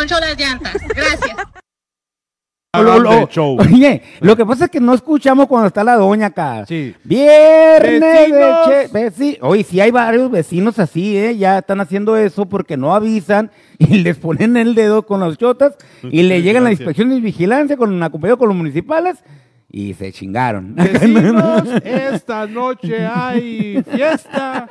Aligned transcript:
poncho 0.00 0.18
las 0.20 0.36
llantas. 0.38 0.74
Gracias. 0.94 1.36
Lo- 2.72 3.00
lo- 3.00 3.26
show. 3.26 3.58
Oye, 3.60 4.00
lo 4.20 4.36
que 4.36 4.46
pasa 4.46 4.66
es 4.66 4.70
que 4.70 4.78
no 4.78 4.94
escuchamos 4.94 5.48
cuando 5.48 5.66
está 5.66 5.82
la 5.82 5.96
doña 5.96 6.26
acá. 6.26 6.64
Sí. 6.66 6.94
Viernes 7.02 8.00
de 8.00 8.06
Vecinos. 8.30 8.68
che- 8.68 8.88
veci- 8.92 9.38
Oye, 9.40 9.64
sí 9.64 9.80
hay 9.80 9.90
varios 9.90 10.30
vecinos 10.30 10.78
así, 10.78 11.16
¿eh? 11.18 11.36
Ya 11.36 11.58
están 11.58 11.80
haciendo 11.80 12.16
eso 12.16 12.46
porque 12.46 12.76
no 12.76 12.94
avisan 12.94 13.50
y 13.78 13.98
les 13.98 14.18
ponen 14.18 14.56
el 14.56 14.76
dedo 14.76 15.04
con 15.04 15.18
las 15.18 15.36
chotas 15.36 15.74
y 16.04 16.22
le 16.22 16.42
llegan 16.42 16.62
la 16.62 16.70
Vigilancia. 16.70 16.84
inspección 16.84 17.12
y 17.12 17.20
vigilancia 17.20 17.76
con 17.76 18.00
acompañado 18.04 18.38
con 18.38 18.46
los 18.48 18.56
municipales 18.56 19.16
y 19.68 19.94
se 19.94 20.12
chingaron. 20.12 20.74
Vecinos, 20.76 21.64
esta 21.84 22.46
noche 22.46 23.04
hay 23.04 23.82
fiesta. 23.82 24.68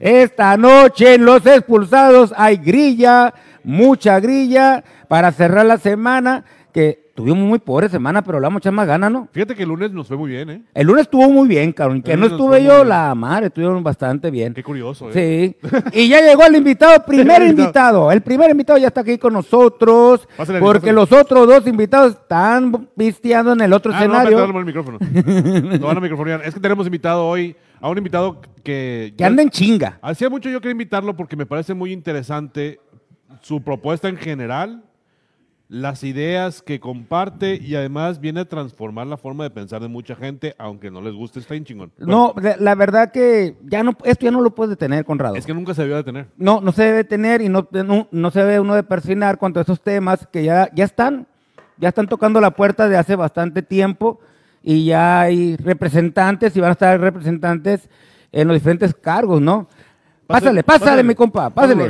Esta 0.00 0.56
noche 0.56 1.14
en 1.14 1.24
Los 1.24 1.46
Expulsados 1.46 2.34
hay 2.36 2.56
grilla, 2.56 3.32
mucha 3.68 4.18
grilla 4.18 4.82
para 5.08 5.30
cerrar 5.30 5.66
la 5.66 5.76
semana, 5.76 6.44
que 6.72 7.10
tuvimos 7.14 7.46
muy 7.46 7.58
pobre 7.58 7.88
semana, 7.88 8.22
pero 8.22 8.38
le 8.38 8.44
vamos 8.44 8.58
a 8.58 8.60
echar 8.60 8.72
más 8.72 8.86
ganas, 8.86 9.10
¿no? 9.10 9.28
Fíjate 9.32 9.54
que 9.54 9.64
el 9.64 9.68
lunes 9.68 9.90
nos 9.90 10.06
fue 10.08 10.16
muy 10.16 10.30
bien, 10.30 10.48
¿eh? 10.50 10.62
El 10.72 10.86
lunes 10.86 11.02
estuvo 11.02 11.28
muy 11.28 11.48
bien, 11.48 11.72
cabrón. 11.72 12.00
Que 12.00 12.16
no 12.16 12.26
estuve 12.26 12.62
yo, 12.64 12.84
la 12.84 13.14
madre, 13.14 13.46
estuvieron 13.48 13.82
bastante 13.82 14.30
bien. 14.30 14.54
Qué 14.54 14.62
curioso, 14.62 15.10
¿eh? 15.12 15.56
Sí. 15.60 15.68
Y 15.92 16.08
ya 16.08 16.20
llegó 16.22 16.44
el 16.46 16.56
invitado, 16.56 17.02
primer 17.06 17.42
El 17.42 17.48
invitado. 17.48 17.66
invitado. 18.06 18.12
El 18.12 18.20
primer 18.22 18.50
invitado 18.52 18.78
ya 18.78 18.86
está 18.88 19.00
aquí 19.02 19.18
con 19.18 19.32
nosotros. 19.34 20.26
Pásale, 20.36 20.60
porque 20.60 20.92
pásale. 20.92 20.92
los 20.94 21.12
otros 21.12 21.46
dos 21.46 21.66
invitados 21.66 22.12
están 22.12 22.88
pisteando 22.96 23.52
en 23.52 23.60
el 23.62 23.72
otro 23.72 23.92
Ah, 23.92 24.06
no, 24.06 24.18
escenario. 24.20 24.38
espérate, 24.38 24.52
dale 24.52 24.58
el 24.60 24.64
micrófono. 24.64 25.78
No 25.80 25.86
van 25.88 25.96
a 25.96 26.00
microfonear. 26.00 26.42
Es 26.44 26.54
que 26.54 26.60
tenemos 26.60 26.86
invitado 26.86 27.26
hoy 27.26 27.54
a 27.80 27.88
un 27.90 27.98
invitado 27.98 28.40
que... 28.62 29.14
que 29.16 29.24
anda 29.24 29.42
en 29.42 29.50
chinga. 29.50 29.98
Hacía 30.02 30.28
mucho 30.30 30.48
yo 30.50 30.60
quería 30.60 30.72
invitarlo 30.72 31.14
porque 31.16 31.36
me 31.36 31.46
parece 31.46 31.74
muy 31.74 31.92
interesante 31.92 32.78
su 33.42 33.62
propuesta 33.62 34.08
en 34.08 34.16
general, 34.16 34.82
las 35.68 36.02
ideas 36.02 36.62
que 36.62 36.80
comparte 36.80 37.56
y 37.56 37.74
además 37.74 38.20
viene 38.20 38.40
a 38.40 38.44
transformar 38.46 39.06
la 39.06 39.18
forma 39.18 39.44
de 39.44 39.50
pensar 39.50 39.82
de 39.82 39.88
mucha 39.88 40.16
gente, 40.16 40.54
aunque 40.58 40.90
no 40.90 41.02
les 41.02 41.12
guste, 41.12 41.40
está 41.40 41.52
bien 41.52 41.64
chingón. 41.64 41.92
No, 41.98 42.32
la- 42.40 42.56
la 42.58 42.74
verdad 42.74 43.12
que 43.12 43.54
ya 43.64 43.82
no, 43.82 43.92
esto 44.04 44.24
ya 44.24 44.30
no 44.30 44.40
lo 44.40 44.54
puedes 44.54 44.70
detener, 44.70 45.04
Conrado. 45.04 45.36
Es 45.36 45.44
que 45.44 45.52
nunca 45.52 45.74
se 45.74 45.82
debió 45.82 45.96
detener. 45.96 46.28
No, 46.38 46.62
no 46.62 46.72
se 46.72 46.84
debe 46.84 47.04
tener 47.04 47.42
y 47.42 47.50
no, 47.50 47.68
no, 47.70 48.08
no 48.10 48.30
se 48.30 48.40
debe 48.40 48.60
uno 48.60 48.74
de 48.74 48.82
persinar 48.82 49.36
cuanto 49.36 49.58
a 49.60 49.62
esos 49.62 49.82
temas 49.82 50.26
que 50.32 50.42
ya, 50.42 50.70
ya 50.74 50.84
están, 50.84 51.26
ya 51.76 51.88
están 51.90 52.08
tocando 52.08 52.40
la 52.40 52.52
puerta 52.52 52.88
de 52.88 52.96
hace 52.96 53.14
bastante 53.14 53.60
tiempo 53.60 54.20
y 54.62 54.86
ya 54.86 55.20
hay 55.20 55.56
representantes 55.56 56.56
y 56.56 56.60
van 56.60 56.70
a 56.70 56.72
estar 56.72 56.98
representantes 56.98 57.90
en 58.32 58.48
los 58.48 58.54
diferentes 58.56 58.94
cargos, 58.94 59.42
¿no? 59.42 59.68
Pásale, 60.26 60.62
pásale, 60.62 61.02
mi 61.02 61.14
compa, 61.14 61.50
pásale. 61.50 61.88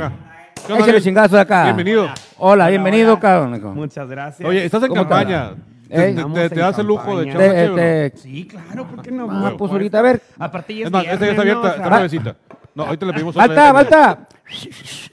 ¿Qué 0.65 0.73
onda, 0.73 0.85
Échale 0.85 1.01
chingazo 1.01 1.35
de 1.35 1.41
acá. 1.41 1.63
Bienvenido. 1.65 2.09
Hola, 2.37 2.69
bienvenido, 2.69 3.19
cabrón. 3.19 3.59
Muchas 3.75 4.07
gracias. 4.09 4.47
Oye, 4.47 4.65
estás 4.65 4.83
en 4.83 4.89
¿Cómo 4.89 5.01
te 5.01 5.07
campaña. 5.09 5.51
Te, 5.89 6.09
¿Eh? 6.11 6.49
te- 6.49 6.55
das 6.55 6.77
el 6.77 6.85
lujo 6.85 7.17
de 7.19 7.27
echar 7.29 7.37
Te- 7.41 7.47
una 7.49 7.55
chévere, 7.65 8.09
te- 8.11 8.17
Sí, 8.17 8.47
claro, 8.47 8.85
¿por 8.87 9.01
qué 9.01 9.11
no? 9.11 9.27
Ah, 9.29 9.41
Por 9.49 9.57
pues 9.57 9.71
ahorita, 9.71 9.99
a 9.99 10.01
ver. 10.03 10.21
Aparte 10.37 10.75
ya 10.75 10.81
¿no? 10.81 10.87
es 10.87 10.91
más, 10.91 11.13
esta 11.13 11.25
ya 11.25 11.29
está 11.31 11.41
abierta, 11.41 11.61
¿no? 11.67 11.67
Está 11.73 11.89
nuevecita. 11.89 12.35
No, 12.75 12.83
ahorita 12.83 13.05
le 13.07 13.13
pedimos 13.13 13.35
otra. 13.35 13.47
Falta, 13.47 13.73
falta. 13.73 14.27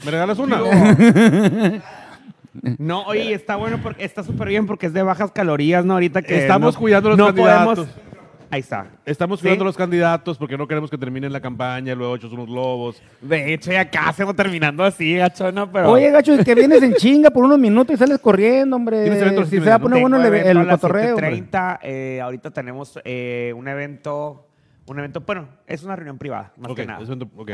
¿Me 0.04 0.10
regalas 0.10 0.38
una? 0.38 0.58
No, 2.78 3.02
oye, 3.04 3.32
está 3.34 3.56
bueno 3.56 3.78
porque 3.82 4.04
está 4.04 4.22
súper 4.22 4.48
bien 4.48 4.66
porque 4.66 4.86
es 4.86 4.92
de 4.92 5.02
bajas 5.02 5.30
calorías, 5.30 5.84
¿no? 5.84 5.94
Ahorita 5.94 6.20
que 6.22 6.38
Estamos 6.42 6.74
no- 6.74 6.80
cuidando 6.80 7.08
los 7.10 7.18
no 7.18 7.26
candidatos. 7.26 7.78
podemos- 7.78 7.94
Ahí 8.50 8.60
está. 8.60 8.86
Estamos 9.04 9.40
¿Sí? 9.40 9.44
cuidando 9.44 9.64
a 9.64 9.66
los 9.66 9.76
candidatos 9.76 10.38
porque 10.38 10.56
no 10.56 10.68
queremos 10.68 10.90
que 10.90 10.98
terminen 10.98 11.32
la 11.32 11.40
campaña, 11.40 11.94
luego 11.94 12.16
hechos 12.16 12.32
unos 12.32 12.46
globos. 12.46 13.02
De 13.20 13.52
hecho, 13.52 13.72
ya 13.72 13.90
casi 13.90 14.22
vamos 14.22 14.36
terminando 14.36 14.84
así, 14.84 15.16
gachona, 15.16 15.70
pero... 15.70 15.90
Oye, 15.90 16.10
gacho, 16.10 16.34
es 16.34 16.44
que 16.44 16.54
vienes 16.54 16.82
en 16.82 16.94
chinga 16.94 17.30
por 17.30 17.44
unos 17.44 17.58
minutos 17.58 17.94
y 17.94 17.98
sales 17.98 18.18
corriendo, 18.20 18.76
hombre. 18.76 19.02
Tienes 19.02 19.20
evento 19.20 19.40
a 19.40 19.42
las 19.42 19.50
Si 19.50 19.60
se 19.60 19.68
va 19.68 19.74
a 19.74 19.78
poner 19.78 20.00
bueno 20.00 20.16
el, 20.18 20.26
evento 20.26 20.50
el 20.50 20.66
las 20.66 20.80
cotorreo. 20.80 21.14
hombre. 21.14 21.30
7:30, 21.32 21.78
eh, 21.82 22.20
ahorita 22.22 22.50
tenemos 22.52 22.98
eh, 23.04 23.52
un 23.56 23.66
evento, 23.68 24.46
un 24.86 24.98
evento, 24.98 25.20
bueno, 25.26 25.48
es 25.66 25.82
una 25.82 25.96
reunión 25.96 26.18
privada, 26.18 26.52
más 26.56 26.72
que 26.74 26.86
nada. 26.86 27.04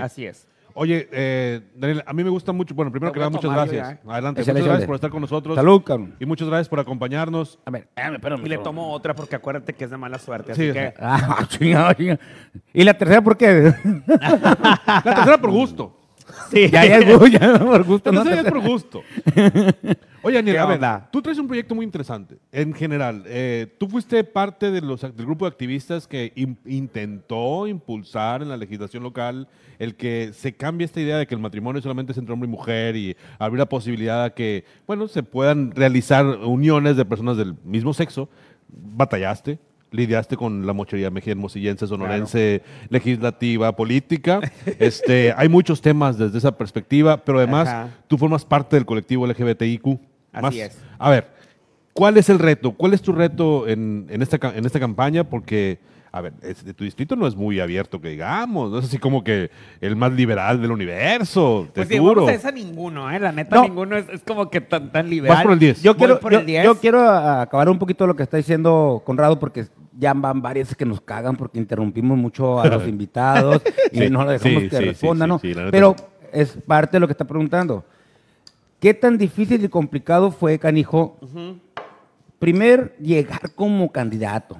Así 0.03 0.27
es. 0.27 0.47
Oye, 0.75 1.09
eh, 1.13 1.61
Daniel, 1.77 2.03
a 2.07 2.13
mí 2.13 2.25
me 2.25 2.31
gusta 2.31 2.53
mucho. 2.53 2.75
Bueno, 2.75 2.91
primero 2.91 3.11
Te 3.13 3.15
que 3.15 3.21
voy 3.21 3.27
a 3.27 3.31
nada, 3.31 3.37
muchas 3.37 3.51
tomar 3.51 3.69
gracias. 3.69 4.01
ya, 4.05 4.13
Adelante, 4.13 4.41
muchas 4.43 4.65
gracias 4.65 4.87
por 4.87 4.95
estar 4.95 5.11
con 5.11 5.21
nosotros. 5.21 5.57
Salud, 5.57 5.83
cabrón. 5.83 6.15
Y 6.21 6.27
muchas 6.27 6.49
gracias 6.49 6.69
por 6.69 6.81
acompañarnos. 6.81 7.59
A 7.65 7.71
ver, 7.71 7.83
espérame, 7.83 8.15
espérame. 8.15 8.47
Y 8.47 8.49
le 8.49 8.59
tomo 8.59 8.91
otra 8.93 9.15
porque 9.15 9.37
acuérdate 9.37 9.73
que 9.75 9.85
es 9.85 9.91
de 9.91 9.97
mala 9.97 10.19
suerte, 10.19 10.55
Sí, 10.55 10.71
así 10.71 10.73
que... 10.73 10.95
Ah, 10.99 11.45
chingado, 11.49 11.93
chingado. 11.95 12.19
¿Y 12.73 12.85
la 12.85 12.95
tercera 12.95 13.21
por 13.23 13.37
qué? 13.37 13.75
La 14.07 15.03
tercera 15.03 15.39
por 15.39 15.51
gusto. 15.51 15.99
Sí. 16.51 16.71
ya, 16.71 16.85
ya, 16.87 16.99
es 16.99 17.07
gu- 17.07 17.29
ya, 17.29 17.59
por 17.59 17.83
gusto. 17.85 18.11
La 18.13 18.19
¿no? 18.19 18.25
tercera 18.25 18.49
es 18.49 18.53
por 18.53 18.63
gusto. 18.63 19.03
Oye, 20.23 20.37
Daniel, 20.37 20.57
¿Qué 20.57 20.61
a 20.61 20.67
ver, 20.67 21.11
tú 21.11 21.21
traes 21.21 21.39
un 21.39 21.47
proyecto 21.47 21.75
muy 21.75 21.85
interesante. 21.85 22.39
En 22.53 22.73
general, 22.75 23.25
eh, 23.27 23.67
tú 23.79 23.89
fuiste 23.89 24.23
parte 24.25 24.71
de 24.71 24.81
los, 24.81 25.01
del 25.01 25.27
grupo 25.27 25.45
de 25.45 25.51
activistas 25.51 26.07
que 26.07 26.33
intentó 26.65 27.67
impulsar 27.67 28.43
en 28.43 28.49
la 28.49 28.57
legislación 28.57 29.03
local 29.03 29.49
el 29.79 29.97
que 29.97 30.33
se 30.33 30.55
cambie 30.55 30.85
esta 30.85 31.01
idea 31.01 31.19
de 31.19 31.27
que 31.27 31.35
el 31.35 31.41
matrimonio 31.41 31.83
solamente 31.83 32.13
es 32.13 32.19
entre 32.19 32.33
hombre 32.33 32.49
y 32.49 32.51
mujer 32.51 32.95
y 32.95 33.17
abrir 33.39 33.59
la 33.59 33.69
posibilidad 33.69 34.25
a 34.25 34.31
que, 34.31 34.65
bueno, 34.87 35.09
se 35.09 35.25
puedan 35.25 35.73
realizar 35.73 36.25
uniones 36.25 36.97
de 36.97 37.05
personas 37.05 37.37
del 37.37 37.57
mismo 37.65 37.93
sexo. 37.93 38.29
Batallaste, 38.69 39.59
lidiaste 39.91 40.37
con 40.37 40.67
la 40.67 40.73
mochería 40.73 41.11
hermosillense, 41.27 41.87
sonorense, 41.87 42.63
legislativa, 42.89 43.75
política. 43.75 44.41
Este, 44.79 45.35
hay 45.37 45.49
muchos 45.49 45.81
temas 45.81 46.19
desde 46.19 46.39
esa 46.39 46.57
perspectiva, 46.57 47.25
pero 47.25 47.39
además 47.39 47.69
Ajá. 47.69 47.89
tú 48.09 48.17
formas 48.19 48.45
parte 48.45 48.77
del 48.77 48.87
colectivo 48.87 49.27
LGBTIQ. 49.27 49.99
Así 50.33 50.61
es. 50.61 50.79
A 50.99 51.11
ver, 51.11 51.29
¿cuál 51.93 52.17
es 52.17 52.29
el 52.29 52.39
reto? 52.39 52.73
¿Cuál 52.73 52.95
es 52.95 53.03
tu 53.03 53.13
reto 53.13 53.69
en, 53.69 54.07
en 54.09 54.23
esta, 54.23 54.39
en 54.55 54.65
esta 54.65 54.81
campaña? 54.81 55.25
Porque, 55.25 55.79
a 56.11 56.21
ver, 56.21 56.33
es- 56.43 56.65
de 56.65 56.73
tu 56.75 56.85
distrito 56.85 57.17
no 57.17 57.27
es 57.27 57.35
muy 57.37 57.61
abierto, 57.61 58.01
que 58.01 58.09
digamos, 58.09 58.71
no 58.71 58.79
es 58.79 58.87
así 58.87 58.99
como 58.99 59.23
que 59.25 59.51
el 59.81 59.97
más 59.97 60.13
liberal 60.13 60.61
del 60.63 60.71
universo, 60.73 61.67
te 61.73 61.81
Pues 61.83 61.89
sí, 61.89 61.99
juro. 61.99 62.23
vamos 62.23 62.31
a 62.31 62.35
esa 62.35 62.51
ninguno, 62.51 63.11
¿eh? 63.11 63.19
La 63.21 63.33
neta, 63.33 63.57
No. 63.57 63.63
ninguno 63.65 63.97
es, 63.97 64.09
es 64.09 64.23
como 64.23 64.49
que 64.51 64.61
tan, 64.61 64.91
tan 64.93 65.09
liberal. 65.11 65.37
Vas 65.37 65.45
por 65.45 65.53
el 65.53 65.59
10. 65.59 65.83
Yo 65.83 65.97
quiero, 65.97 66.19
por 66.21 66.33
yo, 66.33 66.39
el 66.41 66.47
10. 66.47 66.65
yo 66.65 66.75
quiero 66.77 67.01
a- 67.01 67.43
acabar 67.43 67.69
un 67.69 67.79
poquito 67.79 68.07
lo 68.07 68.17
que 68.17 68.23
está 68.23 68.37
diciendo 68.39 69.03
Conrado 69.05 69.39
porque 69.39 69.67
ya 69.99 70.15
van 70.15 70.41
varias 70.41 70.75
que 70.75 70.87
nos 70.87 71.01
cagan 71.03 71.37
porque 71.37 71.59
interrumpimos 71.59 72.17
mucho 72.17 72.59
a 72.61 72.67
los 72.69 72.87
invitados 72.89 73.63
y 73.93 73.99
Sí, 73.99 74.11
no 74.11 74.25
lo 74.25 74.31
dejamos 74.31 74.63
sí, 74.63 74.69
que 74.71 74.77
sí, 74.79 74.85
respondan, 74.85 75.27
sí, 75.29 75.33
¿no? 75.33 75.39
sí, 75.41 75.49
sí, 75.49 75.55
la 75.55 75.61
neta 75.65 75.71
Pero 75.73 75.95
sí. 75.99 76.05
es 76.33 76.59
parte 76.67 76.93
de 76.97 77.01
lo 77.01 77.07
que 77.07 77.13
está 77.13 77.27
preguntando. 77.27 77.85
¿Qué 78.83 78.95
tan 78.95 79.17
difícil 79.17 79.65
y 79.65 79.69
complicado 79.69 80.33
fue, 80.33 80.59
Canijo, 80.59 81.17
primer 82.41 82.97
llegar 82.99 83.53
como 83.55 83.93
candidato? 83.93 84.57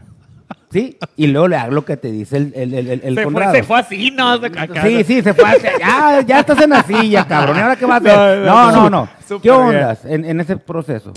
¿Sí? 0.71 0.97
Y 1.17 1.27
luego 1.27 1.49
le 1.49 1.57
hago 1.57 1.73
lo 1.73 1.85
que 1.85 1.97
te 1.97 2.13
dice 2.13 2.37
el, 2.37 2.53
el, 2.55 2.73
el, 2.89 3.01
se, 3.01 3.13
fue, 3.15 3.25
Conrado. 3.25 3.53
se 3.53 3.63
fue 3.65 3.81
así, 3.81 4.11
¿no? 4.13 4.37
Sí, 4.83 5.03
sí, 5.03 5.23
se 5.23 5.35
fue 5.35 5.45
hacia- 5.45 5.77
ya, 5.77 6.21
ya 6.25 6.39
estás 6.39 6.61
en 6.63 6.71
la 6.71 6.85
silla, 6.85 7.27
cabrón. 7.27 7.57
¿Y 7.57 7.61
ahora 7.61 7.75
qué 7.75 7.85
vas 7.85 8.07
a 8.07 8.31
hacer? 8.31 8.47
No, 8.47 8.71
No, 8.71 8.89
no, 8.89 9.09
¿Qué 9.43 9.51
ondas 9.51 10.05
en, 10.05 10.25
en 10.25 10.39
ese 10.41 10.57
proceso? 10.57 11.13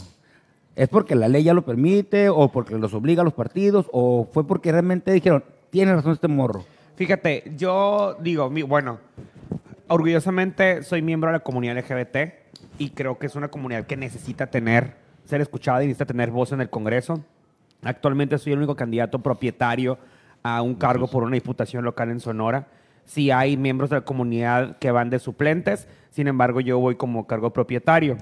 ¿Es 0.76 0.90
porque 0.90 1.14
la 1.14 1.28
ley 1.28 1.44
ya 1.44 1.54
lo 1.54 1.64
permite 1.64 2.28
o 2.30 2.52
porque 2.52 2.76
los 2.76 2.92
obliga 2.96 3.22
a 3.22 3.24
los 3.24 3.34
partidos 3.36 3.86
o 3.92 4.28
fue 4.34 4.48
porque 4.48 4.72
realmente 4.72 5.12
dijeron, 5.14 5.44
tiene 5.70 5.94
razón 5.94 6.14
este 6.14 6.28
morro? 6.28 6.66
Fíjate, 6.96 7.44
yo 7.56 8.18
digo, 8.20 8.50
mi- 8.50 8.64
bueno, 8.64 8.98
orgullosamente 9.90 10.84
soy 10.84 11.02
miembro 11.04 11.30
de 11.30 11.34
la 11.38 11.40
comunidad 11.42 11.78
LGBT 11.78 12.45
y 12.78 12.90
creo 12.90 13.18
que 13.18 13.28
es 13.28 13.36
una 13.36 13.50
comunidad 13.50 13.86
que 13.86 13.98
necesita 13.98 14.48
tener, 14.48 14.96
ser 15.26 15.42
escuchada 15.42 15.84
y 15.84 15.88
necesita 15.88 16.06
tener 16.06 16.32
voz 16.32 16.52
en 16.52 16.62
el 16.62 16.70
Congreso. 16.70 17.24
Actualmente 17.84 18.38
soy 18.38 18.54
el 18.54 18.60
único 18.60 18.76
candidato 18.76 19.20
propietario 19.20 19.98
a 20.44 20.62
un 20.62 20.76
cargo 20.76 21.08
por 21.08 21.24
una 21.24 21.36
diputación 21.36 21.84
local 21.84 22.10
en 22.10 22.20
Sonora. 22.20 22.68
Sí 23.06 23.32
hay 23.32 23.58
miembros 23.58 23.90
de 23.90 23.98
la 23.98 24.02
comunidad 24.02 24.78
que 24.78 24.92
van 24.92 25.10
de 25.10 25.20
suplentes, 25.20 25.88
sin 26.10 26.28
embargo 26.28 26.60
yo 26.60 26.80
voy 26.80 26.96
como 26.96 27.28
cargo 27.28 27.54
propietario. 27.54 28.18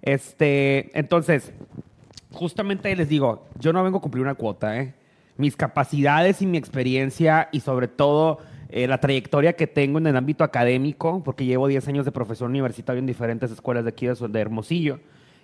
Este, 0.00 0.96
entonces, 0.98 1.52
justamente 2.32 2.94
les 2.96 3.08
digo, 3.08 3.46
yo 3.58 3.72
no 3.72 3.84
vengo 3.84 3.98
a 3.98 4.00
cumplir 4.00 4.22
una 4.22 4.34
cuota, 4.34 4.78
¿eh? 4.78 4.94
Mis 5.36 5.56
capacidades 5.56 6.42
y 6.42 6.46
mi 6.46 6.58
experiencia 6.58 7.48
y 7.52 7.60
sobre 7.60 7.88
todo 7.88 8.38
eh, 8.72 8.88
la 8.88 8.98
trayectoria 8.98 9.52
que 9.52 9.66
tengo 9.66 9.98
en 9.98 10.06
el 10.06 10.16
ámbito 10.16 10.44
académico, 10.44 11.22
porque 11.22 11.44
llevo 11.44 11.68
10 11.68 11.86
años 11.88 12.04
de 12.04 12.12
profesor 12.12 12.48
universitario 12.48 12.98
en 12.98 13.06
diferentes 13.06 13.50
escuelas 13.50 13.84
de 13.84 13.90
aquí 13.90 14.06
de, 14.06 14.14
de 14.14 14.40
Hermosillo 14.40 14.98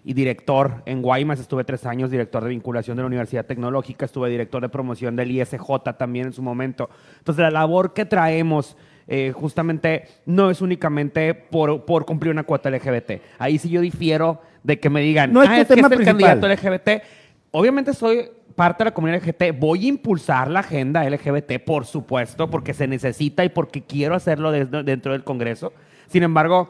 y 0.04 0.14
director 0.14 0.82
en 0.86 1.02
Guaymas, 1.02 1.38
estuve 1.38 1.64
tres 1.64 1.84
años 1.84 2.10
director 2.10 2.42
de 2.42 2.50
vinculación 2.50 2.96
de 2.96 3.02
la 3.02 3.08
Universidad 3.08 3.44
Tecnológica, 3.44 4.06
estuve 4.06 4.30
director 4.30 4.62
de 4.62 4.70
promoción 4.70 5.14
del 5.16 5.30
ISJ 5.30 5.60
también 5.98 6.28
en 6.28 6.32
su 6.32 6.40
momento. 6.42 6.88
Entonces 7.18 7.42
la 7.42 7.50
labor 7.50 7.92
que 7.92 8.06
traemos 8.06 8.76
eh, 9.06 9.32
justamente 9.34 10.04
no 10.24 10.50
es 10.50 10.62
únicamente 10.62 11.34
por, 11.34 11.84
por 11.84 12.06
cumplir 12.06 12.32
una 12.32 12.44
cuota 12.44 12.70
LGBT. 12.70 13.20
Ahí 13.38 13.58
sí 13.58 13.68
yo 13.68 13.80
difiero 13.80 14.40
de 14.62 14.80
que 14.80 14.88
me 14.88 15.00
digan, 15.02 15.32
No 15.32 15.42
es 15.42 15.48
ah, 15.50 15.54
tu 15.56 15.60
es 15.62 15.68
que 15.68 15.74
tema 15.74 15.88
es 15.88 15.92
el 15.92 15.98
principal". 15.98 16.40
candidato 16.40 16.68
LGBT. 16.68 17.02
Obviamente 17.50 17.92
soy 17.92 18.30
parte 18.58 18.82
de 18.84 18.90
la 18.90 18.94
comunidad 18.94 19.22
LGBT, 19.22 19.58
voy 19.58 19.86
a 19.86 19.88
impulsar 19.88 20.50
la 20.50 20.60
agenda 20.60 21.08
LGBT, 21.08 21.58
por 21.64 21.86
supuesto, 21.86 22.50
porque 22.50 22.74
se 22.74 22.86
necesita 22.88 23.44
y 23.44 23.48
porque 23.48 23.82
quiero 23.82 24.14
hacerlo 24.16 24.50
desde- 24.50 24.82
dentro 24.82 25.12
del 25.12 25.22
Congreso. 25.24 25.72
Sin 26.08 26.24
embargo, 26.24 26.68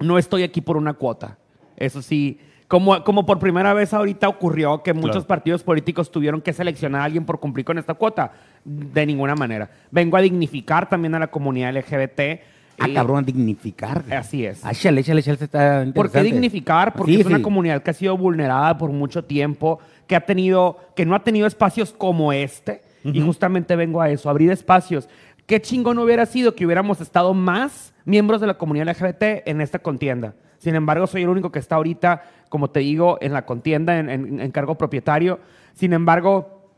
no 0.00 0.18
estoy 0.18 0.42
aquí 0.42 0.60
por 0.60 0.76
una 0.76 0.94
cuota. 0.94 1.38
Eso 1.76 2.02
sí, 2.02 2.38
como, 2.68 3.04
como 3.04 3.24
por 3.24 3.38
primera 3.38 3.72
vez 3.72 3.94
ahorita 3.94 4.28
ocurrió 4.28 4.82
que 4.82 4.92
muchos 4.94 5.10
Claro. 5.24 5.26
partidos 5.28 5.62
políticos 5.62 6.10
tuvieron 6.10 6.40
que 6.40 6.52
seleccionar 6.52 7.02
a 7.02 7.04
alguien 7.04 7.24
por 7.24 7.38
cumplir 7.38 7.64
con 7.64 7.78
esta 7.78 7.94
cuota. 7.94 8.32
De 8.64 9.06
ninguna 9.06 9.34
manera. 9.36 9.70
Vengo 9.90 10.16
a 10.16 10.20
dignificar 10.20 10.88
también 10.88 11.14
a 11.14 11.18
la 11.20 11.28
comunidad 11.28 11.70
LGBT. 11.76 12.40
Ah, 12.78 12.88
eh, 12.88 12.94
cabrón, 12.94 13.24
dignificar. 13.24 14.02
Así 14.10 14.46
es. 14.46 14.64
Ah, 14.64 14.70
échale, 14.72 15.02
échale, 15.02 15.20
échale, 15.20 15.38
está 15.40 15.84
¿Por 15.94 16.10
qué 16.10 16.22
dignificar? 16.22 16.94
Porque 16.94 17.12
Sí, 17.14 17.20
es 17.20 17.26
una 17.26 17.36
sí. 17.36 17.42
comunidad 17.42 17.82
que 17.82 17.90
ha 17.90 17.94
sido 17.94 18.16
vulnerada 18.16 18.76
por 18.78 18.90
mucho 18.90 19.22
tiempo, 19.24 19.78
que 20.06 20.16
ha 20.16 20.20
tenido, 20.26 20.78
que 20.96 21.06
no 21.06 21.14
ha 21.14 21.24
tenido 21.24 21.46
espacios 21.46 21.92
como 21.92 22.32
este. 22.32 22.82
Y 23.04 23.20
justamente 23.20 23.74
vengo 23.74 24.00
a 24.00 24.10
eso, 24.10 24.30
abrir 24.30 24.50
espacios. 24.52 25.08
Qué 25.46 25.60
chingón 25.60 25.98
hubiera 25.98 26.24
sido 26.24 26.54
que 26.54 26.64
hubiéramos 26.64 27.00
estado 27.00 27.34
más 27.34 27.92
miembros 28.04 28.40
de 28.40 28.46
la 28.46 28.54
comunidad 28.58 28.88
LGBT 28.90 29.42
en 29.46 29.60
esta 29.60 29.80
contienda. 29.80 30.34
Sin 30.58 30.76
embargo, 30.76 31.08
soy 31.08 31.22
el 31.22 31.28
único 31.28 31.50
que 31.50 31.58
está 31.58 31.74
ahorita, 31.74 32.22
como 32.48 32.70
te 32.70 32.78
digo, 32.80 33.18
en 33.20 33.32
la 33.32 33.44
contienda, 33.44 33.98
en, 33.98 34.08
en- 34.08 34.38
en 34.40 34.50
cargo 34.52 34.76
propietario. 34.76 35.40
Sin 35.74 35.92
embargo, 35.92 36.68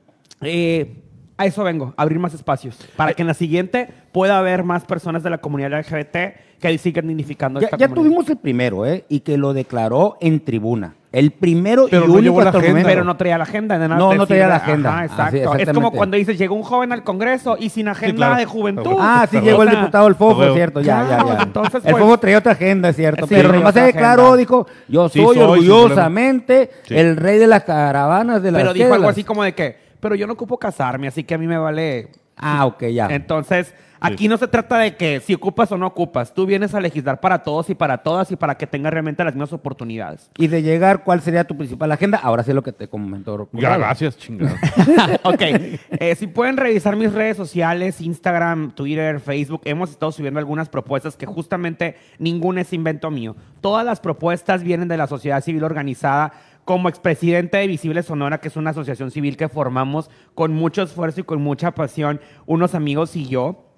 eh, 0.40 1.02
a 1.36 1.46
eso 1.46 1.62
vengo, 1.64 1.92
a 1.96 2.02
abrir 2.02 2.18
más 2.18 2.32
espacios. 2.32 2.78
Para 2.96 3.12
que 3.12 3.22
en 3.22 3.28
la 3.28 3.34
siguiente 3.34 3.88
pueda 4.12 4.38
haber 4.38 4.64
más 4.64 4.84
personas 4.84 5.22
de 5.22 5.30
la 5.30 5.38
comunidad 5.38 5.72
LGBT 5.78 6.16
que 6.60 6.78
sigan 6.78 7.08
dignificando 7.08 7.60
Ya, 7.60 7.66
esta 7.66 7.76
ya 7.76 7.88
comunidad. 7.88 8.08
tuvimos 8.10 8.30
el 8.30 8.36
primero, 8.38 8.86
¿eh? 8.86 9.04
Y 9.10 9.20
que 9.20 9.36
lo 9.36 9.52
declaró 9.52 10.16
en 10.20 10.40
tribuna. 10.40 10.94
El 11.14 11.30
primero 11.30 11.86
Pero 11.88 12.04
y 12.04 12.08
no 12.08 12.12
único 12.14 12.22
llevó 12.24 12.40
la 12.40 12.46
hasta 12.46 12.58
el 12.58 12.64
agenda. 12.64 12.72
momento. 12.80 12.88
Pero 12.88 13.04
no 13.04 13.16
traía 13.16 13.38
la 13.38 13.44
agenda. 13.44 13.78
de 13.78 13.88
nada 13.88 13.98
No, 14.00 14.14
no 14.14 14.26
traía 14.26 14.48
la 14.48 14.56
agenda. 14.56 14.90
Ajá, 14.90 15.26
Así, 15.26 15.36
exacto. 15.38 15.58
es 15.58 15.68
como 15.72 15.92
cuando 15.92 16.16
dices, 16.16 16.36
llegó 16.36 16.54
un 16.56 16.62
joven 16.64 16.92
al 16.92 17.04
Congreso 17.04 17.56
y 17.58 17.68
sin 17.70 17.88
agenda 17.88 18.16
claro. 18.16 18.36
de 18.36 18.44
juventud. 18.46 18.96
Ah, 18.98 19.26
sí, 19.30 19.40
llegó 19.40 19.62
el 19.62 19.70
diputado 19.70 20.08
El 20.08 20.14
Fofo, 20.16 20.52
cierto, 20.54 20.80
ya, 20.80 21.02
ya, 21.02 21.06
Claro, 21.06 21.36
ya. 21.36 21.42
entonces, 21.44 21.84
el 21.84 21.92
pues- 21.92 22.02
Fofo 22.02 22.18
traía 22.18 22.38
otra 22.38 22.52
agenda, 22.52 22.88
es 22.88 22.96
cierto. 22.96 23.26
Sí, 23.26 23.34
pero 23.36 23.52
nomás 23.52 23.74
se 23.74 23.80
declaró, 23.82 24.36
dijo, 24.36 24.66
yo 24.88 25.08
Sí, 25.08 25.22
soy 25.22 25.38
orgullosamente 25.38 26.70
Sí. 26.84 26.96
el 26.96 27.16
rey 27.16 27.38
de 27.38 27.46
las 27.46 27.64
caravanas 27.64 28.42
de 28.42 28.50
las 28.50 28.62
Pero 28.62 28.72
dijo 28.72 28.94
algo 28.94 29.08
así 29.08 29.24
como 29.24 29.42
de 29.44 29.54
que, 29.54 29.76
pero 30.00 30.14
yo 30.14 30.26
no 30.26 30.32
ocupo 30.34 30.58
casarme, 30.58 31.08
así 31.08 31.24
que 31.24 31.34
a 31.34 31.38
mí 31.38 31.46
me 31.46 31.58
vale. 31.58 32.08
Ah, 32.36 32.66
ok, 32.66 32.84
ya. 32.86 33.06
Entonces, 33.10 33.74
aquí 34.04 34.28
no 34.28 34.36
se 34.36 34.48
trata 34.48 34.78
de 34.78 34.96
que 34.96 35.20
si 35.20 35.34
ocupas 35.34 35.70
o 35.72 35.78
no 35.78 35.86
ocupas. 35.86 36.34
Tú 36.34 36.46
vienes 36.46 36.74
a 36.74 36.80
legislar 36.80 37.20
para 37.20 37.42
todos 37.42 37.70
y 37.70 37.74
para 37.74 37.98
todas 37.98 38.30
y 38.30 38.36
para 38.36 38.56
que 38.56 38.66
tengas 38.66 38.92
realmente 38.92 39.24
las 39.24 39.34
mismas 39.34 39.52
oportunidades. 39.52 40.30
Y 40.38 40.48
de 40.48 40.62
llegar, 40.62 41.04
¿cuál 41.04 41.20
sería 41.20 41.44
tu 41.44 41.56
principal 41.56 41.90
agenda? 41.92 42.18
Ahora 42.22 42.42
sí 42.42 42.52
lo 42.52 42.62
que 42.62 42.72
te 42.72 42.88
comentó. 42.88 43.48
Ya, 43.52 43.76
gracias, 43.76 44.16
chingado. 44.18 44.54
ok, 45.22 45.42
eh, 45.42 46.14
si 46.16 46.26
pueden 46.26 46.56
revisar 46.56 46.96
mis 46.96 47.12
redes 47.12 47.36
sociales, 47.36 48.00
Instagram, 48.00 48.72
Twitter, 48.72 49.20
Facebook, 49.20 49.62
hemos 49.64 49.90
estado 49.90 50.12
subiendo 50.12 50.38
algunas 50.38 50.68
propuestas 50.68 51.16
que 51.16 51.26
justamente 51.26 51.96
ninguna 52.18 52.62
es 52.62 52.72
invento 52.72 53.10
mío. 53.10 53.36
Todas 53.60 53.84
las 53.84 54.00
propuestas 54.00 54.62
vienen 54.62 54.88
de 54.88 54.96
la 54.96 55.06
sociedad 55.06 55.42
civil 55.42 55.64
organizada. 55.64 56.32
Como 56.64 56.88
expresidente 56.88 57.58
de 57.58 57.66
Visible 57.66 58.02
Sonora, 58.02 58.40
que 58.40 58.48
es 58.48 58.56
una 58.56 58.70
asociación 58.70 59.10
civil 59.10 59.36
que 59.36 59.50
formamos 59.50 60.08
con 60.34 60.54
mucho 60.54 60.80
esfuerzo 60.80 61.20
y 61.20 61.24
con 61.24 61.42
mucha 61.42 61.72
pasión, 61.72 62.22
unos 62.46 62.74
amigos 62.74 63.16
y 63.16 63.26
yo, 63.26 63.73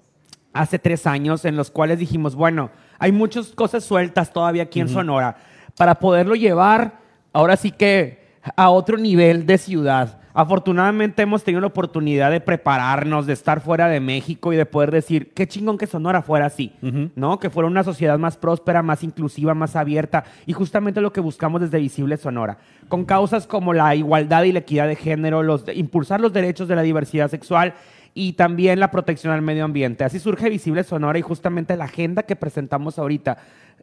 hace 0.59 0.79
tres 0.79 1.07
años, 1.07 1.45
en 1.45 1.55
los 1.55 1.71
cuales 1.71 1.99
dijimos, 1.99 2.35
bueno, 2.35 2.69
hay 2.99 3.11
muchas 3.11 3.47
cosas 3.47 3.83
sueltas 3.83 4.31
todavía 4.33 4.63
aquí 4.63 4.79
en 4.79 4.89
Sonora. 4.89 5.37
Para 5.77 5.95
poderlo 5.95 6.35
llevar, 6.35 6.99
ahora 7.33 7.55
sí 7.55 7.71
que 7.71 8.25
a 8.55 8.69
otro 8.69 8.97
nivel 8.97 9.45
de 9.45 9.57
ciudad. 9.57 10.19
Afortunadamente 10.33 11.23
hemos 11.23 11.43
tenido 11.43 11.61
la 11.61 11.67
oportunidad 11.67 12.29
de 12.29 12.39
prepararnos, 12.39 13.25
de 13.25 13.33
estar 13.33 13.59
fuera 13.59 13.87
de 13.87 13.99
México 13.99 14.53
y 14.53 14.55
de 14.55 14.67
poder 14.67 14.91
decir, 14.91 15.33
qué 15.33 15.47
chingón 15.47 15.79
que 15.79 15.87
Sonora 15.87 16.21
fuera 16.21 16.45
así, 16.45 16.73
¿no? 17.15 17.39
Que 17.39 17.49
fuera 17.49 17.67
una 17.67 17.83
sociedad 17.83 18.19
más 18.19 18.37
próspera, 18.37 18.83
más 18.83 19.03
inclusiva, 19.03 19.55
más 19.55 19.75
abierta. 19.75 20.25
Y 20.45 20.53
justamente 20.53 21.01
lo 21.01 21.11
que 21.11 21.21
buscamos 21.21 21.61
desde 21.61 21.79
Visible 21.79 22.17
Sonora. 22.17 22.59
Con 22.87 23.03
causas 23.05 23.47
como 23.47 23.73
la 23.73 23.95
igualdad 23.95 24.43
y 24.43 24.51
la 24.51 24.59
equidad 24.59 24.87
de 24.87 24.95
género, 24.95 25.41
los 25.41 25.65
de- 25.65 25.73
impulsar 25.73 26.21
los 26.21 26.33
derechos 26.33 26.67
de 26.67 26.75
la 26.75 26.83
diversidad 26.83 27.31
sexual 27.31 27.73
y 28.13 28.33
también 28.33 28.79
la 28.79 28.91
protección 28.91 29.33
al 29.33 29.41
medio 29.41 29.65
ambiente. 29.65 30.03
Así 30.03 30.19
surge 30.19 30.49
Visible 30.49 30.83
Sonora 30.83 31.17
y 31.19 31.21
justamente 31.21 31.75
la 31.77 31.85
agenda 31.85 32.23
que 32.23 32.35
presentamos 32.35 32.97
ahorita, 32.99 33.37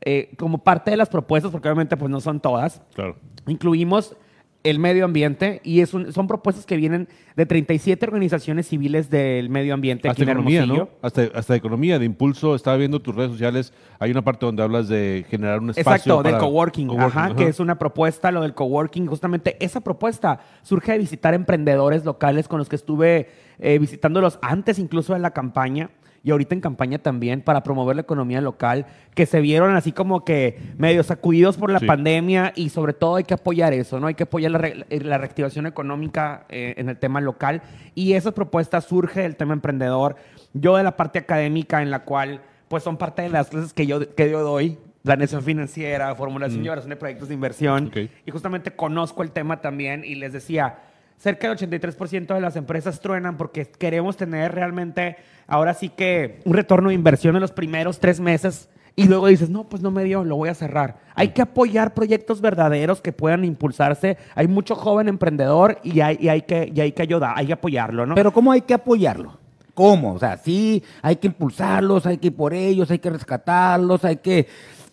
eh, 0.04 0.30
como 0.38 0.58
parte 0.58 0.90
de 0.90 0.96
las 0.96 1.08
propuestas, 1.08 1.50
porque 1.52 1.68
obviamente 1.68 1.96
pues 1.96 2.10
no 2.10 2.20
son 2.20 2.40
todas, 2.40 2.82
Claro. 2.94 3.16
incluimos 3.46 4.16
el 4.64 4.78
medio 4.78 5.04
ambiente 5.04 5.60
y 5.62 5.80
es 5.80 5.92
un- 5.92 6.10
son 6.10 6.26
propuestas 6.26 6.64
que 6.64 6.76
vienen 6.78 7.06
de 7.36 7.44
37 7.44 8.06
organizaciones 8.06 8.66
civiles 8.66 9.10
del 9.10 9.50
medio 9.50 9.74
ambiente 9.74 10.08
Hasta 10.08 10.22
aquí 10.22 10.30
en 10.30 10.38
economía. 10.38 10.64
¿no? 10.64 10.88
Hasta, 11.02 11.24
hasta 11.34 11.54
economía, 11.54 11.98
de 11.98 12.06
impulso. 12.06 12.54
Estaba 12.54 12.78
viendo 12.78 12.98
tus 13.02 13.14
redes 13.14 13.32
sociales. 13.32 13.74
Hay 13.98 14.10
una 14.10 14.22
parte 14.22 14.46
donde 14.46 14.62
hablas 14.62 14.88
de 14.88 15.26
generar 15.28 15.60
un 15.60 15.68
espacio. 15.68 15.92
Exacto, 15.92 16.22
del 16.22 16.38
coworking, 16.38 16.98
ajá, 16.98 17.36
que 17.36 17.46
es 17.48 17.60
una 17.60 17.78
propuesta, 17.78 18.32
lo 18.32 18.40
del 18.40 18.54
coworking, 18.54 19.06
justamente 19.06 19.58
esa 19.62 19.82
propuesta 19.82 20.40
surge 20.62 20.92
de 20.92 20.98
visitar 20.98 21.34
emprendedores 21.34 22.06
locales 22.06 22.48
con 22.48 22.58
los 22.58 22.70
que 22.70 22.76
estuve 22.76 23.28
eh, 23.58 23.78
visitándolos 23.78 24.38
antes 24.42 24.78
incluso 24.78 25.12
de 25.14 25.18
la 25.20 25.30
campaña 25.32 25.90
y 26.22 26.30
ahorita 26.30 26.54
en 26.54 26.62
campaña 26.62 26.98
también 26.98 27.42
para 27.42 27.62
promover 27.62 27.96
la 27.96 28.02
economía 28.02 28.40
local, 28.40 28.86
que 29.14 29.26
se 29.26 29.42
vieron 29.42 29.76
así 29.76 29.92
como 29.92 30.24
que 30.24 30.58
medio 30.78 31.02
sacudidos 31.02 31.58
por 31.58 31.70
la 31.70 31.80
Sí. 31.80 31.86
pandemia 31.86 32.52
y 32.56 32.70
sobre 32.70 32.94
todo 32.94 33.16
hay 33.16 33.24
que 33.24 33.34
apoyar 33.34 33.74
eso, 33.74 34.00
¿no? 34.00 34.06
Hay 34.06 34.14
que 34.14 34.22
apoyar 34.22 34.50
la, 34.52 34.58
re- 34.58 34.86
la 34.88 35.18
reactivación 35.18 35.66
económica 35.66 36.46
eh, 36.48 36.74
en 36.78 36.88
el 36.88 36.96
tema 36.96 37.20
local 37.20 37.60
y 37.94 38.14
esa 38.14 38.32
propuesta 38.32 38.80
surge 38.80 39.20
del 39.20 39.36
tema 39.36 39.52
emprendedor. 39.52 40.16
Yo 40.54 40.76
de 40.78 40.82
la 40.82 40.96
parte 40.96 41.18
académica 41.18 41.82
en 41.82 41.90
la 41.90 42.04
cual 42.04 42.40
pues 42.68 42.82
son 42.82 42.96
parte 42.96 43.20
de 43.20 43.28
las 43.28 43.48
clases 43.50 43.74
que 43.74 43.86
yo, 43.86 44.14
que 44.14 44.30
yo 44.30 44.40
doy, 44.40 44.78
planeación 45.02 45.42
financiera, 45.42 46.14
formulación 46.14 46.62
y 46.62 46.66
evaluación 46.66 46.88
de 46.88 46.96
proyectos 46.96 47.28
de 47.28 47.34
inversión. 47.34 47.90
Y 48.24 48.30
justamente 48.30 48.70
conozco 48.70 49.22
el 49.22 49.30
tema 49.30 49.60
también 49.60 50.02
y 50.06 50.14
les 50.14 50.32
decía, 50.32 50.78
cerca 51.18 51.48
del 51.48 51.58
83% 51.58 52.34
de 52.34 52.40
las 52.40 52.56
empresas 52.56 53.00
truenan 53.00 53.36
porque 53.36 53.66
queremos 53.66 54.16
tener 54.16 54.54
realmente, 54.54 55.16
ahora 55.46 55.74
sí 55.74 55.88
que, 55.88 56.40
un 56.44 56.54
retorno 56.54 56.88
de 56.90 56.94
inversión 56.94 57.34
en 57.34 57.40
los 57.40 57.52
primeros 57.52 58.00
tres 58.00 58.20
meses. 58.20 58.68
Y 58.96 59.08
luego 59.08 59.26
dices, 59.26 59.50
no, 59.50 59.64
pues 59.64 59.82
no 59.82 59.90
me 59.90 60.04
dio, 60.04 60.22
lo 60.22 60.36
voy 60.36 60.50
a 60.50 60.54
cerrar. 60.54 61.00
Hay 61.16 61.30
que 61.30 61.42
apoyar 61.42 61.94
proyectos 61.94 62.40
verdaderos 62.40 63.00
que 63.00 63.12
puedan 63.12 63.44
impulsarse. 63.44 64.18
Hay 64.36 64.46
mucho 64.46 64.76
joven 64.76 65.08
emprendedor 65.08 65.80
y 65.82 66.00
hay, 66.00 66.16
y 66.20 66.28
hay, 66.28 66.42
que, 66.42 66.70
y 66.72 66.80
hay 66.80 66.92
que 66.92 67.02
ayudar, 67.02 67.34
hay 67.36 67.48
que 67.48 67.54
apoyarlo, 67.54 68.06
¿no? 68.06 68.14
Pero 68.14 68.32
¿cómo 68.32 68.52
hay 68.52 68.60
que 68.60 68.74
apoyarlo? 68.74 69.38
¿Cómo? 69.74 70.14
O 70.14 70.18
sea, 70.20 70.36
sí, 70.36 70.84
hay 71.02 71.16
que 71.16 71.26
impulsarlos, 71.26 72.06
hay 72.06 72.18
que 72.18 72.28
ir 72.28 72.36
por 72.36 72.54
ellos, 72.54 72.88
hay 72.92 73.00
que 73.00 73.10
rescatarlos, 73.10 74.04
hay 74.04 74.18
que, 74.18 74.46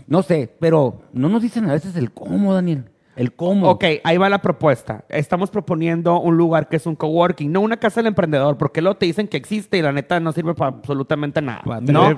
no 0.07 0.24
sé, 0.24 0.51
pero 0.60 1.03
no 1.13 1.29
nos 1.29 1.43
dicen 1.43 1.69
a 1.69 1.74
veces 1.74 1.95
el 1.95 2.12
cómo, 2.12 2.55
Daniel. 2.55 2.86
El 3.21 3.33
cómo. 3.33 3.69
Ok, 3.69 3.85
ahí 4.03 4.17
va 4.17 4.29
la 4.29 4.41
propuesta. 4.41 5.05
Estamos 5.07 5.51
proponiendo 5.51 6.19
un 6.19 6.37
lugar 6.37 6.67
que 6.67 6.77
es 6.77 6.87
un 6.87 6.95
coworking, 6.95 7.51
no 7.51 7.61
una 7.61 7.77
casa 7.77 7.99
del 7.99 8.07
emprendedor, 8.07 8.57
porque 8.57 8.81
luego 8.81 8.97
te 8.97 9.05
dicen 9.05 9.27
que 9.27 9.37
existe 9.37 9.77
y 9.77 9.83
la 9.83 9.91
neta 9.91 10.19
no 10.19 10.31
sirve 10.31 10.55
para 10.55 10.69
absolutamente 10.75 11.39
nada. 11.39 11.61
¿no? 11.93 12.09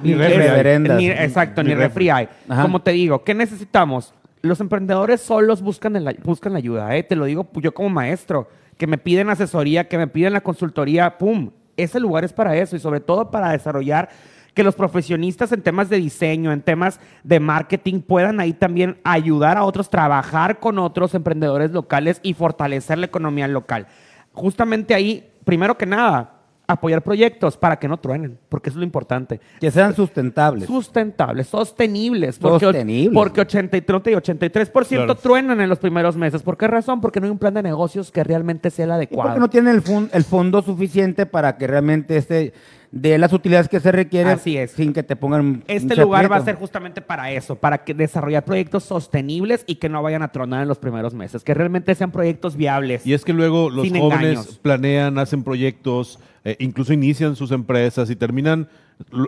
ni 0.97 1.09
exacto, 1.09 1.61
Ni 1.61 1.69
ni, 1.69 1.75
refri 1.75 2.09
hay. 2.09 2.29
Como 2.61 2.81
te 2.81 2.91
digo, 2.91 3.21
¿qué 3.25 3.33
necesitamos? 3.33 4.13
Los 4.41 4.61
emprendedores 4.61 5.19
solos 5.19 5.61
buscan, 5.61 5.97
el- 5.97 6.17
buscan 6.23 6.53
la 6.53 6.59
ayuda, 6.59 6.95
¿eh? 6.95 7.03
te 7.03 7.17
lo 7.17 7.25
digo 7.25 7.49
yo 7.55 7.73
como 7.73 7.89
maestro, 7.89 8.47
que 8.77 8.87
me 8.87 8.97
piden 8.97 9.29
asesoría, 9.29 9.89
que 9.89 9.97
me 9.97 10.07
piden 10.07 10.31
la 10.31 10.39
consultoría, 10.41 11.17
¡pum! 11.17 11.51
Ese 11.75 11.99
lugar 11.99 12.23
es 12.23 12.31
para 12.31 12.55
eso 12.55 12.77
y 12.77 12.79
sobre 12.79 13.01
todo 13.01 13.29
para 13.29 13.51
desarrollar 13.51 14.07
que 14.53 14.63
los 14.63 14.75
profesionistas 14.75 15.51
en 15.51 15.61
temas 15.61 15.89
de 15.89 15.97
diseño, 15.97 16.51
en 16.51 16.61
temas 16.61 16.99
de 17.23 17.39
marketing, 17.39 18.01
puedan 18.01 18.39
ahí 18.39 18.53
también 18.53 18.97
ayudar 19.03 19.57
a 19.57 19.63
otros, 19.63 19.89
trabajar 19.89 20.59
con 20.59 20.79
otros 20.79 21.15
emprendedores 21.15 21.71
locales 21.71 22.19
y 22.23 22.33
fortalecer 22.33 22.97
la 22.97 23.07
economía 23.07 23.47
local. 23.47 23.87
Justamente 24.33 24.93
ahí, 24.93 25.29
primero 25.43 25.77
que 25.77 25.85
nada, 25.85 26.32
apoyar 26.65 27.01
proyectos 27.03 27.57
para 27.57 27.77
que 27.77 27.87
no 27.89 27.97
truenen, 27.97 28.37
porque 28.49 28.69
eso 28.69 28.77
es 28.77 28.79
lo 28.79 28.85
importante. 28.85 29.39
Que 29.59 29.69
sean 29.69 29.93
sustentables. 29.95 30.65
Sustentables, 30.65 31.47
sostenibles. 31.47 32.39
Porque, 32.39 32.65
Sostenibles. 32.65 33.13
Porque 33.13 33.41
83, 33.41 34.01
te 34.03 34.09
digo, 34.11 34.21
83% 34.21 34.87
Claro. 34.87 35.15
truenan 35.15 35.59
en 35.61 35.69
los 35.69 35.79
primeros 35.79 36.15
meses. 36.15 36.41
¿Por 36.41 36.57
qué 36.57 36.67
razón? 36.67 37.01
Porque 37.01 37.19
no 37.19 37.25
hay 37.25 37.31
un 37.31 37.37
plan 37.39 37.53
de 37.53 37.63
negocios 37.63 38.11
que 38.11 38.23
realmente 38.23 38.69
sea 38.69 38.85
el 38.85 38.91
Y 38.91 38.93
adecuado. 38.93 39.29
porque 39.29 39.39
no 39.41 39.49
tienen 39.49 39.75
el, 39.75 39.81
fun- 39.81 40.09
el 40.13 40.23
fondo 40.23 40.61
suficiente 40.61 41.25
para 41.25 41.57
que 41.57 41.67
realmente 41.67 42.15
este 42.17 42.53
de 42.91 43.17
las 43.17 43.33
utilidades 43.33 43.67
que 43.69 43.79
se 43.79 43.91
requieren 43.91 44.33
Así 44.33 44.55
es. 44.55 44.69
sin 44.69 44.93
que 44.93 45.01
te 45.01 45.15
pongan 45.15 45.63
Este 45.67 45.95
lugar 45.95 46.31
va 46.31 46.35
a 46.35 46.41
ser 46.45 46.53
justamente 46.55 47.01
para 47.01 47.31
eso, 47.31 47.55
para 47.55 47.79
que 47.83 47.95
desarrollar 47.95 48.45
proyectos 48.45 48.83
sostenibles 48.83 49.63
y 49.65 49.75
que 49.75 49.89
no 49.89 50.03
vayan 50.03 50.21
a 50.21 50.31
tronar 50.31 50.61
en 50.61 50.67
los 50.67 50.77
primeros 50.77 51.15
meses, 51.15 51.43
que 51.43 51.55
realmente 51.55 51.95
sean 51.95 52.11
proyectos 52.11 52.55
viables. 52.55 53.03
Y 53.07 53.13
es 53.15 53.25
que 53.25 53.33
luego 53.33 53.71
los 53.71 53.87
jóvenes 53.89 54.03
engaños. 54.03 54.59
planean, 54.61 55.17
hacen 55.17 55.43
proyectos, 55.43 56.19
eh, 56.45 56.55
incluso 56.59 56.93
inician 56.93 57.35
sus 57.35 57.51
empresas 57.51 58.09
y 58.09 58.15
terminan, 58.15 58.67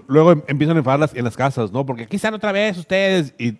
luego 0.08 0.32
em- 0.34 0.42
empiezan 0.48 0.76
a 0.76 0.80
enfadarlas 0.80 1.14
en 1.16 1.24
las 1.24 1.36
casas, 1.38 1.72
¿no? 1.72 1.86
Porque 1.86 2.04
aquí 2.04 2.16
están 2.18 2.34
otra 2.34 2.52
vez 2.52 2.78
ustedes 2.78 3.34
y 3.38 3.58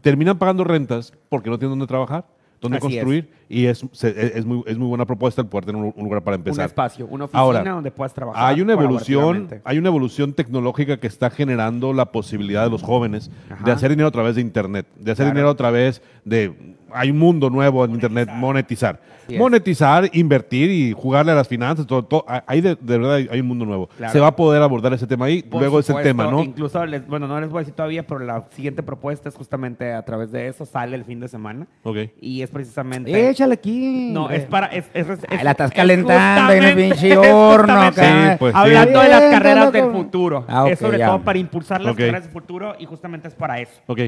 terminan 0.00 0.38
pagando 0.38 0.64
rentas 0.64 1.12
porque 1.28 1.50
no 1.50 1.58
tienen 1.58 1.72
dónde 1.78 1.86
trabajar. 1.88 2.26
Así 2.64 2.74
es. 2.76 2.80
construir 2.80 3.28
y 3.48 3.66
es, 3.66 3.84
se- 3.90 4.38
es, 4.38 4.44
muy, 4.44 4.62
es 4.66 4.78
muy 4.78 4.86
buena 4.86 5.04
propuesta 5.04 5.42
el 5.42 5.48
poder 5.48 5.64
tener 5.64 5.82
un, 5.82 5.92
un 5.96 6.04
lugar 6.04 6.22
para 6.22 6.36
Un 6.36 6.42
empezar. 6.42 6.64
espacio, 6.66 7.08
una 7.10 7.24
oficina 7.24 7.40
Ahora, 7.40 7.64
donde 7.64 7.90
puedas 7.90 8.14
trabajar. 8.14 8.40
Hay 8.54 8.60
una 8.60 8.74
evolución, 8.74 9.48
hay 9.64 9.78
una 9.78 9.88
evolución 9.88 10.32
tecnológica 10.32 10.98
que 10.98 11.08
está 11.08 11.28
generando 11.28 11.92
la 11.92 12.12
posibilidad 12.12 12.62
de 12.62 12.70
los 12.70 12.84
jóvenes 12.84 13.32
de 13.64 13.72
hacer 13.72 13.90
dinero 13.90 14.06
a 14.06 14.12
través 14.12 14.36
de 14.36 14.42
internet, 14.42 14.86
de 14.96 15.10
hacer 15.10 15.24
Claro. 15.24 15.34
dinero 15.34 15.50
a 15.50 15.56
través 15.56 16.02
de 16.24 16.54
hay 16.94 17.10
un 17.10 17.18
mundo 17.18 17.50
nuevo 17.50 17.84
en 17.84 17.92
internet, 17.92 18.28
monetizar. 18.34 19.00
Así 19.24 19.34
es. 19.34 19.38
Monetizar, 19.40 20.10
invertir 20.14 20.70
y 20.70 20.92
jugarle 20.92 21.30
a 21.30 21.34
las 21.36 21.46
finanzas, 21.46 21.86
todo, 21.86 22.02
todo. 22.04 22.24
Ahí 22.46 22.60
de, 22.60 22.76
de 22.80 22.98
verdad 22.98 23.14
hay, 23.14 23.28
hay 23.30 23.40
un 23.40 23.46
mundo 23.46 23.64
nuevo. 23.64 23.88
Claro. 23.96 24.12
Se 24.12 24.18
va 24.18 24.26
a 24.28 24.36
poder 24.36 24.60
abordar 24.62 24.92
ese 24.94 25.06
tema 25.06 25.26
ahí, 25.26 25.42
Por 25.42 25.60
luego 25.60 25.78
es 25.78 25.84
el 25.88 25.94
supuesto, 25.94 26.08
tema, 26.08 26.28
¿no? 26.28 26.42
Incluso, 26.42 26.84
les- 26.86 27.06
bueno, 27.06 27.28
no 27.28 27.40
les 27.40 27.48
voy 27.48 27.58
a 27.58 27.60
decir 27.60 27.74
todavía, 27.74 28.04
pero 28.04 28.18
la 28.20 28.42
siguiente 28.50 28.82
propuesta 28.82 29.28
es 29.28 29.36
justamente 29.36 29.92
a 29.92 30.02
través 30.04 30.32
de 30.32 30.48
eso, 30.48 30.66
sale 30.66 30.96
el 30.96 31.04
fin 31.04 31.20
de 31.20 31.28
semana. 31.28 31.68
Ok. 31.84 31.98
Y 32.20 32.42
es 32.42 32.50
precisamente... 32.50 33.28
Échale 33.30 33.54
aquí. 33.54 34.10
No, 34.12 34.28
es 34.28 34.44
para... 34.44 34.66
Es, 34.66 34.86
es- 34.92 35.08
es- 35.08 35.20
Ay, 35.28 35.44
la 35.44 35.52
estás 35.52 35.70
es 35.72 35.76
calentando 35.76 36.52
en 36.52 36.64
el 36.64 36.76
pinche 36.76 37.16
horno, 37.16 37.80
acá. 37.80 38.32
Sí, 38.32 38.36
pues, 38.40 38.52
sí. 38.52 38.58
Hablando 38.60 39.00
de 39.02 39.08
las 39.08 39.20
carreras 39.30 39.72
del 39.72 39.90
futuro. 39.92 40.44
Ah, 40.48 40.64
ok, 40.64 40.70
es 40.72 40.78
sobre 40.80 40.98
ya. 40.98 41.06
todo 41.06 41.20
para 41.22 41.38
impulsar 41.38 41.80
las 41.80 41.92
Ok. 41.92 41.98
carreras 41.98 42.24
del 42.24 42.32
futuro 42.32 42.74
y 42.78 42.86
justamente 42.86 43.28
es 43.28 43.34
para 43.34 43.60
eso. 43.60 43.72
Ok. 43.86 44.00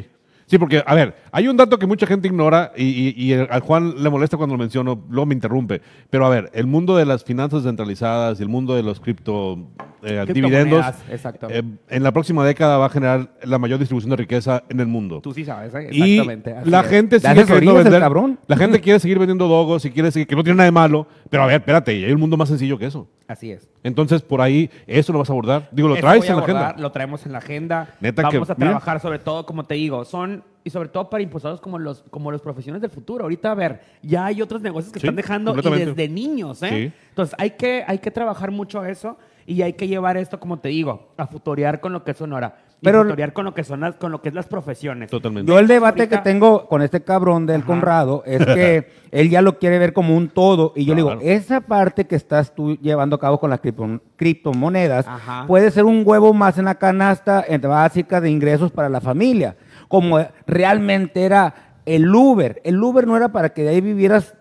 Sí, 0.47 0.59
porque, 0.59 0.83
a 0.87 0.95
ver, 0.95 1.15
hay 1.33 1.49
un 1.49 1.57
dato 1.57 1.79
que 1.79 1.87
mucha 1.87 2.07
gente 2.07 2.29
ignora 2.29 2.73
y, 2.77 3.15
y- 3.17 3.33
al 3.33 3.61
Juan 3.61 4.03
le 4.03 4.11
molesta 4.11 4.37
cuando 4.37 4.55
lo 4.55 4.59
menciono, 4.59 5.03
luego 5.09 5.27
me 5.27 5.35
interrumpe. 5.35 5.81
Pero 6.11 6.27
a 6.27 6.29
ver, 6.29 6.51
el 6.53 6.67
mundo 6.67 6.97
de 6.97 7.07
las 7.07 7.25
finanzas 7.25 7.63
centralizadas 7.63 8.39
y 8.39 8.43
el 8.43 8.49
mundo 8.49 8.75
de 8.75 8.83
los 8.83 9.01
cripto 9.01 9.59
eh, 10.05 10.25
dividendos, 10.33 10.85
exacto. 11.11 11.49
eh, 11.51 11.63
en 11.89 12.03
la 12.03 12.13
próxima 12.13 12.45
década 12.45 12.79
va 12.79 12.87
a 12.87 12.89
generar 12.89 13.31
la 13.43 13.59
mayor 13.59 13.79
distribución 13.79 14.11
de 14.11 14.17
riqueza 14.17 14.63
en 14.69 14.81
el 14.81 14.87
mundo. 14.87 15.21
Tú 15.21 15.33
sí 15.33 15.45
sabes, 15.45 15.75
¿eh? 15.75 15.89
Y 15.93 16.13
Exactamente. 16.19 16.53
así 16.53 16.71
la 16.71 16.81
es. 16.81 16.87
gente 16.89 17.17
¿Le 17.17 17.29
sigue 17.29 17.47
queriendo 17.47 17.75
vender. 17.75 18.01
cabrón? 18.01 18.39
La 18.47 18.57
gente 18.57 18.81
quiere 18.81 18.99
seguir 19.01 19.19
vendiendo 19.19 19.49
dogos 19.49 19.85
y 19.85 19.91
quiere 19.91 20.11
seguir, 20.11 20.27
que 20.27 20.37
no 20.37 20.43
tiene 20.45 20.57
nada 20.59 20.67
de 20.67 20.73
malo. 20.73 21.07
Pero 21.31 21.43
a 21.43 21.47
ver, 21.47 21.57
espérate, 21.57 21.93
hay 21.93 22.13
un 22.13 22.21
mundo 22.21 22.37
más 22.37 22.49
sencillo 22.49 22.79
que 22.79 22.87
eso. 22.87 23.09
Así 23.27 23.51
es. 23.51 23.69
Entonces, 23.83 24.23
por 24.23 24.41
ahí, 24.41 24.71
¿eso 24.87 25.13
lo 25.13 25.19
vas 25.19 25.31
a 25.31 25.33
abordar? 25.33 25.69
Digo, 25.73 25.89
lo 25.89 25.95
Eso 25.95 26.03
traes 26.03 26.25
en 26.25 26.37
la 26.37 26.43
abordar, 26.43 26.65
agenda. 26.65 26.83
Lo 26.83 26.93
traemos 26.93 27.27
en 27.27 27.33
la 27.33 27.39
agenda. 27.39 27.89
Neta 28.01 28.29
que- 28.29 28.37
Vamos 28.37 28.51
a 28.51 28.55
mira. 28.55 28.67
trabajar 28.69 29.01
sobre 29.01 29.19
todo, 29.19 29.47
como 29.47 29.65
te 29.65 29.75
digo, 29.75 30.05
son 30.05 30.45
y 30.67 30.71
sobre 30.71 30.89
todo 30.89 31.11
para 31.11 31.23
impulsados 31.23 31.61
como 31.61 31.79
los 31.79 32.05
como 32.11 32.31
los 32.31 32.41
profesiones 32.41 32.81
del 32.81 32.91
futuro. 32.91 33.25
Ahorita 33.25 33.51
a 33.51 33.55
ver, 33.55 33.81
ya 34.03 34.25
hay 34.27 34.41
otros 34.41 34.63
negocios 34.63 34.93
que 34.93 34.99
Sí, 35.01 35.07
están 35.07 35.17
dejando 35.17 35.55
y 35.59 35.79
desde 35.85 36.09
niños, 36.09 36.63
¿eh? 36.63 36.69
Sí. 36.71 36.93
Entonces 37.11 37.35
hay 37.39 37.51
que 37.51 37.85
hay 37.87 37.99
que 37.99 38.11
trabajar 38.11 38.51
mucho 38.51 38.83
eso 38.85 39.19
y 39.47 39.63
hay 39.63 39.75
que 39.75 39.87
llevar 39.89 40.17
esto, 40.17 40.41
como 40.41 40.59
te 40.59 40.69
digo, 40.69 41.09
a 41.17 41.27
futorear 41.27 41.81
con 41.81 41.93
lo 41.93 42.05
que 42.05 42.13
es 42.13 42.17
Sonora. 42.17 42.57
Y 42.81 42.85
Pero- 42.85 43.03
futorear 43.03 43.33
con 43.33 43.45
lo 43.47 43.55
que 43.55 43.65
son 43.65 43.81
las, 43.81 43.95
con 43.97 44.13
lo 44.13 44.21
que 44.21 44.29
es 44.29 44.35
las 44.35 44.47
profesiones. 44.47 45.09
Totalmente. 45.11 45.51
Yo 45.51 45.59
el 45.59 45.67
debate 45.67 46.03
Ahorita- 46.03 46.19
que 46.19 46.23
tengo 46.23 46.67
con 46.69 46.83
este 46.83 47.03
cabrón 47.03 47.47
del 47.47 47.59
Ajá. 47.63 47.67
Conrado 47.67 48.23
es 48.27 48.39
que 48.47 48.89
él 49.11 49.31
ya 49.31 49.41
lo 49.43 49.59
quiere 49.59 49.79
ver 49.79 49.93
como 49.95 50.15
un 50.17 50.29
todo 50.29 50.73
y 50.77 50.85
yo 50.85 50.95
le 50.95 51.03
Claro. 51.03 51.19
digo, 51.21 51.31
esa 51.31 51.61
parte 51.63 52.07
que 52.07 52.17
estás 52.17 52.55
tú 52.55 52.77
llevando 52.77 53.17
a 53.17 53.21
cabo 53.21 53.41
con 53.41 53.49
las 53.51 53.61
cripto- 53.63 54.01
criptomonedas 54.17 55.07
Ajá. 55.07 55.45
puede 55.47 55.71
ser 55.71 55.85
un 55.85 56.03
huevo 56.05 56.35
más 56.35 56.59
en 56.59 56.67
la 56.67 56.75
canasta 56.75 57.43
en 57.47 57.61
básica 57.63 58.21
de 58.21 58.31
ingresos 58.31 58.71
para 58.73 58.89
la 58.89 59.01
familia, 59.01 59.57
como 59.89 60.19
realmente 60.47 61.25
era 61.25 61.55
el 61.87 62.13
Uber. 62.15 62.61
El 62.65 62.83
Uber 62.83 63.07
no 63.07 63.17
era 63.17 63.29
para 63.31 63.51
que 63.51 63.63
de 63.63 63.69
ahí 63.71 63.81
vivieras 63.81 64.35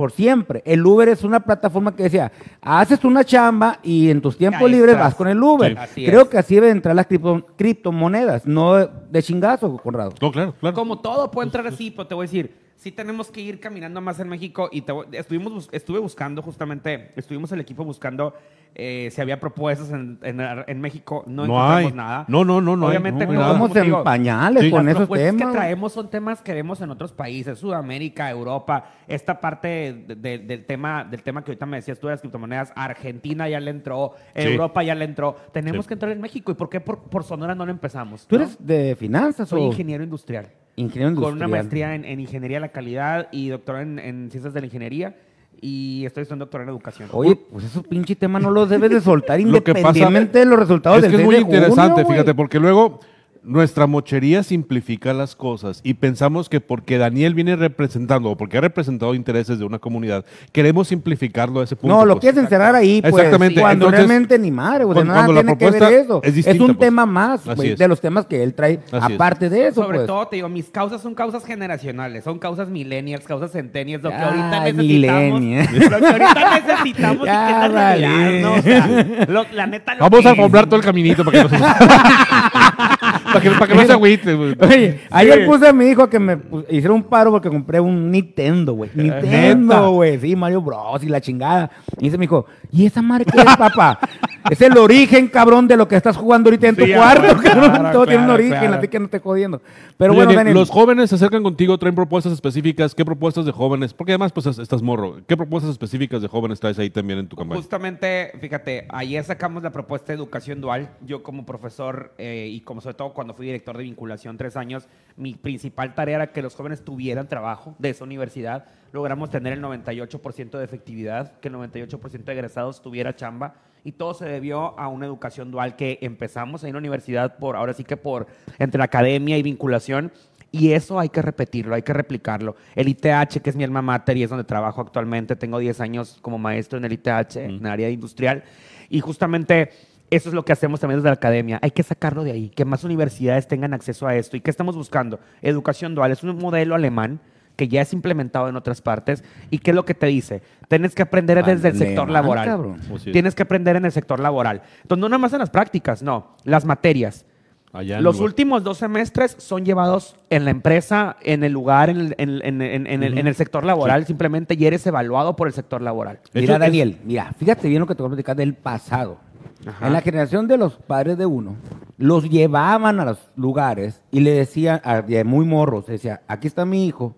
por 0.00 0.12
siempre. 0.12 0.62
El 0.64 0.84
Uber 0.86 1.10
es 1.10 1.24
una 1.24 1.40
plataforma 1.40 1.94
que 1.94 2.04
decía, 2.04 2.32
haces 2.62 3.04
una 3.04 3.22
chamba 3.22 3.80
y 3.82 4.08
en 4.08 4.22
tus 4.22 4.38
tiempos 4.38 4.62
Ahí 4.62 4.70
libres 4.72 4.92
estás. 4.92 5.08
vas 5.08 5.14
con 5.14 5.28
el 5.28 5.42
Uber. 5.42 5.76
Sí. 5.94 6.06
Creo 6.06 6.22
es. 6.22 6.28
que 6.28 6.38
así 6.38 6.54
deben 6.54 6.70
entrar 6.70 6.96
las 6.96 7.06
cripto- 7.06 7.44
criptomonedas, 7.54 8.46
no 8.46 8.76
de 8.76 9.22
chingazo, 9.22 9.76
Conrado. 9.76 10.14
No, 10.22 10.32
claro, 10.32 10.54
claro. 10.58 10.74
Como 10.74 11.00
todo 11.00 11.30
puede 11.30 11.48
entrar 11.48 11.66
así, 11.66 11.90
pero 11.90 12.06
te 12.06 12.14
voy 12.14 12.24
a 12.24 12.28
decir, 12.28 12.54
sí 12.80 12.92
tenemos 12.92 13.30
que 13.30 13.42
ir 13.42 13.60
caminando 13.60 14.00
más 14.00 14.18
en 14.20 14.28
México 14.28 14.70
y 14.72 14.80
te 14.80 14.90
voy- 14.92 15.06
estuvimos, 15.12 15.52
bus- 15.52 15.68
estuve 15.70 15.98
buscando 15.98 16.40
justamente, 16.40 17.12
estuvimos 17.14 17.52
el 17.52 17.60
equipo 17.60 17.84
buscando 17.84 18.32
eh, 18.74 19.10
si 19.12 19.20
había 19.20 19.38
propuestas 19.40 19.90
en, 19.90 20.18
en- 20.22 20.40
en 20.40 20.80
México, 20.80 21.24
no, 21.26 21.44
No 21.44 21.54
encontramos 21.56 21.76
hay. 21.76 21.92
nada. 21.92 22.24
No, 22.28 22.44
no, 22.44 22.60
no, 22.60 22.76
no 22.76 22.86
hay. 22.86 22.92
Obviamente 22.96 23.26
No. 23.26 23.32
Estamos 23.32 23.76
en 23.76 23.82
digo, 23.82 24.02
pañales 24.04 24.62
Sí. 24.62 24.70
con 24.70 24.88
esos 24.88 25.08
temas. 25.10 25.46
que 25.52 25.52
traemos 25.58 25.92
son 25.92 26.08
temas 26.08 26.40
que 26.40 26.54
vemos 26.54 26.80
en 26.80 26.90
otros 26.90 27.12
países, 27.12 27.58
Sudamérica, 27.58 28.30
Europa, 28.30 28.84
esta 29.08 29.40
parte 29.40 29.68
de- 30.06 30.14
de- 30.16 30.38
del 30.38 30.64
tema 30.64 31.04
del 31.04 31.22
tema 31.22 31.42
que 31.44 31.50
ahorita 31.50 31.66
me 31.66 31.76
decías 31.78 31.98
tú 31.98 32.06
de 32.06 32.12
las 32.14 32.20
criptomonedas, 32.20 32.72
Argentina 32.76 33.46
ya 33.48 33.60
le 33.60 33.72
entró, 33.72 34.12
Sí. 34.34 34.42
Europa 34.42 34.82
ya 34.84 34.94
le 34.94 35.04
entró, 35.04 35.36
tenemos 35.52 35.84
Sí. 35.84 35.88
que 35.88 35.94
entrar 35.94 36.12
en 36.12 36.20
México 36.20 36.52
y 36.52 36.54
por 36.54 36.70
qué 36.70 36.80
por, 36.80 37.00
por 37.00 37.24
Sonora 37.24 37.54
no 37.54 37.66
lo 37.66 37.72
empezamos. 37.72 38.26
¿Tú 38.26 38.36
no? 38.38 38.42
eres 38.44 38.56
de 38.64 38.94
finanzas 38.96 39.48
Soy 39.48 39.60
o 39.60 39.64
ingeniero 39.66 40.02
industrial. 40.04 40.48
Ingeniero 40.80 41.10
industrial? 41.10 41.30
Con 41.32 41.36
una 41.38 41.48
maestría 41.48 41.94
en, 41.94 42.04
en 42.04 42.20
ingeniería 42.20 42.56
de 42.58 42.60
la 42.62 42.68
calidad 42.68 43.28
y 43.32 43.48
doctorado 43.48 43.82
en, 43.84 43.98
en 43.98 44.30
ciencias 44.30 44.52
de 44.54 44.60
la 44.60 44.66
ingeniería 44.66 45.16
y 45.60 46.04
estoy 46.06 46.22
estudiando 46.22 46.46
doctorado 46.46 46.70
en 46.70 46.74
educación. 46.76 47.08
Oye, 47.12 47.36
pues 47.36 47.64
esos 47.66 47.86
pinche 47.86 48.16
temas 48.16 48.42
no 48.42 48.50
los 48.50 48.68
debes 48.68 48.90
de 48.90 49.00
soltar 49.00 49.38
Lo 49.42 49.62
que 49.62 49.72
pasa- 49.74 49.80
independientemente 49.88 50.38
de 50.38 50.44
los 50.46 50.58
resultados 50.58 50.96
es 50.98 51.02
del 51.02 51.10
que 51.10 51.16
es 51.16 51.20
6 51.22 51.26
muy 51.26 51.42
junio, 51.44 51.58
interesante, 51.58 52.04
fíjate, 52.04 52.34
porque 52.34 52.58
luego 52.58 53.00
nuestra 53.42 53.86
mochería 53.86 54.42
simplifica 54.42 55.14
las 55.14 55.34
cosas 55.34 55.80
y 55.82 55.94
pensamos 55.94 56.48
que 56.48 56.60
porque 56.60 56.98
Daniel 56.98 57.34
viene 57.34 57.56
representando 57.56 58.30
o 58.30 58.36
porque 58.36 58.58
ha 58.58 58.60
representado 58.60 59.14
intereses 59.14 59.58
de 59.58 59.64
una 59.64 59.78
comunidad, 59.78 60.24
queremos 60.52 60.88
simplificarlo 60.88 61.60
a 61.60 61.64
ese 61.64 61.74
punto. 61.76 61.96
No, 61.96 62.04
lo 62.04 62.14
pues. 62.14 62.20
quieres 62.20 62.38
encerrar 62.42 62.74
ahí, 62.74 63.00
pues. 63.00 63.14
Exactamente, 63.14 63.60
Cuando 63.60 63.86
entonces, 63.86 64.06
realmente 64.06 64.38
ni 64.38 64.50
madre, 64.50 64.84
güey. 64.84 64.94
cuando- 64.94 65.12
Nada 65.14 65.24
cuando 65.26 65.42
la 65.42 65.56
tiene 65.56 65.72
que 65.72 65.80
ver 65.80 65.92
eso. 65.94 66.20
es 66.22 66.34
distinta, 66.34 66.64
un 66.64 66.74
pues. 66.76 66.78
tema 66.88 67.06
más, 67.06 67.40
es. 67.46 67.78
de 67.78 67.88
los 67.88 68.00
temas 68.00 68.26
que 68.26 68.42
él 68.42 68.52
trae. 68.54 68.80
Así 68.92 69.12
es. 69.12 69.14
aparte 69.16 69.48
de 69.48 69.68
eso, 69.68 69.82
Sobre 69.82 69.98
pues. 69.98 70.06
todo, 70.06 70.28
te 70.28 70.36
digo, 70.36 70.48
mis 70.50 70.66
causas 70.68 71.00
son 71.00 71.14
causas 71.14 71.44
generacionales, 71.44 72.24
son 72.24 72.38
causas 72.38 72.68
millennials, 72.68 73.24
causas 73.26 73.52
centennials, 73.52 74.02
lo 74.04 74.10
que 74.10 74.16
ahorita 74.16 74.60
necesitamos. 74.64 75.40
millennial. 75.40 75.68
Lo 75.90 75.98
que 75.98 76.06
ahorita 76.06 76.60
necesitamos 76.60 77.22
y 77.26 77.30
que 77.30 77.66
es 77.66 77.72
vale. 77.72 78.42
¿no? 78.42 78.52
O 78.54 78.62
sea, 78.62 79.26
lo- 79.28 79.46
la 79.54 79.66
neta 79.66 79.94
lo 79.94 80.00
Vamos 80.00 80.20
que 80.20 80.28
a 80.28 80.32
es. 80.32 80.38
alfombrar 80.38 80.66
todo 80.66 80.76
el 80.76 80.84
caminito 80.84 81.24
para 81.24 81.38
que 81.38 81.44
no 81.44 81.50
se, 81.50 81.64
para 83.32 83.40
que, 83.40 83.50
para 83.50 83.66
que 83.66 83.74
no 83.74 83.86
se 83.86 83.92
agüite. 83.92 84.34
güey. 84.34 84.56
Oye, 84.60 85.00
ayer 85.10 85.46
puse 85.46 85.68
a 85.68 85.72
mi 85.72 85.86
hijo 85.86 86.08
que 86.08 86.18
me 86.18 86.38
hiciera 86.68 86.92
un 86.92 87.02
paro 87.02 87.30
porque 87.30 87.48
compré 87.48 87.80
un 87.80 88.10
Nintendo, 88.10 88.74
güey. 88.74 88.90
¿Neta? 88.94 89.20
Nintendo, 89.20 89.90
güey. 89.92 90.18
Sí, 90.18 90.36
Mario 90.36 90.62
Bros. 90.62 91.02
y 91.02 91.08
la 91.08 91.20
chingada. 91.20 91.70
Y 91.98 92.04
dice 92.04 92.18
mi 92.18 92.24
hijo, 92.24 92.46
¿y 92.70 92.86
esa 92.86 93.02
qué 93.24 93.40
es, 93.40 93.44
papá? 93.58 93.98
es 94.50 94.60
el 94.62 94.76
origen, 94.78 95.28
cabrón, 95.28 95.68
de 95.68 95.76
lo 95.76 95.86
que 95.88 95.96
estás 95.96 96.16
jugando 96.16 96.48
ahorita 96.48 96.68
en 96.68 96.76
tu 96.76 96.84
Sí, 96.84 96.92
cuarto, 96.92 97.22
claro, 97.22 97.40
cabrón. 97.42 97.70
claro, 97.70 97.92
Todo 97.92 98.06
tiene 98.06 98.18
un 98.20 98.24
claro, 98.26 98.34
origen, 98.42 98.58
claro. 98.58 98.74
así 98.76 98.88
que 98.88 98.98
no 99.00 99.08
te 99.08 99.18
jodiendo. 99.18 99.60
Pero 99.96 100.12
Oye, 100.12 100.24
bueno, 100.24 100.32
Daniel, 100.34 100.54
los 100.54 100.70
jóvenes 100.70 101.10
se 101.10 101.16
acercan 101.16 101.42
contigo, 101.42 101.76
traen 101.78 101.94
propuestas 101.94 102.32
específicas. 102.32 102.94
¿Qué 102.94 103.04
propuestas 103.04 103.44
de 103.44 103.52
jóvenes? 103.52 103.92
Porque 103.92 104.12
además, 104.12 104.32
pues, 104.32 104.46
estás 104.46 104.82
morro. 104.82 105.18
¿Qué 105.26 105.36
propuestas 105.36 105.72
específicas 105.72 106.22
de 106.22 106.28
jóvenes 106.28 106.60
traes 106.60 106.78
ahí 106.78 106.90
también 106.90 107.18
en 107.18 107.28
tu 107.28 107.36
campaña? 107.36 107.60
Justamente, 107.60 108.32
fíjate, 108.40 108.86
ayer 108.88 109.22
sacamos 109.24 109.62
la 109.62 109.70
propuesta 109.70 110.08
de 110.08 110.14
educación 110.16 110.60
dual. 110.60 110.90
Yo 111.06 111.22
como 111.22 111.44
profesor 111.44 112.12
eh, 112.18 112.48
y 112.50 112.60
como 112.60 112.80
sobre 112.80 112.94
todo 112.94 113.12
cuando 113.12 113.34
fui 113.34 113.46
director 113.46 113.76
de 113.76 113.82
vinculación 113.84 114.36
tres 114.36 114.56
años, 114.56 114.88
mi 115.16 115.34
principal 115.34 115.94
tarea 115.94 116.16
era 116.16 116.32
que 116.32 116.42
los 116.42 116.54
jóvenes 116.54 116.84
tuvieran 116.84 117.28
trabajo 117.28 117.74
de 117.78 117.90
esa 117.90 118.04
universidad. 118.04 118.64
Logramos 118.92 119.30
tener 119.30 119.52
el 119.52 119.62
98% 119.62 120.58
de 120.58 120.64
efectividad, 120.64 121.38
que 121.40 121.48
el 121.48 121.54
98% 121.54 122.24
de 122.24 122.32
egresados 122.32 122.82
tuviera 122.82 123.14
chamba. 123.14 123.54
Y 123.84 123.92
todo 123.92 124.14
se 124.14 124.26
debió 124.26 124.78
a 124.78 124.88
una 124.88 125.06
educación 125.06 125.50
dual 125.50 125.76
que 125.76 125.98
empezamos 126.02 126.64
en 126.64 126.72
la 126.72 126.78
universidad 126.78 127.38
por, 127.38 127.56
ahora 127.56 127.72
sí 127.72 127.84
que 127.84 127.96
por, 127.96 128.26
entre 128.58 128.82
academia 128.82 129.38
y 129.38 129.42
vinculación. 129.42 130.12
Y 130.52 130.72
eso 130.72 130.98
hay 130.98 131.08
que 131.08 131.22
repetirlo, 131.22 131.74
hay 131.74 131.82
que 131.82 131.92
replicarlo. 131.92 132.56
El 132.74 132.88
ITH, 132.88 133.40
que 133.40 133.50
es 133.50 133.56
mi 133.56 133.64
alma 133.64 133.82
mater 133.82 134.16
y 134.16 134.24
es 134.24 134.30
donde 134.30 134.44
trabajo 134.44 134.80
actualmente, 134.80 135.36
tengo 135.36 135.58
10 135.58 135.80
años 135.80 136.18
como 136.22 136.38
maestro 136.38 136.78
en 136.78 136.84
el 136.84 136.92
ITH, 136.92 137.36
en 137.36 137.50
el 137.50 137.66
área 137.66 137.88
industrial. 137.88 138.42
Y 138.88 139.00
justamente 139.00 139.70
eso 140.10 140.28
es 140.28 140.34
lo 140.34 140.44
que 140.44 140.52
hacemos 140.52 140.80
también 140.80 140.98
desde 140.98 141.08
la 141.08 141.14
academia. 141.14 141.60
Hay 141.62 141.70
que 141.70 141.84
sacarlo 141.84 142.24
de 142.24 142.32
ahí, 142.32 142.48
que 142.50 142.64
más 142.64 142.82
universidades 142.82 143.46
tengan 143.46 143.72
acceso 143.72 144.08
a 144.08 144.16
esto. 144.16 144.36
¿Y 144.36 144.40
qué 144.40 144.50
estamos 144.50 144.74
buscando? 144.74 145.20
Educación 145.40 145.94
dual. 145.94 146.10
Es 146.10 146.24
un 146.24 146.36
modelo 146.36 146.74
alemán 146.74 147.20
que 147.60 147.68
ya 147.68 147.82
es 147.82 147.92
implementado 147.92 148.48
en 148.48 148.56
otras 148.56 148.80
partes. 148.80 149.22
¿Y 149.50 149.58
qué 149.58 149.72
es 149.72 149.74
lo 149.74 149.84
que 149.84 149.92
te 149.92 150.06
dice? 150.06 150.40
Tienes 150.68 150.94
que 150.94 151.02
aprender 151.02 151.44
desde 151.44 151.68
el 151.68 151.76
sector 151.76 152.04
Alemán, 152.04 152.12
laboral. 152.22 152.46
cabrón. 152.46 152.80
Así 152.94 153.10
es. 153.10 153.12
Tienes 153.12 153.34
que 153.34 153.42
aprender 153.42 153.76
en 153.76 153.84
el 153.84 153.92
sector 153.92 154.18
laboral. 154.18 154.62
Entonces, 154.80 155.00
no 155.02 155.08
nada 155.10 155.18
más 155.18 155.34
en 155.34 155.40
las 155.40 155.50
prácticas, 155.50 156.02
no. 156.02 156.36
Las 156.44 156.64
materias. 156.64 157.26
Allá 157.74 158.00
Los 158.00 158.16
lugar- 158.16 158.28
últimos 158.30 158.64
dos 158.64 158.78
semestres 158.78 159.36
son 159.38 159.66
llevados 159.66 160.16
en 160.30 160.46
la 160.46 160.50
empresa, 160.52 161.16
en 161.20 161.44
el 161.44 161.52
lugar, 161.52 161.90
en 161.90 161.98
el, 162.00 162.14
en- 162.18 162.40
en- 162.42 162.62
en- 162.62 162.86
en 162.86 163.02
el, 163.02 163.18
en 163.18 163.26
el 163.26 163.34
sector 163.34 163.62
laboral, 163.64 164.06
simplemente 164.06 164.54
y 164.58 164.64
eres 164.64 164.86
evaluado 164.86 165.36
por 165.36 165.46
el 165.48 165.52
sector 165.52 165.82
laboral. 165.82 166.18
De 166.32 166.40
Mira, 166.40 166.54
hecho, 166.54 166.64
es- 166.64 166.68
Daniel, 166.70 166.98
mira, 167.04 167.32
fíjate 167.38 167.68
bien 167.68 167.80
lo 167.80 167.86
que 167.86 167.94
te 167.94 168.02
voy 168.02 168.08
a 168.08 168.14
platicar 168.14 168.36
del 168.36 168.54
pasado. 168.54 169.18
Ajá. 169.66 169.86
En 169.86 169.92
la 169.92 170.00
generación 170.00 170.48
de 170.48 170.56
los 170.56 170.76
padres 170.76 171.18
de 171.18 171.26
uno, 171.26 171.54
los 171.98 172.28
llevaban 172.30 172.98
a 172.98 173.04
los 173.04 173.18
lugares 173.36 174.00
y 174.10 174.20
le 174.20 174.30
decían, 174.32 174.80
a- 174.82 175.02
de 175.02 175.22
muy 175.24 175.44
morros, 175.44 175.86
decía, 175.86 176.22
aquí 176.26 176.46
está 176.48 176.64
mi 176.64 176.86
hijo, 176.86 177.14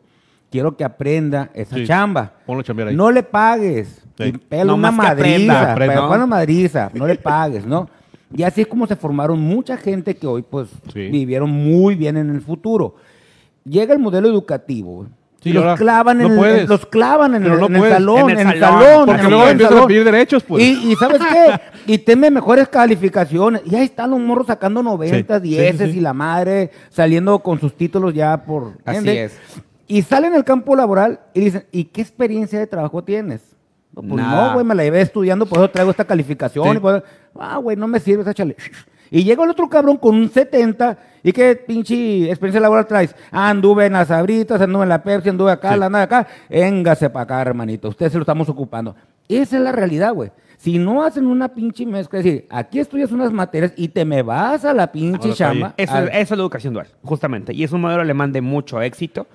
quiero 0.53 0.77
que 0.77 0.85
aprenda 0.85 1.51
esa 1.55 1.75
Sí, 1.75 1.85
chamba. 1.87 2.31
ponlo 2.47 2.61
a 2.61 2.65
chambear 2.65 2.89
ahí. 2.91 2.95
No 2.95 3.11
le 3.11 3.25
pagues. 3.25 4.03
Sí. 4.17 4.25
Y 4.25 4.33
pégale 4.33 4.69
No 4.69 4.75
una 4.77 4.93
madriza, 4.93 5.73
aprenda. 5.73 6.09
una 6.09 6.27
madriza, 6.27 6.91
no 6.95 7.07
le 7.09 7.17
pagues, 7.17 7.67
¿no? 7.67 7.89
Y 8.35 8.45
así 8.45 8.61
es 8.61 8.67
como 8.67 8.87
se 8.87 8.95
formaron 8.95 9.41
mucha 9.41 9.77
gente 9.77 10.15
que 10.15 10.27
hoy 10.27 10.43
pues 10.43 10.69
Sí. 10.93 11.09
vivieron 11.09 11.51
muy 11.51 11.97
bien 11.97 12.17
en 12.17 12.31
el 12.31 12.41
futuro. 12.43 12.95
Llega 13.65 13.93
el 13.95 13.99
modelo 14.01 14.29
educativo 14.29 15.07
Sí, 15.43 15.53
los 15.53 15.65
ahora 15.65 15.77
clavan, 15.77 16.19
no 16.19 16.27
en, 16.47 16.57
el- 16.61 16.67
los 16.67 16.87
clavan 16.87 17.35
en, 17.35 17.43
Pero 17.43 17.55
el, 17.55 17.61
no 17.61 17.67
en 17.67 17.75
el 17.75 17.81
puedes. 17.81 17.95
salón, 17.95 18.31
En 18.31 18.39
en 18.39 18.49
el 18.49 18.61
salón, 18.61 18.83
salón. 18.83 19.07
porque 19.07 19.23
luego 19.29 19.49
empiezan 19.49 19.79
a 19.79 19.87
pedir 19.89 20.05
derechos, 20.05 20.43
pues. 20.45 20.63
Y, 20.63 20.93
y 20.93 20.95
¿sabes 20.95 21.21
qué? 21.21 21.61
Y 21.93 21.99
teme 21.99 22.31
mejores 22.31 22.69
calificaciones. 22.69 23.63
Y 23.67 23.75
ahí 23.75 23.85
están 23.87 24.11
los 24.13 24.21
morros 24.21 24.47
sacando 24.47 24.85
90, 24.85 25.41
Sí, 25.41 25.49
10 25.49 25.77
sí, 25.79 25.85
sí, 25.87 25.93
sí. 25.95 25.99
y 25.99 26.01
la 26.01 26.13
madre 26.13 26.71
saliendo 26.91 27.41
con 27.41 27.59
sus 27.59 27.77
títulos 27.77 28.15
ya 28.15 28.45
por... 28.45 28.75
Así 28.85 28.99
¿entiendes? 28.99 29.33
es. 29.33 29.63
Y 29.93 30.03
salen 30.03 30.33
al 30.35 30.45
campo 30.45 30.75
laboral 30.75 31.21
y 31.35 31.41
dicen, 31.41 31.65
¿y 31.71 31.85
qué 31.85 32.01
experiencia 32.01 32.59
de 32.59 32.67
trabajo 32.67 33.05
tienes? 33.05 33.43
No, 33.95 34.01
pues 34.03 34.15
Nada. 34.15 34.49
no, 34.49 34.55
güey, 34.55 34.65
me 34.65 34.75
la 34.75 34.85
llevé 34.85 35.03
estudiando, 35.03 35.45
por 35.45 35.59
eso 35.59 35.71
traigo 35.71 35.91
esta 35.91 36.05
calificación. 36.07 36.65
Sí. 36.71 36.77
y 36.77 36.81
por 36.81 36.97
eso- 36.97 37.05
ah, 37.39 37.59
güey, 37.59 37.77
no 37.77 37.87
me 37.87 38.01
sirve, 38.01 38.31
échale. 38.31 38.57
Y 39.11 39.25
llega 39.25 39.45
el 39.45 39.51
otro 39.51 39.69
cabrón 39.69 39.99
con 39.99 40.15
un 40.15 40.31
70. 40.31 40.97
¿Y 41.23 41.33
qué 41.33 41.55
pinche 41.57 42.31
experiencia 42.31 42.59
laboral 42.61 42.87
traes? 42.87 43.15
Ah, 43.31 43.51
anduve 43.51 43.85
en 43.85 43.93
las 43.93 44.11
abritas, 44.11 44.59
anduve 44.63 44.85
en 44.85 44.89
la 44.89 45.03
Pepsi, 45.03 45.29
anduve 45.29 45.53
acá, 45.53 45.75
Sí. 45.75 45.79
la 45.79 45.91
nada 45.91 46.05
acá. 46.05 46.27
Véngase 46.49 47.11
para 47.11 47.25
acá, 47.25 47.43
hermanito. 47.43 47.91
Ustedes 47.91 48.13
se 48.13 48.19
lo 48.19 48.23
estamos 48.23 48.49
ocupando. 48.49 48.97
Esa 49.29 49.57
es 49.59 49.63
la 49.63 49.73
realidad, 49.73 50.15
güey. 50.15 50.31
Si 50.57 50.79
no 50.79 51.03
hacen 51.05 51.27
una 51.27 51.49
pinche 51.49 51.85
mezcla, 51.85 52.21
es 52.21 52.25
decir, 52.25 52.47
aquí 52.49 52.79
estudias 52.81 53.13
unas 53.13 53.31
materias 53.31 53.75
y 53.77 53.89
te 53.89 54.07
me 54.07 54.23
vas 54.23 54.65
a 54.65 54.73
la 54.73 54.91
pinche 54.91 55.27
A 55.27 55.29
la 55.29 55.35
chamba. 55.35 55.75
Eso, 55.77 55.93
al- 55.95 56.09
es- 56.09 56.15
eso 56.15 56.23
es 56.35 56.39
la 56.39 56.43
educación 56.45 56.73
dual, 56.73 56.87
justamente. 57.05 57.53
Y 57.53 57.65
es 57.65 57.73
un 57.73 57.83
modelo 57.83 58.01
alemán 58.01 58.33
de 58.33 58.41
mucho 58.41 58.81
éxito 58.81 59.27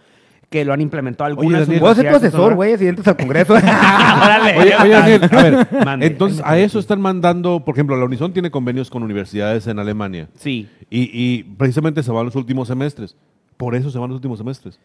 que 0.50 0.63
lo 0.63 0.72
han 0.74 0.80
implementado 0.82 1.27
algunas 1.27 1.62
Daniel, 1.68 1.80
Puedo 1.82 1.94
ser 1.96 2.04
tu 2.06 2.08
universidades 2.08 2.22
de 2.22 2.27
asesor, 2.27 2.39
Sonora. 2.39 2.56
güey, 2.56 2.77
si 2.77 2.88
entras 2.88 3.08
al 3.10 3.18
Congreso. 3.18 3.54
Órale. 3.56 4.58
Oye, 4.58 4.74
oye, 4.82 4.89
Daniel, 4.92 5.22
a 5.24 5.44
ver, 5.44 5.68
Mande. 5.86 6.06
entonces 6.06 6.42
a 6.46 6.58
eso 6.58 6.80
están 6.80 7.01
mandando, 7.01 7.63
por 7.66 7.75
ejemplo, 7.75 7.98
la 7.98 8.06
Unison 8.06 8.32
tiene 8.32 8.50
convenios 8.50 8.89
con 8.89 9.04
universidades 9.04 9.68
en 9.68 9.80
Alemania 9.80 10.30
Sí. 10.36 10.68
y, 10.89 11.10
y 11.13 11.44
precisamente 11.44 12.01
se 12.04 12.12
van 12.12 12.25
los 12.25 12.36
últimos 12.36 12.68
semestres. 12.70 13.16
Por 13.58 13.75
eso 13.75 13.89
se 13.89 13.98
van 14.00 14.10
los 14.10 14.16
últimos 14.18 14.38
semestres. 14.38 14.80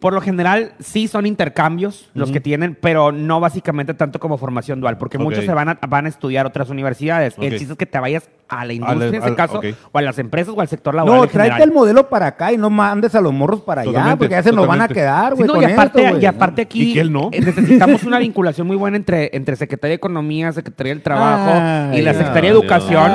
Por 0.00 0.14
lo 0.14 0.20
general, 0.20 0.72
sí 0.80 1.06
son 1.06 1.26
intercambios 1.26 2.10
los 2.14 2.32
que 2.32 2.40
tienen, 2.40 2.76
pero 2.80 3.12
no 3.12 3.40
básicamente 3.40 3.94
tanto 3.94 4.18
como 4.18 4.38
formación 4.38 4.80
dual, 4.80 4.96
porque 4.98 5.18
muchos 5.18 5.44
se 5.44 5.52
van 5.52 5.68
a, 5.68 5.78
van 5.86 6.06
a 6.06 6.08
estudiar 6.08 6.46
otras 6.46 6.70
universidades. 6.70 7.34
El 7.38 7.56
chiste 7.58 7.72
es 7.74 7.78
que 7.78 7.86
te 7.86 7.98
vayas 8.00 8.28
a 8.48 8.64
la 8.64 8.72
industria, 8.72 9.06
Al- 9.08 9.14
en 9.14 9.22
al- 9.22 9.36
caso, 9.36 9.60
o 9.92 9.98
a 9.98 10.02
las 10.02 10.18
empresas 10.18 10.54
o 10.56 10.60
al 10.60 10.68
sector 10.68 10.94
laboral. 10.94 11.16
no, 11.18 11.24
en 11.24 11.30
tráete 11.30 11.52
general. 11.54 11.68
el 11.68 11.74
modelo 11.74 12.08
para 12.08 12.26
acá 12.26 12.52
y 12.52 12.58
no 12.58 12.68
mandes 12.70 13.14
a 13.14 13.20
los 13.20 13.32
morros 13.32 13.60
para 13.62 13.82
allá, 13.82 14.16
porque 14.18 14.32
ya 14.34 14.42
se 14.42 14.50
nos 14.52 14.66
van 14.66 14.80
a 14.80 14.88
quedar, 14.88 15.36
Sí, 15.36 15.44
güey. 15.44 15.48
no, 15.48 15.62
y, 15.68 15.72
aparte, 15.72 16.04
esto, 16.06 16.18
y 16.18 16.26
aparte 16.26 16.62
aquí 16.62 16.90
¿Y 16.90 16.94
que 16.94 17.00
él 17.00 17.12
no? 17.12 17.30
necesitamos 17.32 18.02
una 18.04 18.18
vinculación 18.18 18.66
muy 18.66 18.76
buena 18.76 18.96
entre, 18.96 19.30
entre 19.36 19.56
Secretaría 19.56 19.92
de 19.92 19.96
Economía, 19.96 20.52
Secretaría 20.52 20.94
del 20.94 21.02
Trabajo 21.02 21.94
y 21.96 22.02
la 22.02 22.12
Secretaría 22.14 22.50
de 22.52 22.58
Educación. 22.58 23.12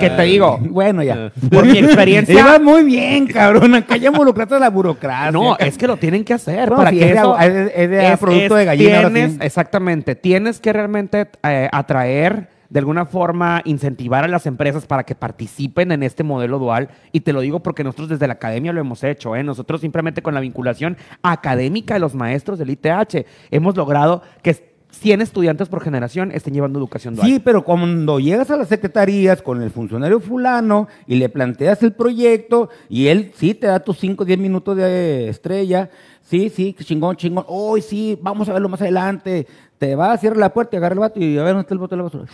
Que 0.00 0.10
te 0.10 0.22
digo, 0.22 0.58
Bueno, 0.60 1.02
ya. 1.02 1.32
por 1.50 1.66
mi 1.66 1.78
experiencia... 1.78 2.34
Iba 2.40 2.58
muy 2.58 2.84
bien, 2.84 3.26
cabrón. 3.26 3.74
Acá 3.74 3.96
ya 3.96 4.08
involucraste 4.08 4.58
la 4.58 4.70
burocracia. 4.70 5.30
No, 5.32 5.56
es 5.58 5.76
que 5.78 5.86
lo 5.86 5.96
tienen 5.98 6.24
que 6.24 6.34
hacer 6.34 6.68
para 6.70 6.90
que 6.90 6.96
es 7.00 7.06
de 7.06 7.12
eso 7.18 7.20
agua- 7.34 7.46
es- 7.46 7.72
es 7.74 7.90
de 7.90 8.16
producto 8.18 8.54
de 8.56 8.64
gallina, 8.64 8.90
Tienes, 9.10 9.36
exactamente, 9.40 10.14
tienes 10.14 10.60
que 10.60 10.72
realmente 10.72 11.28
eh, 11.42 11.68
atraer 11.72 12.48
de 12.70 12.80
alguna 12.80 13.06
forma 13.06 13.62
incentivar 13.64 14.24
a 14.24 14.28
las 14.28 14.44
empresas 14.46 14.84
para 14.86 15.02
que 15.04 15.14
participen 15.14 15.90
en 15.90 16.02
este 16.02 16.22
modelo 16.22 16.58
dual 16.58 16.88
y 17.12 17.20
te 17.20 17.32
lo 17.32 17.40
digo 17.40 17.60
porque 17.60 17.82
nosotros 17.82 18.10
desde 18.10 18.26
la 18.26 18.34
academia 18.34 18.74
lo 18.74 18.80
hemos 18.80 19.02
hecho, 19.04 19.34
¿eh? 19.36 19.42
nosotros 19.42 19.80
simplemente 19.80 20.20
con 20.20 20.34
la 20.34 20.40
vinculación 20.40 20.96
académica 21.22 21.94
de 21.94 22.00
los 22.00 22.14
maestros 22.14 22.58
del 22.58 22.70
ITH 22.70 23.24
hemos 23.50 23.76
logrado 23.76 24.22
que 24.42 24.50
100 24.90 25.20
estudiantes 25.20 25.68
por 25.68 25.82
generación 25.82 26.32
estén 26.32 26.54
llevando 26.54 26.78
educación 26.78 27.14
dual. 27.14 27.28
Sí, 27.28 27.40
pero 27.44 27.62
cuando 27.62 28.18
llegas 28.18 28.50
a 28.50 28.56
las 28.56 28.68
secretarías 28.68 29.42
con 29.42 29.62
el 29.62 29.70
funcionario 29.70 30.18
fulano 30.20 30.88
y 31.06 31.16
le 31.16 31.28
planteas 31.28 31.82
el 31.82 31.92
proyecto 31.92 32.68
y 32.88 33.08
él 33.08 33.32
sí 33.36 33.54
te 33.54 33.66
da 33.66 33.80
tus 33.80 33.98
5 33.98 34.22
o 34.22 34.26
10 34.26 34.38
minutos 34.38 34.76
de 34.76 35.28
estrella, 35.28 35.90
sí, 36.22 36.48
sí, 36.50 36.74
chingón, 36.82 37.16
chingón, 37.16 37.44
hoy 37.48 37.82
sí, 37.82 38.18
vamos 38.22 38.48
a 38.48 38.54
verlo 38.54 38.68
más 38.68 38.80
adelante, 38.80 39.46
te 39.78 39.94
va 39.94 40.12
a 40.12 40.18
cerrar 40.18 40.38
la 40.38 40.52
puerta 40.52 40.76
y 40.76 40.78
agarra 40.78 40.94
el 40.94 41.00
vato 41.00 41.20
y 41.20 41.36
a 41.38 41.42
ver 41.42 41.52
dónde 41.52 41.60
está 41.62 41.74
el 41.74 41.78
bote 41.80 41.92
de 41.94 41.96
la 41.98 42.02
basura. 42.04 42.24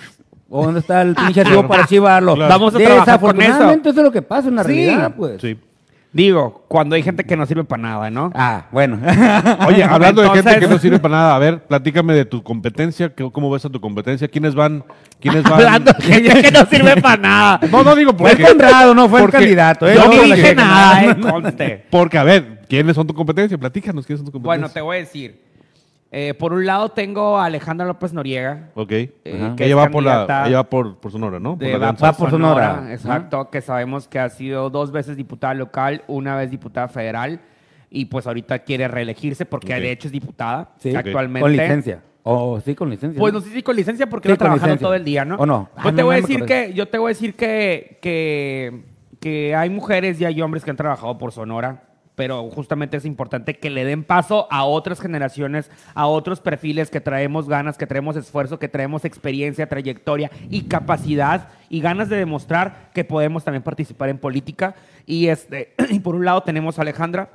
O 0.49 0.65
dónde 0.65 0.81
está 0.81 1.03
el 1.03 1.15
pinche 1.15 1.41
archivo 1.41 1.67
para 1.69 1.83
archivarlo. 1.83 2.35
Claro. 2.37 2.51
Vamos 2.55 2.75
a 2.75 2.79
trabajar 2.79 3.21
con 3.21 3.31
eso. 3.31 3.41
Desafortunadamente 3.41 3.89
eso 3.91 4.01
es 4.01 4.05
lo 4.05 4.13
que 4.13 4.23
pasa 4.23 4.49
en 4.49 4.55
la 4.57 4.63
Sí. 4.63 4.69
realidad, 4.69 5.15
pues. 5.17 5.41
Sí. 5.41 5.59
Digo, 6.15 6.65
cuando 6.69 6.95
hay 6.95 7.03
gente 7.03 7.25
que 7.25 7.37
no 7.37 7.45
sirve 7.45 7.65
para 7.65 7.83
nada, 7.83 8.09
¿no? 8.09 8.31
Ah, 8.37 8.67
bueno. 8.71 9.01
Oye, 9.67 9.83
hablando 9.83 10.23
de 10.23 10.31
gente 10.31 10.61
que 10.61 10.69
no 10.69 10.79
sirve 10.79 11.01
para 11.01 11.15
nada, 11.17 11.35
a 11.35 11.39
ver, 11.41 11.65
platícame 11.65 12.15
de 12.15 12.25
tu 12.25 12.41
competencia, 12.45 13.13
¿qué- 13.13 13.29
¿cómo 13.33 13.51
ves 13.51 13.65
a 13.65 13.69
tu 13.69 13.81
competencia? 13.81 14.29
¿Quiénes 14.29 14.55
van? 14.55 14.85
¿Quiénes 15.21 15.43
van? 15.43 15.55
Hablando 15.55 15.93
de 15.93 16.03
gente 16.05 16.41
que 16.43 16.51
no 16.53 16.65
sirve 16.67 16.97
para 17.03 17.17
nada. 17.21 17.61
No, 17.69 17.83
no 17.83 17.97
digo 17.97 18.13
Fue 18.17 18.31
el 18.31 18.37
porque... 18.39 18.53
Conrado, 18.53 18.95
no 18.95 19.09
fue 19.09 19.19
el 19.19 19.25
porque- 19.25 19.39
candidato. 19.39 19.89
¿eh? 19.89 19.97
Yo 19.97 20.05
No, 20.05 20.23
dije 20.23 20.55
nada, 20.55 21.05
eh, 21.05 21.17
conste. 21.21 21.85
Porque, 21.91 22.17
a 22.17 22.23
ver, 22.23 22.61
¿quiénes 22.69 22.95
son 22.95 23.09
tu 23.09 23.15
competencia? 23.15 23.59
Platícanos, 23.59 24.07
¿quiénes 24.07 24.21
son 24.25 24.31
tu 24.31 24.39
Bueno, 24.39 24.69
competencia? 24.69 24.75
te 24.75 24.81
voy 24.85 24.97
a 24.97 25.01
decir. 25.01 25.44
Eh, 26.17 26.33
por 26.35 26.53
un 26.53 26.65
lado 26.65 26.91
tengo 26.91 27.39
a 27.39 27.47
Alejandra 27.47 27.85
López 27.87 28.13
Noriega. 28.13 28.71
Ok. 28.77 28.93
eh, 28.93 29.53
que 29.57 29.65
ella 29.67 29.75
va 29.75 29.89
por 29.89 30.05
la, 30.05 30.45
ella 30.47 30.59
va 30.59 30.71
por, 30.71 30.99
por 30.99 31.11
Sonora, 31.11 31.41
¿no? 31.41 31.59
Por 31.59 31.67
de 31.67 31.77
la 31.77 31.91
va 31.91 32.13
por 32.13 32.31
Sonora. 32.31 32.87
Exacto, 32.93 33.51
que 33.51 33.61
sabemos 33.61 34.07
que 34.07 34.21
ha 34.21 34.29
sido 34.29 34.71
dos 34.71 34.93
veces 34.93 35.17
diputada 35.17 35.55
local, 35.55 36.05
una 36.07 36.37
vez 36.37 36.53
diputada 36.53 36.87
federal 36.87 37.41
y 37.91 38.05
pues 38.05 38.29
ahorita 38.29 38.61
quiere 38.61 38.87
reelegirse 38.87 39.45
porque 39.45 39.75
de 39.75 39.91
hecho 39.91 40.07
es 40.07 40.13
diputada 40.13 40.71
Sí, 40.79 40.95
actualmente. 40.95 41.41
Con 41.43 41.51
licencia. 41.53 42.01
Oh, 42.23 42.61
sí, 42.61 42.77
con 42.77 42.91
licencia. 42.91 43.19
Pues 43.21 43.33
¿no? 43.35 43.41
sé 43.41 43.51
si 43.51 43.63
con 43.65 43.75
licencia 43.75 44.07
porque 44.09 44.29
Sí, 44.29 44.33
no 44.35 44.39
trabajando 44.39 44.67
licencia. 44.67 44.87
todo 44.87 44.95
el 44.95 45.05
día, 45.05 45.25
¿no? 45.25 45.35
¿O 45.35 45.47
no? 45.47 45.69
Pues 45.75 45.87
Ah, 45.87 45.91
te 45.91 46.01
no, 46.03 46.07
voy 46.07 46.15
a 46.15 46.21
decir 46.21 46.45
que, 46.45 46.73
yo 46.75 46.87
te 46.87 46.97
voy 46.99 47.09
a 47.09 47.13
decir 47.15 47.35
que, 47.35 47.99
que, 48.01 48.85
que 49.21 49.55
hay 49.57 49.69
mujeres 49.69 50.21
y 50.21 50.25
hay 50.25 50.41
hombres 50.41 50.65
que 50.65 50.71
han 50.71 50.77
trabajado 50.77 51.19
por 51.19 51.33
Sonora, 51.33 51.83
pero 52.17 52.49
justamente 52.51 52.97
es 52.97 53.05
importante 53.05 53.55
que 53.55 53.71
le 53.71 53.85
den 53.85 54.05
paso 54.05 54.47
a 54.51 54.65
otras 54.65 55.01
generaciones, 55.01 55.71
a 55.95 56.07
otros 56.07 56.41
perfiles 56.41 56.89
que 56.91 57.01
traemos 57.01 57.49
ganas, 57.49 57.77
que 57.77 57.87
traemos 57.89 58.15
esfuerzo, 58.17 58.59
que 58.61 58.69
traemos 58.69 59.05
experiencia, 59.05 59.69
trayectoria 59.69 60.31
y 60.49 60.63
capacidad 60.63 61.49
y 61.69 61.81
ganas 61.81 62.09
de 62.09 62.17
demostrar 62.17 62.91
que 62.95 63.03
podemos 63.05 63.43
también 63.43 63.63
participar 63.65 64.11
en 64.11 64.19
política. 64.19 64.77
Y, 65.07 65.27
este, 65.27 65.75
y 65.91 65.99
por 66.01 66.15
un 66.15 66.25
lado 66.25 66.43
tenemos 66.43 66.79
a 66.79 66.83
Alejandra, 66.83 67.31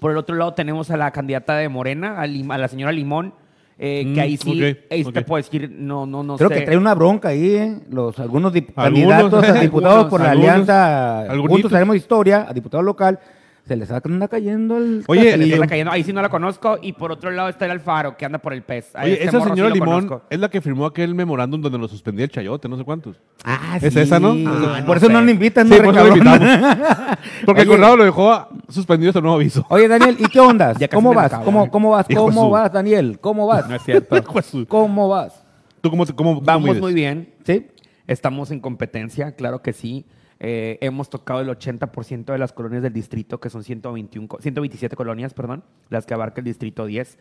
por 0.00 0.10
el 0.10 0.16
otro 0.16 0.34
lado 0.34 0.52
tenemos 0.54 0.90
a 0.90 0.96
la 0.96 1.10
candidata 1.12 1.56
de 1.56 1.68
Morena, 1.68 2.20
a, 2.20 2.26
Lim- 2.26 2.52
a 2.52 2.58
la 2.58 2.66
señora 2.68 2.90
Limón, 2.92 3.34
eh, 3.80 4.02
Mm, 4.04 4.14
que 4.14 4.20
ahí 4.20 4.36
sí, 4.36 4.50
ok, 4.72 4.78
ahí 4.90 5.04
te 5.04 5.22
puedo 5.22 5.36
decir, 5.40 5.70
no, 5.78 6.04
no, 6.06 6.24
no 6.24 6.36
Creo 6.36 6.48
sé. 6.48 6.56
que 6.56 6.60
trae 6.62 6.76
una 6.76 6.94
bronca 6.96 7.28
ahí, 7.28 7.54
¿eh? 7.54 7.78
Los, 7.88 8.18
algunos 8.18 8.52
dip- 8.52 8.72
Algunos, 8.74 9.08
candidatos 9.12 9.44
a 9.48 9.52
diputados 9.60 10.06
por 10.06 10.20
la 10.20 10.32
algunos, 10.32 10.50
alianza. 10.50 11.26
Juntos 11.46 11.72
Haremos 11.72 11.94
Historia, 11.94 12.44
a 12.48 12.52
diputado 12.52 12.82
local, 12.82 13.20
se 13.68 13.76
les 13.76 13.90
anda 13.90 14.26
cayendo 14.28 14.78
el... 14.78 15.04
Oye, 15.06 15.30
Se 15.32 15.36
le 15.36 15.52
está 15.54 15.66
cayendo. 15.66 15.92
Ahí 15.92 16.02
sí 16.02 16.12
no 16.12 16.20
la 16.22 16.28
conozco. 16.30 16.78
Y 16.82 16.94
por 16.94 17.12
otro 17.12 17.30
lado 17.30 17.48
está 17.48 17.66
el 17.66 17.70
Alfaro, 17.72 18.16
que 18.16 18.24
anda 18.24 18.38
por 18.38 18.52
el 18.54 18.62
pez. 18.62 18.96
A 18.96 19.04
Oye, 19.04 19.12
este 19.12 19.24
esa 19.26 19.32
morro 19.38 19.44
sí 19.44 19.50
señora 19.50 19.68
lo 19.68 19.74
Limón 19.74 20.06
conozco. 20.08 20.26
es 20.30 20.40
la 20.40 20.48
que 20.48 20.60
firmó 20.60 20.86
aquel 20.86 21.14
memorándum 21.14 21.60
donde 21.60 21.78
lo 21.78 21.86
suspendía 21.86 22.24
el 22.24 22.30
chayote, 22.30 22.68
no 22.68 22.76
sé 22.76 22.84
cuántos. 22.84 23.16
Ah, 23.44 23.78
¿Es 23.80 23.94
esa, 23.94 24.18
no? 24.18 24.30
Ah, 24.48 24.82
por 24.86 24.96
no 24.96 25.06
eso 25.06 25.08
no 25.10 25.20
lo 25.22 25.30
invitan, 25.30 25.68
Sí, 25.68 25.74
no, 25.76 25.84
por 25.84 25.94
eso 25.94 26.04
lo 26.06 26.14
cabrón? 26.24 26.42
invitamos. 26.42 27.18
Porque 27.46 27.60
el 27.62 27.68
Oye. 27.68 27.76
Conrado 27.76 27.96
lo 27.98 28.04
dejó 28.04 28.48
suspendido 28.68 29.10
hasta 29.10 29.20
nuevo 29.20 29.36
aviso. 29.36 29.64
Oye, 29.68 29.86
Daniel, 29.86 30.16
¿y 30.18 30.24
qué 30.26 30.40
onda? 30.40 30.72
Ya 30.78 30.88
casi 30.88 30.94
¿Cómo 30.96 31.10
me 31.10 31.16
vas? 31.16 31.26
acabo, 31.26 31.44
¿Cómo. 31.44 31.70
¿Cómo 31.70 31.90
vas? 31.90 32.06
Hijo 32.08 32.20
de 32.22 32.26
¿Cómo 32.28 32.42
su- 32.46 32.50
vas, 32.50 32.72
Daniel? 32.72 33.18
¿Cómo 33.20 33.46
vas? 33.46 33.68
No 33.68 33.74
es 33.76 33.82
cierto. 33.82 34.16
Hijo 34.18 34.32
de 34.34 34.42
su- 34.42 34.66
¿Cómo 34.66 35.08
vas? 35.08 35.44
¿Tú 35.80 35.90
cómo, 35.90 36.06
te- 36.06 36.14
cómo, 36.14 36.34
cómo 36.36 36.44
Vamos 36.46 36.64
mides? 36.68 36.80
muy 36.80 36.94
bien. 36.94 37.28
¿Sí? 37.44 37.66
Estamos 38.06 38.50
en 38.50 38.60
competencia, 38.60 39.32
claro 39.32 39.60
que 39.62 39.72
sí. 39.72 40.06
Eh, 40.40 40.78
hemos 40.82 41.10
tocado 41.10 41.40
el 41.40 41.48
80% 41.48 42.26
de 42.32 42.38
las 42.38 42.52
colonias 42.52 42.82
del 42.82 42.92
distrito, 42.92 43.40
que 43.40 43.50
son 43.50 43.64
121, 43.64 44.28
co- 44.28 44.40
127 44.40 44.94
colonias, 44.94 45.34
perdón, 45.34 45.64
las 45.90 46.06
que 46.06 46.14
abarca 46.14 46.40
el 46.40 46.44
distrito 46.44 46.86
10. 46.86 47.18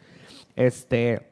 Este, 0.56 1.28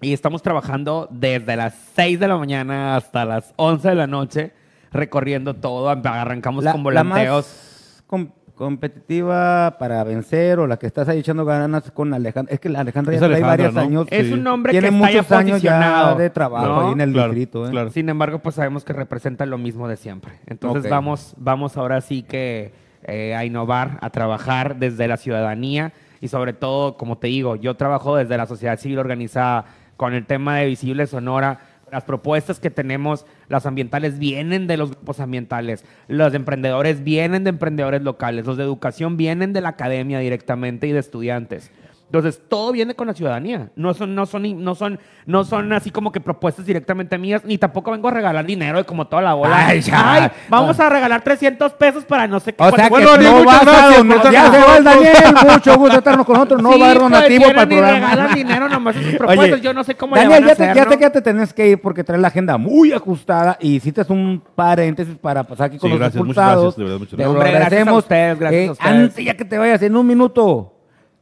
y 0.00 0.12
estamos 0.12 0.42
trabajando 0.42 1.08
desde 1.10 1.56
las 1.56 1.74
6 1.94 2.18
de 2.20 2.28
la 2.28 2.36
mañana 2.38 2.96
hasta 2.96 3.24
las 3.24 3.52
11 3.56 3.88
de 3.88 3.94
la 3.94 4.06
noche, 4.06 4.52
recorriendo 4.90 5.54
todo. 5.54 5.88
Arrancamos 5.90 6.64
con 6.72 6.82
volanteos. 6.82 7.44
más 7.46 8.04
com- 8.06 8.30
competitiva 8.58 9.76
para 9.78 10.02
vencer 10.04 10.58
o 10.58 10.66
la 10.66 10.76
que 10.78 10.86
estás 10.86 11.08
ahí 11.08 11.20
echando 11.20 11.44
ganas 11.44 11.90
con 11.92 12.12
Alejandra. 12.12 12.52
Es 12.52 12.60
que 12.60 12.68
la 12.68 12.80
Alejandra 12.80 13.14
ya 13.14 13.26
trae 13.26 13.40
varios 13.40 13.74
¿no? 13.74 13.80
años. 13.80 14.06
Es 14.10 14.26
Sí. 14.26 14.32
un 14.34 14.46
hombre 14.46 14.72
Tiene 14.72 14.88
que 14.90 14.94
está 14.94 15.10
ya 15.10 15.18
muchos 15.18 15.32
años 15.32 15.62
ya 15.62 15.72
posicionado, 15.76 16.16
de 16.16 16.30
trabajo 16.30 16.66
¿no? 16.66 16.86
ahí 16.88 16.92
en 16.92 17.00
el 17.00 17.12
Claro, 17.12 17.28
distrito. 17.32 17.66
¿eh? 17.66 17.70
claro. 17.70 17.90
Sin 17.90 18.08
embargo, 18.08 18.40
pues 18.40 18.54
sabemos 18.56 18.84
que 18.84 18.92
representa 18.92 19.46
lo 19.46 19.58
mismo 19.58 19.88
de 19.88 19.96
siempre. 19.96 20.32
Entonces 20.46 20.90
vamos, 20.90 21.34
vamos 21.38 21.76
ahora 21.76 22.00
sí 22.00 22.22
que 22.22 22.72
eh, 23.04 23.34
a 23.34 23.44
innovar, 23.44 23.98
a 24.02 24.10
trabajar 24.10 24.76
desde 24.76 25.06
la 25.08 25.16
ciudadanía 25.16 25.92
y 26.20 26.28
sobre 26.28 26.52
todo, 26.52 26.96
como 26.96 27.16
te 27.18 27.28
digo, 27.28 27.56
yo 27.56 27.74
trabajo 27.76 28.16
desde 28.16 28.36
la 28.36 28.46
sociedad 28.46 28.78
civil 28.78 28.98
organizada 28.98 29.64
con 29.96 30.14
el 30.14 30.26
tema 30.26 30.56
de 30.58 30.66
Visible 30.66 31.06
Sonora. 31.06 31.60
Las 31.90 32.04
propuestas 32.04 32.60
que 32.60 32.70
tenemos, 32.70 33.26
las 33.48 33.66
ambientales, 33.66 34.18
vienen 34.18 34.66
de 34.66 34.76
los 34.76 34.90
grupos 34.90 35.20
ambientales. 35.20 35.84
Los 36.06 36.34
emprendedores 36.34 37.02
vienen 37.04 37.44
de 37.44 37.50
emprendedores 37.50 38.02
locales. 38.02 38.46
Los 38.46 38.56
de 38.56 38.64
educación 38.64 39.16
vienen 39.16 39.52
de 39.52 39.60
la 39.60 39.70
academia 39.70 40.18
directamente 40.18 40.86
y 40.86 40.92
de 40.92 41.00
estudiantes. 41.00 41.70
Entonces, 42.10 42.40
todo 42.48 42.72
viene 42.72 42.94
con 42.94 43.06
la 43.06 43.12
ciudadanía. 43.12 43.68
No 43.76 43.92
son, 43.92 44.14
no 44.14 44.24
son, 44.24 44.64
no 44.64 44.74
son, 44.74 44.98
no 45.26 45.44
son 45.44 45.70
así 45.74 45.90
como 45.90 46.10
que 46.10 46.20
propuestas 46.22 46.64
directamente 46.64 47.18
mías, 47.18 47.44
ni 47.44 47.58
tampoco 47.58 47.90
vengo 47.90 48.08
a 48.08 48.10
regalar 48.12 48.46
dinero 48.46 48.78
de 48.78 48.84
como 48.84 49.06
toda 49.08 49.20
la 49.20 49.34
bola. 49.34 49.66
Ay, 49.68 49.82
ya. 49.82 50.32
vamos 50.48 50.80
a 50.80 50.88
regalar 50.88 51.20
300 51.22 51.70
pesos 51.74 52.04
para 52.06 52.26
no 52.26 52.40
sé 52.40 52.54
qué. 52.54 52.64
O 52.64 52.70
sea 52.70 52.84
que 52.84 52.90
Bueno, 52.90 53.16
no 53.18 53.44
vas 53.44 53.66
a 53.66 53.96
donar- 53.98 54.32
Ya 54.32 54.50
se 54.50 54.58
va 54.58 54.76
el 54.78 54.84
Daniel, 54.84 55.12
mucho 55.52 55.76
gusto 55.76 55.92
de 55.92 55.98
estarnos 55.98 56.24
con 56.24 56.34
nosotros. 56.36 56.62
No 56.62 56.72
Sí, 56.72 56.80
va 56.80 56.86
a 56.86 56.90
haber 56.92 57.02
donativo 57.02 57.44
para 57.44 57.62
el 57.62 57.68
programa. 57.68 58.10
regalan 58.10 58.34
dinero 58.34 58.68
nomás 58.70 58.96
sus 58.96 59.04
propuestas. 59.18 59.52
Oye, 59.52 59.60
Yo 59.60 59.74
no 59.74 59.84
sé 59.84 59.94
cómo 59.94 60.16
Daniel, 60.16 60.30
le 60.30 60.40
van 60.40 60.44
a 60.44 60.48
ya, 60.48 60.54
te, 60.56 60.64
hacer, 60.70 60.76
ya 60.98 60.98
ya 61.00 61.10
te 61.10 61.20
tenés 61.20 61.52
que 61.52 61.68
ir 61.68 61.80
porque 61.82 62.04
traes 62.04 62.22
la 62.22 62.28
agenda 62.28 62.56
muy 62.56 62.92
ajustada 62.92 63.58
y 63.60 63.76
hiciste 63.76 64.02
un 64.08 64.42
paréntesis 64.54 65.14
para 65.16 65.44
pasar 65.44 65.66
aquí 65.66 65.76
con 65.76 65.88
Sí, 65.88 65.90
los 65.90 65.98
gracias, 66.00 66.24
muchas 66.24 66.52
gracias, 66.52 66.76
de 66.76 66.84
verdad, 66.84 66.98
muchas 67.00 67.10
Te 67.10 67.16
gracias. 67.16 67.34
lo 67.34 67.38
Hombre, 67.38 67.52
gracias 67.58 67.86
a 67.88 67.92
ustedes, 67.92 68.38
gracias 68.38 68.68
a 68.68 68.72
ustedes. 68.72 68.90
Antes 68.94 69.24
ya 69.26 69.36
que 69.36 69.44
te 69.44 69.58
vayas 69.58 69.82
en 69.82 69.94
un 69.94 70.06
minuto, 70.06 70.74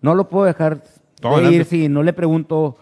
no 0.07 0.15
lo 0.15 0.29
puedo 0.29 0.47
dejar 0.47 0.83
de 1.21 1.29
adelante. 1.29 1.57
ir 1.57 1.65
si 1.67 1.89
no 1.89 2.03
le 2.03 2.13
pregunto 2.13 2.77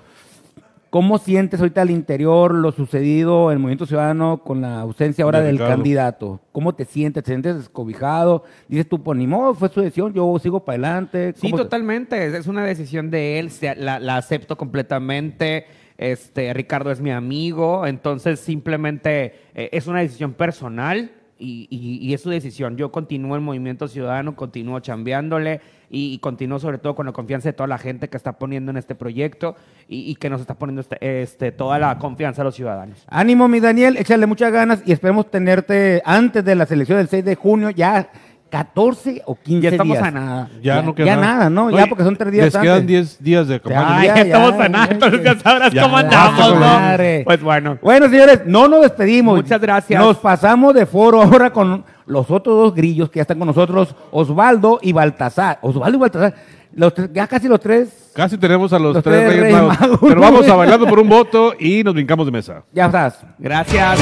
cómo 0.91 1.19
sientes 1.19 1.59
ahorita 1.59 1.83
al 1.83 1.91
interior 1.91 2.55
lo 2.55 2.71
sucedido 2.71 3.51
en 3.51 3.55
el 3.55 3.59
Movimiento 3.59 3.87
Ciudadano 3.87 4.43
con 4.45 4.61
la 4.61 4.81
ausencia 4.81 5.25
ahora 5.25 5.41
De 5.41 5.47
del 5.47 5.57
Ricardo. 5.57 5.75
candidato. 5.75 6.41
¿Cómo 6.53 6.75
te 6.75 6.85
sientes? 6.85 7.25
¿Te 7.25 7.33
sientes 7.33 7.57
descobijado? 7.57 8.45
Dices 8.69 8.89
tú, 8.89 9.03
pues 9.03 9.19
ni 9.19 9.27
modo, 9.27 9.55
fue 9.55 9.69
su 9.71 9.81
decisión, 9.81 10.13
yo 10.15 10.39
sigo 10.41 10.65
para 10.65 10.75
adelante. 10.75 11.33
Sí, 11.37 11.51
¿Cómo 11.51 11.57
te- 11.57 11.63
totalmente. 11.65 12.27
Es- 12.37 12.47
una 12.47 12.65
decisión 12.65 13.11
de 13.11 13.41
él. 13.41 13.51
La, 13.79 13.99
la 13.99 14.17
acepto 14.19 14.57
completamente. 14.57 15.67
Este, 15.99 16.53
Ricardo 16.55 16.93
es 16.93 17.01
mi 17.01 17.11
amigo. 17.11 17.87
Entonces, 17.89 18.39
simplemente 18.39 19.35
eh, 19.55 19.71
es 19.73 19.87
una 19.89 20.01
decisión 20.01 20.33
personal 20.35 21.11
y, 21.39 21.67
y- 21.71 21.99
y 22.07 22.15
es 22.15 22.21
su 22.21 22.31
decisión. 22.31 22.77
Yo 22.77 22.91
continúo 22.93 23.37
en 23.37 23.43
Movimiento 23.43 23.89
Ciudadano, 23.89 24.37
continúo 24.37 24.81
chambeándole 24.81 25.61
y, 25.91 26.13
y 26.15 26.19
continúo 26.19 26.59
sobre 26.59 26.79
todo 26.79 26.95
con 26.95 27.07
la 27.07 27.13
confianza 27.13 27.49
de 27.49 27.53
toda 27.53 27.67
la 27.67 27.79
gente 27.79 28.09
que 28.09 28.17
está 28.17 28.33
poniendo 28.39 28.71
en 28.71 28.77
este 28.77 28.95
proyecto 28.95 29.57
y, 29.89 30.11
y 30.11 30.15
que 30.17 30.31
nos 30.31 30.41
está 30.41 30.55
poniendo 30.55 30.81
este, 30.81 31.23
este, 31.23 31.53
toda 31.53 31.79
la 31.79 31.99
confianza 31.99 32.43
a 32.43 32.45
los 32.45 32.55
ciudadanos. 32.55 33.05
Ánimo, 33.09 33.49
mi 33.49 33.61
Daniel, 33.61 33.97
échale 33.97 34.27
muchas 34.27 34.53
ganas 34.53 34.83
y 34.87 34.93
esperemos 34.93 35.31
tenerte 35.31 36.03
antes 36.05 36.45
de 36.45 36.55
la 36.55 36.67
selección 36.67 36.99
del 36.99 37.09
6 37.09 37.25
de 37.25 37.35
junio, 37.35 37.71
ya 37.71 38.11
14 38.59 39.23
o 39.27 39.35
15 39.35 39.61
Ya 39.63 39.69
estamos 39.71 39.97
días. 39.97 40.07
a 40.07 40.11
nada. 40.13 40.49
Ya, 40.63 40.81
no 40.83 40.95
queda 40.95 41.07
ya 41.07 41.17
nada, 41.17 41.51
¿no? 41.51 41.71
Ya 41.73 41.87
porque 41.87 42.05
son 42.05 42.15
tres 42.15 42.33
días 42.33 42.45
Les 42.45 42.57
quedan 42.57 42.77
antes. 42.83 42.87
10 42.87 43.23
días 43.23 43.49
de 43.49 43.61
campaña. 43.61 43.99
Ay, 43.99 44.07
ya, 44.07 44.15
ya, 44.15 44.23
estamos 44.23 44.57
ya, 44.57 44.65
a 44.65 44.69
nada, 44.69 44.87
ya, 44.87 44.93
entonces 44.93 45.23
ya. 45.25 45.39
sabrás 45.41 45.73
Ya, 45.73 45.83
cómo 45.83 45.97
andamos, 45.97 46.51
¿no? 46.55 46.61
madre. 46.61 47.23
Pues 47.25 47.43
bueno. 47.43 47.79
Bueno, 47.83 48.09
señores, 48.09 48.43
no 48.47 48.69
nos 48.69 48.83
despedimos. 48.83 49.37
Muchas 49.37 49.61
gracias. 49.61 50.01
Nos 50.01 50.19
pasamos 50.19 50.73
de 50.75 50.87
foro 50.87 51.21
ahora 51.23 51.51
con 51.51 51.85
los 52.07 52.31
otros 52.31 52.57
dos 52.57 52.75
grillos 52.75 53.11
que 53.11 53.17
ya 53.19 53.23
están 53.23 53.39
con 53.39 53.49
nosotros, 53.49 53.95
Osvaldo 54.13 54.79
y 54.83 54.93
Baltasar. 54.93 55.59
Osvaldo 55.63 55.97
y 55.97 56.01
Baltasar, 56.01 56.35
los 56.75 56.95
tres- 56.95 57.11
ya 57.13 57.27
casi 57.27 57.49
los 57.49 57.59
tres. 57.59 58.13
Casi 58.15 58.39
tenemos 58.39 58.73
a 58.73 58.79
los, 58.79 58.95
Los 58.95 59.03
tres 59.03 59.17
tres 59.17 59.29
Reyes 59.31 59.43
Reyes 59.43 59.63
Magos. 59.63 59.81
Magos. 59.81 59.99
Pero 60.09 60.21
vamos 60.21 60.49
a 60.49 60.55
bailando 60.55 60.87
por 60.87 61.01
un 61.01 61.09
voto 61.09 61.55
y 61.59 61.83
nos 61.83 61.95
brincamos 61.95 62.25
de 62.27 62.31
mesa. 62.31 62.63
Ya 62.73 62.87
estás. 62.87 63.19
Gracias. 63.37 63.99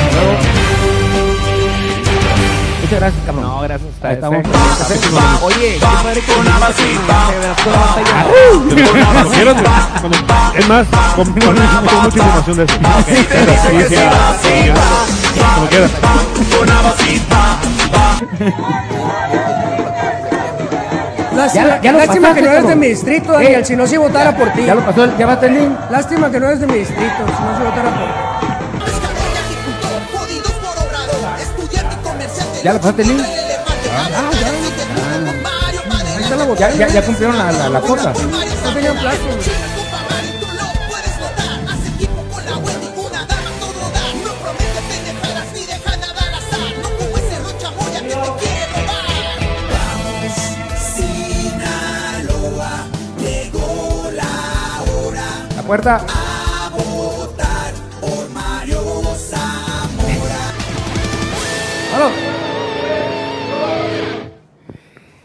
Muchas 2.93 3.01
gracias, 3.11 3.25
cabrón. 3.25 3.45
No, 3.45 3.61
gracias 3.63 3.91
a 4.03 4.09
Ahí 4.09 4.17
ustedes. 4.19 4.43
estamos. 4.43 4.45
eh. 4.45 5.41
Oye, 5.43 5.79
qué 5.81 5.87
padre 5.87 6.21
que 6.21 6.33
con 6.33 6.41
una 6.47 6.59
cuando- 10.03 10.19
es 10.59 10.69
más, 10.69 10.87
con, 11.17 11.25
con- 11.33 11.41
con 11.43 11.55
mucha 12.03 12.19
información 12.19 12.57
de 12.59 12.65
eso. 12.65 12.75
Como 15.55 15.69
quieras. 15.69 15.91
Lástima, 21.35 21.65
Ya- 21.65 21.81
ya 21.81 21.93
lo 21.93 21.99
lástima 21.99 22.29
pasaste, 22.29 22.41
que 22.43 22.47
no 22.47 22.53
eres 22.53 22.67
de 22.69 22.77
mi 22.77 22.87
distrito, 22.89 23.33
Daniel, 23.33 23.55
Eh, 23.61 23.65
si 23.65 23.75
no, 23.75 23.87
si 23.87 23.97
votara 23.97 24.37
por 24.37 24.51
ti. 24.51 24.67
Ya 24.67 24.75
lo 24.75 24.85
pasó, 24.85 25.05
el- 25.05 25.17
ya 25.17 25.27
va 25.27 25.33
link. 25.49 25.73
Lástima 25.91 26.31
que 26.31 26.39
no 26.39 26.47
eres 26.47 26.61
de 26.61 26.67
mi 26.67 26.75
distrito, 26.75 27.17
si 27.17 27.43
no, 27.43 27.57
si 27.57 27.63
votara 27.65 27.91
por 27.91 28.05
ti. 28.09 28.32
Ya 32.65 32.73
lo 32.73 32.81
pasaste. 32.81 33.03
Ahí 33.03 33.09
está 36.23 36.37
la 36.37 36.43
Ya, 36.43 36.45
botella. 36.45 36.77
ya, 36.77 36.89
ya 36.89 37.03
cumplieron 37.05 37.37
la, 37.39 37.53
la, 37.53 37.69
la 37.69 37.81
cuota. 37.81 38.13
No 38.65 38.73
tenían 38.73 38.97
plástico. 38.99 39.37
La 55.57 55.63
puerta. 55.63 56.05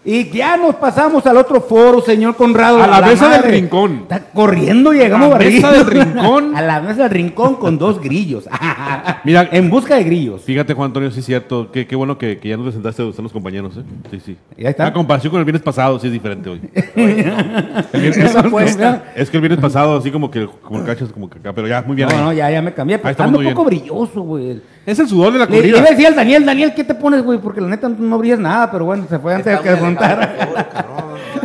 Y 0.09 0.29
ya 0.29 0.55
nos 0.55 0.75
pasamos 0.75 1.25
al 1.25 1.35
otro 1.35 1.59
foro, 1.59 1.99
señor 1.99 2.37
Conrado. 2.37 2.81
A 2.81 2.87
la 2.87 3.01
mesa 3.01 3.27
del 3.27 3.43
rincón. 3.43 4.03
Está 4.03 4.21
corriendo, 4.33 4.93
llegamos 4.93 5.35
A 5.35 5.37
la 5.37 5.43
mesa 5.43 5.71
del 5.73 5.85
rincón. 5.85 6.55
A 6.55 6.61
la 6.61 6.79
mesa 6.79 7.03
del 7.03 7.09
rincón 7.09 7.55
con 7.55 7.77
dos 7.77 7.99
grillos. 7.99 8.47
Mira, 9.25 9.49
en 9.51 9.69
busca 9.69 9.95
de 9.97 10.05
grillos. 10.05 10.43
Fíjate, 10.43 10.73
Juan 10.73 10.85
Antonio, 10.91 11.11
sí 11.11 11.19
es 11.19 11.25
cierto. 11.25 11.69
Qué, 11.73 11.85
qué 11.85 11.97
bueno 11.97 12.17
que, 12.17 12.37
que 12.37 12.47
ya 12.47 12.55
nos 12.55 12.67
presentaste 12.67 13.01
a 13.01 13.21
los 13.21 13.33
compañeros, 13.33 13.75
¿eh? 13.75 13.83
Sí, 14.11 14.21
sí. 14.27 14.37
Y 14.55 14.63
ahí 14.63 14.69
está. 14.71 14.85
La 14.85 14.93
comparación 14.93 15.29
con 15.29 15.39
el 15.39 15.45
viernes 15.45 15.61
pasado 15.61 15.99
sí 15.99 16.07
es 16.07 16.13
diferente 16.13 16.51
hoy. 16.51 16.61
El 16.95 18.01
viernes- 18.01 18.33
apuesta. 18.33 19.11
es 19.13 19.29
que 19.29 19.35
el 19.35 19.41
viernes 19.41 19.59
pasado, 19.59 19.97
así 19.97 20.09
como 20.09 20.31
que 20.31 20.47
como 20.63 20.79
el 20.79 20.85
cachas, 20.85 21.11
como 21.11 21.29
que 21.29 21.39
acá, 21.39 21.51
pero 21.51 21.67
ya, 21.67 21.81
muy 21.85 21.97
bien. 21.97 22.07
No, 22.07 22.15
ahí. 22.15 22.21
no, 22.21 22.31
ya, 22.31 22.49
ya 22.49 22.61
me 22.61 22.73
cambié. 22.73 22.95
Ahí 22.95 23.01
Pero 23.01 23.11
estamos 23.11 23.37
ando 23.39 23.49
un 23.49 23.53
poco 23.53 23.65
brilloso, 23.65 24.21
güey. 24.21 24.61
Es 24.87 24.97
el 24.99 25.07
sudor 25.07 25.33
de 25.33 25.39
la 25.39 25.45
Le, 25.45 25.51
le 25.51 25.57
corrida. 25.57 25.77
iba 25.79 25.87
a 25.87 25.89
decir 25.91 26.07
al 26.07 26.15
Daniel, 26.15 26.45
Daniel, 26.45 26.73
¿qué 26.73 26.83
te 26.85 26.95
pones, 26.95 27.21
güey? 27.21 27.39
Porque 27.39 27.59
la 27.59 27.67
neta 27.67 27.89
no 27.89 28.17
brillas 28.17 28.39
nada, 28.39 28.71
pero 28.71 28.85
bueno, 28.85 29.05
se 29.09 29.19
fue 29.19 29.35
antes 29.35 29.53
de 29.57 29.61
que 29.61 29.71
preguntara. 29.75 30.35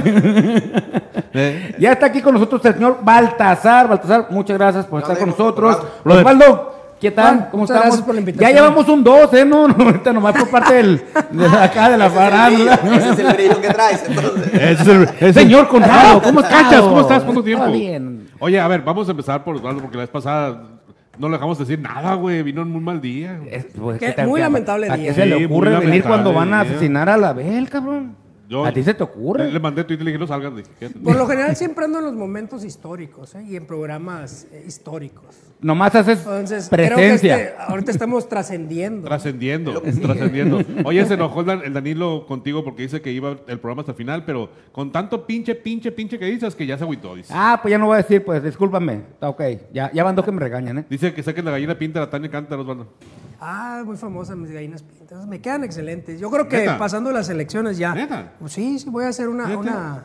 Eh, 1.35 1.75
Ya 1.79 1.93
está 1.93 2.07
aquí 2.07 2.21
con 2.21 2.35
nosotros 2.35 2.63
el 2.67 2.75
señor 2.75 2.99
Baltasar. 3.03 3.89
Baltasar, 3.89 4.27
muchas 4.31 4.59
gracias 4.59 4.85
por 4.87 5.01
estar 5.01 5.17
con 5.19 5.31
nosotros. 5.31 5.79
Osvaldo, 6.05 6.75
¿qué 7.01 7.11
tal? 7.11 7.25
Juan, 7.37 7.49
¿Cómo 7.51 7.61
muchas 7.63 7.77
estamos? 7.77 7.85
gracias 7.87 8.05
por 8.07 8.15
la 8.15 8.21
invitación. 8.21 8.51
Ya 8.51 8.55
llevamos 8.61 8.89
un 8.89 9.03
2, 9.03 9.33
¿eh? 9.35 9.45
No, 9.47 9.67
no, 9.67 9.75
ahorita 9.85 10.13
nomás 10.13 10.35
por 10.37 10.51
parte 10.51 10.75
del, 10.75 11.03
de 11.31 11.47
acá 11.47 11.89
de 11.89 11.97
la 11.97 12.07
Ese 12.07 12.15
es 12.17 12.23
el 12.23 12.31
farándula. 12.31 12.75
Ese 12.97 13.09
es 13.11 13.19
el 13.19 13.27
brillo 13.33 13.61
que 13.63 13.69
traes, 13.69 14.05
entonces. 14.07 14.53
es 14.81 14.87
el- 14.87 15.09
es- 15.21 15.35
Señor 15.35 15.69
Conrado, 15.69 16.21
¿cómo 16.23 16.41
estás? 16.41 16.65
Cachas, 16.65 16.81
¿cómo 16.83 17.01
estás? 17.01 17.23
¿Cuánto 17.23 17.43
tiempo? 17.43 17.65
Todo 17.65 17.73
bien. 17.75 18.29
Oye, 18.39 18.61
a 18.61 18.69
ver, 18.69 18.83
vamos 18.83 19.09
a 19.09 19.11
empezar 19.13 19.43
por 19.43 19.57
Osvaldo, 19.57 19.81
porque 19.81 19.97
la 19.97 20.03
vez 20.03 20.11
pasada 20.11 20.55
no 21.23 21.29
le 21.29 21.37
dejamos 21.37 21.59
decir 21.59 21.79
nada, 21.79 22.15
güey. 22.15 22.43
Vino 22.43 22.63
en 22.63 22.69
muy 22.71 22.81
mal 22.83 23.01
día. 23.01 23.41
Es- 23.51 23.67
pues, 23.79 23.99
Qué- 23.99 24.07
¿qué 24.07 24.13
te- 24.13 24.27
muy 24.27 24.41
¿a- 24.41 24.45
lamentable 24.45 24.91
¿A 24.91 24.97
día. 24.97 25.09
qué 25.09 25.15
se 25.15 25.27
le 25.27 25.47
ocurre 25.47 25.79
venir 25.79 26.03
cuando 26.03 26.33
van 26.35 26.53
a 26.53 26.61
asesinar 26.63 27.09
a 27.09 27.17
la 27.17 27.33
Bel, 27.33 27.69
cabrón? 27.71 28.17
Yo- 28.53 28.67
¿A 28.67 28.71
ti 28.73 28.83
se 28.83 28.93
te 28.93 29.03
ocurre? 29.03 29.51
Le 29.51 29.59
mandé 29.59 29.83
Twitter 29.83 30.03
y 30.03 30.05
le 30.13 30.19
dije, 30.19 30.37
no 30.39 30.51
dije, 30.57 30.69
quédate. 30.79 30.99
Por 30.99 31.17
lo 31.17 31.27
general 31.27 31.57
siempre 31.57 31.87
ando 31.87 32.01
en 32.01 32.05
los 32.05 32.13
momentos 32.13 32.65
históricos 32.67 33.35
¿eh? 33.35 33.43
y 33.49 33.57
en 33.57 33.65
programas 33.67 34.47
eh, 34.53 34.65
históricos. 34.67 35.25
Nomás 35.63 35.95
haces 35.95 36.19
Entonces, 36.19 36.69
creo 36.69 36.89
que 36.91 36.95
presencia. 36.95 37.37
este- 37.41 37.55
ahorita 37.59 37.91
estamos 37.93 38.29
trascendiendo. 38.29 39.07
Trascendiendo, 39.09 39.81
trascendiendo. 39.81 40.61
Oye, 40.85 41.03
se 41.07 41.15
enojó 41.15 41.41
el 41.41 41.47
Dan- 41.47 41.63
el 41.65 41.73
Danilo 41.73 42.27
contigo 42.27 42.63
porque 42.63 42.83
dice 42.83 43.01
que 43.01 43.11
iba 43.11 43.37
el 43.47 43.59
programa 43.59 43.81
hasta 43.81 43.93
el 43.93 43.97
final, 43.97 44.25
pero 44.27 44.51
con 44.71 44.93
tanto 44.93 45.27
pinche, 45.27 45.55
pinche, 45.55 45.91
pinche 45.91 46.19
que 46.19 46.27
dices 46.27 46.55
que 46.55 46.67
ya 46.67 46.77
se 46.77 46.85
agüitó, 46.85 47.15
dice. 47.15 47.33
Ah, 47.35 47.59
pues 47.63 47.71
ya 47.73 47.79
no 47.79 47.87
voy 47.87 47.95
a 47.95 48.03
decir, 48.03 48.23
pues 48.23 48.43
discúlpame. 48.45 48.95
Está 49.15 49.31
ok. 49.31 49.41
Ya, 49.73 49.91
ya 49.93 50.05
van 50.05 50.15
dos 50.15 50.27
que 50.27 50.33
me 50.33 50.41
regañan, 50.41 50.79
¿eh? 50.81 50.85
Dice 50.91 51.15
que 51.15 51.23
saquen 51.23 51.47
la 51.47 51.53
gallina 51.53 51.79
pinta 51.79 52.01
la 52.01 52.11
Tania 52.11 52.31
Cántaro, 52.31 52.61
Osvaldo. 52.63 52.87
Ah, 53.45 53.83
muy 53.85 53.97
famosa 53.97 54.37
mis 54.37 54.53
gallinas 54.53 54.83
pintas. 54.85 55.27
Me 55.27 55.41
quedan 55.41 55.65
excelentes. 55.65 56.21
Yo 56.21 56.31
creo 56.31 56.49
que 56.49 56.59
¿Neta? 56.59 56.79
pasando 56.79 57.11
las 57.11 57.29
elecciones 57.29 57.77
ya. 57.77 57.93
¿Neta? 57.93 58.35
Pues 58.39 58.53
sí, 58.53 58.79
sí, 58.79 58.89
voy 58.89 59.05
a 59.05 59.09
hacer 59.09 59.29
una, 59.29 59.47
una, 59.57 60.05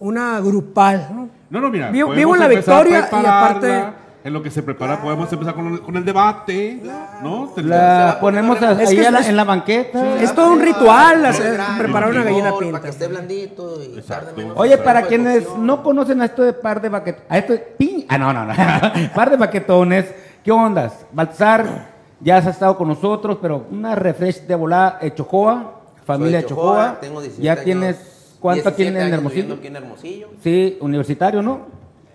una 0.00 0.40
grupal. 0.40 1.08
¿no? 1.14 1.28
No, 1.50 1.60
no, 1.60 1.70
mira. 1.70 1.90
Vivo- 1.92 2.12
en 2.34 2.40
la 2.40 2.48
victoria 2.48 3.08
y 3.12 3.26
aparte- 3.26 3.84
En 4.24 4.32
lo 4.32 4.42
que 4.42 4.50
se 4.50 4.62
prepara, 4.62 5.00
podemos 5.02 5.30
empezar 5.32 5.54
con 5.54 5.74
el, 5.74 5.80
con 5.82 5.96
el 5.98 6.04
debate, 6.04 6.80
¿no? 7.22 7.52
La 7.58 8.16
ponemos 8.20 8.60
a- 8.62 8.72
Es 8.82 8.88
ahí 8.88 8.96
que 8.96 9.06
a 9.06 9.10
la- 9.10 9.20
es- 9.20 9.28
en 9.28 9.36
la 9.36 9.44
banqueta. 9.44 10.16
Es 10.16 10.34
todo 10.34 10.50
un 10.54 10.60
ritual 10.62 11.26
hacer- 11.26 11.60
preparar 11.78 12.10
una 12.10 12.24
gallina 12.24 12.50
pinta. 12.58 12.72
Para 12.72 12.82
que 12.84 12.88
esté 12.90 13.06
blandito 13.06 13.80
y 13.84 14.00
tarde 14.02 14.32
menos 14.36 14.54
Oye, 14.58 14.78
para 14.78 15.02
quienes 15.02 15.46
no 15.58 15.80
conocen 15.82 16.22
a 16.22 16.24
esto 16.24 16.42
de 16.42 16.54
par 16.54 16.80
de 16.80 16.88
baquetones, 16.88 17.30
a 17.30 17.38
esto 17.38 17.52
de 17.52 17.58
pin, 17.60 18.04
ah, 18.08 18.18
no, 18.18 18.32
no, 18.32 18.44
no, 18.46 18.52
par 19.14 19.30
de 19.30 19.36
baquetones, 19.36 20.06
¿qué 20.42 20.50
ondas? 20.50 21.04
Baltasar, 21.12 21.93
ya 22.20 22.36
has 22.38 22.46
estado 22.46 22.76
con 22.76 22.88
nosotros, 22.88 23.38
pero 23.40 23.66
una 23.70 23.94
refresh 23.94 24.42
de 24.42 24.54
volada, 24.54 24.98
Chocoa, 25.14 25.80
familia 26.04 26.38
de 26.38 26.46
Chocoa, 26.46 26.98
tengo 27.00 27.20
17 27.20 27.42
ya 27.44 27.52
años, 27.52 27.64
tienes, 27.64 28.36
¿cuánto 28.40 28.62
17 28.70 28.76
tienes 28.82 29.02
en 29.08 29.14
Hermosillo? 29.14 29.54
aquí 29.54 29.66
en 29.66 29.76
Hermosillo. 29.76 30.28
Sí, 30.42 30.78
universitario, 30.80 31.42
¿no? 31.42 31.60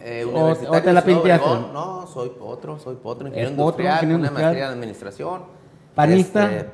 Eh, 0.01 0.23
universitario 0.25 0.79
o 0.79 0.81
te 0.83 0.93
la 0.93 1.03
pinteaste. 1.03 1.45
Obregón. 1.47 1.73
No, 1.73 2.07
soy 2.07 2.29
potro, 2.29 2.79
soy 2.79 2.95
potro, 2.95 3.27
ingeniero 3.27 3.51
industrial, 3.51 3.93
ingeniero 3.95 4.19
una 4.19 4.27
industrial. 4.27 4.45
maestría 4.51 4.67
de 4.67 4.73
administración. 4.73 5.41
Panista. 5.95 6.51
Este, 6.55 6.69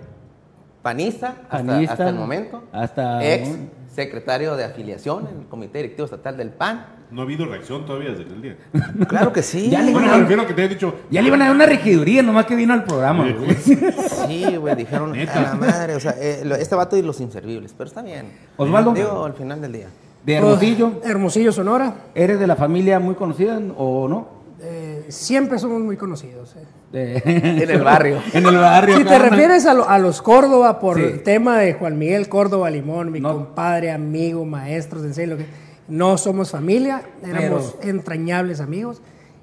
panista, 0.81 1.27
hasta, 1.49 1.57
Panista, 1.65 1.93
hasta 1.93 2.09
el 2.09 2.15
momento. 2.15 2.63
hasta- 2.71 3.25
Ex 3.33 3.49
secretario 3.95 4.55
de 4.58 4.65
afiliación 4.65 5.27
en 5.31 5.39
el 5.41 5.45
Comité 5.47 5.77
Directivo 5.79 6.05
Estatal 6.05 6.36
del 6.38 6.49
PAN. 6.49 6.86
No 7.12 7.21
ha 7.21 7.23
habido 7.23 7.45
reacción 7.45 7.86
todavía 7.86 8.10
desde 8.12 8.23
aquel 8.23 8.41
día. 8.41 8.58
Claro 9.08 9.31
que 9.31 9.41
sí. 9.41 9.69
Ya 9.69 9.81
le 9.81 9.91
Bueno, 9.91 10.08
iban 10.08 10.10
me 10.10 10.15
a- 10.17 10.19
refiero 10.21 10.41
a 10.41 10.47
que 10.47 10.53
te 10.53 10.65
he 10.65 10.67
dicho, 10.67 10.93
Ya 11.10 11.21
le 11.21 11.27
iban 11.29 11.41
a 11.41 11.45
dar 11.45 11.55
una 11.55 11.65
regiduría, 11.65 12.21
nomás 12.21 12.45
que 12.45 12.55
vino 12.55 12.73
al 12.73 12.84
programa. 12.84 13.25
güey. 13.31 13.55
Sí, 13.55 14.55
güey, 14.58 14.75
dijeron, 14.75 15.12
Neta. 15.13 15.39
a 15.39 15.41
la 15.43 15.53
madre, 15.55 15.95
o 15.95 15.99
sea, 15.99 16.15
eh, 16.19 16.41
lo- 16.43 16.55
este 16.55 16.75
vato 16.75 16.97
y 16.97 17.01
los 17.01 17.21
inservibles, 17.21 17.73
pero 17.77 17.88
está 17.88 18.01
bien. 18.01 18.31
Osvaldo. 18.58 18.93
Digo, 18.93 19.23
al 19.25 19.34
final 19.34 19.62
del 19.62 19.71
día. 19.71 19.88
De 20.25 20.34
Hermosillo. 20.36 21.01
Hermosillo, 21.03 21.51
Sonora. 21.51 21.93
¿Eres 22.15 22.39
de 22.39 22.47
la 22.47 22.55
familia 22.55 22.99
muy 22.99 23.15
conocida 23.15 23.60
o 23.77 24.08
no? 24.08 24.36
eh, 24.62 25.05
siempre 25.10 25.60
somos 25.60 25.81
muy 25.81 25.95
conocidos. 25.97 26.55
eh. 26.55 26.63
De- 26.95 27.62
En 27.63 27.69
el 27.69 27.81
barrio. 27.84 28.21
en 28.34 28.45
el 28.45 28.58
barrio. 28.58 28.97
Si 28.97 29.03
te 29.03 29.10
carnal. 29.10 29.29
refieres 29.31 29.65
a, 29.65 29.73
lo- 29.73 29.89
a 29.89 29.99
los 29.99 30.21
Córdoba 30.21 30.79
por 30.79 30.97
Sí. 30.97 31.03
el 31.03 31.23
tema 31.23 31.60
de 31.60 31.73
Juan 31.73 31.97
Miguel 31.97 32.29
Córdoba 32.29 32.69
Limón, 32.69 33.12
mi 33.12 33.19
No. 33.19 33.34
compadre, 33.34 33.91
amigo, 33.91 34.45
maestro, 34.45 35.01
sensei, 35.01 35.25
lo 35.27 35.38
que 35.38 35.45
no 35.88 36.17
somos 36.17 36.51
familia, 36.51 37.01
éramos 37.23 37.75
entrañables 37.81 38.60
amigos. 38.62 39.01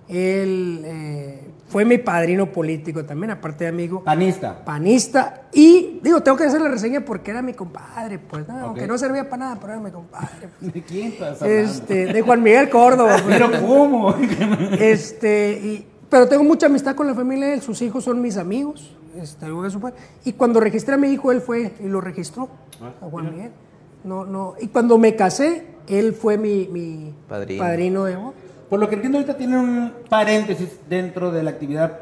Él 0.09 0.83
eh, 0.85 1.41
fue 1.69 1.85
mi 1.85 1.97
padrino 1.97 2.47
político 2.53 3.05
también, 3.05 3.31
aparte 3.31 3.65
de 3.65 3.71
amigo, 3.71 4.03
Panista. 4.03 4.63
panista. 4.65 5.43
Y 5.53 6.01
digo, 6.03 6.21
tengo 6.23 6.37
que 6.37 6.45
hacer 6.45 6.61
la 6.61 6.69
reseña 6.69 7.03
porque 7.03 7.31
era 7.31 7.41
mi 7.41 7.55
compadre, 7.55 8.19
pues, 8.19 8.47
¿no? 8.49 8.59
aunque 8.59 8.87
no 8.87 8.99
servía 8.99 9.31
para 9.31 9.45
nada, 9.45 9.59
pero 9.61 9.75
era 9.75 9.81
mi 9.83 9.91
compadre. 9.91 10.49
pues. 10.59 10.73
¿De 10.75 10.83
quién 10.83 11.09
estás 11.13 11.41
hablando? 11.41 11.71
Este, 11.71 12.07
de 12.13 12.23
Juan 12.23 12.43
Miguel 12.43 12.69
Córdoba. 12.69 13.17
pues. 13.25 13.39
Pero 13.39 13.51
¿cómo? 13.67 14.15
Este, 14.79 15.61
y- 15.63 15.87
pero 16.13 16.29
tengo 16.29 16.45
mucha 16.45 16.67
amistad 16.67 16.95
con 16.95 17.07
la 17.07 17.15
familia 17.15 17.47
de 17.47 17.55
él, 17.55 17.63
sus 17.63 17.81
hijos 17.81 18.05
son 18.05 18.21
mis 18.21 18.37
amigos. 18.37 18.95
Este, 19.17 19.47
y 20.27 20.33
cuando 20.35 20.61
registré 20.61 20.95
a 20.95 20.99
mi 20.99 21.09
hijo, 21.09 21.33
él 21.33 21.41
fue 21.41 21.73
y 21.81 21.89
lo 21.89 22.03
registró, 22.03 22.51
a 23.01 23.07
Juan 23.07 23.31
Miguel. 23.33 23.51
No, 24.05 24.27
no, 24.27 24.55
y 24.61 24.67
cuando 24.69 24.99
me 24.99 25.17
casé, 25.17 25.65
él 25.89 26.13
fue 26.13 26.37
mi, 26.37 26.69
mi 26.71 27.15
Padrino. 27.27 27.63
padrino 27.63 28.05
de 28.05 28.17
boda. 28.17 28.33
Por 28.69 28.79
lo 28.79 28.91
que 28.91 28.97
entiendo, 28.97 29.17
ahorita 29.17 29.39
tienen 29.39 29.59
un 29.59 29.93
paréntesis 30.11 30.69
dentro 30.87 31.33
de 31.33 31.43
la 31.45 31.51
actividad 31.51 31.99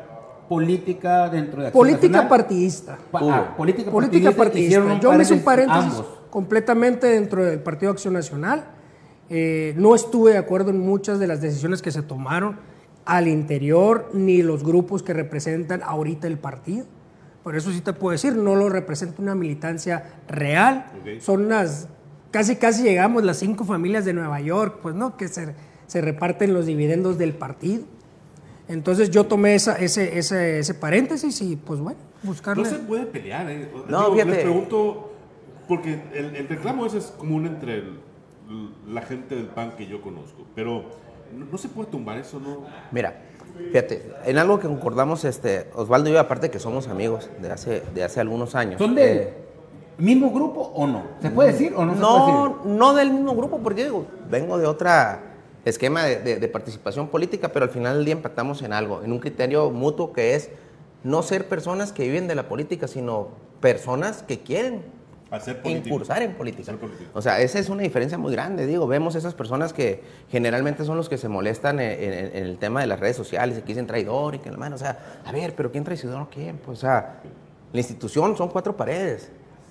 política, 0.49 1.29
dentro 1.29 1.61
de 1.63 1.69
Acción 1.69 1.81
Política 1.81 2.09
Nacional. 2.09 2.29
partidista. 2.29 2.99
Pa- 3.13 3.21
ah, 3.23 3.55
política, 3.57 3.93
Política 3.93 4.33
partidista. 4.33 4.99
Yo 5.01 5.13
me 5.13 5.23
hice 5.23 5.35
un 5.35 5.45
paréntesis 5.45 5.93
ambos. 5.93 6.07
completamente 6.31 7.07
dentro 7.07 7.45
del 7.45 7.61
Partido 7.61 7.93
Acción 7.93 8.15
Nacional. 8.15 8.65
Eh, 9.29 9.73
no 9.77 9.95
estuve 9.95 10.33
de 10.33 10.39
acuerdo 10.39 10.71
en 10.71 10.81
muchas 10.81 11.21
de 11.21 11.29
las 11.29 11.41
decisiones 11.41 11.81
que 11.81 11.93
se 11.93 12.03
tomaron 12.03 12.57
al 13.05 13.29
interior, 13.29 14.11
ni 14.15 14.43
los 14.43 14.63
grupos 14.65 15.03
que 15.03 15.13
representan 15.13 15.83
ahorita 15.83 16.27
el 16.27 16.39
partido. 16.39 16.87
Por 17.43 17.57
eso 17.57 17.71
sí 17.73 17.81
te 17.81 17.93
puedo 17.93 18.13
decir, 18.13 18.35
no 18.37 18.55
lo 18.55 18.69
representa 18.69 19.23
una 19.23 19.35
militancia 19.35 20.21
real. 20.29 20.87
Ok. 21.01 21.21
Son 21.21 21.45
unas, 21.47 21.89
casi 22.31 22.57
casi 22.57 22.83
llegamos 22.83 23.25
las 23.25 23.39
cinco 23.39 23.65
familias 23.65 24.05
de 24.05 24.13
Nueva 24.13 24.41
York, 24.41 24.79
pues 24.83 24.95
no, 24.95 25.17
que 25.17 25.29
se, 25.29 25.55
se 25.87 26.01
reparten 26.01 26.53
los 26.53 26.67
dividendos 26.67 27.17
del 27.19 27.33
partido. 27.35 27.85
Entonces 28.69 29.11
yo 29.11 29.25
tomé 29.25 29.55
esa, 29.55 29.77
ese, 29.77 30.19
ese, 30.19 30.61
ese 30.61 30.75
paréntesis 30.75 31.41
y 31.41 31.57
pues 31.57 31.81
bueno, 31.81 31.99
buscarle. 32.23 32.63
no 32.63 32.69
se 32.69 32.79
puede 32.79 33.07
pelear, 33.07 33.51
¿eh? 33.51 33.69
No, 33.89 34.11
Digo. 34.11 34.29
Les 34.29 34.39
pregunto, 34.39 35.13
porque 35.67 36.01
el, 36.15 36.37
el 36.37 36.47
reclamo 36.49 36.87
ese 36.87 36.99
es 36.99 37.07
común 37.07 37.47
entre 37.47 37.79
el- 37.79 37.99
la 38.89 39.03
gente 39.03 39.35
del 39.37 39.47
PAN 39.47 39.73
que 39.77 39.87
yo 39.87 40.01
conozco, 40.03 40.45
pero 40.55 40.85
no, 41.35 41.47
no 41.47 41.59
se 41.59 41.69
puede 41.69 41.91
tumbar 41.91 42.19
eso, 42.19 42.39
¿no? 42.41 42.65
Mira, 42.91 43.15
fíjate, 43.69 44.13
en 44.25 44.39
algo 44.39 44.59
que 44.61 44.67
concordamos, 44.69 45.25
este, 45.25 45.67
Osvaldo 45.75 46.09
y 46.11 46.13
yo, 46.13 46.21
aparte 46.21 46.51
que 46.51 46.59
somos 46.59 46.89
amigos 46.89 47.29
de 47.41 47.51
hace, 47.51 47.83
de 47.95 48.05
hace 48.05 48.21
algunos 48.21 48.55
años. 48.55 48.79
¿Son 48.79 48.95
del 48.95 49.19
eh, 49.19 49.35
mismo 49.99 50.31
grupo 50.31 50.73
o 50.75 50.87
no? 50.87 51.03
¿Se 51.21 51.31
puede 51.31 51.53
decir 51.53 51.73
o 51.77 51.85
no, 51.85 51.95
se 51.95 52.01
puede 52.01 52.13
no, 52.13 52.49
decir? 52.59 52.73
no 52.79 52.95
del 52.95 53.11
mismo 53.13 53.35
grupo, 53.37 53.59
porque 53.63 53.85
digo, 53.85 54.07
vengo 54.29 54.59
de 54.59 54.67
otra 54.67 55.21
esquema 55.65 56.05
de, 56.05 56.21
de- 56.21 56.37
de 56.39 56.49
participación 56.49 57.09
política, 57.09 57.49
pero 57.53 57.65
al 57.65 57.71
final 57.71 57.97
del 57.97 58.05
día 58.07 58.15
empatamos 58.15 58.63
en 58.63 58.73
algo, 58.73 59.03
en 59.03 59.13
un 59.13 59.19
criterio 59.19 59.71
mutuo 59.71 60.13
que 60.13 60.35
es 60.35 60.49
no 61.05 61.23
ser 61.23 61.49
personas 61.49 61.93
que 61.93 62.05
viven 62.05 62.29
de 62.29 62.35
la 62.35 62.49
política, 62.49 62.89
sino 62.89 63.29
personas 63.61 64.23
que 64.23 64.41
quieren 64.41 64.83
Hacer 65.31 65.63
política. 65.63 65.89
incursar 65.89 66.23
en 66.23 66.33
política. 66.35 66.73
O 67.15 67.23
sea, 67.23 67.41
esa 67.41 67.59
es 67.59 67.69
una 67.69 67.83
diferencia 67.83 68.19
muy 68.19 68.33
grande, 68.33 68.67
digo, 68.67 68.87
vemos 68.87 69.15
esas 69.15 69.35
personas 69.35 69.73
que 69.73 70.03
generalmente 70.29 70.85
son 70.85 70.97
los 70.97 71.09
que 71.09 71.19
se 71.19 71.29
molestan 71.29 71.79
en, 71.81 72.03
en- 72.03 72.37
en 72.37 72.45
el 72.47 72.59
tema 72.59 72.81
de 72.81 72.87
las 72.89 72.99
redes 72.99 73.17
sociales, 73.17 73.59
y 73.59 73.61
que 73.61 73.69
dicen 73.69 73.87
traidor 73.87 74.35
y 74.35 74.39
que 74.41 74.51
la 74.51 74.57
mano, 74.57 74.75
o 74.77 74.79
sea, 74.79 74.99
a 75.25 75.31
ver, 75.33 75.55
pero 75.55 75.71
¿quién 75.71 75.85
traicionó 75.85 76.19
a 76.23 76.29
quién? 76.29 76.59
Pues, 76.59 76.79
o 76.79 76.81
sea, 76.81 77.21
la 77.73 77.79
institución 77.79 78.37
son 78.37 78.49
cuatro 78.49 78.77
paredes. 78.77 79.31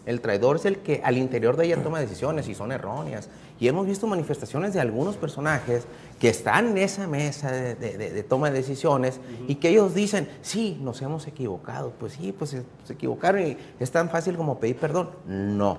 El 0.09 0.21
traidor 0.21 0.55
es 0.55 0.65
el 0.65 0.79
que 0.79 1.01
al 1.03 1.19
interior 1.19 1.55
de 1.55 1.67
ella 1.67 1.83
toma 1.83 1.99
decisiones 1.99 2.47
y 2.47 2.55
son 2.55 2.71
erróneas. 2.71 3.29
Y 3.59 3.67
hemos 3.67 3.85
visto 3.85 4.07
manifestaciones 4.07 4.73
de 4.73 4.79
algunos 4.79 5.17
personajes 5.17 5.85
que 6.19 6.29
están 6.29 6.69
en 6.69 6.79
esa 6.79 7.05
mesa 7.05 7.51
de, 7.51 8.25
toma 8.27 8.49
de 8.49 8.57
decisiones 8.57 9.19
y 9.47 9.53
que 9.55 9.69
ellos 9.69 9.93
dicen, 9.93 10.27
sí, 10.41 10.79
nos 10.81 11.03
hemos 11.03 11.27
equivocado. 11.27 11.91
Pues 11.99 12.13
sí, 12.13 12.31
pues 12.31 12.49
se, 12.49 12.63
se 12.85 12.93
equivocaron 12.93 13.45
y 13.45 13.57
es 13.79 13.91
tan 13.91 14.09
fácil 14.09 14.35
como 14.35 14.59
pedir 14.59 14.77
perdón. 14.77 15.11
No. 15.27 15.77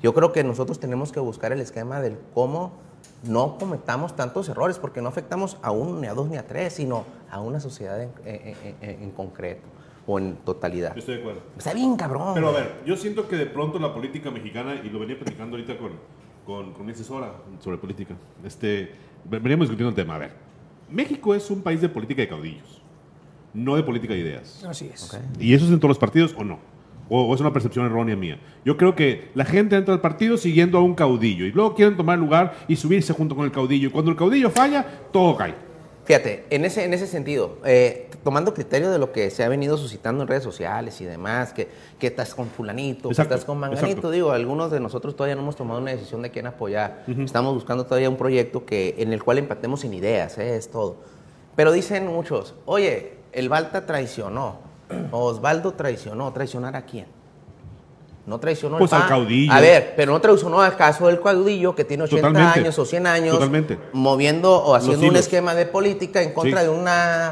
Yo 0.00 0.14
creo 0.14 0.30
que 0.30 0.44
nosotros 0.44 0.78
tenemos 0.78 1.10
que 1.10 1.18
buscar 1.18 1.50
el 1.50 1.60
esquema 1.60 2.00
del 2.00 2.18
cómo 2.34 2.74
no 3.24 3.58
cometamos 3.58 4.14
tantos 4.14 4.48
errores, 4.50 4.78
porque 4.78 5.02
no 5.02 5.08
afectamos 5.08 5.56
a 5.62 5.72
uno, 5.72 5.98
ni 5.98 6.06
a 6.06 6.14
dos, 6.14 6.28
ni 6.28 6.36
a 6.36 6.46
tres, 6.46 6.74
sino 6.74 7.06
a 7.28 7.40
una 7.40 7.58
sociedad 7.58 8.00
en 8.24 9.10
concreto 9.10 9.81
o 10.06 10.18
en 10.18 10.36
totalidad. 10.36 10.94
Yo 10.94 11.00
estoy 11.00 11.14
de 11.16 11.20
acuerdo. 11.20 11.40
Está 11.56 11.72
bien, 11.72 11.96
cabrón. 11.96 12.34
Pero 12.34 12.48
a 12.48 12.52
ver, 12.52 12.82
yo 12.84 12.96
siento 12.96 13.28
que 13.28 13.36
de 13.36 13.46
pronto 13.46 13.78
la 13.78 13.94
política 13.94 14.30
mexicana, 14.30 14.80
y 14.82 14.90
lo 14.90 14.98
venía 14.98 15.16
platicando 15.16 15.56
ahorita 15.56 15.78
con, 15.78 15.92
con, 16.44 16.72
con 16.72 16.86
mi 16.86 16.92
asesora 16.92 17.32
sobre 17.60 17.78
política, 17.78 18.14
este, 18.44 18.92
veníamos 19.24 19.68
discutiendo 19.68 19.90
el 19.90 19.94
tema. 19.94 20.16
A 20.16 20.18
ver, 20.18 20.32
México 20.90 21.34
es 21.34 21.50
un 21.50 21.62
país 21.62 21.80
de 21.80 21.88
política 21.88 22.22
de 22.22 22.28
caudillos, 22.28 22.82
no 23.54 23.76
de 23.76 23.82
política 23.82 24.14
de 24.14 24.20
ideas. 24.20 24.64
Así 24.64 24.90
es. 24.92 25.12
Ok. 25.12 25.20
¿Y 25.38 25.54
eso 25.54 25.66
es 25.66 25.70
en 25.70 25.78
todos 25.78 25.90
los 25.90 25.98
partidos 25.98 26.34
o 26.36 26.44
no? 26.44 26.58
O, 27.08 27.22
o 27.22 27.34
es 27.34 27.40
una 27.40 27.52
percepción 27.52 27.84
errónea 27.84 28.16
mía. 28.16 28.40
Yo 28.64 28.76
creo 28.76 28.94
que 28.94 29.30
la 29.34 29.44
gente 29.44 29.76
entra 29.76 29.92
al 29.92 30.00
partido 30.00 30.36
siguiendo 30.36 30.78
a 30.78 30.82
un 30.82 30.94
caudillo 30.94 31.44
y 31.44 31.52
luego 31.52 31.74
quieren 31.74 31.96
tomar 31.96 32.18
lugar 32.18 32.54
y 32.68 32.76
subirse 32.76 33.12
junto 33.12 33.36
con 33.36 33.44
el 33.44 33.52
caudillo. 33.52 33.88
Y 33.88 33.90
cuando 33.90 34.10
el 34.10 34.16
caudillo 34.16 34.50
falla, 34.50 34.84
todo 35.12 35.36
cae. 35.36 35.54
Fíjate, 36.04 36.44
en 36.50 36.64
ese, 36.64 36.84
en 36.84 36.94
ese 36.94 37.06
sentido, 37.06 37.58
eh, 37.64 38.10
tomando 38.24 38.52
criterio 38.54 38.90
de 38.90 38.98
lo 38.98 39.12
que 39.12 39.30
se 39.30 39.44
ha 39.44 39.48
venido 39.48 39.76
suscitando 39.76 40.22
en 40.22 40.28
redes 40.28 40.42
sociales 40.42 41.00
y 41.00 41.04
demás, 41.04 41.52
que, 41.52 41.68
que 42.00 42.08
estás 42.08 42.34
con 42.34 42.48
fulanito, 42.48 43.08
Exacto, 43.08 43.28
que 43.28 43.34
estás 43.34 43.44
con 43.44 43.58
manganito, 43.58 43.86
exacto. 43.86 44.10
digo, 44.10 44.32
algunos 44.32 44.72
de 44.72 44.80
nosotros 44.80 45.14
todavía 45.14 45.36
no 45.36 45.42
hemos 45.42 45.54
tomado 45.54 45.80
una 45.80 45.92
decisión 45.92 46.22
de 46.22 46.30
quién 46.30 46.46
apoyar. 46.46 47.04
Estamos 47.06 47.54
buscando 47.54 47.84
todavía 47.84 48.10
un 48.10 48.16
proyecto 48.16 48.66
que, 48.66 48.96
en 48.98 49.12
el 49.12 49.22
cual 49.22 49.38
empatemos 49.38 49.84
en 49.84 49.94
ideas, 49.94 50.38
eh, 50.38 50.56
es 50.56 50.70
todo. 50.70 50.96
Pero 51.54 51.70
dicen 51.70 52.08
muchos, 52.08 52.54
oye, 52.66 53.14
el 53.30 53.48
Balta 53.48 53.86
traicionó, 53.86 54.58
Osvaldo 55.12 55.74
traicionó, 55.74 56.32
¿traicionar 56.32 56.74
a 56.74 56.82
quién? 56.82 57.06
No 58.24 58.38
traicionó 58.38 58.78
Pues 58.78 58.92
al 58.92 59.08
caudillo. 59.08 59.52
A 59.52 59.60
ver, 59.60 59.94
pero 59.96 60.12
no 60.12 60.20
traicionó 60.20 60.60
al 60.60 60.76
caso 60.76 61.08
del 61.08 61.20
caudillo 61.20 61.74
que 61.74 61.84
tiene 61.84 62.04
80 62.04 62.28
Totalmente. 62.28 62.60
años 62.60 62.78
o 62.78 62.84
100 62.84 63.06
años 63.08 63.34
Totalmente. 63.34 63.78
moviendo 63.92 64.54
o 64.62 64.76
haciendo 64.76 65.08
un 65.08 65.16
esquema 65.16 65.54
de 65.56 65.66
política 65.66 66.22
en 66.22 66.32
contra 66.32 66.60
Sí. 66.60 66.66
de 66.66 66.70
un 66.72 66.84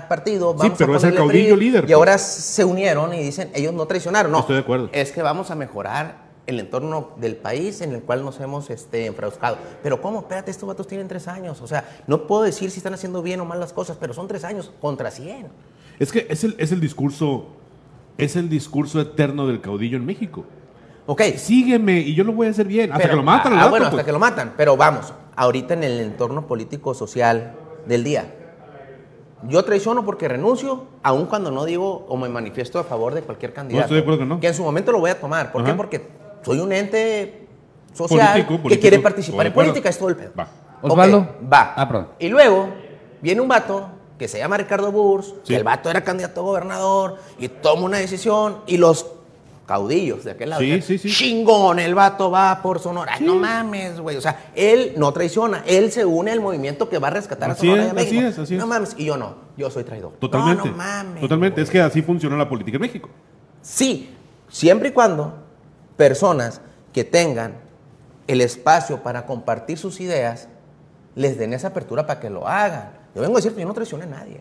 partido. 0.08 0.52
Sí, 0.52 0.58
Vamos 0.58 0.78
pero 0.78 0.94
a 0.94 0.96
es 0.96 1.04
el 1.04 1.14
caudillo 1.14 1.54
PRI, 1.54 1.64
líder, 1.66 1.84
Y 1.84 1.86
pues. 1.86 1.94
ahora 1.94 2.18
se 2.18 2.64
unieron 2.64 3.14
y 3.14 3.22
dicen, 3.22 3.50
ellos 3.54 3.72
no 3.72 3.86
traicionaron. 3.86 4.32
No, 4.32 4.40
Estoy 4.40 4.56
de 4.56 4.62
acuerdo. 4.62 4.88
Es 4.92 5.12
que 5.12 5.22
vamos 5.22 5.52
a 5.52 5.54
mejorar 5.54 6.28
el 6.48 6.58
entorno 6.58 7.10
del 7.18 7.36
país 7.36 7.80
en 7.82 7.92
el 7.92 8.02
cual 8.02 8.24
nos 8.24 8.40
hemos 8.40 8.68
este, 8.70 9.06
enfrascado. 9.06 9.58
Pero 9.84 10.02
¿cómo? 10.02 10.18
Espérate, 10.20 10.50
estos 10.50 10.66
vatos 10.66 10.88
tienen 10.88 11.06
tres 11.06 11.28
años. 11.28 11.60
O 11.62 11.68
sea, 11.68 11.84
no 12.08 12.26
puedo 12.26 12.42
decir 12.42 12.68
si 12.72 12.78
están 12.78 12.94
haciendo 12.94 13.22
bien 13.22 13.38
o 13.40 13.44
mal 13.44 13.60
las 13.60 13.72
cosas, 13.72 13.96
pero 14.00 14.12
son 14.12 14.26
tres 14.26 14.42
años 14.42 14.72
contra 14.80 15.12
100. 15.12 15.46
Es 16.00 16.10
que 16.10 16.26
es 16.28 16.42
el, 16.42 16.56
es 16.58 16.72
el 16.72 16.80
discurso, 16.80 17.46
es 18.18 18.34
el 18.34 18.48
discurso 18.48 19.00
eterno 19.00 19.46
del 19.46 19.60
caudillo 19.60 19.96
en 19.96 20.04
México. 20.04 20.44
Ok. 21.06 21.22
Sígueme 21.36 21.98
y 21.98 22.14
yo 22.14 22.24
lo 22.24 22.32
voy 22.32 22.46
a 22.46 22.50
hacer 22.50 22.66
bien. 22.66 22.90
Hasta 22.92 22.98
Pero- 23.02 23.10
que 23.10 23.16
lo 23.16 23.22
matan. 23.22 23.52
Ah, 23.54 23.56
vato, 23.56 23.70
bueno, 23.70 23.84
hasta 23.86 23.96
pues. 23.96 24.06
que 24.06 24.12
lo 24.12 24.18
matan. 24.18 24.54
Pero 24.56 24.76
vamos, 24.76 25.12
ahorita 25.36 25.74
en 25.74 25.84
el 25.84 26.00
entorno 26.00 26.46
político 26.46 26.94
social 26.94 27.54
del 27.86 28.04
día. 28.04 28.34
Yo 29.48 29.64
traiciono 29.64 30.04
porque 30.04 30.28
renuncio, 30.28 30.84
aun 31.02 31.24
cuando 31.26 31.50
no 31.50 31.64
digo 31.64 32.04
o 32.08 32.16
me 32.16 32.28
manifiesto 32.28 32.78
a 32.78 32.84
favor 32.84 33.14
de 33.14 33.22
cualquier 33.22 33.54
candidato. 33.54 33.84
estoy 33.86 33.96
de 33.96 34.02
acuerdo 34.02 34.18
que 34.20 34.26
no. 34.26 34.38
Que 34.40 34.48
en 34.48 34.54
su 34.54 34.62
momento 34.62 34.92
lo 34.92 35.00
voy 35.00 35.10
a 35.10 35.18
tomar. 35.18 35.50
¿Por 35.50 35.64
qué? 35.64 35.72
Porque 35.72 36.06
soy 36.42 36.58
un 36.58 36.72
ente 36.72 37.46
social 37.94 38.44
Político, 38.46 38.68
que 38.68 38.78
quiere 38.78 38.98
participar 38.98 39.46
en 39.46 39.52
política. 39.54 39.88
Es 39.88 39.98
todo 39.98 40.10
el 40.10 40.16
pedo. 40.16 40.32
Va. 40.38 40.46
Osvaldo. 40.82 41.26
va. 41.50 41.72
Ah, 41.76 41.88
perdón. 41.88 42.08
Y 42.18 42.28
luego 42.28 42.68
viene 43.22 43.40
un 43.40 43.48
vato 43.48 43.88
que 44.18 44.28
se 44.28 44.38
llama 44.38 44.58
Ricardo 44.58 44.92
Burs, 44.92 45.28
Sí. 45.28 45.34
que 45.54 45.56
el 45.56 45.64
vato 45.64 45.88
era 45.90 46.04
candidato 46.04 46.40
a 46.40 46.44
gobernador 46.44 47.16
y 47.38 47.48
toma 47.48 47.82
una 47.84 47.96
decisión 47.96 48.58
y 48.66 48.76
los 48.76 49.06
caudillos 49.70 50.24
de 50.24 50.32
aquel 50.32 50.50
lado. 50.50 50.62
Sí, 50.62 50.72
o 50.72 50.74
sea, 50.78 50.82
sí, 50.82 50.98
sí. 50.98 51.08
Chingón, 51.10 51.78
el 51.78 51.94
vato 51.94 52.28
va 52.28 52.60
por 52.60 52.80
Sonora. 52.80 53.12
Ay, 53.14 53.24
No 53.24 53.36
mames, 53.36 54.00
güey. 54.00 54.16
O 54.16 54.20
sea, 54.20 54.50
él 54.56 54.94
no 54.96 55.12
traiciona, 55.12 55.62
él 55.64 55.92
se 55.92 56.04
une 56.04 56.32
al 56.32 56.40
movimiento 56.40 56.88
que 56.88 56.98
va 56.98 57.06
a 57.06 57.10
rescatar 57.12 57.52
Así 57.52 57.68
a 57.68 57.70
Sonora 57.70 57.88
es, 57.88 57.94
de 57.94 58.00
así 58.00 58.14
México. 58.16 58.28
es, 58.30 58.38
así 58.40 58.56
no 58.56 58.64
es. 58.64 58.68
mames, 58.68 58.94
y 58.98 59.04
yo 59.04 59.16
no, 59.16 59.36
yo 59.56 59.70
soy 59.70 59.84
traidor. 59.84 60.14
Totalmente. 60.18 60.64
No, 60.64 60.72
no 60.72 60.76
mames. 60.76 61.20
Totalmente. 61.20 61.54
güey. 61.54 61.62
Es 61.64 61.70
que 61.70 61.80
así 61.80 62.02
funciona 62.02 62.36
la 62.36 62.48
política 62.48 62.78
en 62.78 62.82
México. 62.82 63.08
Sí, 63.62 64.12
siempre 64.48 64.88
y 64.88 64.92
cuando 64.92 65.34
personas 65.96 66.60
que 66.92 67.04
tengan 67.04 67.54
el 68.26 68.40
espacio 68.40 69.04
para 69.04 69.24
compartir 69.24 69.78
sus 69.78 70.00
ideas, 70.00 70.48
les 71.14 71.38
den 71.38 71.52
esa 71.52 71.68
apertura 71.68 72.08
para 72.08 72.18
que 72.18 72.28
lo 72.28 72.48
hagan. 72.48 72.90
Yo 73.14 73.22
vengo 73.22 73.34
a 73.36 73.38
decir 73.38 73.52
que 73.54 73.60
yo 73.60 73.68
no 73.68 73.74
traicioné 73.74 74.02
a 74.04 74.08
nadie. 74.08 74.40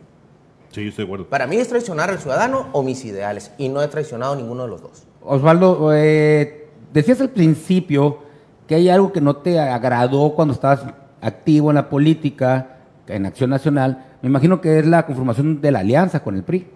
Sí, 0.72 0.84
yo 0.84 0.89
estoy 0.89 1.04
de 1.06 1.08
acuerdo. 1.08 1.26
Para 1.30 1.46
mí 1.46 1.58
es 1.58 1.68
traicionar 1.68 2.10
al 2.10 2.18
ciudadano 2.20 2.70
o 2.72 2.82
mis 2.82 3.06
ideales, 3.06 3.52
y 3.60 3.70
no 3.70 3.82
he 3.84 3.88
traicionado 3.88 4.34
a 4.34 4.36
ninguno 4.36 4.63
de 4.63 4.70
los 4.70 4.82
dos. 4.82 5.04
Osvaldo, 5.21 5.91
eh, 5.93 6.67
decías 6.93 7.19
al 7.21 7.29
principio 7.29 8.19
que 8.67 8.75
hay 8.75 8.89
algo 8.89 9.12
que 9.12 9.21
no 9.21 9.38
te 9.38 9.60
agradó 9.60 10.34
cuando 10.36 10.53
estabas 10.53 10.82
activo 11.21 11.69
en 11.71 11.75
la 11.75 11.89
política, 11.89 12.77
en 13.08 13.25
Acción 13.25 13.49
Nacional. 13.49 14.05
Me 14.21 14.29
imagino 14.29 14.62
que 14.62 14.79
es 14.79 14.86
la 14.86 15.05
conformación 15.05 15.62
de 15.62 15.71
la 15.71 15.79
alianza 15.79 16.21
con 16.21 16.36
el 16.36 16.43
PRI. 16.43 16.67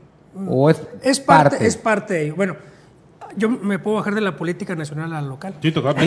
¿O 0.47 0.69
es, 0.69 0.81
Es 1.03 1.19
parte, 1.19 1.65
es 1.65 1.77
parte 1.77 2.13
de 2.15 2.25
ello. 2.25 2.35
Bueno, 2.35 2.55
yo 3.37 3.49
me 3.49 3.77
puedo 3.79 3.97
bajar 3.97 4.15
de 4.15 4.21
la 4.21 4.35
política 4.35 4.75
nacional 4.75 5.13
a 5.13 5.21
la 5.21 5.27
local. 5.27 5.53
Sí, 5.61 5.71
toca. 5.71 5.93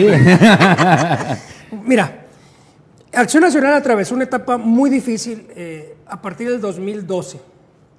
Mira, 1.85 2.25
Acción 3.13 3.43
Nacional 3.43 3.73
atravesó 3.73 4.15
una 4.15 4.25
etapa 4.25 4.57
muy 4.57 4.89
difícil 4.89 5.47
eh, 5.55 5.95
a 6.07 6.21
partir 6.21 6.49
del 6.49 6.59
2012. 6.61 7.39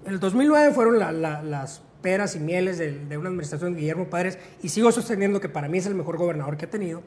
En 0.05 0.12
el 0.14 0.20
2009 0.20 0.72
fueron 0.74 0.98
la- 0.98 1.12
la- 1.12 1.42
las 1.42 1.83
peras 2.09 2.35
y 2.37 2.40
mieles 2.40 2.79
de, 2.79 3.05
de 3.05 3.18
una 3.18 3.29
administración 3.29 3.75
de 3.75 3.81
Guillermo 3.81 4.07
Padres 4.07 4.38
y 4.62 4.71
sigo 4.71 4.90
sosteniendo 4.90 5.42
que 5.42 5.51
para 5.51 5.68
mí 5.68 5.77
es 5.77 5.85
el 5.85 5.94
mejor 5.94 6.16
gobernador 6.16 6.57
que 6.57 6.64
ha 6.64 6.71
tenido, 6.71 7.03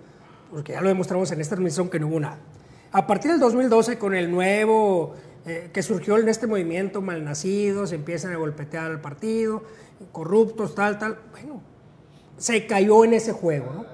porque 0.51 0.73
ya 0.73 0.81
lo 0.81 0.89
demostramos 0.89 1.31
en 1.31 1.41
esta 1.41 1.55
administración 1.55 1.89
que 1.89 1.99
no 1.99 2.05
hubo 2.07 2.19
nada. 2.19 2.37
A 2.91 3.07
partir 3.07 3.31
del 3.31 3.39
2012, 3.39 3.97
con 3.97 4.13
el 4.13 4.29
nuevo 4.29 5.15
eh, 5.47 5.71
que 5.73 5.81
surgió 5.81 6.19
en 6.19 6.29
este 6.29 6.45
movimiento, 6.45 7.01
malnacidos, 7.01 7.93
empiezan 7.93 8.31
a 8.31 8.35
golpetear 8.35 8.91
al 8.91 9.01
partido, 9.01 9.63
corruptos, 10.11 10.75
tal, 10.75 10.99
tal, 10.99 11.17
bueno, 11.31 11.63
se 12.37 12.67
cayó 12.67 13.03
en 13.03 13.15
ese 13.15 13.31
juego, 13.31 13.73
¿no? 13.73 13.85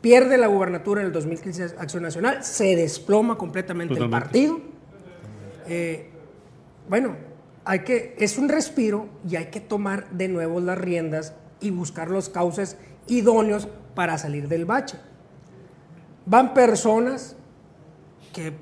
pierde 0.00 0.38
la 0.38 0.46
gubernatura 0.46 1.02
en 1.02 1.08
el 1.08 1.12
2015 1.12 1.64
Acción 1.78 2.02
Nacional, 2.02 2.42
se 2.42 2.76
desploma 2.76 3.36
completamente 3.36 3.92
el 3.92 4.08
partido. 4.08 4.58
Eh, 5.68 6.08
bueno, 6.88 7.14
hay 7.66 7.80
que, 7.80 8.14
es 8.18 8.38
un 8.38 8.48
respiro 8.48 9.06
y 9.28 9.36
hay 9.36 9.46
que 9.46 9.60
tomar 9.60 10.08
de 10.10 10.28
nuevo 10.28 10.60
las 10.60 10.78
riendas 10.78 11.34
y 11.60 11.70
buscar 11.70 12.10
los 12.10 12.28
cauces 12.28 12.76
idóneos 13.08 13.68
para 13.94 14.16
salir 14.18 14.48
del 14.48 14.64
bache. 14.64 14.96
Van 16.26 16.54
personas 16.54 17.36
que 18.32 18.52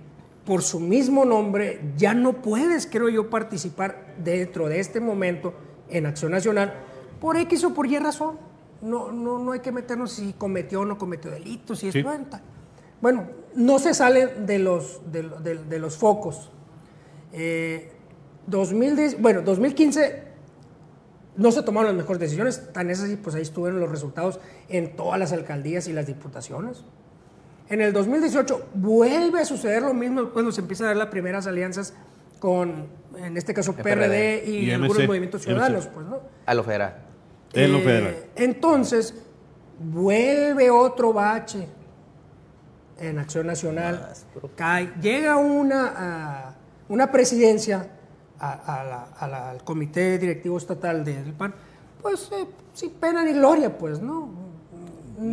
por 0.45 0.63
su 0.63 0.81
mismo 0.81 1.25
nombre 1.25 1.81
ya 1.97 2.15
no 2.15 2.43
puedes, 2.43 2.87
creo 2.87 3.09
yo, 3.09 3.31
participar 3.31 4.15
dentro 4.23 4.69
de 4.69 4.81
este 4.81 5.01
momento 5.01 5.55
en 5.89 6.07
Acción 6.07 6.33
Nacional 6.33 6.75
por 7.21 7.37
X 7.37 7.65
o 7.65 7.75
por 7.75 7.87
Y 7.87 7.99
razón. 7.99 8.39
No, 8.83 9.11
no, 9.11 9.39
no 9.39 9.53
hay 9.53 9.61
que 9.61 9.73
meternos 9.73 10.13
si 10.13 10.35
cometió 10.35 10.81
o 10.81 10.85
no 10.85 10.99
cometió 10.99 11.31
delitos, 11.31 11.79
si 11.79 11.91
Sí. 11.91 11.99
esto 12.01 12.11
tal. 12.31 12.43
Bueno, 13.01 13.27
no 13.55 13.79
se 13.79 13.95
sale 13.95 14.27
de 14.27 14.59
los, 14.59 15.01
de, 15.11 15.23
lo- 15.23 15.41
de- 15.41 15.65
de 15.65 15.79
los 15.79 15.97
focos. 15.97 16.51
Eh, 17.33 17.91
2010, 18.47 19.21
bueno, 19.21 19.43
2015 19.43 20.23
no 21.37 21.51
se 21.51 21.63
tomaron 21.63 21.89
las 21.89 21.97
mejores 21.97 22.21
decisiones, 22.21 22.73
tan 22.73 22.91
es 22.91 23.01
así, 23.01 23.17
pues 23.17 23.35
ahí 23.35 23.43
estuvieron 23.43 23.81
los 23.81 23.91
resultados 23.91 24.39
en 24.69 24.95
todas 24.97 25.19
las 25.19 25.33
alcaldías 25.33 25.89
y 25.89 25.93
las 25.93 26.07
diputaciones. 26.07 26.85
En 27.69 27.81
el 27.81 27.93
2018 27.93 28.69
vuelve 28.75 29.41
a 29.41 29.45
suceder 29.45 29.83
lo 29.83 29.95
mismo 29.95 30.31
cuando 30.31 30.53
se 30.53 30.61
empiezan 30.61 30.87
a 30.87 30.89
dar 30.91 30.97
las 30.99 31.09
primeras 31.09 31.47
alianzas 31.47 31.95
con, 32.39 32.87
en 33.17 33.37
este 33.37 33.55
caso, 33.55 33.73
PRD, 33.75 33.83
PRD 33.97 34.45
y, 34.47 34.57
Y 34.67 34.71
algunos 34.71 34.97
MC, 34.99 35.07
movimientos 35.09 35.41
MC. 35.41 35.47
ciudadanos, 35.51 35.87
pues, 35.89 36.07
¿no? 36.07 36.21
A 36.47 36.55
lo 36.55 36.63
federal. 36.63 36.97
En 37.55 37.73
lo 37.73 37.79
Eh, 37.79 37.83
federal. 37.83 38.17
Entonces, 38.37 39.15
vuelve 39.81 40.71
otro 40.71 41.13
bache 41.13 41.67
en 43.01 43.19
Acción 43.19 43.47
Nacional. 43.47 44.13
Cae, 44.57 44.93
llega 45.01 45.37
una, 45.37 45.93
ah, 45.97 46.55
una 46.89 47.11
presidencia 47.11 47.89
a- 48.41 48.53
a 48.81 48.85
la- 48.85 49.07
a 49.19 49.29
la- 49.29 49.51
al 49.51 49.65
Comité 49.65 50.19
Directivo 50.19 50.59
Estatal 50.59 51.05
del 51.05 51.33
PAN, 51.33 51.55
pues 52.03 52.31
eh, 52.33 52.47
sin 52.73 52.91
pena 52.93 53.25
ni 53.25 53.33
gloria, 53.33 53.77
pues, 53.77 54.01
¿no? 54.01 54.29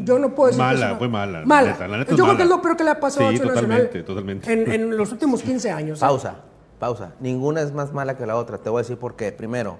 Yo 0.03 0.19
no 0.19 0.33
puedo 0.35 0.47
decir 0.49 0.63
Mala, 0.63 0.95
fue 0.95 1.09
mala, 1.09 1.41
Mala. 1.43 1.71
neta, 1.71 1.87
la 1.87 1.97
neta 1.97 2.11
Yo 2.11 2.15
creo 2.17 2.27
mala. 2.27 2.37
que 2.37 2.43
es 2.43 2.49
lo 2.49 2.61
peor 2.61 2.77
que 2.77 2.83
le 2.83 2.89
ha 2.91 2.99
pasado 2.99 3.25
a 3.25 3.29
Sí, 3.31 3.35
Acción 3.37 3.47
totalmente, 3.55 3.83
Nacional 3.85 4.05
totalmente. 4.05 4.53
En, 4.53 4.71
en 4.71 4.97
los 4.97 5.11
últimos 5.11 5.41
15 5.41 5.71
años. 5.71 5.97
¿eh? 5.97 6.01
Pausa, 6.01 6.35
pausa. 6.79 7.13
Ninguna 7.19 7.61
es 7.61 7.73
más 7.73 7.91
mala 7.91 8.15
que 8.15 8.25
la 8.27 8.35
otra. 8.35 8.59
Te 8.59 8.69
voy 8.69 8.79
a 8.79 8.83
decir 8.83 8.97
por 8.97 9.15
qué. 9.15 9.31
Primero, 9.31 9.77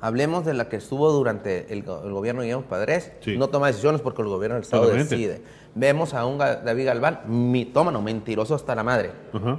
hablemos 0.00 0.44
de 0.44 0.54
la 0.54 0.68
que 0.68 0.76
estuvo 0.76 1.10
durante 1.12 1.72
el, 1.72 1.82
go- 1.82 2.02
el 2.04 2.12
gobierno 2.12 2.40
de 2.42 2.46
Guillermo 2.48 2.64
Padres. 2.68 3.12
Sí. 3.20 3.36
No 3.36 3.48
toma 3.48 3.66
decisiones 3.68 4.00
porque 4.00 4.22
el 4.22 4.28
gobierno 4.28 4.54
del 4.54 4.62
Estado 4.62 4.82
Totalmente. 4.84 5.14
decide. 5.16 5.42
Vemos 5.72 6.14
a 6.14 6.26
un 6.26 6.36
David 6.38 6.86
Galván, 6.86 7.20
mitómano, 7.28 8.02
mentiroso 8.02 8.56
hasta 8.56 8.74
la 8.74 8.82
madre. 8.82 9.12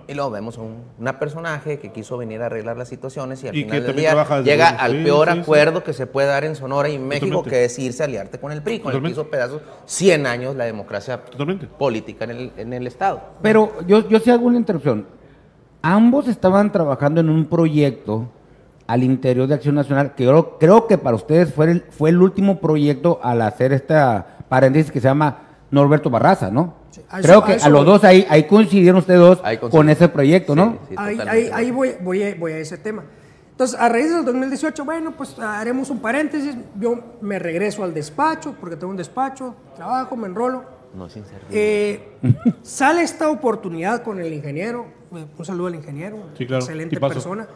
Y 0.09 0.13
luego 0.13 0.29
vemos 0.29 0.57
a 0.57 0.61
un 0.61 0.83
una 0.99 1.17
personaje 1.19 1.79
que 1.79 1.93
quiso 1.93 2.17
venir 2.17 2.41
a 2.41 2.47
arreglar 2.47 2.75
las 2.77 2.89
situaciones 2.89 3.41
y 3.43 3.47
al 3.47 3.55
Y 3.55 3.63
final 3.63 3.83
del 3.87 3.95
día 3.95 4.41
llega 4.43 4.69
el- 4.71 4.79
al 4.79 4.91
sí, 4.91 5.03
peor 5.05 5.27
sí, 5.29 5.33
sí. 5.35 5.39
acuerdo 5.39 5.83
que 5.85 5.93
se 5.93 6.07
puede 6.07 6.27
dar 6.27 6.43
en 6.43 6.55
Sonora 6.57 6.89
y 6.89 6.99
México, 6.99 7.27
Totalmente. 7.37 7.49
que 7.51 7.65
es 7.65 7.79
irse 7.79 8.03
a 8.03 8.07
aliarte 8.07 8.39
con 8.41 8.51
el 8.51 8.61
PRI, 8.61 8.79
con 8.79 8.93
el 8.93 9.01
que 9.01 9.09
hizo 9.09 9.27
pedazos 9.29 9.61
100 9.85 10.25
años 10.27 10.55
la 10.57 10.65
democracia 10.65 11.23
Totalmente. 11.23 11.67
política 11.67 12.25
en 12.25 12.31
el, 12.31 12.51
en 12.57 12.73
el 12.73 12.87
Estado. 12.87 13.21
Pero 13.41 13.71
yo, 13.87 14.05
yo 14.09 14.19
sí 14.19 14.29
hago 14.31 14.47
una 14.47 14.57
interrupción. 14.57 15.05
Ambos 15.81 16.27
estaban 16.27 16.71
trabajando 16.73 17.21
en 17.21 17.29
un 17.29 17.45
proyecto 17.45 18.27
al 18.91 19.03
interior 19.03 19.47
de 19.47 19.53
Acción 19.55 19.75
Nacional, 19.75 20.15
que 20.15 20.25
yo 20.25 20.57
creo 20.59 20.85
que 20.85 20.97
para 20.97 21.15
ustedes 21.15 21.53
fue 21.53 21.71
el, 21.71 21.81
fue 21.91 22.09
el 22.09 22.21
último 22.21 22.59
proyecto 22.59 23.21
al 23.23 23.41
hacer 23.41 23.71
esta 23.71 24.37
paréntesis 24.49 24.91
que 24.91 24.99
se 24.99 25.07
llama 25.07 25.37
Norberto 25.71 26.09
Barraza, 26.09 26.51
¿no? 26.51 26.73
Sí, 26.91 26.99
a 27.09 27.19
eso- 27.19 27.27
creo 27.27 27.39
a 27.39 27.45
que 27.45 27.53
eso 27.53 27.65
a 27.67 27.69
los 27.69 27.85
voy. 27.85 27.93
dos 27.93 28.03
ahí, 28.03 28.25
ahí 28.29 28.43
coincidieron 28.47 28.99
ustedes 28.99 29.19
dos 29.21 29.39
Ahí 29.45 29.57
con 29.59 29.87
ese 29.87 30.09
proyecto, 30.09 30.55
¿no? 30.55 30.77
Sí, 30.89 30.95
sí, 30.95 30.95
ahí, 30.97 31.49
ahí- 31.53 31.71
voy, 31.71 31.91
voy, 32.01 32.21
a, 32.21 32.35
voy 32.35 32.51
a 32.51 32.57
ese 32.57 32.77
tema. 32.77 33.03
Entonces, 33.51 33.79
a 33.79 33.87
raíz 33.87 34.11
del 34.13 34.25
2018, 34.25 34.83
bueno, 34.83 35.11
pues 35.15 35.39
haremos 35.39 35.89
un 35.89 35.99
paréntesis. 35.99 36.55
Yo 36.77 36.99
me 37.21 37.39
regreso 37.39 37.85
al 37.85 37.93
despacho, 37.93 38.55
porque 38.59 38.75
tengo 38.75 38.91
un 38.91 38.97
despacho, 38.97 39.55
trabajo, 39.75 40.17
me 40.17 40.27
enrolo. 40.27 40.63
No 40.93 41.05
inservible. 41.05 41.37
Eh, 41.51 42.17
sale 42.63 43.03
esta 43.03 43.29
oportunidad 43.29 44.03
con 44.03 44.19
el 44.19 44.33
ingeniero. 44.33 44.85
Un 45.11 45.45
saludo 45.45 45.67
al 45.67 45.75
ingeniero, 45.75 46.17
Sí, 46.37 46.45
claro, 46.45 46.63
excelente 46.63 46.99
persona. 46.99 47.47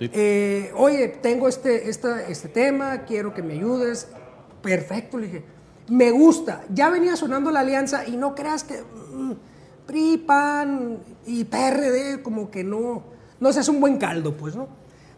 Eh, 0.00 0.72
Oye, 0.76 1.08
tengo 1.08 1.48
este, 1.48 1.88
esta- 1.88 2.22
este 2.28 2.48
tema, 2.48 3.02
quiero 3.04 3.34
que 3.34 3.42
me 3.42 3.54
ayudes. 3.54 4.08
Perfecto, 4.62 5.18
le 5.18 5.26
dije. 5.26 5.44
Me 5.88 6.10
gusta. 6.10 6.62
Ya 6.72 6.90
venía 6.90 7.16
sonando 7.16 7.50
la 7.50 7.60
alianza 7.60 8.06
y 8.06 8.16
no 8.16 8.34
creas 8.34 8.62
que 8.64 8.82
mm, 8.82 9.32
PRI, 9.86 10.18
PAN 10.18 10.98
y 11.26 11.44
PRD 11.44 12.22
como 12.22 12.50
que 12.50 12.62
no, 12.62 13.02
no 13.40 13.52
se 13.52 13.60
hace 13.60 13.70
un 13.70 13.80
buen 13.80 13.96
caldo, 13.98 14.36
pues, 14.36 14.54
¿no? 14.54 14.68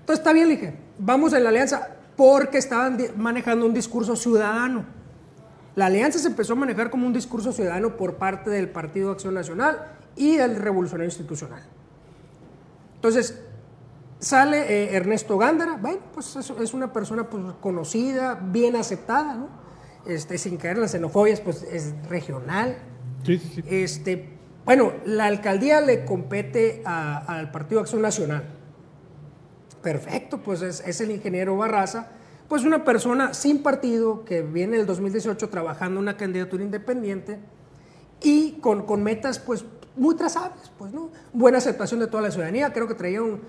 Entonces 0.01 0.21
está 0.21 0.33
bien, 0.33 0.49
le 0.49 0.57
dije, 0.57 0.75
vamos 0.99 1.33
en 1.33 1.43
la 1.45 1.51
alianza 1.51 1.89
porque 2.17 2.59
estaban 2.59 2.99
manejando 3.17 3.67
un 3.67 3.75
discurso 3.75 4.15
ciudadano. 4.17 4.85
La 5.75 5.87
alianza 5.87 6.19
se 6.19 6.29
empezó 6.29 6.53
a 6.53 6.57
manejar 6.57 6.91
como 6.91 7.07
un 7.07 7.13
discurso 7.13 7.53
ciudadano 7.53 7.97
por 7.97 8.15
parte 8.17 8.51
del 8.51 8.69
Partido 8.69 9.11
Acción 9.13 9.35
Nacional 9.35 9.79
y 10.17 10.37
del 10.37 10.57
Revolucionario 10.57 11.07
Institucional. 11.09 11.63
Entonces, 12.97 13.41
sale 14.21 14.59
eh, 14.73 14.95
Ernesto 14.97 15.37
Gándara, 15.37 15.77
bueno, 15.77 15.99
pues 16.15 16.37
es, 16.37 16.51
es 16.51 16.73
una 16.75 16.93
persona 16.93 17.29
pues, 17.29 17.43
conocida, 17.61 18.35
bien 18.41 18.77
aceptada, 18.77 19.35
¿no? 19.35 19.49
Este, 20.07 20.39
sin 20.39 20.57
caer 20.57 20.77
en 20.77 20.83
las 20.83 20.93
xenofobias, 20.93 21.41
pues 21.41 21.63
es 21.65 21.93
regional. 22.09 22.79
Sí, 23.25 23.39
sí, 23.39 23.49
sí. 23.57 23.63
Este, 23.67 24.39
bueno, 24.65 24.93
la 25.05 25.27
alcaldía 25.27 25.81
le 25.81 26.05
compete 26.05 26.83
a- 26.87 27.19
al 27.19 27.51
Partido 27.51 27.81
Acción 27.81 28.01
Nacional. 28.03 28.45
Perfecto, 29.83 30.39
pues 30.43 30.61
es, 30.63 30.83
es 30.87 31.01
el 31.01 31.11
ingeniero 31.11 31.57
Barraza, 31.57 32.09
pues 32.49 32.65
una 32.65 32.85
persona 32.85 33.33
sin 33.33 33.63
partido 33.63 34.25
que 34.25 34.43
viene 34.43 34.77
del 34.77 34.87
2018 34.87 35.49
trabajando 35.49 35.99
una 36.01 36.17
candidatura 36.17 36.63
independiente 36.63 37.39
y 38.23 38.53
con, 38.61 38.85
con 38.85 39.03
metas 39.03 39.39
pues 39.39 39.65
muy 39.97 40.15
trazables, 40.17 40.71
pues, 40.79 40.93
¿no? 40.93 41.11
Buena 41.33 41.59
aceptación 41.59 42.01
de 42.01 42.07
toda 42.09 42.23
la 42.25 42.31
ciudadanía, 42.31 42.73
creo 42.73 42.87
que 42.89 42.95
traía 42.95 43.23
un, 43.23 43.41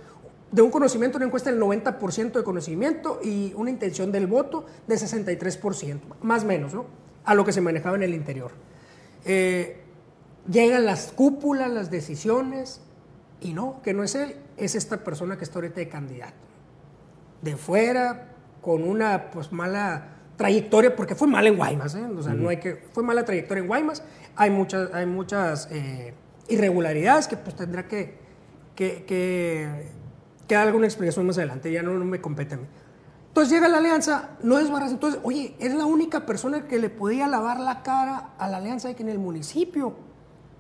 de 0.52 0.62
un 0.62 0.70
conocimiento, 0.70 1.18
una 1.18 1.28
encuesta 1.28 1.50
del 1.52 1.62
90% 1.62 2.32
de 2.34 2.44
conocimiento 2.44 3.20
y 3.24 3.54
una 3.56 3.70
intención 3.70 4.12
del 4.12 4.28
voto 4.28 4.66
de 4.88 4.96
63%, 4.96 6.00
más 6.22 6.44
o 6.44 6.48
menos, 6.48 6.74
¿no? 6.74 6.86
A 7.24 7.36
lo 7.36 7.46
que 7.46 7.54
se 7.54 7.62
manejaba 7.62 7.96
en 7.96 8.04
el 8.04 8.14
interior. 8.14 8.52
Eh, 9.24 9.82
llegan 10.50 10.86
las 10.86 11.12
cúpulas, 11.14 11.72
las 11.72 11.90
decisiones, 11.90 12.82
y 13.40 13.54
no, 13.54 13.82
que 13.82 13.94
no 13.94 14.04
es 14.04 14.16
él, 14.16 14.36
es 14.58 14.76
esta 14.76 15.04
persona 15.04 15.38
que 15.38 15.44
está 15.44 15.60
ahorita 15.60 15.76
de 15.76 15.88
candidato. 15.88 16.34
De 17.42 17.56
fuera, 17.56 18.30
con 18.62 18.84
una 18.84 19.32
pues 19.32 19.52
mala 19.52 20.18
trayectoria, 20.38 20.96
porque 20.96 21.16
fue 21.16 21.28
mala 21.28 21.50
en 21.50 21.58
Guaymas, 21.58 21.96
¿eh? 21.96 22.06
o 22.06 22.22
sea, 22.22 22.34
no 22.34 22.50
hay 22.50 22.58
que, 22.58 22.84
fue 22.92 23.04
mala 23.04 23.26
trayectoria 23.26 23.62
en 23.62 23.68
Guaymas, 23.68 24.04
hay 24.36 24.50
muchas, 24.50 24.94
hay 24.94 25.06
muchas 25.06 25.68
eh, 25.72 26.14
irregularidades 26.48 27.28
que 27.28 27.38
pues 27.38 27.56
tendrá 27.56 27.88
que, 27.88 28.18
que, 28.76 29.04
que, 29.06 29.88
que 30.52 30.56
dar 30.56 30.68
alguna 30.68 30.86
explicación 30.86 31.26
más 31.26 31.38
adelante, 31.38 31.72
ya 31.72 31.82
no, 31.82 31.94
no 31.94 32.04
me 32.04 32.20
compete 32.20 32.56
a 32.56 32.58
mí. 32.58 32.66
Entonces 33.30 33.54
llega 33.54 33.70
la 33.70 33.78
alianza, 33.78 34.32
no 34.44 34.60
es 34.60 34.70
Barras. 34.70 34.92
Entonces, 34.92 35.22
oye, 35.24 35.56
es 35.60 35.74
la 35.74 35.86
única 35.86 36.26
persona 36.26 36.68
que 36.68 36.78
le 36.78 36.90
podía 36.90 37.26
lavar 37.26 37.58
la 37.62 37.84
cara 37.84 38.32
a 38.38 38.50
la 38.50 38.58
alianza 38.58 38.90
aquí 38.90 39.02
en 39.04 39.08
el 39.08 39.18
municipio. 39.18 39.94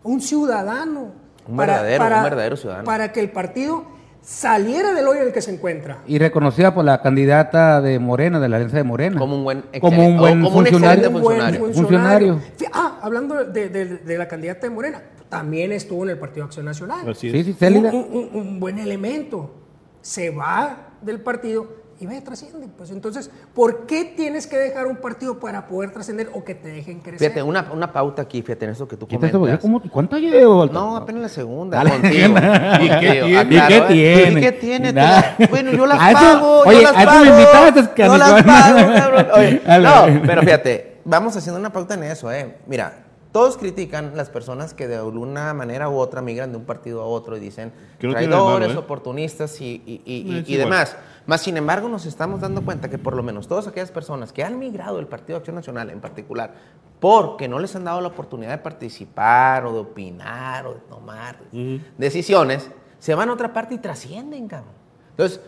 Un 0.03 0.21
ciudadano. 0.21 1.11
Un 1.45 1.57
verdadero, 1.57 2.03
un 2.05 2.23
verdadero 2.23 2.55
ciudadano. 2.55 2.85
Para 2.85 3.11
que 3.11 3.19
el 3.19 3.31
partido 3.31 3.83
saliera 4.21 4.93
del 4.93 5.05
hoyo 5.09 5.19
en 5.19 5.27
el 5.27 5.33
que 5.33 5.41
se 5.41 5.51
encuentra. 5.53 5.97
Y 6.07 6.17
reconocida 6.19 6.73
por 6.73 6.85
la 6.85 7.01
candidata 7.01 7.81
de 7.81 7.99
Morena, 7.99 8.39
de 8.39 8.47
la 8.47 8.55
alianza 8.55 8.77
de 8.77 8.83
Morena. 8.85 9.19
Como 9.19 9.35
un 9.35 9.43
buen, 9.43 9.63
Como 9.81 10.07
un 10.07 10.17
buen 10.17 10.41
como 10.41 10.47
un 10.59 10.65
funcionario. 10.65 11.07
Un 11.09 11.21
buen 11.21 11.35
funcionario. 11.57 11.73
Funcionario. 11.73 12.39
Fí- 12.57 12.69
Ah, 12.73 12.99
hablando 13.01 13.43
de, 13.43 13.67
de- 13.67 13.97
de 13.97 14.17
la 14.17 14.29
candidata 14.29 14.61
de 14.61 14.69
Morena, 14.69 15.01
también 15.27 15.73
estuvo 15.73 16.03
en 16.05 16.11
el 16.11 16.17
Partido 16.17 16.45
Acción 16.45 16.65
Nacional. 16.65 17.09
Así 17.09 17.27
es. 17.27 17.33
Sí, 17.45 17.53
sí, 17.59 17.65
un- 17.65 17.85
un- 17.85 18.29
un 18.33 18.59
buen 18.61 18.79
elemento. 18.79 19.57
Se 20.01 20.29
va 20.31 20.89
del 21.01 21.21
partido 21.21 21.79
y 21.99 22.07
ve, 22.07 22.19
trasciende. 22.21 22.67
Pues 22.75 22.89
entonces, 22.89 23.29
¿por 23.53 23.85
qué 23.85 24.05
tienes 24.05 24.47
que 24.47 24.57
dejar 24.57 24.87
un 24.87 24.95
partido 24.95 25.39
para 25.39 25.67
poder 25.67 25.91
trascender 25.91 26.31
o 26.33 26.43
que 26.43 26.55
te 26.55 26.69
dejen 26.69 26.99
crecer? 26.99 27.19
Fíjate, 27.19 27.43
una, 27.43 27.71
una 27.71 27.93
pauta 27.93 28.23
aquí, 28.23 28.41
fíjate, 28.41 28.65
en 28.65 28.71
eso 28.71 28.87
que 28.87 28.97
tú 28.97 29.07
comentas. 29.07 29.59
¿cómo- 29.59 29.79
¿Cuánto 29.91 30.17
llevo? 30.17 30.65
No, 30.65 30.97
apenas 30.97 31.21
la 31.21 31.29
segunda. 31.29 31.77
Dale. 31.77 31.91
contigo. 31.91 32.33
¿Y 32.81 32.89
qué 32.89 32.97
tiene? 32.99 33.41
¿Y 33.43 33.47
claro, 33.49 33.67
qué 33.67 33.77
¿eh? 33.77 33.85
tiene? 34.25 34.39
¿Y 34.39 34.43
qué 34.43 34.51
tiene? 34.53 34.93
Bueno, 35.51 35.71
yo 35.71 35.85
las 35.85 35.99
A 35.99 36.09
eso- 36.11 36.19
pago. 36.19 36.59
oye, 36.61 36.75
yo 36.77 36.81
las 36.81 36.95
a 36.95 37.01
eso 37.03 37.11
pago. 37.11 37.23
me 37.23 37.29
invitaste, 37.29 38.03
Yo 38.03 38.17
las 38.17 38.43
pago, 38.43 38.93
cabrón. 38.95 39.27
Oye, 39.35 39.61
no, 39.81 40.21
pero 40.25 40.41
fíjate, 40.41 40.97
vamos 41.05 41.37
haciendo 41.37 41.59
una 41.59 41.71
pauta 41.71 41.93
en 41.93 42.03
eso, 42.05 42.31
¿eh? 42.31 42.57
Mira, 42.65 42.93
todos 43.31 43.57
critican 43.57 44.17
las 44.17 44.29
personas 44.29 44.73
que 44.73 44.87
de 44.87 44.97
alguna 44.97 45.53
manera 45.53 45.87
u 45.89 45.97
otra 45.97 46.21
migran 46.21 46.51
de 46.51 46.57
un 46.57 46.65
partido 46.65 47.01
a 47.01 47.05
otro 47.05 47.37
y 47.37 47.39
dicen 47.39 47.71
no 48.01 48.09
malo, 48.09 48.27
traidores, 48.27 48.73
¿eh? 48.73 48.77
oportunistas 48.77 49.61
y, 49.61 49.81
y- 49.85 50.01
y- 50.05 50.31
y- 50.33 50.37
Es 50.39 50.49
y 50.49 50.53
igual. 50.53 50.69
demás. 50.69 50.97
Más 51.27 51.41
sin 51.41 51.55
embargo, 51.55 51.87
nos 51.87 52.05
estamos 52.05 52.41
dando 52.41 52.61
cuenta 52.65 52.89
que 52.89 52.97
por 52.97 53.15
lo 53.15 53.23
menos 53.23 53.47
todas 53.47 53.67
aquellas 53.67 53.91
personas 53.91 54.33
que 54.33 54.43
han 54.43 54.59
migrado 54.59 54.97
del 54.97 55.07
Partido 55.07 55.37
Acción 55.37 55.55
Nacional 55.55 55.89
en 55.91 56.01
particular, 56.01 56.55
porque 56.99 57.47
no 57.47 57.59
les 57.59 57.75
han 57.75 57.85
dado 57.85 58.01
la 58.01 58.09
oportunidad 58.09 58.51
de 58.51 58.57
participar 58.57 59.65
o 59.65 59.71
de 59.73 59.79
opinar 59.79 60.67
o 60.67 60.73
de 60.73 60.79
tomar 60.81 61.37
decisiones, 61.97 62.69
se 62.99 63.15
van 63.15 63.29
a 63.29 63.33
otra 63.33 63.53
parte 63.53 63.75
y 63.75 63.77
trascienden, 63.77 64.47
cabrón. 64.47 64.73
Entonces, 65.11 65.39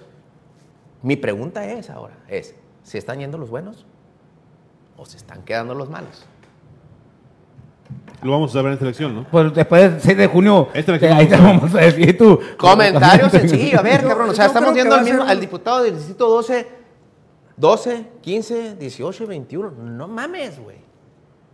mi 1.01 1.15
pregunta 1.17 1.65
es 1.65 1.89
ahora, 1.89 2.15
es, 2.29 2.55
¿se 2.83 2.97
están 2.97 3.19
yendo 3.19 3.37
los 3.37 3.49
buenos 3.49 3.85
o 4.95 5.05
se 5.05 5.17
están 5.17 5.43
quedando 5.43 5.73
los 5.75 5.89
malos? 5.89 6.25
Lo 8.23 8.31
vamos 8.31 8.51
a 8.51 8.53
saber 8.53 8.67
en 8.67 8.73
esta 8.73 8.85
elección, 8.85 9.15
¿no? 9.15 9.27
Pues 9.29 9.53
después 9.53 9.91
del 9.91 10.01
6 10.01 10.17
de 10.17 10.27
junio, 10.27 10.69
Esta 10.73 10.91
elección 10.91 11.17
ahí 11.17 11.27
te 11.27 11.35
vamos 11.35 11.73
a 11.73 11.77
ver. 11.77 11.95
decir 11.95 12.17
tú. 12.17 12.39
Comentario 12.57 13.29
sencillo, 13.31 13.79
a 13.79 13.81
ver, 13.81 14.03
cabrón, 14.05 14.29
o 14.29 14.33
sea, 14.33 14.45
estamos 14.45 14.73
viendo 14.73 14.95
al, 14.95 15.03
mismo, 15.03 15.23
al 15.23 15.39
diputado 15.39 15.83
del 15.83 15.95
distrito 15.95 16.29
12, 16.29 16.67
12, 17.57 18.05
15, 18.21 18.75
18 18.75 19.23
y 19.23 19.27
21. 19.27 19.71
No 19.71 20.07
mames, 20.07 20.59
güey. 20.59 20.77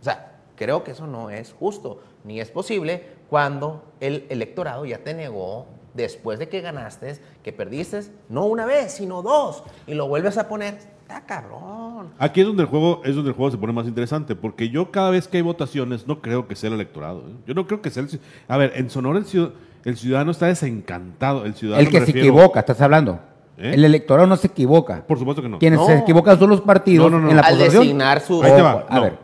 O 0.00 0.04
sea, 0.04 0.38
creo 0.56 0.84
que 0.84 0.92
eso 0.92 1.06
no 1.06 1.30
es 1.30 1.54
justo, 1.58 2.00
ni 2.24 2.40
es 2.40 2.50
posible 2.50 3.04
cuando 3.28 3.82
el 4.00 4.26
electorado 4.28 4.84
ya 4.84 4.98
te 4.98 5.14
negó 5.14 5.66
después 5.94 6.38
de 6.38 6.48
que 6.48 6.60
ganaste, 6.60 7.18
que 7.42 7.52
perdiste, 7.52 8.02
no 8.28 8.46
una 8.46 8.66
vez, 8.66 8.92
sino 8.92 9.22
dos, 9.22 9.62
y 9.86 9.94
lo 9.94 10.06
vuelves 10.08 10.38
a 10.38 10.48
poner. 10.48 10.78
Está 11.10 11.24
cabrón. 11.26 12.10
Aquí 12.18 12.40
es 12.40 12.46
donde 12.46 12.62
el 12.62 12.68
juego 12.68 13.02
es 13.04 13.16
donde 13.16 13.30
el 13.30 13.36
juego 13.36 13.50
se 13.50 13.58
pone 13.58 13.72
más 13.72 13.86
interesante, 13.88 14.36
porque 14.36 14.68
yo 14.68 14.92
cada 14.92 15.10
vez 15.10 15.26
que 15.26 15.38
hay 15.38 15.42
votaciones 15.42 16.06
no 16.06 16.20
creo 16.20 16.46
que 16.46 16.54
sea 16.54 16.68
el 16.68 16.74
electorado. 16.74 17.24
¿eh? 17.28 17.32
Yo 17.48 17.54
no 17.54 17.66
creo 17.66 17.82
que 17.82 17.90
sea 17.90 18.04
el 18.04 18.20
A 18.46 18.56
ver, 18.56 18.72
en 18.76 18.90
Sonora 18.90 19.18
el, 19.18 19.24
ciu- 19.24 19.50
el 19.84 19.96
ciudadano 19.96 20.30
está 20.30 20.46
desencantado. 20.46 21.44
El 21.44 21.54
ciudadano 21.54 21.84
El 21.84 21.92
que 21.92 22.00
se 22.04 22.12
equivoca, 22.16 22.60
estás 22.60 22.80
hablando. 22.80 23.18
¿Eh? 23.58 23.72
El 23.74 23.84
electorado 23.84 24.28
no 24.28 24.36
se 24.36 24.46
equivoca. 24.46 25.04
Por 25.04 25.18
supuesto 25.18 25.42
que 25.42 25.48
no. 25.48 25.58
Quienes 25.58 25.80
No. 25.80 25.86
se 25.86 25.98
equivocan 25.98 26.38
son 26.38 26.48
los 26.50 26.60
partidos 26.60 27.10
No, 27.10 27.18
no, 27.18 27.24
no. 27.24 27.30
en 27.30 27.36
la 27.38 27.42
Al 27.42 27.58
designar 27.58 28.20
su- 28.20 28.42
Ahí 28.42 28.52
te 28.52 28.62
va. 28.62 28.86
A 28.88 29.00
ver, 29.00 29.18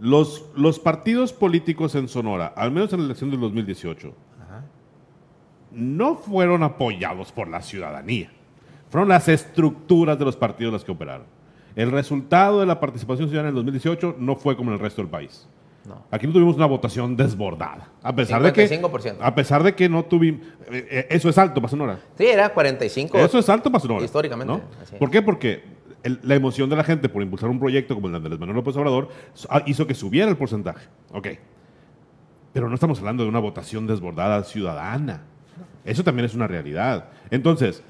Los, 0.00 0.44
los 0.56 0.78
partidos 0.80 1.32
políticos 1.32 1.94
en 1.94 2.08
Sonora, 2.08 2.52
al 2.56 2.72
menos 2.72 2.92
en 2.92 2.98
la 3.00 3.04
elección 3.06 3.30
del 3.30 3.38
2018, 3.40 4.12
no 5.72 6.16
fueron 6.16 6.62
apoyados 6.62 7.30
por 7.32 7.48
la 7.48 7.62
ciudadanía. 7.62 8.30
Fueron 8.90 9.08
las 9.08 9.28
estructuras 9.28 10.18
de 10.18 10.24
los 10.24 10.36
partidos 10.36 10.72
las 10.72 10.84
que 10.84 10.92
operaron. 10.92 11.26
El 11.76 11.90
resultado 11.92 12.60
de 12.60 12.66
la 12.66 12.80
participación 12.80 13.28
ciudadana 13.28 13.50
en 13.50 13.52
el 13.52 13.56
2018 13.56 14.16
no 14.18 14.36
fue 14.36 14.56
como 14.56 14.70
en 14.70 14.74
el 14.74 14.80
resto 14.80 15.02
del 15.02 15.10
país. 15.10 15.46
No. 15.86 16.02
Aquí 16.10 16.26
no 16.26 16.32
tuvimos 16.32 16.56
una 16.56 16.66
votación 16.66 17.16
desbordada. 17.16 17.88
A 18.02 18.14
pesar 18.14 18.42
de 18.42 18.52
que 18.52 18.68
55%. 18.68 19.16
a 19.20 19.34
pesar 19.34 19.62
de 19.62 19.74
que 19.74 19.88
no 19.88 20.04
tuvimos 20.04 20.40
eh, 20.70 20.86
eh, 20.90 21.06
eso 21.10 21.28
es 21.28 21.38
alto 21.38 21.60
para 21.60 21.70
Sonora. 21.70 21.98
Sí, 22.18 22.26
era 22.26 22.48
45. 22.52 23.16
Eso 23.18 23.38
es 23.38 23.48
alto 23.48 23.70
para 23.70 23.80
Sonora. 23.80 24.04
Históricamente, 24.04 24.52
¿no? 24.52 24.60
¿Por 24.98 25.10
qué? 25.10 25.22
Porque 25.22 25.62
el- 26.02 26.18
la 26.24 26.34
emoción 26.34 26.68
de 26.68 26.76
la 26.76 26.84
gente 26.84 27.08
por 27.08 27.22
impulsar 27.22 27.48
un 27.48 27.58
proyecto 27.58 27.94
como 27.94 28.06
el 28.08 28.12
de 28.12 28.16
Andrés 28.18 28.38
Manuel 28.38 28.56
López 28.56 28.76
Obrador 28.76 29.08
ah, 29.48 29.62
hizo 29.66 29.86
que 29.86 29.94
subiera 29.94 30.28
el 30.28 30.36
porcentaje. 30.36 30.88
Ok. 31.12 31.28
Pero 32.52 32.68
no 32.68 32.74
estamos 32.74 32.98
hablando 32.98 33.22
de 33.22 33.28
una 33.28 33.38
votación 33.38 33.86
desbordada 33.86 34.42
ciudadana. 34.44 35.22
Eso 35.84 36.02
también 36.04 36.26
es 36.26 36.34
una 36.34 36.46
realidad. 36.46 37.08
Entonces, 37.30 37.82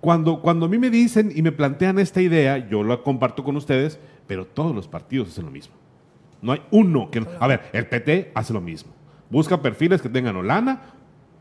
cuando, 0.00 0.40
cuando 0.40 0.66
a 0.66 0.68
mí 0.68 0.78
me 0.78 0.90
dicen 0.90 1.30
y 1.34 1.42
me 1.42 1.52
plantean 1.52 1.98
esta 1.98 2.20
idea, 2.22 2.56
yo 2.68 2.82
la 2.82 2.98
comparto 3.02 3.44
con 3.44 3.56
ustedes, 3.56 3.98
pero 4.26 4.46
todos 4.46 4.74
los 4.74 4.88
partidos 4.88 5.28
hacen 5.28 5.44
lo 5.44 5.50
mismo. 5.50 5.74
No 6.42 6.52
hay 6.52 6.62
uno 6.70 7.10
que... 7.10 7.20
no- 7.20 7.26
A 7.38 7.46
ver, 7.46 7.62
el 7.72 7.86
PT 7.86 8.32
hace 8.34 8.52
lo 8.52 8.60
mismo. 8.60 8.92
Busca 9.28 9.60
perfiles 9.60 10.00
que 10.00 10.08
tengan 10.08 10.36
o 10.36 10.42
lana 10.42 10.80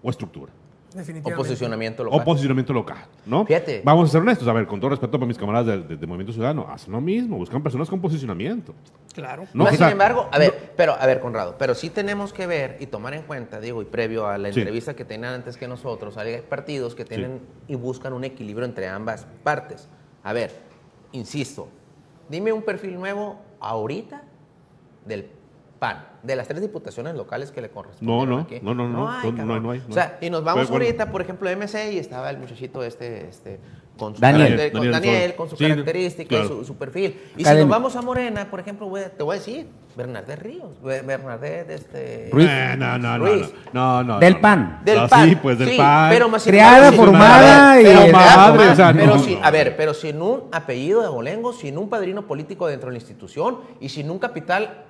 o 0.03 0.09
estructura. 0.09 0.51
O 0.91 0.97
Definitivamente. 0.97 1.35
posicionamiento 1.37 2.03
local. 2.03 2.19
O 2.19 2.23
posicionamiento 2.23 2.73
local, 2.73 2.97
¿no? 3.27 3.45
Fíjate. 3.45 3.81
Vamos 3.85 4.09
a 4.09 4.11
ser 4.11 4.21
honestos, 4.21 4.47
a 4.47 4.53
ver, 4.53 4.65
con 4.65 4.79
todo 4.79 4.89
respeto 4.89 5.11
para 5.19 5.27
mis 5.27 5.37
camaradas 5.37 5.67
de, 5.67 5.77
de- 5.83 5.97
de 5.97 6.07
Movimiento 6.07 6.33
Ciudadano, 6.33 6.65
hacen 6.67 6.91
lo 6.91 6.99
mismo, 6.99 7.37
buscan 7.37 7.61
personas 7.61 7.87
con 7.89 8.01
posicionamiento. 8.01 8.73
Claro. 9.13 9.43
No, 9.53 9.65
Más 9.65 9.73
o 9.73 9.77
sea, 9.77 9.87
sin 9.87 9.91
embargo, 9.91 10.27
a 10.31 10.39
ver, 10.39 10.73
pero 10.75 10.93
a 10.99 11.05
ver, 11.05 11.19
Conrado, 11.19 11.55
pero 11.59 11.75
sí 11.75 11.91
tenemos 11.91 12.33
que 12.33 12.47
ver 12.47 12.77
y 12.79 12.87
tomar 12.87 13.13
en 13.13 13.21
cuenta, 13.21 13.59
digo, 13.59 13.83
y 13.83 13.85
previo 13.85 14.25
a 14.27 14.39
la 14.39 14.51
Sí. 14.51 14.59
entrevista 14.61 14.95
que 14.95 15.05
tenían 15.05 15.33
antes 15.35 15.57
que 15.57 15.67
nosotros, 15.67 16.17
hay 16.17 16.41
partidos 16.41 16.95
que 16.95 17.05
tienen 17.05 17.39
y 17.67 17.75
buscan 17.75 18.13
un 18.13 18.23
equilibrio 18.23 18.65
entre 18.65 18.87
ambas 18.87 19.27
partes. 19.43 19.87
A 20.23 20.33
ver, 20.33 20.51
insisto, 21.11 21.67
dime 22.29 22.51
un 22.51 22.63
perfil 22.63 22.95
nuevo 22.95 23.37
ahorita 23.59 24.23
del 25.05 25.29
PAN, 25.79 26.05
de 26.23 26.35
las 26.35 26.47
tres 26.47 26.61
diputaciones 26.61 27.15
locales 27.15 27.51
que 27.51 27.61
le 27.61 27.69
corresponden. 27.69 28.05
No, 28.15 28.25
no, 28.25 28.39
aquí. 28.41 28.59
no, 28.61 28.73
no, 28.75 28.87
no, 28.87 28.99
no, 28.99 29.05
cabrón. 29.07 29.47
no 29.47 29.53
hay, 29.53 29.59
no 29.61 29.71
hay, 29.71 29.79
no 29.79 29.85
O 29.89 29.93
sea, 29.93 30.17
hay. 30.19 30.27
y 30.27 30.29
nos 30.29 30.43
vamos 30.43 30.69
ahorita, 30.69 31.09
por 31.11 31.21
ejemplo, 31.21 31.49
MC 31.49 31.93
y 31.93 31.97
estaba 31.97 32.29
el 32.29 32.37
muchachito 32.37 32.83
este, 32.83 33.29
este, 33.29 33.59
con 33.97 34.13
su 34.15 34.21
Daniel. 34.21 34.57
caracter- 34.57 34.71
con 34.73 34.81
Daniel 34.81 35.01
Daniel, 35.01 35.35
con 35.35 35.49
su 35.49 35.55
Sí, 35.55 35.67
característica 35.67 36.35
y 36.35 36.47
su, 36.47 36.65
su 36.65 36.75
perfil. 36.75 37.17
Y 37.37 37.45
si 37.45 37.53
nos 37.55 37.67
vamos 37.69 37.95
a 37.95 38.01
Morena, 38.01 38.49
por 38.51 38.59
ejemplo, 38.59 38.91
te 39.17 39.23
voy 39.23 39.35
a 39.35 39.39
decir, 39.39 39.67
Bernardé 39.95 40.35
Ríos, 40.35 40.81
Be- 40.81 41.01
Bernardé 41.01 41.65
este... 41.73 42.29
Ruiz. 42.31 42.47
Eh, 42.49 42.75
no, 42.77 42.97
no, 42.97 43.17
no, 43.17 43.25
Ruiz. 43.25 43.53
no, 43.73 44.03
no, 44.03 44.13
no, 44.15 44.19
Del 44.19 44.33
no. 44.35 44.41
PAN. 44.41 44.81
Del 44.85 45.07
PAN. 45.09 45.29
Sí, 45.29 45.35
pues 45.37 45.59
del 45.59 45.69
Sí, 45.69 45.77
PAN. 45.77 46.09
Pero 46.11 46.29
más 46.29 46.43
Creada, 46.43 46.91
formada 46.91 47.81
y- 47.81 47.85
pero 47.85 48.07
madre, 48.11 48.69
o 48.69 48.75
sea, 48.75 48.93
sin-. 49.19 49.43
A 49.43 49.51
ver, 49.51 49.75
pero 49.77 49.93
sin 49.93 50.21
un 50.21 50.43
apellido 50.51 51.01
de 51.01 51.07
abolengo, 51.07 51.51
sin 51.53 51.77
un 51.77 51.89
padrino 51.89 52.27
político 52.27 52.67
dentro 52.67 52.87
de 52.89 52.93
la 52.93 52.99
institución 52.99 53.59
y 53.79 53.89
sin 53.89 54.09
un 54.11 54.19
capital 54.19 54.85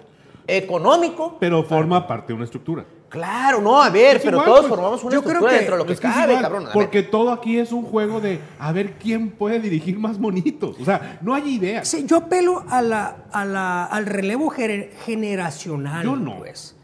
económico. 0.58 1.38
Pero 1.40 1.64
forma 1.64 2.06
parte 2.08 2.28
de 2.28 2.34
una 2.36 2.46
estructura. 2.46 2.86
Claro, 3.10 3.60
no, 3.60 3.82
a 3.82 3.90
ver, 3.90 4.18
Es 4.18 4.22
pero 4.24 4.38
igual, 4.38 4.46
todos 4.46 4.60
pues. 4.62 4.70
formamos 4.70 5.04
una 5.04 5.14
Yo 5.16 5.22
creo 5.22 5.32
estructura 5.32 5.52
que- 5.52 5.58
dentro 5.58 5.76
de 5.76 5.80
lo 5.82 5.86
que 5.88 5.94
Es 5.94 6.00
que 6.00 6.08
es 6.08 6.14
cabe, 6.14 6.34
igual, 6.34 6.44
cabrón. 6.44 6.68
Porque 6.74 7.02
todo 7.04 7.32
aquí 7.32 7.58
es 7.58 7.72
un 7.72 7.84
juego 7.84 8.22
de 8.22 8.40
a 8.60 8.72
ver 8.72 8.94
quién 9.00 9.32
puede 9.32 9.60
dirigir 9.60 9.98
más 9.98 10.20
monitos. 10.20 10.80
O 10.80 10.86
sea, 10.86 11.18
no 11.22 11.34
hay 11.34 11.56
idea. 11.56 11.84
Sí, 11.86 12.06
yo 12.06 12.18
apelo 12.18 12.64
a 12.70 12.82
la, 12.84 13.24
a 13.32 13.46
la, 13.46 13.86
al 13.86 14.06
relevo 14.06 14.52
gener- 14.52 14.92
generacional. 15.06 16.04
Yo 16.04 16.16
no. 16.16 16.38
Pues. 16.38 16.76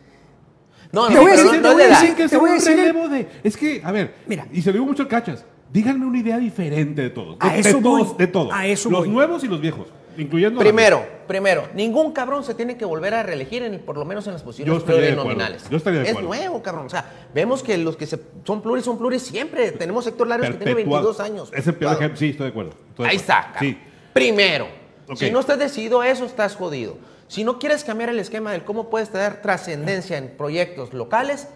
no, 0.91 1.07
te 1.07 1.13
no, 1.13 1.21
voy 1.21 1.31
a 1.31 1.35
decir- 1.35 1.45
no, 1.45 1.51
te 1.51 1.61
no 1.61 1.79
es 1.79 1.89
decir- 1.89 2.15
que 2.15 2.35
a 2.35 2.39
un 2.39 2.59
relevo 2.65 3.07
de. 3.09 3.27
Es 3.43 3.55
que, 3.57 3.81
a 3.83 3.91
ver, 3.91 4.15
Mira. 4.27 4.47
y 4.51 4.61
se 4.61 4.69
lo 4.69 4.73
digo 4.73 4.85
mucho 4.85 5.03
al 5.03 5.09
cachas. 5.09 5.45
Díganme 5.71 6.05
una 6.05 6.19
idea 6.19 6.37
diferente 6.39 7.01
de 7.01 7.09
todos. 7.09 7.37
De, 7.37 7.47
A 7.47 7.57
eso 7.57 7.77
de 7.77 7.83
todos, 7.83 8.07
voy. 8.09 8.17
de 8.17 8.27
todos. 8.27 8.53
A 8.53 8.65
eso 8.65 8.89
Los 8.89 9.01
voy. 9.01 9.09
nuevos 9.09 9.43
y 9.43 9.47
los 9.47 9.59
viejos, 9.59 9.87
incluyendo. 10.17 10.59
la 10.59 10.63
Primero, 10.63 11.05
primero, 11.27 11.67
ningún 11.73 12.11
cabrón 12.11 12.43
se 12.43 12.53
tiene 12.55 12.77
que 12.77 12.85
volver 12.85 13.13
a 13.13 13.23
reelegir, 13.23 13.63
en, 13.63 13.79
por 13.79 13.97
lo 13.97 14.05
menos 14.05 14.25
en 14.27 14.33
las 14.33 14.43
posiciones 14.43 14.83
plurinominales. 14.83 15.69
Yo 15.69 15.77
estaría 15.77 15.99
de 15.99 16.05
Es 16.05 16.11
acuerdo. 16.11 16.29
nuevo, 16.29 16.61
cabrón. 16.63 16.85
O 16.87 16.89
sea, 16.89 17.27
vemos 17.33 17.61
que 17.63 17.77
los 17.77 17.95
que 17.97 18.05
se- 18.07 18.19
son 18.43 18.61
pluris 18.61 18.85
son 18.85 18.97
pluris 18.97 19.21
siempre. 19.23 19.71
Tenemos 19.71 20.05
Héctor 20.07 20.27
Larios 20.27 20.49
que 20.49 20.55
tiene 20.57 20.73
perpetuado. 20.75 21.07
22 21.07 21.19
años. 21.19 21.51
Es 21.53 21.67
el 21.67 21.75
peor 21.75 21.93
ejemplo. 21.95 22.17
Sí, 22.17 22.29
estoy 22.29 22.45
de 22.45 22.49
acuerdo. 22.51 22.71
estoy 22.89 23.03
de 23.05 23.09
Ahí 23.09 23.15
está, 23.17 23.51
cabrón. 23.53 23.59
Sí. 23.61 23.77
Primero, 24.13 24.67
si 25.15 25.29
no 25.31 25.39
estás 25.39 25.59
decidido 25.59 26.01
a 26.01 26.09
eso, 26.09 26.25
estás 26.25 26.55
jodido. 26.55 26.97
Si 27.27 27.43
no 27.43 27.57
quieres 27.59 27.83
cambiar 27.83 28.09
el 28.09 28.19
esquema 28.19 28.51
del 28.51 28.63
cómo 28.63 28.89
puedes 28.89 29.09
tener 29.09 29.41
trascendencia 29.41 30.17
en 30.17 30.29
proyectos 30.37 30.93
locales, 30.93 31.47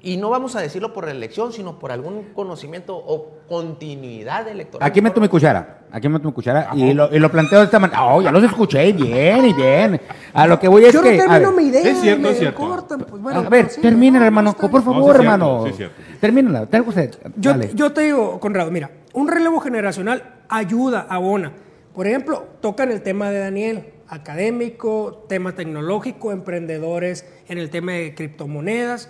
y 0.00 0.16
no 0.16 0.30
vamos 0.30 0.54
a 0.56 0.60
decirlo 0.60 0.92
por 0.92 1.08
elección, 1.08 1.52
sino 1.52 1.78
por 1.78 1.90
algún 1.90 2.32
conocimiento 2.34 2.96
o 2.96 3.38
continuidad 3.48 4.46
electoral. 4.48 4.88
Aquí 4.88 5.00
meto 5.00 5.20
mi 5.20 5.28
cuchara. 5.28 5.80
Aquí 5.90 6.08
meto 6.08 6.28
mi 6.28 6.32
cuchara 6.34 6.70
y 6.74 6.92
lo, 6.92 7.14
y 7.14 7.18
lo 7.18 7.30
planteo 7.32 7.58
de 7.60 7.64
esta 7.64 7.78
manera. 7.78 8.04
Oh, 8.04 8.20
ya 8.22 8.30
los 8.30 8.44
escuché 8.44 8.92
bien 8.92 9.44
y 9.46 9.52
bien. 9.54 10.00
A 10.34 10.46
lo 10.46 10.58
que 10.60 10.68
voy 10.68 10.84
es 10.84 10.92
Yo 10.92 11.02
que. 11.02 11.16
no 11.16 11.24
a 11.24 11.26
termino 11.28 11.52
mi 11.52 11.62
idea. 11.64 11.82
es 11.90 12.00
cierto, 12.00 12.22
me 12.22 12.30
es 12.30 12.38
cierto. 12.38 12.58
cortan, 12.60 13.00
pues, 13.00 13.20
bueno, 13.22 13.40
a 13.40 13.48
ver, 13.48 13.70
sí, 13.70 13.80
termina, 13.80 14.18
no, 14.20 14.24
hermano. 14.26 14.52
Por 14.54 14.82
favor, 14.82 14.96
No, 15.06 15.12
sí 15.14 15.18
hermano. 15.20 15.62
sí 15.64 15.70
es 15.70 15.76
cierto. 15.76 16.02
Termínala. 16.20 16.66
Tengo 16.66 16.88
usted. 16.90 17.18
Yo, 17.36 17.54
yo 17.74 17.92
te 17.92 18.02
digo, 18.02 18.38
Conrado, 18.38 18.70
mira, 18.70 18.90
un 19.14 19.26
relevo 19.28 19.58
generacional 19.60 20.34
ayuda, 20.48 21.06
abona. 21.08 21.52
Por 21.94 22.06
ejemplo, 22.06 22.46
tocan 22.60 22.92
el 22.92 23.02
tema 23.02 23.30
de 23.30 23.38
Daniel, 23.40 23.86
académico, 24.08 25.24
tema 25.28 25.52
tecnológico, 25.54 26.30
emprendedores 26.32 27.26
en 27.48 27.58
el 27.58 27.70
tema 27.70 27.92
de 27.92 28.14
criptomonedas. 28.14 29.08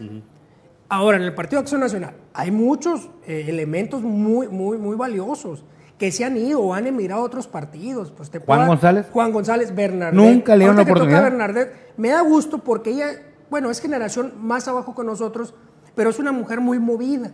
Ahora, 0.89 1.19
en 1.19 1.25
el 1.25 1.35
Partido 1.35 1.61
Acción 1.61 1.81
Nacional 1.81 2.15
hay 2.33 2.51
muchos 2.51 3.11
eh, 3.27 3.45
elementos 3.49 4.03
muy, 4.03 4.49
muy, 4.49 4.79
muy 4.79 4.97
valiosos 4.97 5.65
que 5.99 6.13
se 6.13 6.25
han 6.25 6.37
ido 6.37 6.61
o 6.61 6.73
han 6.73 6.87
emigrado 6.87 7.23
a 7.23 7.25
otros 7.25 7.47
partidos. 7.47 8.13
Pues 8.13 8.31
te 8.31 8.39
Juan 8.39 8.67
González. 8.67 9.07
Juan 9.13 9.33
González, 9.33 9.75
Bernardet. 9.75 10.15
Nunca 10.15 10.55
le 10.55 10.61
dieron 10.61 10.77
la 10.77 10.83
oportunidad. 10.83 11.23
Bernardet, 11.23 11.73
me 11.97 12.11
da 12.11 12.21
gusto 12.23 12.59
porque 12.59 12.91
ella, 12.91 13.07
bueno, 13.51 13.71
es 13.71 13.81
generación 13.81 14.33
más 14.41 14.69
abajo 14.69 14.95
que 14.95 15.05
nosotros, 15.05 15.55
pero 15.95 16.11
es 16.11 16.19
una 16.19 16.33
mujer 16.33 16.61
muy 16.61 16.79
movida. 16.79 17.33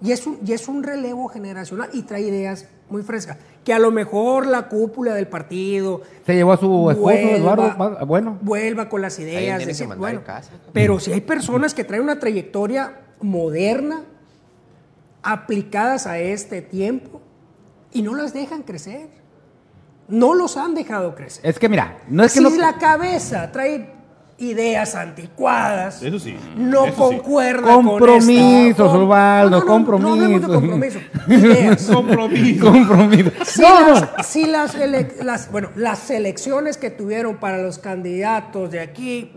y, 0.00 0.12
es 0.12 0.26
un, 0.26 0.38
y 0.46 0.52
es 0.52 0.68
un 0.68 0.82
relevo 0.82 1.28
generacional 1.28 1.90
y 1.92 2.02
trae 2.02 2.22
ideas 2.22 2.68
muy 2.88 3.02
frescas. 3.02 3.38
Que 3.64 3.72
a 3.72 3.78
lo 3.78 3.90
mejor 3.90 4.46
la 4.46 4.68
cúpula 4.68 5.14
del 5.14 5.26
partido 5.26 6.02
Se 6.24 6.34
llevó 6.34 6.52
a 6.52 6.56
su 6.56 6.90
esposo, 6.90 7.02
vuelva- 7.02 7.36
Eduardo. 7.36 8.06
Bueno, 8.06 8.38
vuelva 8.42 8.88
con 8.88 9.02
las 9.02 9.18
ideas. 9.18 9.64
decir, 9.66 9.88
bueno, 9.96 10.22
casa. 10.24 10.52
pero 10.72 11.00
si 11.00 11.12
hay 11.12 11.20
personas 11.20 11.74
que 11.74 11.84
traen 11.84 12.02
una 12.04 12.18
trayectoria 12.18 13.00
moderna, 13.20 14.02
aplicadas 15.22 16.06
a 16.06 16.18
este 16.18 16.62
tiempo, 16.62 17.20
y 17.92 18.02
no 18.02 18.14
las 18.14 18.32
dejan 18.32 18.62
crecer. 18.62 19.08
No 20.08 20.34
los 20.34 20.56
han 20.56 20.74
dejado 20.74 21.14
crecer. 21.16 21.44
es 21.44 21.58
que 21.58 21.68
mira, 21.68 21.98
no 22.08 22.22
es 22.22 22.32
que 22.32 22.38
si 22.38 22.44
no. 22.44 22.50
la 22.50 22.78
cabeza 22.78 23.50
trae 23.50 23.95
ideas 24.38 24.94
anticuadas, 24.94 26.02
Eso 26.02 26.18
sí, 26.18 26.36
no 26.56 26.84
eso 26.84 26.92
sí. 26.92 27.16
concuerda 27.16 27.72
Compromisos, 27.72 28.76
con 28.76 28.86
esta- 28.86 28.98
Osvaldo, 28.98 29.60
No, 29.60 29.78
no, 29.78 29.78
no, 29.78 29.98
No, 29.98 30.12
hablemos 30.12 30.40
de 30.42 30.46
compromisos. 30.48 31.02
compromiso. 31.02 31.46
Ideas. 31.46 31.82
Compromiso. 31.90 32.66
Compromiso. 32.66 33.30
Si, 33.46 33.62
No, 33.62 33.80
no. 33.80 33.94
las, 33.94 34.26
si 34.26 34.44
las, 34.46 34.74
ele- 34.74 35.08
las- 35.22 35.50
bueno, 35.50 35.70
las 35.74 36.10
elecciones 36.10 36.76
que 36.76 36.90
tuvieron 36.90 37.36
para 37.36 37.58
los 37.58 37.78
candidatos 37.78 38.70
de 38.70 38.80
aquí, 38.80 39.32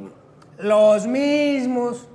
los 0.58 1.08
mismos. 1.08 2.08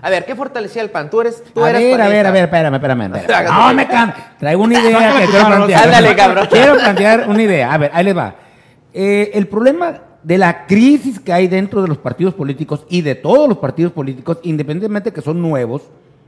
A 0.00 0.10
ver, 0.10 0.24
¿qué 0.24 0.34
fortalecía 0.34 0.82
el 0.82 0.90
PAN? 0.90 1.10
Tú 1.10 1.20
eres, 1.20 1.44
tú 1.54 1.62
a 1.62 1.70
eras 1.70 1.80
ver, 1.82 2.00
a 2.00 2.08
ver, 2.08 2.26
a 2.26 2.30
ver, 2.32 2.44
espérame, 2.46 2.74
espérame. 2.74 3.02
espérame. 3.14 3.34
Hágase. 3.36 3.54
No, 3.68 3.74
me 3.74 3.86
can... 3.86 4.14
Traigo 4.40 4.62
una 4.64 4.80
idea 4.80 5.12
que 5.20 5.26
quiero 5.30 5.46
plantear. 5.46 5.82
Ándale, 5.84 6.16
cabrón. 6.16 6.48
Quiero 6.50 6.74
plantear 6.74 7.28
una 7.28 7.42
idea. 7.42 7.72
A 7.72 7.78
ver, 7.78 7.90
ahí 7.94 8.04
les 8.04 8.16
va. 8.16 8.34
Eh, 8.92 9.30
el 9.34 9.46
problema 9.46 10.00
de 10.22 10.38
la 10.38 10.66
crisis 10.66 11.18
que 11.18 11.32
hay 11.32 11.48
dentro 11.48 11.82
de 11.82 11.88
los 11.88 11.98
partidos 11.98 12.34
políticos 12.34 12.84
y 12.88 13.02
de 13.02 13.14
todos 13.14 13.48
los 13.48 13.58
partidos 13.58 13.92
políticos, 13.92 14.38
independientemente 14.42 15.12
que 15.12 15.20
son 15.20 15.40
nuevos, 15.42 15.82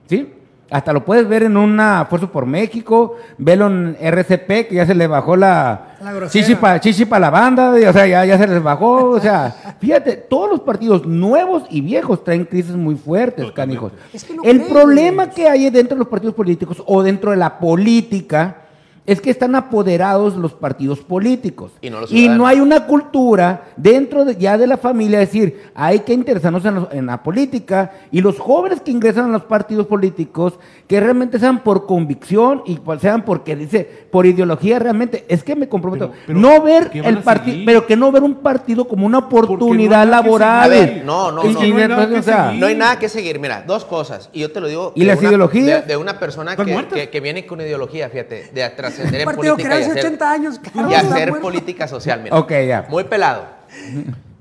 ¿sí? 0.09 0.33
Hasta 0.71 0.93
lo 0.95 1.05
puedes 1.05 1.29
ver 1.29 1.43
en 1.45 1.57
una 1.59 2.07
Fuerza 2.09 2.27
por 2.27 2.47
México, 2.47 3.17
velo 3.39 3.67
en 3.67 3.97
RCP, 4.01 4.67
que 4.67 4.75
ya 4.77 4.87
se 4.87 4.95
le 4.95 5.07
bajó 5.07 5.37
la, 5.37 5.97
La 6.03 6.13
grosera. 6.15 6.31
chichi 6.47 6.59
pa, 6.59 6.81
chichi 6.81 7.05
pa 7.05 7.19
la 7.21 7.29
banda, 7.31 7.79
y, 7.79 7.85
o 7.85 7.93
sea, 7.93 8.07
ya, 8.07 8.25
ya 8.25 8.39
se 8.39 8.47
les 8.49 8.63
bajó, 8.63 9.11
o 9.11 9.21
sea, 9.21 9.77
fíjate, 9.81 10.17
todos 10.17 10.51
los 10.51 10.61
partidos 10.61 11.07
nuevos 11.07 11.65
y 11.71 11.83
viejos 11.83 12.25
traen 12.25 12.47
crisis 12.47 12.75
muy 12.75 12.97
fuertes, 12.97 13.45
Totalmente. 13.47 13.55
canijos. 13.55 13.93
Es 14.13 14.25
que 14.25 14.35
no 14.35 14.43
El 14.43 14.57
creen. 14.63 14.73
problema 14.73 15.31
que 15.31 15.47
hay 15.49 15.69
dentro 15.71 15.95
de 15.97 16.01
los 16.01 16.09
partidos 16.09 16.35
políticos 16.35 16.83
o 16.87 17.03
dentro 17.03 17.31
de 17.31 17.37
la 17.37 17.59
política 17.59 18.63
es 19.07 19.21
que 19.21 19.31
están 19.31 19.55
apoderados 19.55 20.35
los 20.37 20.55
partidos 20.55 21.01
políticos. 21.01 21.73
Y 21.83 21.91
no 21.91 22.01
los 22.01 22.11
no 22.11 22.47
hay 22.47 22.61
una 22.61 22.87
cultura 22.87 23.65
dentro 23.77 24.25
de- 24.25 24.37
ya 24.37 24.57
de 24.57 24.67
la 24.67 24.77
familia, 24.79 25.21
es 25.21 25.29
decir, 25.31 25.63
hay 25.75 26.01
que 26.01 26.13
interesarnos 26.15 26.65
en, 26.65 26.75
los- 26.77 26.93
en 26.93 27.07
la 27.07 27.23
política 27.23 27.93
y 28.11 28.21
los 28.23 28.39
jóvenes 28.39 28.81
que 28.81 28.91
ingresan 28.91 29.27
a 29.27 29.33
los 29.33 29.45
partidos 29.45 29.87
políticos, 29.87 30.55
que 30.87 31.01
realmente 31.01 31.39
sean 31.39 31.59
por 31.63 31.87
convicción 31.87 32.63
y 32.67 32.77
pues 32.77 33.01
sean 33.01 33.25
porque 33.25 33.55
dice, 33.57 34.07
por 34.11 34.27
ideología 34.27 34.79
realmente, 34.79 35.25
es 35.29 35.43
que 35.45 35.55
me 35.57 35.69
comprometo, 35.69 36.11
Pero- 36.11 36.23
pero, 36.27 36.39
no 36.39 36.63
ver 36.63 36.91
¿qué 36.91 37.03
van 37.03 37.17
el 37.17 37.23
partido, 37.23 37.59
pero 37.67 37.87
que 37.87 37.97
no 37.97 38.11
ver 38.11 38.23
un 38.23 38.37
partido 38.37 38.87
como 38.87 39.07
una 39.07 39.21
no 39.21 39.27
oportunidad 39.27 40.05
que 40.05 40.11
laboral. 40.11 40.71
seguir. 40.73 41.05
No, 41.05 41.31
no, 41.31 41.45
Y- 41.45 41.53
no. 41.53 41.65
y 41.65 41.71
No 41.71 41.77
hay 41.79 41.89
nada 41.89 42.05
entonces, 42.05 42.15
que 42.15 42.19
o 42.21 42.23
sea, 42.23 42.47
seguir. 42.47 42.61
No 42.61 42.67
hay 42.67 42.75
nada 42.75 42.99
que 42.99 43.09
seguir. 43.09 43.39
Mira, 43.39 43.65
dos 43.67 43.85
cosas. 43.85 44.31
Y 44.33 44.41
yo 44.41 44.51
te 44.53 44.61
lo 44.61 44.69
digo. 44.69 44.93
¿Y 44.95 45.01
de 45.01 45.07
las 45.07 45.19
una- 45.19 45.29
ideologías? 45.29 45.83
De, 45.83 45.89
de 45.93 45.97
una 45.97 46.19
persona 46.19 46.53
¿Están 46.53 46.67
que, 46.67 46.87
que, 46.89 47.11
que 47.11 47.21
viene 47.21 47.45
con 47.47 47.61
ideología, 47.61 48.09
fíjate, 48.09 48.51
de 48.53 48.63
trascender 48.95 49.21
en 49.21 49.27
partido 49.27 49.55
política 49.55 49.75
que 49.75 49.81
y 49.81 49.83
hace 49.83 49.91
hacer, 49.93 50.07
80 50.07 50.31
años, 50.31 50.59
cabrón, 50.59 50.91
y 50.91 50.95
hacer 50.95 51.41
política 51.41 51.89
social. 51.89 52.23
Mira. 52.23 52.39
Ok, 52.39 52.53
ya. 52.67 52.87
Muy 52.89 53.05
pelado. 53.05 53.47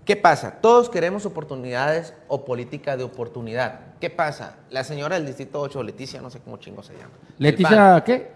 ¿Qué 0.06 0.18
pasa? 0.18 0.56
Todos 0.60 0.90
queremos 0.90 1.26
oportunidades 1.26 2.14
o 2.28 2.44
política 2.44 2.98
de 2.98 3.04
oportunidad. 3.04 3.80
¿Qué 4.02 4.10
pasa? 4.10 4.58
La 4.70 4.84
señora 4.84 5.16
del 5.16 5.26
Distrito 5.26 5.62
8, 5.62 5.82
Leticia, 5.82 6.22
no 6.22 6.30
sé 6.30 6.40
cómo 6.40 6.58
chingo 6.58 6.84
se 6.84 6.94
llama. 6.94 7.14
Leticia, 7.38 8.04
¿qué? 8.06 8.32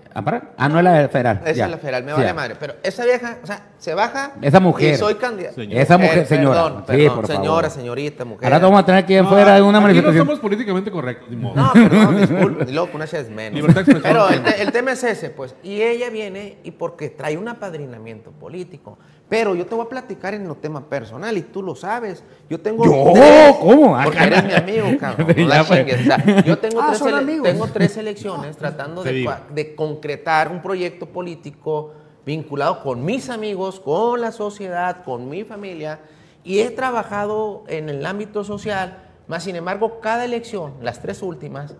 Ah, 0.57 0.67
no 0.69 0.79
es 0.79 0.83
la 0.83 1.07
federal. 1.09 1.41
Esa 1.43 1.53
ya. 1.53 1.65
es 1.65 1.71
la 1.71 1.77
federal, 1.77 2.03
me 2.03 2.09
Sí, 2.11 2.15
vale 2.15 2.27
ya. 2.27 2.33
madre. 2.33 2.55
Pero 2.59 2.73
esa 2.81 3.05
vieja, 3.05 3.37
o 3.43 3.45
sea, 3.45 3.67
se 3.77 3.93
baja. 3.93 4.31
Esa 4.41 4.59
mujer. 4.59 4.93
Y 4.95 4.97
soy 4.97 5.15
candidata. 5.15 5.61
Esa 5.61 5.97
mujer, 5.97 6.25
señora. 6.25 6.63
Perdón, 6.63 6.77
Sí, 6.79 6.85
perdón, 6.87 7.15
por 7.15 7.27
favor. 7.27 7.43
señora, 7.43 7.69
señorita, 7.69 8.25
mujer. 8.25 8.45
Ahora 8.45 8.59
te 8.59 8.65
vamos 8.65 8.79
a 8.81 8.85
tener 8.85 9.03
aquí 9.03 9.15
No, 9.15 9.21
afuera 9.27 9.55
de 9.55 9.61
una 9.61 9.79
manifestación. 9.79 10.25
no 10.25 10.31
somos 10.31 10.39
políticamente 10.39 10.89
correctos, 10.89 11.29
ni 11.29 11.35
modo. 11.35 11.55
No, 11.55 11.71
perdón, 11.73 12.17
disculpe. 12.19 12.65
Con 12.91 13.01
esa 13.03 13.19
es 13.19 13.29
menos. 13.29 13.73
Pero 14.01 14.29
el, 14.29 14.43
te- 14.43 14.61
el 14.61 14.71
tema 14.71 14.91
es 14.93 15.03
ese, 15.03 15.29
pues. 15.29 15.53
Y 15.61 15.81
ella 15.81 16.09
viene 16.09 16.57
y 16.63 16.71
porque 16.71 17.09
trae 17.09 17.37
un 17.37 17.47
apadrinamiento 17.47 18.31
político. 18.31 18.97
Pero 19.29 19.55
yo 19.55 19.65
te 19.65 19.75
voy 19.75 19.85
a 19.85 19.89
platicar 19.89 20.33
en 20.33 20.47
los 20.47 20.61
temas 20.61 20.83
personal 20.83 21.37
y 21.37 21.41
tú 21.41 21.61
lo 21.61 21.75
sabes. 21.75 22.23
Yo 22.49 22.61
tengo. 22.61 22.85
¿Yo? 22.85 23.11
tres- 23.13 23.55
¿Cómo? 23.59 23.97
Ah, 23.97 24.03
Porque 24.05 24.23
eres 24.23 24.43
mi 24.45 24.53
amigo, 24.53 24.87
cabrón. 24.97 25.27
No 25.37 25.47
la 25.47 25.63
pues. 25.65 25.79
chingues. 25.79 25.99
O 26.01 26.03
sea, 26.05 26.41
yo 26.45 26.57
tengo, 26.59 26.81
Ah, 26.81 26.85
tres 26.87 26.99
son 26.99 27.09
ele- 27.09 27.17
amigos. 27.17 27.43
tengo 27.49 27.67
tres 27.67 27.97
elecciones 27.97 28.55
tratando 28.55 29.03
de 29.03 29.75
concretar 29.75 30.06
un 30.51 30.61
proyecto 30.61 31.05
político 31.07 31.91
vinculado 32.25 32.83
con 32.83 33.03
mis 33.05 33.29
amigos, 33.29 33.79
con 33.79 34.21
la 34.21 34.31
sociedad, 34.31 35.03
con 35.03 35.29
mi 35.29 35.43
familia. 35.43 35.99
Y 36.43 36.59
he 36.59 36.69
trabajado 36.71 37.63
en 37.67 37.89
el 37.89 38.05
ámbito 38.05 38.43
social. 38.43 39.03
Más 39.27 39.43
sin 39.43 39.55
embargo, 39.55 39.99
cada 40.01 40.25
elección, 40.25 40.73
las 40.81 41.01
tres 41.01 41.21
últimas, 41.21 41.75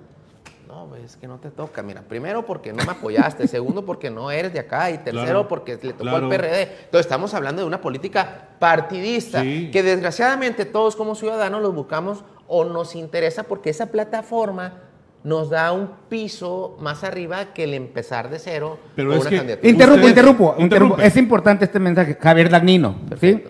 no, 0.67 0.85
pues, 0.87 1.03
es 1.03 1.15
que 1.15 1.27
no 1.27 1.37
te 1.37 1.49
toca. 1.49 1.81
Mira, 1.81 2.01
primero 2.01 2.45
porque 2.45 2.73
no 2.73 2.83
me 2.85 2.91
apoyaste, 2.91 3.47
segundo 3.47 3.85
porque 3.85 4.09
no 4.09 4.29
eres 4.31 4.51
de 4.53 4.59
acá 4.59 4.91
y 4.91 4.97
tercero 4.97 5.23
Claro, 5.23 5.47
porque 5.47 5.79
le 5.81 5.93
tocó 5.93 6.03
claro. 6.03 6.25
al 6.25 6.29
PRD. 6.29 6.61
Entonces 6.63 7.05
estamos 7.05 7.33
hablando 7.33 7.61
de 7.61 7.67
una 7.67 7.79
política 7.81 8.49
partidista 8.59 9.41
Sí. 9.41 9.69
que 9.71 9.81
desgraciadamente 9.83 10.65
todos 10.65 10.95
como 10.95 11.15
ciudadanos 11.15 11.61
los 11.61 11.73
buscamos 11.73 12.23
o 12.47 12.63
nos 12.65 12.95
interesa 12.95 13.43
porque 13.43 13.69
esa 13.69 13.87
plataforma 13.87 14.81
nos 15.27 15.49
da 15.49 15.73
un 15.73 15.89
piso 16.07 16.77
más 16.79 17.03
arriba 17.03 17.53
que 17.53 17.65
el 17.65 17.73
empezar 17.73 18.29
de 18.29 18.39
cero 18.39 18.79
Pero 18.95 19.09
con 19.09 19.17
es 19.17 19.21
una 19.23 19.29
que- 19.29 19.35
candidatura. 19.37 19.69
Interrumpo, 19.69 20.07
interrumpo, 20.07 20.55
interrumpo. 20.57 20.97
Es 20.99 21.17
importante 21.17 21.65
este 21.65 21.79
mensaje. 21.79 22.17
Javier 22.19 22.49
Dagnino. 22.49 22.95
¿sí? 23.19 23.43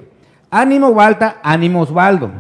Ánimo 0.50 0.92
Balta, 0.96 1.38
ánimo 1.44 1.82
Osvaldo. 1.82 2.32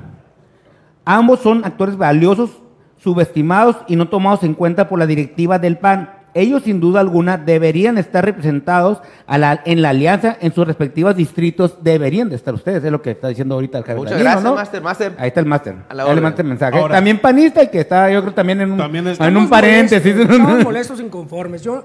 Ambos 1.05 1.41
son 1.41 1.63
actores 1.65 1.95
valiosos, 1.97 2.49
subestimados 2.97 3.77
y 3.87 3.95
no 3.95 4.09
tomados 4.09 4.43
en 4.43 4.55
cuenta 4.55 4.89
por 4.89 4.97
la 4.97 5.05
directiva 5.05 5.59
del 5.59 5.77
PAN. 5.77 6.16
Ellos, 6.37 6.63
sin 6.63 6.79
duda 6.79 6.99
alguna, 6.99 7.37
deberían 7.37 7.97
estar 7.97 8.23
representados 8.23 9.01
a 9.25 9.37
la- 9.37 9.61
en 9.65 9.81
la 9.81 9.89
alianza 9.89 10.37
en 10.39 10.53
sus 10.53 10.67
respectivos 10.67 11.15
distritos. 11.15 11.77
Deberían 11.81 12.29
de 12.29 12.35
estar 12.35 12.53
ustedes, 12.53 12.83
es 12.83 12.91
lo 12.91 13.01
que 13.01 13.11
está 13.11 13.27
diciendo 13.29 13.55
ahorita 13.55 13.79
el 13.79 13.83
Javier 13.83 13.97
Muchas 14.03 14.19
gracias, 14.19 14.43
¿no? 14.43 14.55
Master, 14.55 14.81
Master. 14.81 15.15
Ahí 15.17 15.27
está 15.29 15.39
el 15.39 15.45
máster. 15.45 15.75
A 15.89 15.93
la 15.93 16.03
Ahí 16.03 16.07
le 16.07 16.11
orden. 16.13 16.23
manda 16.23 16.41
el 16.41 16.47
mensaje. 16.47 16.77
Ahora- 16.77 16.95
también 16.95 17.19
panista 17.19 17.63
y 17.63 17.69
que 17.69 17.79
está, 17.79 18.11
yo 18.11 18.21
creo, 18.21 18.33
también 18.33 18.61
en 18.61 18.71
un, 18.71 18.77
También 18.77 19.07
en 19.07 19.37
un 19.37 19.49
paréntesis. 19.49 20.13
molestos, 20.15 20.35
Estamos 20.37 20.63
molestos, 20.63 20.99
inconformes. 21.01 21.61
Yo 21.63 21.83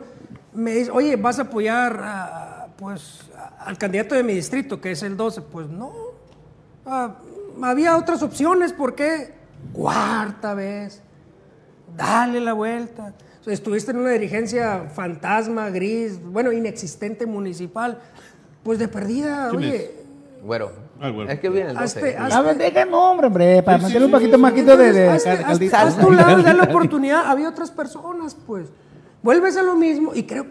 me 0.54 0.72
dice, 0.74 0.90
oye, 0.90 1.16
¿vas 1.16 1.38
a 1.38 1.42
apoyar 1.42 2.00
a, 2.04 2.66
pues, 2.76 3.20
al 3.64 3.78
candidato 3.78 4.14
de 4.14 4.22
mi 4.22 4.34
distrito, 4.34 4.80
que 4.80 4.90
es 4.90 5.02
el 5.02 5.16
12? 5.16 5.40
Pues 5.40 5.68
no. 5.68 5.90
Ah, 6.84 7.14
había 7.62 7.96
otras 7.96 8.22
opciones, 8.22 8.72
¿por 8.72 8.94
qué? 8.94 9.32
Cuarta 9.72 10.52
vez. 10.54 11.02
Dale 11.96 12.40
la 12.40 12.52
vuelta. 12.52 13.12
Estuviste 13.46 13.90
en 13.90 13.98
una 13.98 14.10
dirigencia 14.10 14.84
fantasma, 14.94 15.68
gris, 15.70 16.20
bueno, 16.22 16.52
inexistente 16.52 17.26
municipal. 17.26 17.98
Pues 18.62 18.78
de 18.78 18.86
perdida, 18.88 19.48
¿Quién 19.50 19.62
oye. 19.62 19.90
Güero. 20.44 20.70
Ah, 21.00 21.08
güero. 21.10 21.30
Es 21.30 21.40
que 21.40 21.48
viene 21.48 21.70
el 21.70 21.76
12. 21.76 22.00
Hazte- 22.00 22.16
hazte- 22.16 22.86
nombre, 22.90 23.26
hombre, 23.26 23.62
para 23.64 23.78
Sí, 23.78 23.82
mantener 23.82 24.02
sí, 24.02 24.06
un 24.06 24.10
poquito 24.12 24.36
sí, 24.36 24.42
más 24.42 24.52
sí. 24.52 24.76
de, 24.76 24.92
de, 24.92 25.08
hazte- 25.10 25.24
cal- 25.24 25.38
hazte- 25.38 25.44
caldito. 25.46 25.76
haz 25.76 25.98
tu 25.98 26.10
lado 26.12 26.42
dale 26.42 26.58
la 26.58 26.64
oportunidad. 26.70 27.26
Había 27.26 27.48
otras 27.48 27.70
personas, 27.72 28.36
pues. 28.46 28.68
Vuelves 29.22 29.56
a 29.56 29.62
lo 29.62 29.74
mismo 29.74 30.12
y 30.14 30.22
creo, 30.24 30.46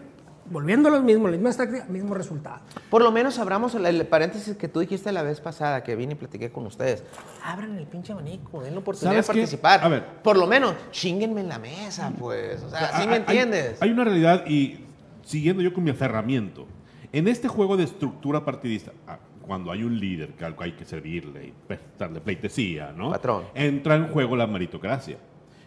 volviendo 0.52 0.88
a 0.88 0.92
lo 0.92 1.00
mismo, 1.02 1.26
la 1.26 1.32
misma 1.32 1.52
táctica, 1.52 1.86
mismo 1.86 2.14
resultado. 2.14 2.60
Por 2.90 3.02
lo 3.02 3.10
menos 3.10 3.38
abramos 3.38 3.74
el, 3.74 3.86
el 3.86 4.06
paréntesis 4.06 4.56
que 4.56 4.68
tú 4.68 4.80
dijiste 4.80 5.10
la 5.12 5.22
vez 5.22 5.40
pasada 5.40 5.82
que 5.82 5.96
vine 5.96 6.12
y 6.12 6.16
platiqué 6.16 6.52
con 6.52 6.66
ustedes. 6.66 7.02
Abran 7.44 7.76
el 7.78 7.86
pinche 7.86 8.12
abanico, 8.12 8.62
den 8.62 8.74
la 8.74 8.80
oportunidad 8.80 9.16
de 9.16 9.22
¿Sabes 9.22 9.34
qué? 9.34 9.40
participar. 9.40 9.80
A 9.82 9.88
ver. 9.88 10.04
Por 10.22 10.36
lo 10.36 10.46
menos, 10.46 10.74
chinguenme 10.90 11.40
en 11.40 11.48
la 11.48 11.58
mesa, 11.58 12.12
pues. 12.18 12.62
O 12.62 12.70
sea, 12.70 12.88
¿sí 12.88 13.02
Hay- 13.02 13.06
me 13.06 13.14
hay- 13.14 13.20
entiendes? 13.20 13.80
Hay, 13.82 13.90
una 13.90 14.04
realidad 14.04 14.44
y 14.46 14.84
siguiendo 15.24 15.62
yo 15.62 15.72
con 15.72 15.82
mi 15.84 15.90
aferramiento. 15.90 16.66
En 17.12 17.28
este 17.28 17.48
juego 17.48 17.76
de 17.76 17.84
estructura 17.84 18.44
partidista, 18.44 18.92
ah, 19.08 19.18
cuando 19.46 19.70
hay 19.72 19.82
un 19.82 19.98
líder 19.98 20.34
que 20.34 20.44
algo 20.44 20.62
hay 20.62 20.72
que 20.72 20.84
servirle 20.84 21.46
y 21.48 21.54
darle 21.98 22.20
pleitesía, 22.20 22.92
¿no? 22.96 23.10
Patrón. 23.10 23.44
Entra 23.54 23.96
en 23.96 24.08
juego 24.08 24.36
la 24.36 24.46
meritocracia. 24.46 25.18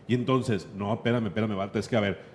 Y 0.07 0.13
entonces, 0.15 0.67
no, 0.75 0.93
espérame, 0.93 1.27
espérame, 1.27 1.55
Balta, 1.55 1.79
es 1.79 1.87
que 1.87 1.97
a 1.97 1.99
ver, 1.99 2.34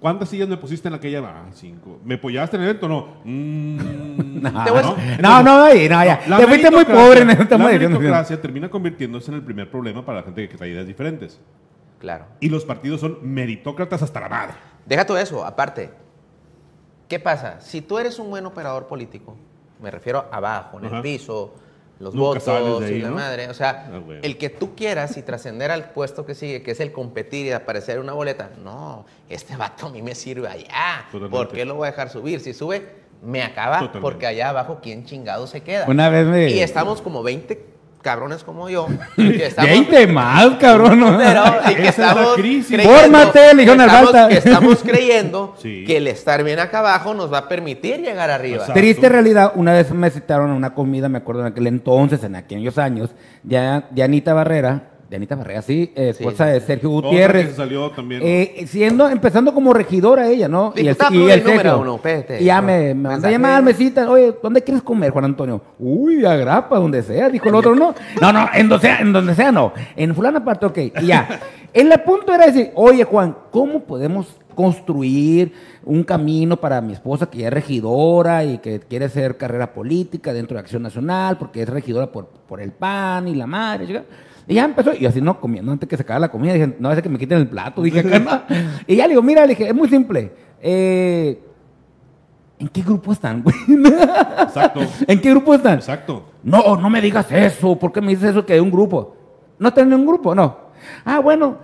¿Cuántas 0.00 0.28
sillas 0.28 0.48
me 0.48 0.56
pusiste 0.56 0.88
en 0.88 0.94
aquella? 0.94 1.20
Ah, 1.24 1.46
cinco. 1.52 2.00
¿Me 2.04 2.14
apoyaste 2.16 2.56
en 2.56 2.62
el 2.62 2.68
evento? 2.70 2.88
No. 2.88 3.06
Mm, 3.24 3.76
No, 4.44 4.50
no, 4.50 4.96
no, 5.20 5.42
no, 5.42 5.68
no, 5.68 5.74
ya. 5.74 6.20
La 6.28 6.38
Te 6.38 6.46
fuiste 6.46 6.70
muy 6.70 6.84
pobre 6.84 7.20
en 7.22 7.30
esta 7.30 7.56
La 7.56 7.64
madre. 7.64 7.78
meritocracia 7.78 8.40
termina 8.40 8.68
convirtiéndose 8.68 9.30
en 9.30 9.36
el 9.36 9.42
primer 9.42 9.70
problema 9.70 10.04
para 10.04 10.18
la 10.18 10.24
gente 10.24 10.48
que 10.48 10.56
trae 10.56 10.70
ideas 10.70 10.86
diferentes. 10.86 11.40
Claro. 11.98 12.26
Y 12.40 12.48
los 12.48 12.64
partidos 12.64 13.00
son 13.00 13.18
meritócratas 13.22 14.02
hasta 14.02 14.20
la 14.20 14.28
madre. 14.28 14.54
Deja 14.84 15.06
todo 15.06 15.16
eso, 15.18 15.44
aparte. 15.44 15.90
¿Qué 17.08 17.18
pasa? 17.20 17.60
Si 17.60 17.80
tú 17.80 17.98
eres 17.98 18.18
un 18.18 18.28
buen 18.30 18.44
operador 18.44 18.86
político, 18.86 19.36
me 19.80 19.90
refiero 19.90 20.26
abajo, 20.30 20.78
en 20.78 20.86
Ajá. 20.86 20.96
el 20.96 21.02
piso, 21.02 21.54
los 22.00 22.14
Nunca 22.14 22.40
sales 22.40 22.62
votos 22.62 22.80
de 22.80 22.86
ahí, 22.88 22.94
y 22.96 23.02
la 23.02 23.08
¿no? 23.08 23.14
madre, 23.14 23.48
o 23.48 23.54
sea, 23.54 23.88
Ah, 23.92 24.00
el 24.22 24.36
que 24.36 24.50
tú 24.50 24.74
quieras 24.74 25.16
y 25.16 25.22
trascender 25.22 25.70
al 25.70 25.90
puesto 25.90 26.26
que 26.26 26.34
sigue, 26.34 26.62
que 26.62 26.72
es 26.72 26.80
el 26.80 26.92
competir 26.92 27.46
y 27.46 27.52
aparecer 27.52 27.96
en 27.96 28.02
una 28.02 28.12
boleta, 28.14 28.50
no, 28.62 29.06
este 29.28 29.56
vato 29.56 29.86
a 29.86 29.90
mí 29.90 30.02
me 30.02 30.14
sirve 30.14 30.48
allá. 30.48 31.06
Totalmente. 31.12 31.36
¿Por 31.36 31.48
qué 31.48 31.64
lo 31.64 31.76
voy 31.76 31.86
a 31.88 31.90
dejar 31.92 32.10
subir? 32.10 32.40
Si 32.40 32.52
sube, 32.52 33.04
me 33.22 33.42
acaba, 33.42 33.74
Totalmente. 33.78 34.00
porque 34.00 34.26
allá 34.26 34.48
abajo, 34.50 34.80
¿quién 34.82 35.04
chingado 35.06 35.46
se 35.46 35.62
queda? 35.62 35.86
Una 35.88 36.08
vez 36.08 36.26
me. 36.26 36.50
Y 36.50 36.60
estamos 36.60 37.00
como 37.00 37.22
20 37.22 37.73
cabrones 38.04 38.44
como 38.44 38.68
yo. 38.70 38.86
que 39.16 39.46
estamos- 39.46 39.70
20 39.70 40.06
más, 40.06 40.50
cabrón. 40.60 41.00
¿no? 41.00 41.18
pero 41.18 41.42
y 41.70 41.74
que 41.74 41.82
Esa 41.88 41.88
es 41.88 41.98
estamos 41.98 42.34
crisis. 42.34 42.68
creyendo- 42.76 43.00
Fórmate, 43.00 43.40
que 43.56 43.62
estamos, 43.72 43.86
Balta. 44.12 44.28
que 44.28 44.36
estamos 44.38 44.78
creyendo 44.84 45.54
Sí. 45.60 45.84
que 45.86 45.96
el 45.96 46.06
estar 46.06 46.44
bien 46.44 46.60
acá 46.60 46.78
abajo 46.78 47.14
nos 47.14 47.32
va 47.32 47.38
a 47.38 47.48
permitir 47.48 48.00
llegar 48.00 48.30
arriba. 48.30 48.58
Exacto. 48.58 48.74
Triste 48.78 49.08
realidad, 49.08 49.52
una 49.56 49.72
vez 49.72 49.90
me 49.90 50.10
citaron 50.10 50.50
a 50.50 50.54
una 50.54 50.74
comida, 50.74 51.08
me 51.08 51.18
acuerdo 51.18 51.40
en 51.40 51.48
aquel 51.48 51.66
entonces, 51.66 52.22
en 52.22 52.36
aquellos 52.36 52.78
años, 52.78 53.10
ya, 53.42 53.88
Anita 54.00 54.34
Barrera, 54.34 54.90
Anita 55.16 55.34
Barrera, 55.36 55.62
sí, 55.62 55.92
eh, 55.94 56.10
esposa 56.10 56.46
sí, 56.46 56.52
de 56.52 56.60
sí. 56.60 56.66
Sergio 56.66 56.90
Otra 56.92 57.08
Gutiérrez. 57.10 57.44
que 57.46 57.50
se 57.52 57.56
salió 57.56 57.90
también. 57.90 58.20
Eh, 58.24 58.64
siendo, 58.68 59.08
empezando 59.08 59.52
como 59.54 59.72
regidora 59.72 60.28
ella, 60.28 60.48
¿no? 60.48 60.72
Diputada 60.74 61.10
y 61.10 61.14
pluri, 61.14 61.32
Sergio. 61.32 61.50
número 61.50 61.80
uno, 61.80 61.94
espérate. 61.96 62.42
Y 62.42 62.44
ya 62.44 62.60
No, 62.60 62.66
me, 62.66 62.78
me 62.94 63.08
mandó 63.08 63.28
a 63.28 63.30
llamar, 63.30 63.62
me 63.62 63.74
cita, 63.74 64.10
oye, 64.10 64.34
¿dónde 64.42 64.62
quieres 64.62 64.82
comer, 64.82 65.10
Juan 65.10 65.26
Antonio? 65.26 65.60
Uy, 65.78 66.24
a 66.24 66.36
grapa, 66.36 66.78
donde 66.78 67.02
sea, 67.02 67.28
dijo 67.28 67.48
el 67.48 67.54
otro, 67.54 67.74
no. 67.74 67.94
No, 68.20 68.32
no, 68.32 68.48
en 68.54 68.68
donde 68.68 68.86
sea, 68.86 68.98
en 69.00 69.12
donde 69.12 69.34
sea, 69.34 69.52
no. 69.52 69.72
En 69.96 70.14
fulana 70.14 70.44
parte, 70.44 70.66
ok. 70.66 70.78
Y 71.02 71.06
ya. 71.06 71.40
El 71.74 71.90
punto 72.02 72.32
era 72.32 72.46
decir, 72.46 72.70
oye, 72.76 73.02
Juan, 73.02 73.36
¿cómo 73.50 73.80
podemos 73.80 74.28
construir 74.54 75.52
un 75.82 76.04
camino 76.04 76.56
para 76.56 76.80
mi 76.80 76.92
esposa 76.92 77.26
que 77.26 77.38
ya 77.38 77.48
es 77.48 77.52
regidora 77.52 78.44
y 78.44 78.58
que 78.58 78.78
quiere 78.80 79.06
hacer 79.06 79.36
carrera 79.36 79.72
política 79.72 80.32
dentro 80.32 80.54
de 80.54 80.60
Acción 80.60 80.82
Nacional, 80.82 81.36
porque 81.36 81.62
es 81.62 81.68
regidora 81.68 82.10
por, 82.10 82.26
por 82.28 82.60
el 82.60 82.70
PAN 82.70 83.28
y 83.28 83.34
la 83.34 83.46
madre, 83.46 83.86
chica? 83.88 84.04
Y 84.46 84.54
ya 84.54 84.64
empezó, 84.64 84.92
y 84.94 85.06
así 85.06 85.20
no 85.20 85.40
comiendo, 85.40 85.72
antes 85.72 85.88
que 85.88 85.96
se 85.96 86.02
acabara 86.02 86.20
la 86.20 86.30
comida, 86.30 86.52
dije, 86.52 86.74
no, 86.78 86.90
a 86.90 87.00
que 87.00 87.08
me 87.08 87.18
quiten 87.18 87.38
el 87.38 87.48
plato, 87.48 87.82
dije, 87.82 88.00
acá. 88.00 88.46
Y 88.86 88.96
ya 88.96 89.04
le 89.04 89.10
digo, 89.10 89.22
mira, 89.22 89.42
le 89.42 89.48
dije, 89.48 89.68
es 89.68 89.74
muy 89.74 89.88
simple. 89.88 90.32
Eh, 90.60 91.40
¿En 92.58 92.68
qué 92.68 92.82
grupo 92.82 93.12
están, 93.12 93.42
güey? 93.42 93.56
Exacto. 94.42 94.80
¿En 95.06 95.20
qué 95.20 95.30
grupo 95.30 95.54
están? 95.54 95.74
Exacto. 95.74 96.24
No, 96.42 96.76
no 96.76 96.88
me 96.90 97.00
digas 97.00 97.30
eso. 97.30 97.78
¿Por 97.78 97.92
qué 97.92 98.00
me 98.00 98.08
dices 98.08 98.30
eso 98.30 98.46
que 98.46 98.52
hay 98.52 98.60
un 98.60 98.70
grupo? 98.70 99.16
¿No 99.58 99.68
están 99.68 99.92
en 99.92 100.00
un 100.00 100.06
grupo? 100.06 100.34
No. 100.34 100.56
Ah, 101.04 101.18
bueno. 101.18 101.58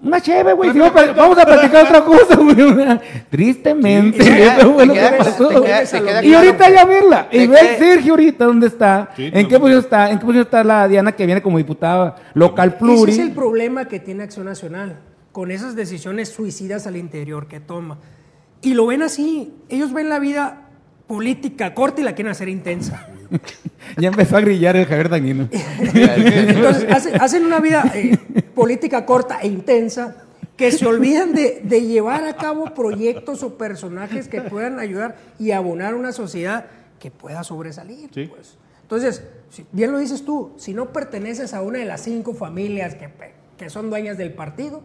Una 0.00 0.20
chévere, 0.20 0.52
güey. 0.54 0.72
si 0.72 0.78
no, 0.78 0.92
pa- 0.92 1.12
vamos 1.12 1.36
a 1.38 1.44
platicar 1.44 1.84
otra 1.86 2.04
cosa, 2.04 2.36
güey. 2.36 3.00
Tristemente. 3.30 4.22
Sí, 4.22 4.30
te 4.30 4.36
queda- 4.36 4.56
eso 4.58 4.74
fue 4.74 4.86
lo 4.86 4.92
te 4.92 4.98
que 5.00 5.04
queda- 5.06 5.18
pasó. 5.18 5.48
te 5.48 5.54
queda- 5.62 5.84
te 5.84 6.00
queda 6.02 6.22
y 6.24 6.28
claro 6.28 6.38
ahorita 6.46 6.66
que- 6.66 6.72
ya 6.72 6.84
verla. 6.84 7.28
Y 7.32 7.38
te 7.38 7.46
ve 7.48 7.56
queda- 7.58 7.78
Sergio 7.78 8.12
ahorita 8.12 8.44
dónde 8.44 8.66
está. 8.68 9.08
Sí, 9.16 9.30
¿En 9.32 9.48
qué 9.48 9.58
posición 9.58 9.82
está? 9.82 10.10
¿En 10.10 10.18
qué 10.18 10.24
posición 10.24 10.44
está 10.44 10.64
la 10.64 10.86
Diana 10.88 11.12
que 11.12 11.26
viene 11.26 11.42
como 11.42 11.58
diputada 11.58 12.14
local 12.34 12.76
pluri? 12.78 13.10
Ese 13.12 13.22
es 13.22 13.28
el 13.28 13.34
problema 13.34 13.86
que 13.88 13.98
tiene 13.98 14.22
Acción 14.22 14.46
Nacional, 14.46 15.00
con 15.32 15.50
esas 15.50 15.74
decisiones 15.74 16.28
suicidas 16.28 16.86
al 16.86 16.96
interior 16.96 17.48
que 17.48 17.58
toma. 17.60 17.98
Y 18.62 18.74
lo 18.74 18.86
ven 18.86 19.02
así, 19.02 19.52
ellos 19.68 19.92
ven 19.92 20.08
la 20.08 20.18
vida 20.20 20.62
política 21.08 21.74
corta 21.74 22.00
y 22.02 22.04
la 22.04 22.14
quieren 22.14 22.30
hacer 22.30 22.48
intensa. 22.48 23.08
Ya 23.96 24.08
empezó 24.08 24.36
a 24.36 24.40
grillar 24.42 24.76
el 24.76 24.84
Javier 24.84 25.08
Dañino. 25.08 25.48
Entonces 25.94 26.86
hace- 26.90 27.14
hacen 27.16 27.46
una 27.46 27.58
vida 27.58 27.90
eh, 27.94 28.18
política 28.58 29.06
corta 29.06 29.38
e 29.40 29.46
intensa 29.46 30.16
que 30.56 30.72
se 30.72 30.84
olvidan 30.84 31.32
de, 31.32 31.60
de 31.62 31.82
llevar 31.82 32.24
a 32.24 32.34
cabo 32.34 32.74
proyectos 32.74 33.44
o 33.44 33.56
personajes 33.56 34.26
que 34.26 34.42
puedan 34.42 34.80
ayudar 34.80 35.16
y 35.38 35.52
abonar 35.52 35.94
una 35.94 36.10
sociedad 36.10 36.66
que 36.98 37.12
pueda 37.12 37.44
sobresalir. 37.44 38.10
Sí. 38.12 38.26
pues. 38.26 38.58
Entonces, 38.82 39.22
bien 39.70 39.92
lo 39.92 39.98
dices 39.98 40.24
tú, 40.24 40.52
si 40.56 40.74
no 40.74 40.92
perteneces 40.92 41.54
a 41.54 41.62
una 41.62 41.78
de 41.78 41.84
las 41.84 42.00
cinco 42.00 42.34
familias 42.34 42.96
que, 43.56 43.70
son 43.70 43.90
dueñas 43.90 44.18
del 44.18 44.32
partido, 44.32 44.82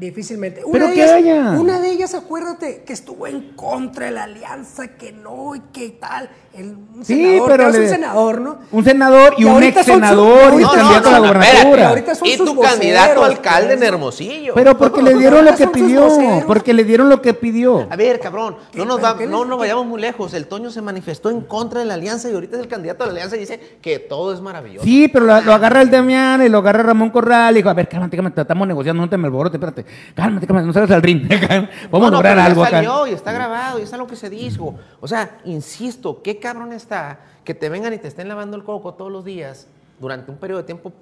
difícilmente. 0.00 0.64
Una 0.64 0.72
Pero 0.72 0.86
de 0.88 0.94
ellas- 0.94 1.12
haya. 1.12 1.50
Una 1.60 1.80
de 1.80 1.90
ellas, 1.92 2.14
acuérdate, 2.14 2.82
que 2.82 2.92
estuvo 2.92 3.28
en 3.28 3.52
contra 3.52 4.06
de 4.06 4.12
la 4.12 4.24
alianza, 4.24 4.96
que 4.96 5.12
no 5.12 5.54
y 5.54 5.60
que 5.72 5.90
tal. 5.90 6.30
El, 6.58 6.74
un 6.98 7.04
Sí, 7.04 7.14
senador, 7.14 7.48
pero 7.48 7.70
le- 7.70 7.78
un 7.80 7.88
senador, 7.88 8.40
¿no? 8.40 8.58
Un 8.72 8.84
senador 8.84 9.34
y, 9.38 9.42
Y 9.42 9.44
un 9.44 9.62
ex 9.62 9.78
su- 9.78 9.84
senador 9.92 10.54
y 10.60 10.62
No, 10.64 10.70
candidato 10.72 11.02
no, 11.02 11.08
a 11.08 11.12
la 11.12 11.18
gobernatura. 11.20 11.58
espérate, 11.60 11.84
ahorita 11.84 12.14
son 12.16 12.28
y 12.28 12.32
sus 12.36 12.46
tu 12.54 12.60
candidato 12.60 13.22
alcalde 13.24 13.72
en 13.74 13.78
pues. 13.78 13.88
Hermosillo. 13.88 14.52
Pero 14.54 14.76
porque 14.76 15.02
le 15.02 15.14
dieron 15.14 15.44
lo 15.44 15.54
que 15.54 15.68
pidió. 15.68 16.08
Porque 16.46 16.74
le 16.74 16.82
dieron 16.84 17.08
lo 17.08 17.22
que 17.22 17.34
pidió. 17.34 17.86
A 17.88 17.94
ver, 17.96 18.18
cabrón, 18.18 18.56
no 18.74 18.84
nos, 18.84 19.02
va- 19.02 19.14
no 19.14 19.56
vayamos 19.56 19.86
muy 19.86 20.00
lejos. 20.00 20.34
El 20.34 20.48
Toño 20.48 20.70
se 20.72 20.82
manifestó 20.82 21.30
en 21.30 21.42
contra 21.42 21.78
de 21.80 21.86
la 21.86 21.94
alianza 21.94 22.28
y 22.30 22.34
ahorita 22.34 22.56
es 22.56 22.62
el 22.62 22.68
candidato 22.68 23.04
de 23.04 23.10
la 23.10 23.12
alianza 23.12 23.36
y 23.36 23.40
dice 23.40 23.78
que 23.80 24.00
todo 24.00 24.32
es 24.32 24.40
maravilloso. 24.40 24.84
Sí, 24.84 25.06
pero 25.06 25.24
lo, 25.26 25.40
lo 25.40 25.52
agarra 25.54 25.82
el 25.82 25.90
Damián 25.90 26.42
y 26.44 26.48
lo 26.48 26.58
agarra 26.58 26.82
Ramón 26.82 27.10
Corral 27.10 27.54
y 27.54 27.58
dijo, 27.58 27.68
a 27.68 27.74
ver, 27.74 27.88
cálmate, 27.88 28.16
cálmate, 28.16 28.40
estamos 28.40 28.66
negociando, 28.66 29.00
no 29.02 29.08
te 29.08 29.16
me 29.16 29.26
alborotes, 29.28 29.54
espérate. 29.54 29.84
Cálmate, 30.16 30.46
cálmate, 30.48 30.66
no 30.66 30.72
salgas 30.72 30.90
al 30.90 31.02
ring. 31.02 31.28
Vamos 31.92 32.08
a 32.08 32.10
lograr 32.10 32.38
algo 32.40 32.62
acá. 32.62 32.78
salió 32.78 33.06
y 33.06 33.12
está 33.12 33.30
grabado 33.30 33.78
y 33.78 33.82
está 33.82 33.96
lo 33.96 34.06
que 34.08 34.16
se 34.16 34.28
dijo. 34.28 34.74
O 35.00 35.08
sea, 35.08 35.40
insisto, 35.44 36.22
qué 36.22 36.38
cabrón 36.38 36.72
está 36.72 37.20
que 37.44 37.54
te 37.54 37.68
vengan 37.68 37.92
y 37.94 37.98
te 37.98 38.08
estén 38.08 38.28
lavando 38.28 38.56
el 38.56 38.64
coco 38.64 38.94
todos 38.94 39.12
los 39.12 39.24
días 39.24 39.68
durante 40.00 40.30
un 40.30 40.38
periodo 40.38 40.60
de 40.60 40.66
tiempo 40.66 40.92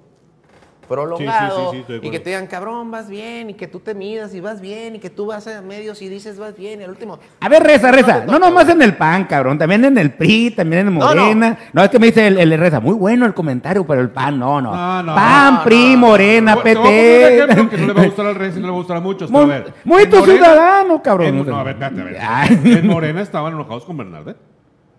prolongado 0.87 1.71
Sí, 1.71 1.83
sí, 1.87 1.99
sí, 2.01 2.07
y 2.07 2.09
que 2.11 2.19
te 2.19 2.29
digan, 2.31 2.47
cabrón, 2.47 2.89
vas 2.91 3.09
bien 3.09 3.49
y 3.49 3.53
que 3.53 3.67
tú 3.67 3.79
te 3.79 3.93
midas 3.93 4.33
y 4.33 4.39
vas 4.39 4.61
bien 4.61 4.95
y 4.95 4.99
que 4.99 5.09
tú 5.09 5.25
vas 5.27 5.45
a 5.47 5.61
medios 5.61 6.01
y 6.01 6.09
dices 6.09 6.39
vas 6.39 6.55
bien 6.55 6.81
y 6.81 6.83
al 6.85 6.89
último... 6.89 7.19
A 7.39 7.49
ver, 7.49 7.61
reza, 7.63 7.91
reza. 7.91 8.19
No 8.25 8.33
toca, 8.33 8.39
nomás 8.39 8.69
en 8.69 8.81
el 8.81 8.95
PAN, 8.95 9.25
cabrón. 9.25 9.57
También 9.57 9.83
en 9.85 9.97
el 9.97 10.11
PRI, 10.13 10.51
también 10.51 10.87
en 10.87 10.97
No, 10.97 11.13
no. 11.13 11.21
Morena. 11.21 11.57
No, 11.73 11.83
es 11.83 11.89
que 11.89 11.99
me 11.99 12.07
dice 12.07 12.27
el, 12.27 12.37
el 12.39 12.57
reza. 12.59 12.79
Muy 12.79 12.95
bueno 12.95 13.25
el 13.25 13.33
comentario, 13.33 13.85
pero 13.85 14.01
el 14.01 14.09
PAN, 14.09 14.39
no, 14.39 14.61
no. 14.61 14.73
No, 14.75 15.03
no, 15.03 15.15
PAN, 15.15 15.53
no, 15.55 15.63
PRI, 15.63 15.93
no. 15.93 15.97
Morena, 15.99 16.55
PT. 16.63 17.43
ejemplo 17.43 17.69
que 17.69 17.77
no 17.77 17.87
le 17.87 17.93
va 17.93 18.01
a 18.01 18.05
gustar 18.07 18.25
al 18.27 18.35
rey, 18.35 18.49
y 18.55 18.59
no 18.59 18.61
le 18.61 18.67
va 18.67 18.73
a 18.73 18.77
gustar 18.77 18.97
a 18.97 19.01
muchos. 19.01 19.29
Muy- 19.29 19.43
a 19.43 19.45
ver, 19.45 19.73
muy 19.83 20.05
tu 20.07 20.23
ciudadano, 20.25 21.01
cabrón. 21.03 21.27
en- 21.27 21.45
no, 21.45 21.55
a 21.57 21.63
ver, 21.63 21.73
espérate, 21.81 22.19
a 22.19 22.47
ver. 22.49 22.77
En 22.77 22.87
Morena 22.87 23.21
estaban 23.21 23.53
enojados 23.53 23.83
con 23.85 23.97
Bernardet. 23.97 24.37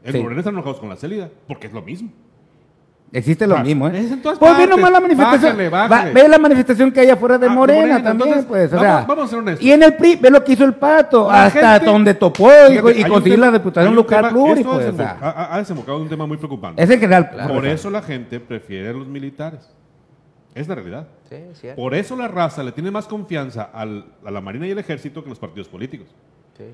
En 0.04 0.12
Sí. 0.12 0.20
Morena 0.20 0.40
están 0.40 0.54
enojados 0.54 0.78
con 0.78 0.88
la 0.88 0.96
Célida, 0.96 1.28
porque 1.46 1.66
es 1.66 1.72
lo 1.72 1.82
mismo. 1.82 2.10
Existe 3.10 3.46
lo 3.46 3.56
mismo, 3.60 3.88
¿eh? 3.88 3.98
es 4.00 4.12
en 4.12 4.20
todas 4.20 4.38
pues 4.38 4.50
ve 4.52 4.58
partes. 4.58 4.76
nomás 4.76 4.92
la 4.92 5.00
manifestación. 5.00 5.52
Bájale, 5.52 5.68
Va- 5.70 5.88
bájale. 5.88 6.12
ve 6.12 6.28
la 6.28 6.38
manifestación 6.38 6.92
que 6.92 7.00
hay 7.00 7.08
afuera 7.08 7.38
de 7.38 7.46
Ah, 7.46 7.50
Morena, 7.50 7.80
Morena, 7.80 8.02
también, 8.02 8.28
entonces, 8.28 8.46
pues. 8.46 8.72
O 8.72 8.76
vamos- 8.76 8.86
sea, 8.86 9.04
vamos 9.06 9.24
a 9.24 9.28
ser 9.28 9.38
honestos. 9.38 9.64
Y 9.64 9.72
en 9.72 9.82
el 9.82 9.94
PRI, 9.94 10.16
ve 10.16 10.30
lo 10.30 10.44
que 10.44 10.52
hizo 10.52 10.64
el 10.64 10.74
pato. 10.74 11.26
La 11.30 11.46
hasta 11.46 11.72
gente- 11.74 11.86
donde 11.86 12.14
topó 12.14 12.50
y, 12.68 12.76
Fíjate, 12.78 13.08
conseguir 13.08 13.38
la 13.38 13.50
diputación 13.50 13.94
local 13.94 14.28
pluri, 14.28 14.60
esto 14.60 14.72
pues. 14.72 15.00
ha, 15.00 15.54
ha 15.54 15.58
desembocado 15.58 15.96
en 15.96 16.02
un 16.02 16.08
tema 16.10 16.26
muy 16.26 16.36
preocupante. 16.36 16.82
es 16.82 16.90
en 16.90 17.00
general. 17.00 17.30
Por 17.30 17.60
pues, 17.60 17.72
eso 17.72 17.88
la 17.90 18.02
gente 18.02 18.40
prefiere 18.40 18.90
a 18.90 18.92
los 18.92 19.06
militares. 19.06 19.60
Es 20.54 20.68
la 20.68 20.74
realidad. 20.74 21.06
Sí, 21.30 21.36
cierto. 21.54 21.80
Por 21.80 21.94
eso 21.94 22.14
la 22.16 22.28
raza 22.28 22.62
le 22.62 22.72
tiene 22.72 22.90
más 22.90 23.06
confianza 23.06 23.70
al- 23.72 24.04
a 24.24 24.30
la 24.30 24.40
Marina 24.42 24.66
y 24.66 24.70
el 24.72 24.78
Ejército 24.78 25.22
que 25.22 25.28
a 25.28 25.30
los 25.30 25.38
partidos 25.38 25.68
políticos. 25.68 26.08
Sí. 26.58 26.64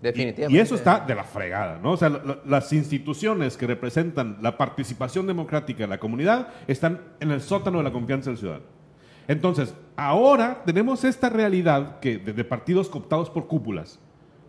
Y, 0.00 0.02
Definitivamente. 0.02 0.56
y 0.58 0.60
eso 0.60 0.74
está 0.74 1.00
de 1.00 1.14
la 1.14 1.24
fregada, 1.24 1.78
¿no? 1.82 1.92
O 1.92 1.96
sea, 1.96 2.08
la- 2.10 2.22
la- 2.22 2.38
las 2.44 2.72
instituciones 2.72 3.56
que 3.56 3.66
representan 3.66 4.38
la 4.42 4.56
participación 4.58 5.26
democrática 5.26 5.84
de 5.84 5.88
la 5.88 5.98
comunidad 5.98 6.48
están 6.66 7.00
en 7.20 7.30
el 7.30 7.40
sótano 7.40 7.78
de 7.78 7.84
la 7.84 7.92
confianza 7.92 8.30
del 8.30 8.38
ciudadano. 8.38 8.64
Entonces, 9.28 9.74
ahora 9.96 10.62
tenemos 10.64 11.02
esta 11.04 11.28
realidad 11.30 11.98
que 12.00 12.18
de, 12.18 12.32
de 12.32 12.44
partidos 12.44 12.88
cooptados 12.88 13.30
por 13.30 13.46
cúpulas. 13.48 13.98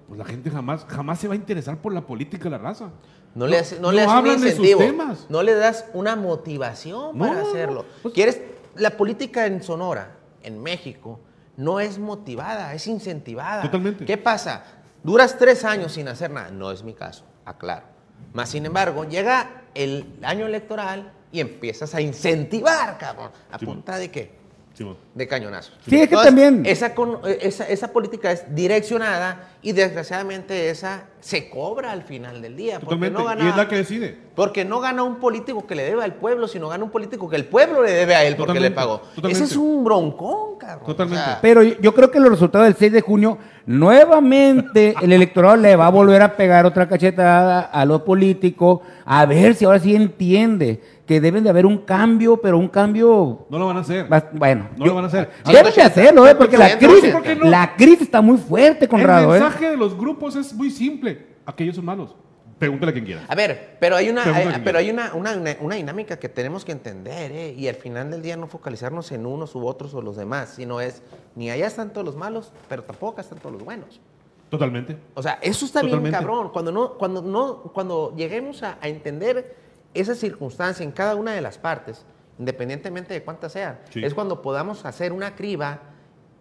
Pues 0.08 0.20
la 0.20 0.26
gente 0.26 0.50
jamás, 0.52 0.86
jamás 0.88 1.20
se 1.20 1.28
va 1.28 1.34
a 1.34 1.38
interesar 1.38 1.78
por 1.78 1.94
la 1.94 2.02
política 2.02 2.46
de 2.46 2.50
la 2.52 2.58
raza. 2.60 2.92
No, 3.34 3.48
le, 3.48 3.58
hace- 3.60 3.76
no 3.78 3.84
no 3.84 3.92
le 3.94 4.02
das 4.02 4.10
un 4.12 4.16
hablan 4.18 4.42
de 4.42 4.52
sus 4.52 4.60
incentivo. 4.60 4.80
temas. 4.80 5.28
No 5.30 5.44
le 5.44 5.54
das 5.56 5.86
una 5.94 6.16
motivación 6.16 7.18
para 7.18 7.34
No, 7.34 7.40
hacerlo. 7.48 7.86
pues- 8.02 8.14
¿Quieres? 8.14 8.42
La 8.76 8.92
política 8.92 9.46
en 9.48 9.64
Sonora, 9.64 10.16
en 10.44 10.62
México, 10.62 11.20
no 11.58 11.80
es 11.80 11.98
motivada, 11.98 12.74
es 12.76 12.86
incentivada. 12.88 13.64
Totalmente. 13.64 14.06
¿Qué 14.06 14.18
pasa? 14.18 14.77
Duras 15.04 15.38
tres 15.38 15.64
años 15.64 15.94
sin 15.94 16.08
hacer 16.08 16.32
nada. 16.32 16.50
No 16.50 16.72
es 16.72 16.84
mi 16.84 16.94
caso, 16.94 17.24
aclaro. 17.46 17.86
Más 18.34 18.50
sin 18.50 18.66
embargo, 18.66 19.06
llega 19.06 19.64
el 19.74 20.18
año 20.24 20.46
electoral 20.46 21.14
y 21.32 21.40
empiezas 21.40 21.94
a 21.96 22.02
incentivar, 22.02 22.98
cabrón. 22.98 23.32
¿A 23.52 23.60
Sí, 23.60 23.66
punta 23.66 23.98
de 23.98 24.12
qué? 24.12 24.37
Simón. 24.78 24.96
de 25.16 25.28
cañonazo. 25.28 25.72
Sí, 25.90 26.00
es 26.02 26.08
que 26.08 26.16
también- 26.16 26.64
Esa, 26.66 26.94
esa, 27.42 27.64
esa 27.68 27.92
política 27.92 28.32
es 28.32 28.46
direccionada 28.54 29.50
y 29.64 29.72
desgraciadamente 29.72 30.70
esa 30.70 31.06
se 31.20 31.50
cobra 31.50 31.92
al 31.92 32.04
final 32.04 32.44
del 32.44 32.56
día. 32.56 32.80
Porque 32.80 33.10
no 33.10 33.26
gana, 33.26 33.44
y 33.44 33.48
es 33.50 33.56
la 33.58 33.68
que 33.68 33.78
decide. 33.78 34.16
porque 34.36 34.66
no 34.66 34.80
gana 34.80 35.02
un 35.02 35.16
político 35.16 35.66
que 35.66 35.74
le 35.74 35.84
debe 35.84 36.04
al 36.04 36.14
pueblo, 36.14 36.48
sino 36.48 36.70
gana 36.70 36.84
un 36.84 36.92
político 36.92 37.28
que 37.28 37.36
el 37.38 37.46
pueblo 37.46 37.82
le 37.82 37.92
debe 37.92 38.14
a 38.16 38.24
él 38.24 38.36
porque 38.36 38.54
Totalmente, 38.54 38.70
le 38.70 38.76
pagó. 38.76 39.00
totalmente. 39.16 39.32
Ese 39.44 39.44
es 39.46 39.58
un 39.58 39.84
broncón, 39.84 40.58
cabrón. 40.60 40.86
Totalmente. 40.86 41.24
O 41.24 41.26
sea, 41.26 41.40
Pero 41.42 41.64
yo 41.64 41.74
yo 41.82 41.94
creo 41.96 42.12
que 42.12 42.20
los 42.20 42.30
resultados 42.30 42.68
del 42.68 42.76
6 42.76 42.92
de 42.92 43.02
junio, 43.02 43.40
nuevamente 43.66 44.94
el 45.02 45.12
electorado 45.14 45.56
le 45.58 45.76
va 45.76 45.88
a 45.88 45.90
volver 45.90 46.22
a 46.22 46.36
pegar 46.38 46.66
otra 46.66 46.88
cachetada 46.88 47.62
a 47.62 47.86
lo 47.86 48.06
político, 48.06 48.82
a 49.06 49.26
ver 49.26 49.56
si 49.56 49.66
ahora 49.66 49.80
sí 49.80 49.96
entiende 49.96 50.82
que 51.08 51.22
deben 51.22 51.44
de 51.44 51.50
haber 51.50 51.66
un 51.66 51.78
cambio, 51.80 52.36
pero 52.38 52.58
un 52.58 52.68
cambio... 52.68 53.48
No 53.50 53.58
lo 53.58 53.66
van 53.68 53.78
a 53.78 53.80
hacer. 53.80 54.08
Bueno, 54.34 54.68
No 54.78 54.80
yo- 54.86 54.90
lo 54.92 54.96
van 54.96 55.06
a 55.06 55.08
hacer. 55.08 55.30
Deben 55.46 55.74
de 55.74 55.82
hacerlo, 55.82 56.28
¿eh? 56.28 56.36
porque 56.36 56.58
la 56.58 56.68
180. 56.78 56.94
crisis, 57.00 57.14
¿Por 57.16 57.24
qué 57.24 57.36
no? 57.36 57.46
la 57.50 57.76
crisis 57.78 58.02
está 58.02 58.22
muy 58.22 58.38
fuerte, 58.38 58.88
Conrado. 58.90 59.34
el 59.34 59.40
¿eh? 59.42 59.44
mensaje 59.44 59.70
de 59.72 59.78
los 59.78 59.98
grupos 59.98 60.36
es 60.36 60.54
muy 60.54 60.70
simple. 60.70 61.26
Aquellos 61.46 61.78
son 61.78 61.86
malos. 61.86 62.14
Pregúntale 62.60 62.90
a 62.90 62.94
quien 62.94 63.06
quiera. 63.06 63.22
A 63.28 63.36
ver, 63.36 63.78
pero 63.80 63.96
hay 63.96 64.10
una, 64.10 64.24
hay- 64.24 64.62
pero 64.66 64.80
hay 64.80 64.90
una, 64.90 65.14
una, 65.14 65.32
una- 65.62 65.76
dinámica 65.76 66.18
que 66.18 66.28
tenemos 66.28 66.66
que 66.66 66.74
entender, 66.74 67.32
¿eh? 67.32 67.54
y 67.58 67.68
al 67.70 67.76
final 67.76 68.12
del 68.12 68.22
día 68.22 68.36
no 68.36 68.48
focalizarnos 68.48 69.12
en 69.14 69.26
unos 69.26 69.56
u 69.56 69.66
otros 69.66 69.94
o 69.94 70.02
los 70.02 70.18
demás, 70.18 70.54
sino 70.58 70.82
es, 70.82 71.04
ni 71.36 71.50
allá 71.52 71.68
están 71.68 71.94
todos 71.94 72.04
los 72.06 72.16
malos, 72.18 72.52
pero 72.68 72.84
tampoco 72.84 73.14
acá 73.14 73.22
están 73.22 73.38
todos 73.40 73.54
los 73.54 73.64
buenos. 73.64 74.02
Totalmente. 74.50 74.98
O 75.14 75.22
sea, 75.24 75.40
eso 75.42 75.66
está 75.66 75.82
bien 75.84 76.12
cabrón. 76.12 76.50
Cuando, 76.52 76.72
no, 76.72 76.94
cuando, 76.94 77.22
no, 77.22 77.58
cuando 77.74 78.14
lleguemos 78.18 78.64
a, 78.64 78.78
a 78.82 78.88
entender 78.88 79.56
esa 79.94 80.16
circunstancia 80.16 80.84
en 80.84 80.92
cada 80.92 81.16
una 81.16 81.34
de 81.34 81.42
las 81.42 81.58
partes, 81.58 82.06
independientemente 82.40 83.14
de 83.14 83.24
cuántas 83.24 83.52
sean, 83.54 83.80
Sí. 83.90 84.04
es 84.04 84.14
cuando 84.14 84.42
podamos 84.42 84.86
hacer 84.86 85.12
una 85.14 85.36
criba 85.36 85.80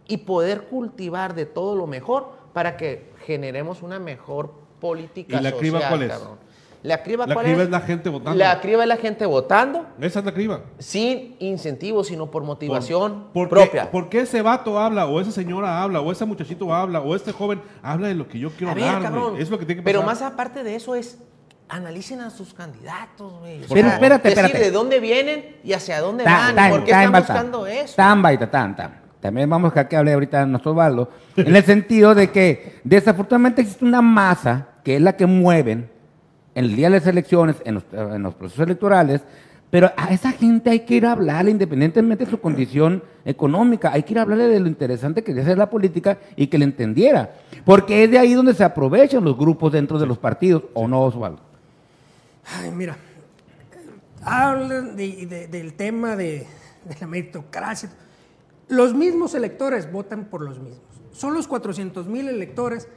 y 0.07 0.19
poder 0.19 0.63
cultivar 0.65 1.35
de 1.35 1.47
todo 1.47 1.75
lo 1.75 1.87
mejor 1.87 2.31
para 2.53 2.77
que 2.77 3.11
generemos 3.27 3.83
una 3.83 3.99
mejor 3.99 4.53
política 4.81 5.39
¿Y 5.41 5.43
la 5.43 5.53
criba 5.53 5.79
social, 5.81 5.91
cuál 5.91 6.03
es? 6.03 6.09
cabrón. 6.19 6.47
¿La 6.83 7.03
criba 7.03 7.27
La 7.27 7.35
cuál 7.35 7.47
criba 7.47 7.59
es? 7.63 7.65
es 7.65 7.71
la 7.71 7.81
gente 7.81 8.09
votando. 8.11 8.39
La 8.39 8.61
criba 8.61 8.83
es 8.83 8.89
la 8.89 8.97
gente 8.99 9.27
votando 9.27 9.87
Esa 10.01 10.21
es 10.21 10.25
la 10.25 10.33
criba. 10.33 10.61
sin 10.79 11.35
incentivos, 11.41 12.07
sino 12.07 12.31
por 12.31 12.45
motivación 12.45 13.25
¿por 13.33 13.49
qué- 13.49 13.55
propia. 13.57 13.91
¿Por 13.91 14.09
qué 14.09 14.21
ese 14.21 14.41
vato 14.43 14.79
habla, 14.79 15.07
o 15.07 15.21
esa 15.21 15.33
señora 15.33 15.83
habla, 15.83 16.01
o 16.01 16.13
ese 16.13 16.25
muchachito 16.27 16.73
habla, 16.73 17.01
o 17.01 17.17
este 17.17 17.33
joven 17.33 17.61
habla 17.83 18.07
de 18.09 18.15
lo 18.15 18.29
que 18.29 18.39
yo 18.39 18.51
quiero 18.51 18.73
ver, 18.75 18.85
hablar, 18.85 19.03
cabrón. 19.03 19.37
Es 19.41 19.51
lo 19.51 19.59
que 19.59 19.65
tiene 19.67 19.81
que 19.81 19.85
Pero 19.85 20.01
pasar. 20.05 20.15
más 20.27 20.33
aparte 20.35 20.63
de 20.63 20.77
eso 20.77 20.95
es 20.95 21.19
analicen 21.69 22.21
a 22.21 22.31
sus 22.31 22.55
candidatos, 22.55 23.33
güey. 23.41 23.61
Pero 23.69 23.89
sea, 23.89 23.95
espérate, 23.95 24.29
decir 24.29 24.45
espérate. 24.45 24.65
de 24.65 24.71
dónde 24.71 25.01
vienen 25.01 25.57
y 25.65 25.73
hacia 25.73 26.01
dónde 26.01 26.25
Tan, 26.25 26.35
van, 26.35 26.55
tan, 26.55 26.71
por 26.71 26.85
qué 26.85 26.91
tan, 26.91 27.03
están 27.03 27.23
buscando 27.23 27.67
eso. 27.67 27.95
Tan, 27.97 28.23
baita, 28.23 28.51
tan, 28.51 28.77
tan. 28.77 29.01
También 29.21 29.51
vamos 29.51 29.77
a 29.77 29.89
que 29.89 29.97
hable 29.97 30.13
ahorita 30.13 30.47
nuestro 30.47 30.73
Osvaldo. 30.73 31.11
En 31.37 31.57
el 31.57 31.65
sentido 31.65 32.15
de 32.15 32.31
que 32.31 32.81
desafortunadamente 32.85 33.63
existe 33.63 33.85
una 33.85 34.03
masa 34.03 34.69
que 34.85 34.97
es 34.97 35.03
la 35.03 35.17
que 35.17 35.27
mueven 35.27 35.91
en 36.55 36.65
el 36.65 36.77
día 36.77 36.89
de 36.89 36.99
las 36.99 37.07
elecciones, 37.07 37.57
en 37.65 37.75
los, 37.75 37.85
en 37.93 38.23
los 38.23 38.35
procesos 38.35 38.65
electorales, 38.65 39.23
pero 39.71 39.91
a 39.97 40.13
esa 40.13 40.33
gente 40.33 40.71
hay 40.71 40.81
que 40.81 40.95
ir 40.95 41.07
a 41.07 41.13
hablarle 41.13 41.51
independientemente 41.51 42.25
de 42.25 42.31
su 42.31 42.41
condición 42.41 43.03
económica, 43.25 43.91
hay 43.93 44.05
que 44.05 44.15
ir 44.15 44.19
a 44.19 44.23
hablarle 44.23 44.47
de 44.47 44.61
lo 44.61 44.69
interesante 44.69 45.25
que 45.25 45.33
es 45.33 45.57
la 45.59 45.69
política 45.69 46.19
y 46.37 46.47
que 46.47 46.57
le 46.57 46.65
entendiera, 46.65 47.35
porque 47.65 48.05
es 48.05 48.11
de 48.11 48.19
ahí 48.19 48.35
donde 48.35 48.55
se 48.55 48.63
aprovechan 48.63 49.25
los 49.25 49.37
grupos 49.37 49.73
dentro 49.73 49.99
de 49.99 50.07
los 50.07 50.19
partidos, 50.19 50.63
¿o 50.73 50.87
no, 50.87 51.03
Osvaldo? 51.03 51.41
Ay, 52.47 52.71
mira, 52.71 52.97
hablan 54.23 54.97
de- 54.97 55.27
de- 55.27 55.49
del 55.49 55.75
tema 55.75 56.17
de, 56.17 56.47
la 57.01 57.07
meritocracia. 57.07 57.91
Los 58.69 58.95
mismos 58.95 59.35
electores 59.35 59.91
votan 59.91 60.27
por 60.27 60.43
los 60.43 60.59
mismos. 60.59 60.81
Son 61.13 61.35
los 61.35 61.49
400 61.49 62.07
mil 62.09 62.29
electores 62.29 62.89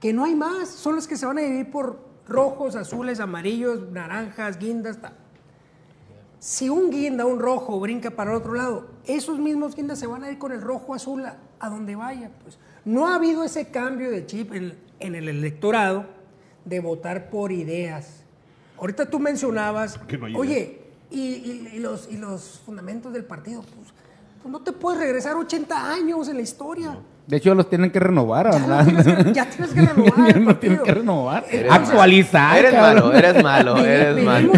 que 0.00 0.12
no 0.12 0.24
hay 0.24 0.34
más. 0.34 0.68
Son 0.68 0.94
los 0.94 1.06
que 1.08 1.16
se 1.16 1.26
van 1.26 1.38
a 1.38 1.42
dividir 1.42 1.70
por 1.70 1.98
rojos, 2.28 2.76
azules, 2.76 3.20
amarillos, 3.20 3.90
naranjas, 3.90 4.58
guindas. 4.58 4.98
Si 6.38 6.68
un 6.68 6.90
guinda, 6.90 7.24
un 7.24 7.40
rojo, 7.40 7.80
brinca 7.80 8.10
para 8.10 8.30
el 8.32 8.36
otro 8.36 8.54
lado, 8.54 8.86
esos 9.06 9.38
mismos 9.38 9.74
guindas 9.74 9.98
se 9.98 10.06
van 10.06 10.22
a 10.22 10.30
ir 10.30 10.38
con 10.38 10.52
el 10.52 10.60
rojo 10.60 10.94
azul 10.94 11.24
a, 11.24 11.38
a 11.58 11.68
donde 11.70 11.96
vaya. 11.96 12.30
Pues. 12.42 12.58
No 12.84 13.08
ha 13.08 13.14
habido 13.16 13.42
ese 13.42 13.68
cambio 13.70 14.10
de 14.10 14.26
chip 14.26 14.52
en, 14.52 14.78
en 15.00 15.14
el 15.14 15.28
electorado 15.28 16.06
de 16.64 16.80
votar 16.80 17.30
por 17.30 17.52
ideas. 17.52 18.22
Ahorita 18.78 19.06
tú 19.06 19.18
mencionabas, 19.18 19.98
no 20.30 20.38
oye, 20.38 20.80
y, 21.10 21.20
y- 21.20 21.70
y 21.74 21.78
los, 21.78 22.08
y 22.10 22.16
los 22.16 22.60
fundamentos 22.64 23.12
del 23.12 23.24
partido, 23.24 23.62
pues, 23.62 23.88
pues 24.42 24.52
no 24.52 24.60
te 24.60 24.72
puedes 24.72 25.00
regresar 25.00 25.36
80 25.36 25.92
años 25.92 26.28
en 26.28 26.36
la 26.36 26.42
historia. 26.42 26.98
De 27.26 27.38
hecho, 27.38 27.54
los 27.54 27.68
tienen 27.68 27.90
que 27.90 27.98
renovar, 27.98 28.50
Ya, 28.52 28.58
¿verdad? 28.58 28.86
lo 28.86 29.02
tienes 29.02 29.24
que, 29.24 29.32
ya 29.32 29.50
tienes 29.50 29.72
que 29.74 29.80
renovar 29.86 30.36
el 30.36 30.44
Los 30.44 30.60
tienen 30.60 30.78
que 30.80 30.94
renovar. 30.94 31.44
Eres 31.50 31.72
Actualizar. 31.72 32.58
Eres 32.58 32.72
cabrón. 32.72 32.94
malo, 33.04 33.12
eres 33.14 33.42
malo, 33.42 33.76
eres 33.78 34.24
malo. 34.24 34.52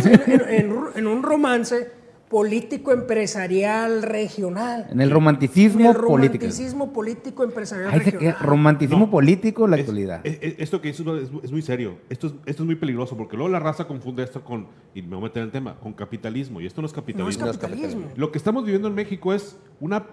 En 0.94 1.06
un 1.06 1.22
romance 1.22 1.90
político 2.28 2.92
empresarial 2.92 4.02
regional. 4.02 4.86
En 4.90 5.00
el 5.00 5.10
romanticismo 5.10 5.90
el 5.90 5.96
político. 5.96 6.44
romanticismo 6.44 6.92
político 6.92 7.44
empresarial 7.44 7.90
Ay, 7.92 8.00
regional. 8.00 8.36
romanticismo 8.40 9.06
No. 9.06 9.10
político 9.10 9.64
en 9.64 9.70
la 9.70 9.76
Es- 9.76 9.80
actualidad. 9.82 10.20
es- 10.24 10.38
es- 10.42 10.54
esto 10.58 10.80
que 10.80 10.88
dices 10.88 11.06
es, 11.06 11.30
es 11.42 11.52
muy 11.52 11.62
serio. 11.62 11.98
Esto 12.10 12.26
es, 12.28 12.34
esto 12.46 12.62
es 12.62 12.66
muy 12.66 12.76
peligroso 12.76 13.16
porque 13.16 13.36
luego 13.36 13.50
la 13.50 13.60
raza 13.60 13.86
confunde 13.86 14.22
esto 14.22 14.42
con, 14.44 14.66
y 14.94 15.02
me 15.02 15.08
voy 15.16 15.18
a 15.18 15.22
meter 15.24 15.40
en 15.42 15.46
el 15.46 15.52
tema, 15.52 15.76
con 15.80 15.92
capitalismo. 15.94 16.60
Y 16.60 16.66
esto 16.66 16.82
no 16.82 16.86
es 16.86 16.92
No 16.92 16.98
es 17.28 17.36
capitalismo. 17.38 17.46
capitalismo. 17.60 18.02
Lo 18.16 18.30
que 18.30 18.38
estamos 18.38 18.64
viviendo 18.64 18.88
en 18.88 18.94
México 18.94 19.32
es 19.32 19.56
una 19.80 20.04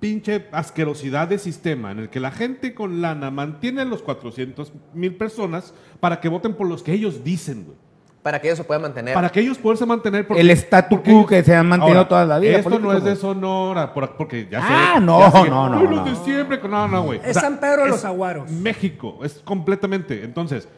pinche 0.00 0.46
asquerosidad 0.52 1.28
de 1.28 1.38
sistema 1.38 1.90
en 1.90 1.98
el 1.98 2.08
que 2.08 2.20
la 2.20 2.30
gente 2.30 2.72
con 2.74 3.00
lana 3.00 3.30
mantiene 3.30 3.80
a 3.80 3.84
los 3.84 4.02
400 4.02 4.72
mil 4.94 5.14
personas 5.16 5.74
para 6.00 6.20
que 6.20 6.28
voten 6.28 6.54
por 6.54 6.68
los 6.68 6.82
que 6.82 6.92
ellos 6.92 7.24
dicen, 7.24 7.64
güey. 7.64 7.76
Para 8.28 8.40
que 8.42 8.48
ellos 8.48 8.58
se 8.58 8.64
puedan 8.64 8.82
mantener. 8.82 9.14
Para 9.14 9.30
que 9.30 9.40
ellos 9.40 9.56
puedan 9.56 9.88
mantener. 9.88 10.26
El 10.36 10.50
statu 10.50 10.96
porque 10.96 11.10
quo 11.10 11.26
que 11.26 11.42
se 11.42 11.56
han 11.56 11.66
mantenido 11.66 12.06
toda 12.06 12.26
la 12.26 12.38
vida, 12.38 12.58
Esto 12.58 12.78
no 12.78 12.92
es 12.92 13.02
de. 13.02 13.16
Sonora, 13.16 13.94
por- 13.94 14.16
porque 14.18 14.46
ya 14.50 14.60
sé. 14.60 14.66
Ah, 14.70 14.98
no, 15.00 15.20
ya 15.20 15.44
no, 15.48 15.68
no, 15.70 15.78
"Ay, 15.78 15.86
los 15.86 15.96
no. 15.96 16.04
de 16.04 16.14
siempre. 16.24 16.60
No, 16.68 16.86
no, 16.86 17.02
güey. 17.04 17.20
Es 17.24 17.38
San 17.38 17.58
Pedro 17.58 17.84
de 17.84 17.88
los 17.88 18.04
Aguaros. 18.04 18.50
México, 18.50 19.20
es 19.22 19.40
completamente. 19.44 20.22
Entonces, 20.24 20.68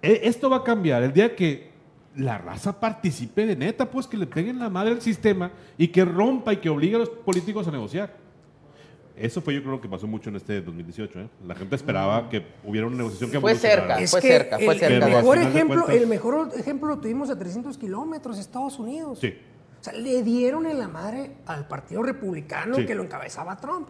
e- 0.00 0.20
esto 0.24 0.48
va 0.48 0.58
a 0.58 0.62
cambiar 0.64 1.02
el 1.02 1.12
día 1.12 1.34
que 1.34 1.70
la 2.14 2.38
raza 2.38 2.78
participe 2.78 3.46
de 3.46 3.56
neta, 3.56 3.86
pues 3.90 4.06
que 4.06 4.16
le 4.16 4.26
peguen 4.26 4.58
la 4.60 4.70
madre 4.70 4.92
al 4.92 5.00
sistema 5.00 5.50
y 5.76 5.88
que 5.88 6.04
rompa 6.04 6.52
y 6.52 6.58
que 6.58 6.68
obligue 6.68 6.94
a 6.94 7.00
los 7.00 7.08
políticos 7.08 7.66
a 7.66 7.72
negociar. 7.72 8.14
Eso 9.20 9.40
fue 9.42 9.54
yo 9.54 9.62
creo 9.62 9.80
que 9.80 9.88
pasó 9.88 10.06
mucho 10.06 10.30
en 10.30 10.36
este 10.36 10.60
2018. 10.62 11.20
¿eh? 11.20 11.28
La 11.46 11.54
gente 11.54 11.76
esperaba 11.76 12.28
que 12.30 12.42
hubiera 12.64 12.86
una 12.86 12.96
negociación 12.96 13.30
que 13.30 13.40
Fue 13.40 13.54
cerca. 13.54 13.98
Es 14.00 14.10
Fue 14.10 14.20
que 14.20 14.28
cerca, 14.28 14.56
fue 14.58 14.74
el, 14.74 14.80
cerca 14.80 15.06
el 15.06 15.14
mejor 15.14 15.38
ejemplo, 15.38 15.84
cuentas- 15.84 15.96
el 16.02 16.06
mejor 16.08 16.48
ejemplo 16.56 16.88
lo 16.88 16.98
tuvimos 16.98 17.28
a 17.30 17.38
300 17.38 17.76
kilómetros, 17.76 18.38
Estados 18.38 18.78
Unidos. 18.78 19.18
Sí. 19.20 19.34
O 19.80 19.84
sea, 19.84 19.92
le 19.92 20.22
dieron 20.22 20.66
en 20.66 20.78
la 20.78 20.88
madre 20.88 21.32
al 21.46 21.66
Partido 21.66 22.02
Republicano 22.02 22.76
Sí. 22.76 22.86
que 22.86 22.94
lo 22.94 23.02
encabezaba 23.02 23.56
Trump. 23.58 23.88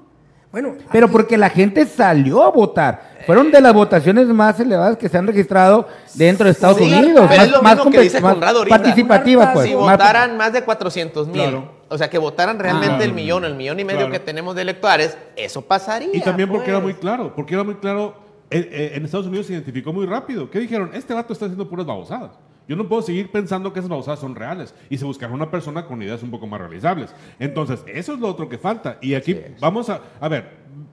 Bueno, 0.52 0.74
Pero 0.90 1.06
aquí- 1.06 1.12
porque 1.12 1.38
la 1.38 1.48
gente 1.48 1.86
salió 1.86 2.42
a 2.42 2.50
votar. 2.50 3.18
Fueron 3.24 3.52
de 3.52 3.60
las 3.60 3.72
votaciones 3.72 4.26
más 4.26 4.58
elevadas 4.58 4.96
que 4.96 5.08
se 5.08 5.16
han 5.16 5.28
registrado 5.28 5.86
dentro 6.14 6.44
de 6.46 6.50
Estados 6.50 6.76
Sí, 6.78 6.84
Unidos. 6.92 7.26
pero 7.28 7.38
más, 7.40 7.46
es 7.46 7.50
lo 7.52 7.62
más 7.62 7.76
mismo 7.76 7.90
que 7.92 8.00
dice 8.00 8.20
más 8.20 8.32
Conrado 8.34 8.58
ahorita. 8.58 8.76
participativas, 8.76 9.50
pues. 9.54 9.68
si 9.68 9.74
más- 9.76 9.82
votaran 9.92 10.36
más 10.36 10.52
de 10.52 10.62
400 10.62 11.28
mil, 11.28 11.40
Claro. 11.40 11.79
O 11.90 11.98
sea, 11.98 12.08
que 12.08 12.16
votaran 12.18 12.58
realmente 12.58 13.02
Ah. 13.02 13.04
el 13.04 13.12
millón, 13.12 13.44
el 13.44 13.54
millón 13.56 13.78
y 13.80 13.84
medio 13.84 14.00
Claro. 14.06 14.12
que 14.12 14.20
tenemos 14.20 14.54
de 14.54 14.62
electores, 14.62 15.18
eso 15.36 15.60
pasaría. 15.62 16.08
Y 16.14 16.20
también 16.20 16.48
porque 16.48 16.64
pues. 16.66 16.76
era 16.76 16.80
muy 16.80 16.94
claro, 16.94 17.34
porque 17.36 17.54
era 17.54 17.64
muy 17.64 17.74
claro, 17.74 18.14
eh, 18.50 18.68
eh, 18.72 18.92
en 18.94 19.04
Estados 19.04 19.26
Unidos 19.26 19.46
se 19.46 19.52
identificó 19.52 19.92
muy 19.92 20.06
rápido. 20.06 20.50
¿Qué 20.50 20.58
dijeron? 20.60 20.90
Este 20.94 21.12
vato 21.14 21.32
está 21.32 21.44
haciendo 21.44 21.68
puras 21.68 21.84
babosadas. 21.86 22.38
Yo 22.68 22.76
no 22.76 22.88
puedo 22.88 23.02
seguir 23.02 23.30
pensando 23.32 23.72
que 23.72 23.80
esas 23.80 23.88
babosadas 23.90 24.20
son 24.20 24.34
reales. 24.36 24.74
Y 24.88 24.96
se 24.96 25.04
buscaron 25.04 25.34
una 25.34 25.50
persona 25.50 25.86
con 25.86 26.00
ideas 26.02 26.22
un 26.22 26.30
poco 26.30 26.46
más 26.46 26.60
realizables. 26.60 27.12
Entonces, 27.40 27.82
eso 27.88 28.14
es 28.14 28.20
lo 28.20 28.28
otro 28.28 28.48
que 28.48 28.58
falta. 28.58 28.96
Y 29.00 29.14
aquí 29.14 29.36
vamos 29.60 29.90
a... 29.90 30.00
A 30.20 30.28
ver, 30.28 30.50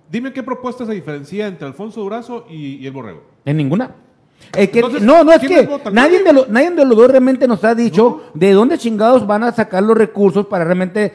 dime 0.10 0.34
qué 0.34 0.41
propuesta 0.41 0.88
se 0.88 0.93
diferencia 0.93 1.45
entre 1.45 1.68
Alfonso 1.68 2.02
Durazo 2.02 2.48
y, 2.50 2.78
y 2.78 2.88
el 2.88 2.93
Borrego. 2.93 3.24
En 3.45 3.58
ninguna. 3.58 3.93
Eh, 4.55 4.69
que- 4.69 4.79
Entonces, 4.79 5.01
no, 5.01 5.23
no 5.23 5.31
es 5.33 5.39
¿quiénes 5.39 5.67
que 5.67 5.91
nadie 5.91 6.23
de, 6.23 6.33
los, 6.33 6.49
nadie 6.49 6.71
de 6.71 6.85
los 6.85 6.97
dos 6.97 7.09
realmente 7.11 7.47
nos 7.47 7.63
ha 7.63 7.75
dicho 7.75 8.23
de 8.33 8.53
dónde 8.53 8.77
chingados 8.77 9.27
van 9.27 9.43
a 9.43 9.51
sacar 9.51 9.83
los 9.83 9.97
recursos 9.97 10.45
para 10.47 10.63
realmente 10.63 11.13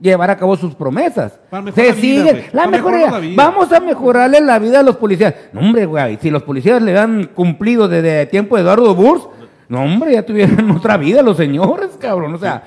llevar 0.00 0.30
a 0.30 0.36
cabo 0.38 0.56
sus 0.56 0.74
promesas. 0.74 1.38
Se 1.74 1.92
siguen. 1.94 2.46
La 2.52 2.66
mejoría. 2.66 3.10
Vamos 3.36 3.70
a 3.72 3.80
mejorarle 3.80 4.40
la 4.40 4.58
vida 4.58 4.80
a 4.80 4.82
los 4.82 4.96
policías. 4.96 5.34
No, 5.52 5.60
hombre, 5.60 5.84
güey, 5.84 6.16
si 6.22 6.30
los 6.30 6.42
policías 6.42 6.80
le 6.80 6.98
han 6.98 7.24
cumplido 7.34 7.86
desde 7.86 8.24
tiempo 8.26 8.56
de 8.56 8.62
Eduardo 8.62 8.94
Burs, 8.94 9.28
no, 9.68 9.82
hombre, 9.82 10.12
ya 10.14 10.24
tuvieran 10.24 10.70
otra 10.76 10.96
vida 10.96 11.22
los 11.22 11.36
señores, 11.36 11.90
cabrón. 11.98 12.34
O 12.34 12.38
sea, 12.38 12.62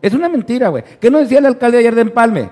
es 0.00 0.14
una 0.14 0.28
mentira, 0.28 0.68
güey. 0.68 0.82
¿Qué 1.00 1.10
nos 1.10 1.22
decía 1.22 1.40
el 1.40 1.46
alcalde 1.46 1.78
ayer 1.78 1.94
de 1.94 2.00
Empalme? 2.02 2.50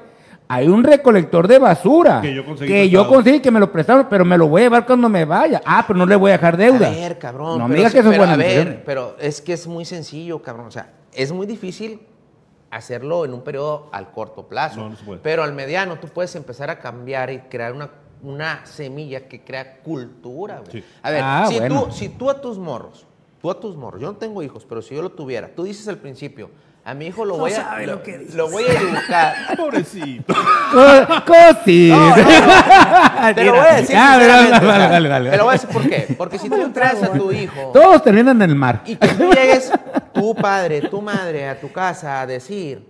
Hay 0.49 0.69
un 0.69 0.85
recolector 0.85 1.49
de 1.49 1.59
basura 1.59 2.21
Que 2.21 2.33
yo 2.35 2.45
conseguí 2.45 2.71
que 2.73 2.89
yo 2.89 3.01
prestado. 3.01 3.15
conseguí 3.17 3.41
que 3.41 3.51
me 3.51 3.59
lo 3.61 3.73
prestaron, 3.73 4.07
pero 4.09 4.25
me 4.25 4.39
lo 4.39 4.47
voy 4.49 4.63
a 4.63 4.65
llevar 4.67 4.87
cuando 4.87 5.09
me 5.09 5.25
vaya. 5.25 5.61
Ah, 5.65 5.85
pero 5.87 5.99
no 5.99 6.07
le 6.07 6.15
voy 6.17 6.31
a 6.31 6.35
dejar 6.35 6.57
deuda. 6.57 6.87
A 6.87 6.91
ver, 6.91 7.19
cabrón. 7.19 7.59
No 7.59 7.65
me 7.69 7.75
pero 7.75 7.79
digas 7.79 7.93
que 7.93 7.99
eso 8.01 8.09
es 8.11 8.13
pero 8.17 8.21
buena 8.29 8.35
A 8.35 8.37
ver, 8.37 8.83
pero 8.85 9.17
es 9.19 9.41
que 9.41 9.53
es 9.55 9.67
muy 9.67 9.85
sencillo, 9.85 10.41
cabrón. 10.43 10.67
O 10.67 10.71
sea, 10.71 10.93
es 11.13 11.33
muy 11.33 11.47
difícil 11.47 12.01
hacerlo 12.71 13.25
en 13.25 13.33
un 13.35 13.43
periodo 13.43 13.89
al 13.93 14.11
corto 14.13 14.47
plazo. 14.49 14.81
No, 14.81 14.91
no 14.91 14.97
se 14.97 15.05
puede. 15.05 15.21
Pero 15.21 15.43
al 15.43 15.53
mediano 15.53 15.97
tú 15.99 16.09
puedes 16.09 16.35
empezar 16.37 16.71
a 16.71 16.79
cambiar 16.79 17.31
y 17.31 17.39
crear 17.41 17.73
una, 17.73 17.91
una 18.23 18.65
semilla 18.67 19.29
que 19.29 19.43
crea 19.43 19.79
cultura, 19.79 20.61
güey. 20.61 20.71
Sí. 20.81 20.85
A 21.03 21.11
ver, 21.11 21.21
Ah, 21.25 21.47
si, 21.49 21.59
bueno. 21.59 21.85
tú, 21.87 21.93
si 21.93 22.09
tú 22.11 22.31
a 22.31 22.41
tus 22.41 22.59
morros, 22.59 23.07
tú 23.41 23.51
a 23.51 23.59
tus 23.59 23.77
morros, 23.77 24.01
yo 24.01 24.09
no 24.13 24.17
tengo 24.17 24.43
hijos, 24.43 24.65
pero 24.69 24.83
si 24.83 24.95
yo 24.95 25.03
lo 25.03 25.11
tuviera, 25.11 25.49
tú 25.55 25.65
dices 25.65 25.87
al 25.89 25.99
principio, 25.99 26.51
a 26.89 26.95
mi 26.95 27.07
hijo 27.09 27.25
lo 27.25 27.35
No 27.35 27.41
voy 27.41 27.53
a, 27.53 27.57
sabe 27.57 27.87
lo, 27.87 27.97
lo 27.97 28.35
lo 28.37 28.51
voy 28.51 28.65
a 28.65 28.73
educar. 28.81 29.35
Pobrecito. 29.57 30.33
Co- 30.73 31.25
Cosis. 31.27 31.95
Te 33.35 33.45
lo 33.45 33.53
voy 33.53 33.67
a 33.69 33.75
decir 33.77 33.97
Ah, 33.99 34.19
sea, 34.21 34.61
dale, 34.89 35.09
dale. 35.09 35.31
Te 35.31 35.37
lo 35.37 35.45
voy 35.45 35.51
a 35.51 35.53
decir 35.59 35.69
por 35.71 35.89
qué. 35.89 36.15
Porque 36.17 36.39
si 36.39 36.49
tú 36.49 36.71
traes 36.73 37.03
a 37.03 37.13
tu 37.13 37.33
hijo 37.33 37.71
Todos 37.73 38.03
terminan 38.03 38.41
en 38.41 38.51
el 38.51 38.57
mar. 38.57 38.83
y 38.87 38.95
que 38.97 39.09
tú 39.09 39.31
llegues, 39.33 39.73
tu 40.15 40.35
padre, 40.35 40.83
tu 40.83 41.03
madre, 41.03 41.49
a 41.49 41.61
tu 41.61 41.73
casa 41.73 42.21
a 42.21 42.27
decir, 42.27 42.87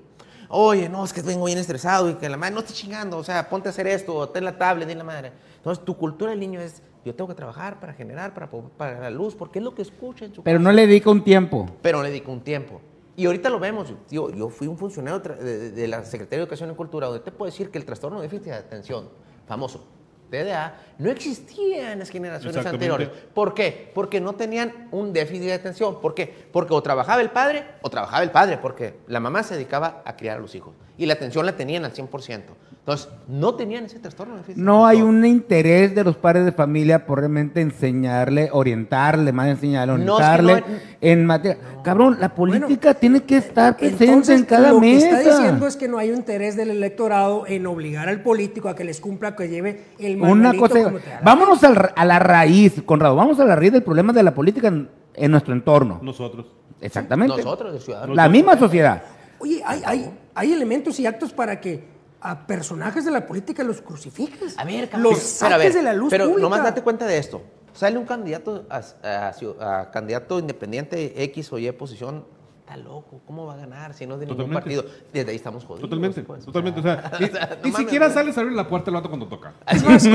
oye, 0.49 0.89
no, 0.89 1.05
es 1.05 1.13
que 1.13 1.23
vengo 1.23 1.47
bien 1.47 1.59
estresado 1.59 2.11
y 2.11 2.15
que 2.15 2.29
la 2.29 2.37
madre 2.37 2.55
no 2.55 2.61
esté 2.61 2.75
chingando, 2.75 3.17
o 3.19 3.25
sea, 3.25 3.49
ponte 3.49 3.69
a 3.69 3.71
hacer 3.71 3.87
esto, 3.87 4.15
o 4.15 4.29
ten 4.29 4.45
la 4.45 4.59
tablet, 4.59 4.87
dile 4.87 4.99
la 4.99 5.05
madre. 5.05 5.33
Entonces, 5.57 5.83
tu 5.85 5.97
cultura 5.97 6.31
del 6.33 6.41
niño 6.41 6.61
es, 6.61 6.83
yo 7.05 7.15
tengo 7.15 7.29
que 7.29 7.35
trabajar 7.35 7.81
para 7.81 7.95
generar, 7.95 8.35
para, 8.35 8.49
para 8.77 9.01
la 9.01 9.11
luz, 9.11 9.35
porque 9.35 9.59
es 9.59 9.65
lo 9.65 9.75
que 9.75 9.83
escucha 9.83 10.25
en 10.27 10.35
su 10.35 10.43
Pero 10.43 10.59
casa. 10.59 10.65
no 10.69 10.73
le 10.73 10.87
dedica 10.87 11.09
un 11.11 11.25
tiempo. 11.25 11.67
Pero 11.83 12.03
le 12.03 12.11
dedico 12.11 12.31
un 12.31 12.43
tiempo. 12.43 12.81
Y 13.17 13.27
ahorita 13.27 13.49
lo 13.49 13.59
vemos. 13.59 13.93
Yo, 14.11 14.31
yo 14.31 14.49
fui 14.51 14.67
un 14.67 14.77
funcionario 14.77 15.21
de, 15.21 15.71
de- 15.71 15.89
la 15.89 16.05
Secretaría 16.05 16.39
de 16.39 16.43
Educación 16.45 16.71
y 16.71 16.75
Cultura, 16.75 17.07
donde 17.07 17.25
te 17.25 17.33
puedo 17.33 17.51
decir 17.51 17.71
que 17.71 17.79
el 17.79 17.85
trastorno 17.85 18.21
de 18.21 18.29
déficit 18.29 18.47
de 18.47 18.55
atención, 18.55 19.09
famoso, 19.47 19.85
TDA, 20.31 20.79
no 20.99 21.09
existía 21.11 21.93
en 21.93 22.01
las 22.01 22.11
generaciones 22.11 22.55
anteriores. 22.75 23.09
¿Por 23.33 23.55
qué? 23.55 23.91
Porque 23.95 24.21
no 24.21 24.35
tenían 24.35 24.89
un 24.91 25.13
déficit 25.13 25.45
de 25.45 25.53
atención. 25.55 26.01
¿Por 26.01 26.15
qué? 26.15 26.49
Porque 26.53 26.75
o 26.75 26.83
trabajaba 26.83 27.23
el 27.23 27.31
padre 27.31 27.65
o 27.83 27.89
trabajaba 27.89 28.23
el 28.23 28.31
padre, 28.33 28.59
porque 28.59 28.99
la 29.07 29.21
mamá 29.21 29.43
se 29.45 29.55
dedicaba 29.55 30.03
a 30.05 30.17
criar 30.17 30.37
a 30.39 30.41
los 30.41 30.55
hijos. 30.55 30.75
Y 30.99 31.07
la 31.07 31.15
atención 31.15 31.45
la 31.45 31.53
tenían 31.57 31.85
al 31.85 31.93
100%. 31.93 32.41
Entonces, 32.79 33.09
no 33.27 33.55
tenían 33.57 33.85
ese 33.87 33.99
trastorno 33.99 34.37
No 34.55 34.87
hay 34.87 35.03
un 35.03 35.27
interés 35.27 35.93
de 35.93 36.05
los 36.05 36.17
padres 36.17 36.45
de 36.45 36.53
familia 36.53 37.05
por 37.05 37.19
realmente 37.19 37.61
enseñarle, 37.61 38.49
orientarle, 38.53 39.33
más 39.33 39.49
enseñarle, 39.49 39.93
No, 40.05 40.19
es 40.21 40.25
que 40.25 40.33
orientarle 40.35 40.61
no- 40.61 40.79
en 41.01 41.27
materia. 41.27 41.59
Cabrón, 41.83 42.19
la 42.21 42.35
política 42.35 42.95
tiene 42.95 43.25
que 43.25 43.39
estar 43.39 43.77
presente 43.77 44.05
Entonces, 44.05 44.39
en 44.39 44.47
cada 44.47 44.71
lo 44.71 44.81
que 44.81 44.87
mesa. 44.95 45.21
está 45.21 45.37
diciendo 45.37 45.67
es 45.67 45.77
que 45.77 45.89
no 45.89 45.99
hay 45.99 46.11
un 46.11 46.17
interés 46.19 46.57
del 46.57 46.71
electorado 46.71 47.45
en 47.49 47.67
obligar 47.67 48.09
al 48.09 48.23
político 48.23 48.69
a 48.69 48.77
que 48.77 48.85
les 48.85 49.01
cumpla, 49.01 49.35
que 49.35 49.49
lleve 49.49 49.83
el 49.99 50.21
Una 50.23 50.55
cosa, 50.55 50.85
como 50.85 50.99
te 50.99 51.11
vámonos 51.23 51.63
al 51.65 51.91
a 51.95 52.05
la 52.05 52.19
raíz, 52.21 52.81
Conrado, 52.87 53.17
vamos 53.17 53.39
a 53.41 53.45
la 53.45 53.57
raíz 53.57 53.73
del 53.73 53.83
problema 53.83 54.13
de 54.13 54.23
la 54.23 54.33
política 54.33 54.69
en, 54.69 54.89
en 55.15 55.31
nuestro 55.33 55.53
entorno. 55.53 55.99
Nosotros. 56.03 56.47
Exactamente. 56.81 57.37
Nosotros, 57.37 57.75
el 57.75 57.81
ciudadano. 57.81 58.15
La 58.15 58.29
misma 58.29 58.57
sociedad. 58.57 59.03
Oye, 59.47 59.63
hay, 59.65 59.83
hay, 59.87 60.11
hay 60.35 60.53
elementos 60.53 60.99
y 61.01 61.07
actos 61.07 61.33
para 61.33 61.61
que 61.61 61.85
a 62.21 62.47
personajes 62.47 63.05
de 63.05 63.11
la 63.13 63.27
política 63.27 63.63
los 63.63 63.81
crucifiques. 63.81 64.59
A 64.59 64.65
ver, 64.65 64.89
cabrón. 64.89 65.13
los 65.13 65.21
a 65.43 65.49
saques 65.51 65.59
ver, 65.59 65.73
de 65.75 65.83
la 65.83 65.93
luz 65.93 66.11
Pero 66.11 66.25
pública. 66.25 66.43
nomás 66.43 66.63
date 66.65 66.83
cuenta 66.83 67.07
de 67.07 67.19
esto. 67.19 67.43
Sale 67.73 67.99
un 67.99 68.07
candidato 68.07 68.67
a, 68.71 68.81
a- 69.05 69.79
a 69.81 69.91
candidato 69.91 70.39
independiente 70.39 71.23
X 71.25 71.53
o 71.53 71.59
Y 71.59 71.71
posición. 71.73 72.25
Está 72.61 72.79
loco. 72.79 73.21
¿Cómo 73.27 73.47
va 73.47 73.55
a 73.55 73.59
ganar 73.59 73.95
si 73.95 74.07
no 74.09 74.15
es 74.15 74.21
de 74.21 74.27
ningún 74.27 74.47
Totalmente. 74.51 74.81
partido? 74.83 75.05
Desde 75.13 75.31
ahí 75.31 75.37
estamos 75.37 75.65
jodidos. 75.65 75.83
Totalmente, 75.89 76.23
pues. 76.25 76.45
totalmente. 76.45 76.81
O 76.81 76.83
sea, 76.83 77.13
ni, 77.21 77.27
o 77.27 77.29
sea, 77.29 77.47
no 77.47 77.57
ni 77.63 77.71
mames, 77.71 77.77
siquiera 77.77 78.07
güey. 78.07 78.15
sales 78.15 78.37
a 78.37 78.41
abrir 78.41 78.57
la 78.57 78.67
puerta 78.67 78.91
al 78.91 78.95
vato 78.97 79.09
cuando 79.09 79.29
toca. 79.29 79.53
Es 79.69 79.85
más, 79.85 80.05
es 80.05 80.13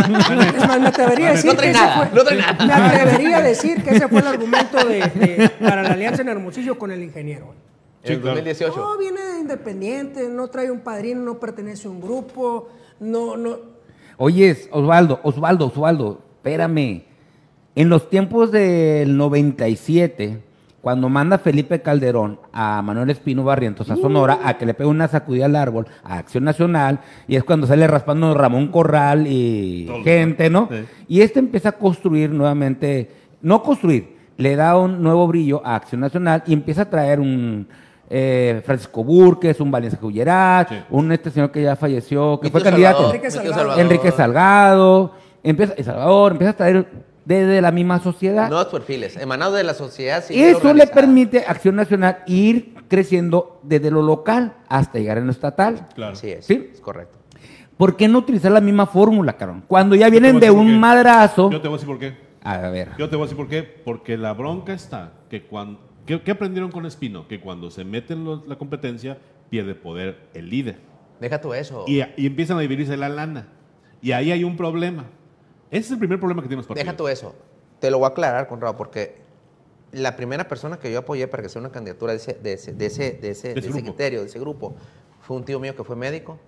más, 0.67 0.79
me 0.81 0.87
atrevería 0.87 1.29
a 1.29 1.31
decir 1.31 1.51
No 1.51 1.55
trae 1.55 1.71
que 1.71 1.77
nada, 1.79 2.07
fue- 2.07 2.17
no 2.17 2.23
trae 2.25 2.37
nada. 2.39 2.65
me 2.65 2.73
atrevería 2.73 3.37
a 3.37 3.41
decir 3.41 3.81
que 3.83 3.91
ese 3.91 4.07
fue 4.09 4.19
el 4.19 4.27
argumento 4.27 4.77
de, 4.85 4.99
de- 4.99 5.49
para 5.61 5.83
la 5.83 5.91
alianza 5.93 6.23
en 6.23 6.27
Hermosillo 6.29 6.77
con 6.77 6.91
el 6.91 7.01
ingeniero. 7.03 7.53
En 8.03 8.11
el 8.11 8.15
Sí, 8.17 8.21
claro. 8.21 8.35
2018. 8.37 8.75
No, 8.77 8.97
viene 8.97 9.19
independiente, 9.41 10.27
no 10.29 10.47
trae 10.47 10.71
un 10.71 10.79
padrino, 10.81 11.21
no 11.21 11.39
pertenece 11.39 11.87
a 11.87 11.91
un 11.91 12.01
grupo, 12.01 12.69
no, 12.99 13.37
no. 13.37 13.57
Oyes, 14.17 14.69
Osvaldo, 14.71 15.19
Osvaldo, 15.23 15.67
Osvaldo, 15.67 16.21
espérame. 16.37 17.03
En 17.75 17.89
los 17.89 18.09
tiempos 18.09 18.51
del 18.51 19.15
97, 19.17 20.43
cuando 20.81 21.09
manda 21.09 21.37
Felipe 21.37 21.81
Calderón 21.81 22.39
a 22.51 22.81
Manuel 22.81 23.09
Espino 23.11 23.43
Barrientos 23.43 23.89
a 23.89 23.95
Sonora 23.95 24.39
a 24.43 24.57
que 24.57 24.65
le 24.65 24.73
pegue 24.73 24.89
una 24.89 25.07
sacudida 25.07 25.45
al 25.45 25.55
árbol 25.55 25.87
a 26.03 26.17
Acción 26.17 26.43
Nacional, 26.43 26.99
y 27.27 27.35
es 27.35 27.43
cuando 27.43 27.67
sale 27.67 27.87
raspando 27.87 28.33
Ramón 28.33 28.67
Corral 28.69 29.25
y 29.27 29.85
Todo. 29.85 30.03
gente, 30.03 30.49
¿no? 30.49 30.67
Sí. 30.71 30.83
Y 31.07 31.21
este 31.21 31.39
empieza 31.39 31.69
a 31.69 31.73
construir 31.73 32.31
nuevamente, 32.31 33.09
no 33.41 33.61
construir, 33.63 34.17
le 34.37 34.55
da 34.55 34.75
un 34.77 35.01
nuevo 35.03 35.27
brillo 35.27 35.61
a 35.65 35.75
Acción 35.75 36.01
Nacional 36.01 36.43
y 36.47 36.53
empieza 36.53 36.83
a 36.83 36.89
traer 36.89 37.19
un 37.19 37.67
eh, 38.13 38.61
Francisco 38.65 39.03
Burques, 39.05 39.59
un 39.61 39.71
Valencia 39.71 39.97
Cullerat, 39.97 40.67
Sí. 40.69 40.75
un 40.89 41.11
este 41.13 41.31
señor 41.31 41.49
que 41.49 41.61
ya 41.63 41.77
falleció, 41.77 42.39
que 42.41 42.49
fue 42.49 42.61
candidato. 42.61 42.97
Salvador, 42.97 43.15
Enrique 43.15 43.31
Salgado. 43.31 43.55
Salvador. 43.55 43.79
Enrique 43.79 44.11
Salgado, 44.11 45.11
empieza, 45.43 45.73
El 45.77 45.85
Salvador, 45.85 46.31
empieza 46.33 46.51
a 46.51 46.57
traer 46.57 46.87
desde 47.23 47.61
la 47.61 47.71
misma 47.71 47.99
sociedad. 47.99 48.49
Nuevos 48.49 48.67
perfiles, 48.67 49.15
emanados 49.15 49.55
de 49.55 49.63
la 49.63 49.73
sociedad 49.73 50.21
civil 50.23 50.43
Eso 50.43 50.73
le 50.73 50.87
permite 50.87 51.45
a 51.47 51.51
Acción 51.51 51.75
Nacional 51.77 52.17
ir 52.27 52.75
creciendo 52.89 53.61
desde 53.63 53.89
lo 53.91 54.01
local 54.01 54.55
hasta 54.67 54.99
llegar 54.99 55.17
en 55.17 55.27
lo 55.27 55.31
estatal. 55.31 55.87
Claro. 55.95 56.13
Así 56.13 56.31
es, 56.31 56.45
¿Sí? 56.45 56.69
es 56.73 56.81
correcto. 56.81 57.17
¿Por 57.77 57.95
qué 57.95 58.07
no 58.09 58.19
utilizar 58.19 58.51
la 58.51 58.59
misma 58.61 58.85
fórmula, 58.87 59.33
carón? 59.37 59.63
Cuando 59.67 59.95
ya 59.95 60.09
vienen 60.09 60.39
de 60.39 60.51
un 60.51 60.79
madrazo. 60.79 61.49
Yo 61.49 61.61
te 61.61 61.67
voy 61.67 61.75
a 61.75 61.77
decir 61.77 61.87
por 61.87 61.97
qué. 61.99 62.15
A 62.43 62.57
ver. 62.69 62.89
Yo 62.97 63.09
te 63.09 63.15
voy 63.15 63.23
a 63.23 63.25
decir 63.25 63.37
por 63.37 63.47
qué. 63.47 63.63
Porque 63.63 64.17
la 64.17 64.33
bronca 64.33 64.73
está 64.73 65.13
que 65.29 65.43
cuando. 65.43 65.79
¿Qué, 66.05 66.21
qué 66.21 66.31
aprendieron 66.31 66.71
con 66.71 66.85
Espino? 66.85 67.27
Que 67.27 67.39
cuando 67.39 67.71
se 67.71 67.83
mete 67.83 68.13
en 68.13 68.47
la 68.47 68.57
competencia, 68.57 69.17
pierde 69.49 69.75
poder 69.75 70.29
el 70.33 70.49
líder. 70.49 70.79
Deja 71.19 71.39
tú 71.39 71.53
eso. 71.53 71.85
Y, 71.87 72.01
y 72.17 72.25
empiezan 72.25 72.57
a 72.57 72.61
dividirse 72.61 72.97
la 72.97 73.09
lana. 73.09 73.49
Y 74.01 74.11
ahí 74.13 74.31
hay 74.31 74.43
un 74.43 74.57
problema. 74.57 75.05
Ese 75.69 75.85
es 75.85 75.91
el 75.91 75.99
primer 75.99 76.19
problema 76.19 76.41
que 76.41 76.47
tienen 76.47 76.59
los 76.59 76.67
partidos. 76.67 76.85
Deja 76.85 76.97
tú 76.97 77.07
eso. 77.07 77.35
Te 77.79 77.91
lo 77.91 77.99
voy 77.99 78.05
a 78.05 78.09
aclarar, 78.09 78.47
Conrado, 78.47 78.75
porque 78.75 79.21
la 79.91 80.15
primera 80.15 80.47
persona 80.47 80.79
que 80.79 80.91
yo 80.91 80.99
apoyé 80.99 81.27
para 81.27 81.43
que 81.43 81.49
sea 81.49 81.59
una 81.59 81.71
candidatura 81.71 82.13
de 82.13 82.17
ese, 82.17 82.33
de 82.33 82.53
ese, 82.53 82.73
de 82.73 82.85
ese, 82.87 83.13
de 83.13 83.29
ese, 83.29 83.53
De 83.53 83.81
criterio, 83.83 84.21
de 84.21 84.27
ese 84.27 84.39
grupo, 84.39 84.75
fue 85.21 85.37
un 85.37 85.45
tío 85.45 85.59
mío 85.59 85.75
que 85.75 85.83
fue 85.83 85.95
médico, 85.95 86.39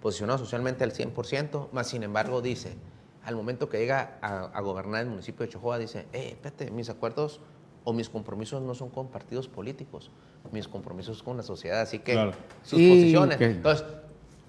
posicionado 0.00 0.38
socialmente 0.38 0.84
al 0.84 0.92
100%, 0.92 1.70
más 1.72 1.88
sin 1.88 2.02
embargo 2.02 2.40
dice, 2.40 2.76
al 3.24 3.36
momento 3.36 3.68
que 3.68 3.78
llega 3.78 4.18
a, 4.20 4.44
a 4.44 4.60
gobernar 4.60 5.02
el 5.02 5.08
municipio 5.08 5.44
de 5.44 5.52
Chojoa, 5.52 5.78
dice, 5.78 6.06
eh, 6.12 6.30
espérate, 6.32 6.70
mis 6.70 6.88
acuerdos 6.90 7.40
o 7.84 7.92
mis 7.92 8.08
compromisos 8.08 8.62
no 8.62 8.74
son 8.74 8.88
con 8.90 9.08
partidos 9.08 9.46
políticos, 9.48 10.10
mis 10.52 10.66
compromisos 10.68 11.22
con 11.22 11.36
la 11.36 11.42
sociedad, 11.42 11.80
así 11.82 11.98
que 11.98 12.12
Claro. 12.12 12.32
sus 12.62 12.78
Sí, 12.78 12.88
posiciones. 12.88 13.36
ok. 13.36 13.42
Entonces, 13.42 13.86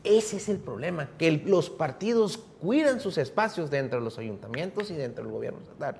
ese 0.03 0.37
es 0.37 0.49
el 0.49 0.57
problema, 0.57 1.09
que 1.17 1.27
el- 1.27 1.43
los 1.45 1.69
partidos 1.69 2.37
cuidan 2.61 2.99
sus 2.99 3.17
espacios 3.17 3.69
dentro 3.69 3.99
de 3.99 4.05
los 4.05 4.17
ayuntamientos 4.17 4.89
y 4.91 4.93
dentro 4.95 5.23
del 5.23 5.33
gobierno 5.33 5.59
estatal 5.61 5.97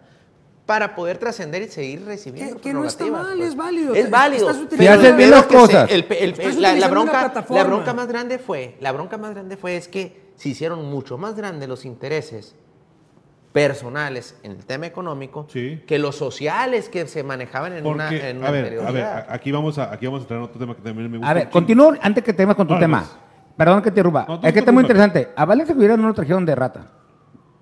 para 0.66 0.96
poder 0.96 1.18
trascender 1.20 1.62
y 1.62 1.68
seguir 1.68 2.06
recibiendo 2.06 2.56
Que- 2.56 2.62
que 2.62 2.74
no 2.74 2.86
está 2.86 3.04
prerrogativas, 3.04 3.30
mal, 3.30 3.38
pues. 3.38 3.50
es 3.50 3.56
válido. 3.56 3.94
Es 3.96 4.06
Te- 4.06 4.10
válido. 4.12 4.50
estás 4.50 4.68
Pero 4.70 4.82
Si 4.82 4.88
haces 4.88 5.06
el 5.10 5.16
bien 5.16 5.32
las 5.32 5.46
que 5.46 5.50
se- 5.54 5.58
cosas. 5.62 5.92
el 5.92 6.06
el- 6.10 6.30
Estás 6.32 6.56
la, 6.56 6.74
la 6.76 6.88
bronca, 6.88 7.46
la 7.50 7.64
bronca 7.64 7.94
más 7.94 8.08
grande 8.08 8.40
fue, 8.40 8.76
la 8.80 8.92
bronca 8.92 9.18
más 9.18 9.32
grande 9.34 9.58
fue 9.58 9.76
es 9.78 9.88
que 9.88 10.32
se 10.36 10.50
hicieron 10.50 10.86
mucho 10.90 11.18
más 11.18 11.36
grandes 11.36 11.68
los 11.70 11.86
intereses 11.86 12.56
personales 13.56 14.38
en 14.44 14.52
el 14.52 14.66
tema 14.66 14.86
económico 14.86 15.48
Sí. 15.50 15.82
que 15.88 15.98
los 15.98 16.18
sociales 16.18 16.90
que 16.90 17.08
se 17.08 17.24
manejaban 17.24 17.72
en 17.72 17.86
una, 17.86 18.10
Porque, 18.10 18.30
en 18.30 18.40
una 18.40 18.50
a 18.50 18.52
ver, 18.52 19.02
a 19.02 19.28
aquí 19.30 19.50
vamos 19.50 19.78
a, 19.78 19.94
aquí 19.94 20.06
vamos 20.06 20.20
a 20.20 20.24
entrar 20.24 20.40
en 20.40 20.44
otro 20.44 20.60
tema 20.60 20.76
que 20.76 20.82
también 20.82 21.10
me 21.10 21.18
gusta. 21.20 21.32
A 21.32 21.34
ver, 21.34 21.50
continúo 21.50 21.94
antes 22.02 22.22
que 22.22 22.34
te 22.34 22.46
con 22.54 22.68
tu 22.68 22.78
tema. 22.78 23.00
pues. 23.00 23.16
Perdón 23.56 23.82
que 23.82 23.92
te 23.92 24.04
ruba. 24.04 24.26
No, 24.28 24.42
es 24.44 24.52
que 24.52 24.60
está 24.60 24.74
muy 24.74 24.82
interesante. 24.82 25.30
A 25.38 25.46
Valencia 25.46 25.74
Cullera 25.74 25.96
no 25.96 26.06
lo 26.10 26.14
trajeron 26.14 26.46
de 26.46 26.54
rata. 26.54 26.92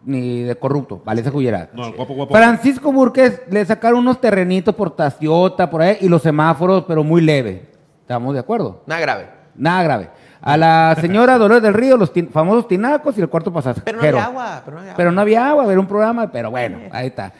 Ni 0.03 0.41
de 0.41 0.55
corrupto. 0.55 1.03
Valencia. 1.05 1.69
No, 1.73 1.93
guapo, 1.93 2.15
guapo. 2.15 2.33
Francisco 2.33 2.91
Burques 2.91 3.43
le 3.51 3.63
sacaron 3.63 3.99
unos 3.99 4.19
terrenitos 4.19 4.73
por 4.73 4.95
Taciota, 4.95 5.69
por 5.69 5.83
ahí, 5.83 5.97
y 6.01 6.09
los 6.09 6.23
semáforos, 6.23 6.85
pero 6.87 7.03
muy 7.03 7.21
leve. 7.21 7.69
¿Estamos 8.01 8.33
de 8.33 8.39
acuerdo? 8.39 8.81
Nada 8.87 8.99
grave. 8.99 9.29
Nada 9.53 9.83
grave. 9.83 10.09
A 10.45 10.57
la 10.57 10.95
señora 10.99 11.37
Dolores 11.37 11.63
del 11.63 11.73
Río, 11.73 11.95
los 11.97 12.11
tin- 12.13 12.29
famosos 12.29 12.67
tinacos 12.67 13.17
y 13.17 13.21
el 13.21 13.29
cuarto 13.29 13.51
pasajero. 13.53 13.83
Pero 13.85 13.97
no 13.97 14.03
había 14.07 14.25
agua, 14.25 14.61
pero 14.65 14.75
no 14.75 14.81
había 14.81 14.89
agua. 14.91 14.97
Pero 14.97 15.11
no 15.11 15.21
había 15.21 15.49
agua, 15.49 15.71
era 15.71 15.79
un 15.79 15.87
programa, 15.87 16.31
pero 16.31 16.51
bueno, 16.51 16.79
ahí 16.91 17.07
está. 17.07 17.31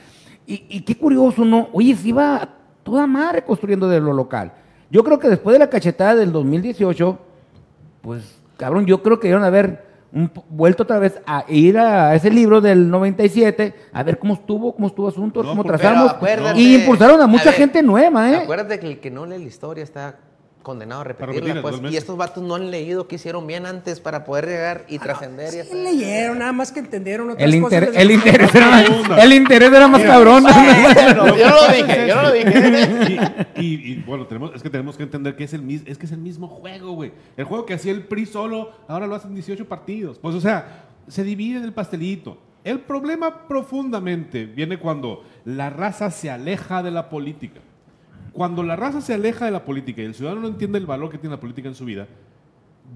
Y, 0.48 0.66
y 0.70 0.82
qué 0.82 0.96
curioso, 0.98 1.44
¿no? 1.44 1.68
Oye, 1.74 1.96
se 1.96 2.08
iba 2.10 2.36
a 2.38 2.50
toda 2.84 3.06
madre 3.06 3.44
construyendo 3.44 3.88
de 3.90 4.00
lo 4.00 4.14
local. 4.14 4.54
Yo 4.90 5.04
creo 5.04 5.20
que 5.20 5.28
después 5.28 5.54
de 5.54 5.60
la 5.60 5.70
cachetada 5.70 6.16
del 6.16 6.32
2018, 6.32 7.20
pues, 8.02 8.42
cabrón, 8.58 8.86
yo 8.86 9.02
creo 9.04 9.20
que 9.20 9.28
debieron 9.28 9.46
haber 9.46 9.84
un 10.14 10.30
po- 10.30 10.46
vuelto 10.50 10.84
otra 10.84 11.00
vez 11.00 11.20
a 11.26 11.44
ir 11.48 11.78
a 11.78 12.14
ese 12.16 12.30
libro 12.30 12.62
del 12.62 12.90
97, 12.90 13.74
a 13.92 14.04
ver 14.04 14.20
cómo 14.20 14.36
estuvo, 14.36 14.74
cómo 14.76 14.88
estuvo 14.88 15.08
asunto, 15.08 15.42
No, 15.44 15.50
cómo 15.50 15.64
trazamos. 15.64 16.16
Y 16.56 16.76
impulsaron 16.76 17.20
a 17.20 17.28
mucha 17.28 17.46
ver, 17.46 17.54
gente 17.56 17.82
nueva, 17.82 18.32
¿eh? 18.32 18.36
Acuérdate 18.44 18.80
que 18.80 18.88
el 18.88 19.00
que 19.00 19.10
no 19.12 19.26
lee 19.26 19.40
la 19.40 19.46
historia 19.48 19.84
está 19.84 20.16
condenado 20.64 21.02
a 21.02 21.04
repetirla. 21.04 21.34
repetirla, 21.54 21.62
pues, 21.82 21.94
y 21.94 21.98
estos 21.98 22.18
vatos 22.18 22.42
no 22.42 22.56
han 22.56 22.72
leído 22.72 23.08
qué 23.08 23.16
hicieron 23.16 23.46
bien 23.46 23.66
antes 23.66 24.00
para 24.00 24.24
poder 24.26 24.48
llegar 24.48 24.86
y 24.88 24.98
trascender. 24.98 25.50
y 25.50 25.52
Sí 25.52 25.60
hacer- 25.60 25.76
leyeron, 25.76 26.40
nada 26.40 26.54
más 26.54 26.72
que 26.72 26.80
entendieron 26.80 27.30
otras 27.30 27.54
El, 27.54 27.62
cosas. 27.62 27.84
inter- 27.84 28.02
el 28.02 28.12
interés 28.12 28.56
era 28.56 28.70
más, 28.72 29.24
el 29.24 29.34
interés 29.34 29.72
era 29.74 29.88
más 29.88 30.02
cabrón. 30.02 30.44
Bueno, 30.44 31.38
yo 31.38 31.50
no 31.50 31.56
lo 31.68 31.74
dije, 31.74 32.08
yo 32.08 32.16
no 32.16 32.22
lo 32.24 32.32
dije. 32.32 33.46
Y, 33.58 33.62
y- 33.64 33.92
y, 33.94 34.04
bueno, 34.06 34.26
tenemos, 34.26 34.52
es 34.56 34.64
que 34.64 34.70
tenemos 34.70 34.98
que 34.98 35.04
entender 35.04 35.36
que 35.36 35.44
es, 35.44 35.54
el, 35.54 35.70
es 35.86 35.98
que 35.98 36.06
es 36.06 36.12
el 36.12 36.18
mismo 36.20 36.48
juego, 36.48 36.94
güey. 36.94 37.12
El 37.38 37.46
juego 37.46 37.66
que 37.66 37.74
hacía 37.76 37.92
el 37.92 38.04
PRI 38.04 38.26
solo, 38.26 38.72
ahora 38.88 39.06
lo 39.06 39.16
hacen 39.16 39.34
18 39.36 39.68
partidos. 39.68 40.18
Pues, 40.20 40.34
o 40.36 40.42
sea, 40.42 40.86
se 41.08 41.24
divide 41.24 41.64
el 41.64 41.74
pastelito. 41.74 42.38
El 42.64 42.80
problema 42.80 43.48
profundamente 43.50 44.46
viene 44.46 44.78
cuando 44.80 45.24
la 45.44 45.70
raza 45.70 46.10
se 46.12 46.32
aleja 46.32 46.82
de 46.82 46.92
la 46.92 47.10
política. 47.10 47.60
Cuando 48.34 48.64
la 48.64 48.76
raza 48.76 49.00
se 49.02 49.14
aleja 49.14 49.46
de 49.46 49.52
la 49.52 49.64
política 49.64 50.02
y 50.02 50.06
el 50.06 50.16
ciudadano 50.16 50.42
no 50.42 50.48
entiende 50.48 50.78
el 50.80 50.86
valor 50.86 51.10
que 51.10 51.18
tiene 51.18 51.36
la 51.36 51.40
política 51.40 51.68
en 51.70 51.76
su 51.76 51.86
vida, 51.86 52.08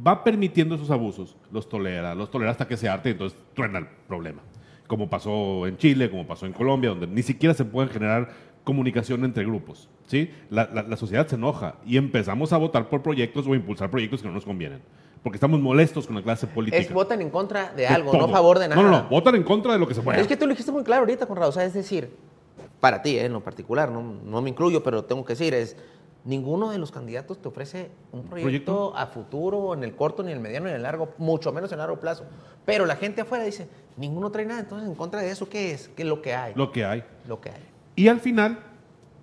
va 0.05 0.23
permitiendo 0.23 0.75
esos 0.75 0.89
abusos, 0.91 1.37
los 1.51 1.69
tolera, 1.69 2.15
los 2.15 2.29
tolera 2.31 2.51
hasta 2.51 2.67
que 2.67 2.75
se 2.77 2.89
arte 2.89 3.09
y 3.09 3.11
entonces 3.13 3.39
truena 3.53 3.79
el 3.79 3.87
problema. 4.07 4.41
Como 4.87 5.09
pasó 5.09 5.67
en 5.67 5.77
Chile, 5.77 6.09
como 6.09 6.25
pasó 6.25 6.45
en 6.45 6.53
Colombia, 6.53 6.89
donde 6.91 7.07
ni 7.07 7.21
siquiera 7.21 7.53
se 7.53 7.65
pueden 7.65 7.89
generar 7.91 8.29
comunicación 8.63 9.23
entre 9.23 9.45
grupos. 9.45 9.89
¿sí? 10.07 10.31
La, 10.49 10.69
la- 10.73 10.83
la 10.83 10.97
sociedad 10.97 11.27
se 11.27 11.35
enoja 11.35 11.75
y 11.85 11.97
empezamos 11.97 12.51
a 12.51 12.57
votar 12.57 12.89
por 12.89 13.01
proyectos 13.03 13.45
o 13.47 13.53
impulsar 13.55 13.89
proyectos 13.91 14.21
que 14.21 14.27
no 14.27 14.33
nos 14.33 14.43
convienen. 14.45 14.81
Porque 15.23 15.37
estamos 15.37 15.59
molestos 15.59 16.05
con 16.07 16.15
la 16.15 16.21
clase 16.21 16.47
política. 16.47 16.77
Es 16.81 16.91
votan 16.91 17.21
en 17.21 17.29
contra 17.29 17.71
de 17.71 17.81
De 17.83 17.87
algo, 17.87 18.13
no 18.13 18.25
a 18.25 18.29
favor 18.29 18.59
de 18.59 18.69
nada. 18.69 18.81
No, 18.81 18.89
no, 18.89 19.03
no, 19.03 19.09
votan 19.09 19.35
en 19.35 19.43
contra 19.43 19.73
de 19.73 19.79
lo 19.79 19.87
que 19.87 19.93
se 19.93 20.01
puede. 20.01 20.19
Es 20.21 20.27
que 20.27 20.37
tú 20.37 20.45
lo 20.45 20.51
dijiste 20.51 20.71
muy 20.71 20.83
claro 20.83 21.01
ahorita, 21.01 21.25
Conrado. 21.25 21.49
O 21.49 21.53
sea, 21.53 21.65
es 21.65 21.73
decir, 21.73 22.09
para 22.79 23.01
ti, 23.01 23.17
eh, 23.17 23.25
en 23.25 23.33
lo 23.33 23.43
particular, 23.43 23.91
no, 23.91 24.01
no 24.01 24.41
me 24.41 24.49
incluyo, 24.49 24.83
pero 24.83 25.05
tengo 25.05 25.25
que 25.25 25.33
decir, 25.33 25.53
es 25.53 25.75
ninguno 26.27 26.69
de 26.69 26.77
los 26.77 26.91
candidatos 26.91 27.41
te 27.41 27.47
ofrece 27.47 27.89
un 28.11 28.23
proyecto, 28.23 28.41
¿Proyecto? 28.41 28.97
a 28.97 29.07
futuro, 29.07 29.73
en 29.73 29.83
el 29.83 29.95
corto, 29.95 30.23
ni 30.23 30.31
en 30.31 30.37
el 30.37 30.43
mediano, 30.43 30.65
ni 30.65 30.71
en 30.71 30.77
el 30.77 30.83
largo, 30.83 31.13
mucho 31.17 31.53
menos 31.53 31.71
en 31.71 31.79
largo 31.79 31.99
plazo. 31.99 32.25
Pero 32.65 32.85
la 32.85 32.97
gente 32.97 33.21
afuera 33.21 33.45
dice, 33.45 33.67
ninguno 33.95 34.29
trae 34.29 34.45
nada, 34.45 34.59
entonces 34.59 34.87
en 34.87 34.95
contra 34.95 35.21
de 35.21 35.31
eso, 35.31 35.47
¿qué 35.49 35.71
es? 35.71 35.87
¿Qué 35.89 36.03
es 36.03 36.07
lo 36.07 36.21
que 36.21 36.33
hay? 36.33 36.53
Lo 36.55 36.71
que 36.71 36.85
hay. 36.85 37.03
Lo 37.27 37.39
que 37.39 37.49
hay. 37.49 37.63
Y 37.95 38.09
al 38.09 38.19
final 38.19 38.59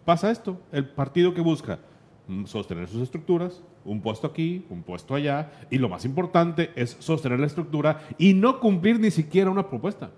pasa 0.04 0.30
esto, 0.30 0.58
el 0.72 0.88
partido 0.88 1.34
que 1.34 1.42
busca 1.42 1.78
mm, 2.26 2.46
sostener 2.46 2.88
sus 2.88 3.02
estructuras, 3.02 3.62
un 3.84 4.00
puesto 4.00 4.26
aquí, 4.26 4.64
un 4.70 4.82
puesto 4.82 5.14
allá, 5.14 5.52
y 5.70 5.76
lo 5.76 5.90
más 5.90 6.06
importante 6.06 6.72
es 6.74 6.96
sostener 6.98 7.38
la 7.38 7.46
estructura 7.46 8.00
y 8.16 8.32
no 8.32 8.60
cumplir 8.60 8.98
ni 8.98 9.10
siquiera 9.10 9.50
una 9.50 9.68
propuesta. 9.68 10.10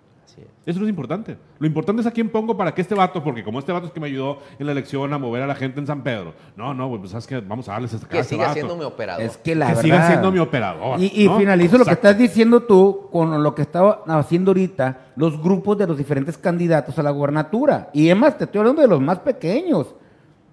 Eso 0.67 0.81
no 0.81 0.87
es 0.87 0.91
importante. 0.91 1.37
Lo 1.59 1.67
importante 1.67 2.01
es 2.01 2.07
a 2.07 2.11
quién 2.11 2.29
pongo 2.29 2.57
para 2.57 2.75
que 2.75 2.81
este 2.81 2.95
vato, 2.95 3.23
porque 3.23 3.45
como 3.45 3.59
este 3.59 3.73
vato 3.73 3.87
es 3.87 3.93
que 3.93 4.01
me 4.01 4.09
ayudó 4.09 4.39
en 4.59 4.67
la 4.67 4.73
elección 4.73 5.13
a 5.13 5.19
mover 5.19 5.43
a 5.43 5.47
la 5.47 5.55
gente 5.55 5.81
en 5.81 5.87
San 5.87 6.03
Pedro. 6.03 6.35
No, 6.57 6.75
no, 6.75 6.89
pues 6.99 7.11
sabes 7.11 7.27
que 7.27 7.41
vamos 7.41 7.69
a 7.69 7.73
darles 7.73 7.93
esta 7.93 8.09
Que 8.09 8.25
siga 8.25 8.53
siendo 8.53 8.77
mi 8.77 8.85
operador. 8.85 9.23
Es 9.23 9.37
que 9.37 9.55
la 9.55 9.67
que 9.67 9.75
verdad. 9.75 9.83
siga 9.83 10.07
siendo 10.09 10.33
mi 10.33 10.39
operador. 10.39 11.01
Y, 11.01 11.23
y 11.23 11.27
¿no? 11.27 11.39
finalizo 11.39 11.79
lo 11.79 11.85
que 11.85 11.93
estás 11.93 12.19
diciendo 12.19 12.63
tú 12.65 13.09
con 13.11 13.43
lo 13.43 13.55
que 13.55 13.63
estaba 13.63 14.03
haciendo 14.07 14.51
ahorita 14.51 15.13
los 15.17 15.41
grupos 15.41 15.79
de 15.79 15.87
los 15.87 15.97
diferentes 15.97 16.37
candidatos 16.37 16.99
a 16.99 17.03
la 17.03 17.11
gubernatura. 17.11 17.91
Y 17.93 18.09
es 18.09 18.17
más, 18.17 18.37
te 18.37 18.45
estoy 18.45 18.59
hablando 18.61 18.83
de 18.83 18.89
los 18.89 19.01
más 19.01 19.21
pequeños. 19.21 19.95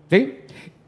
¿Sí? 0.09 0.39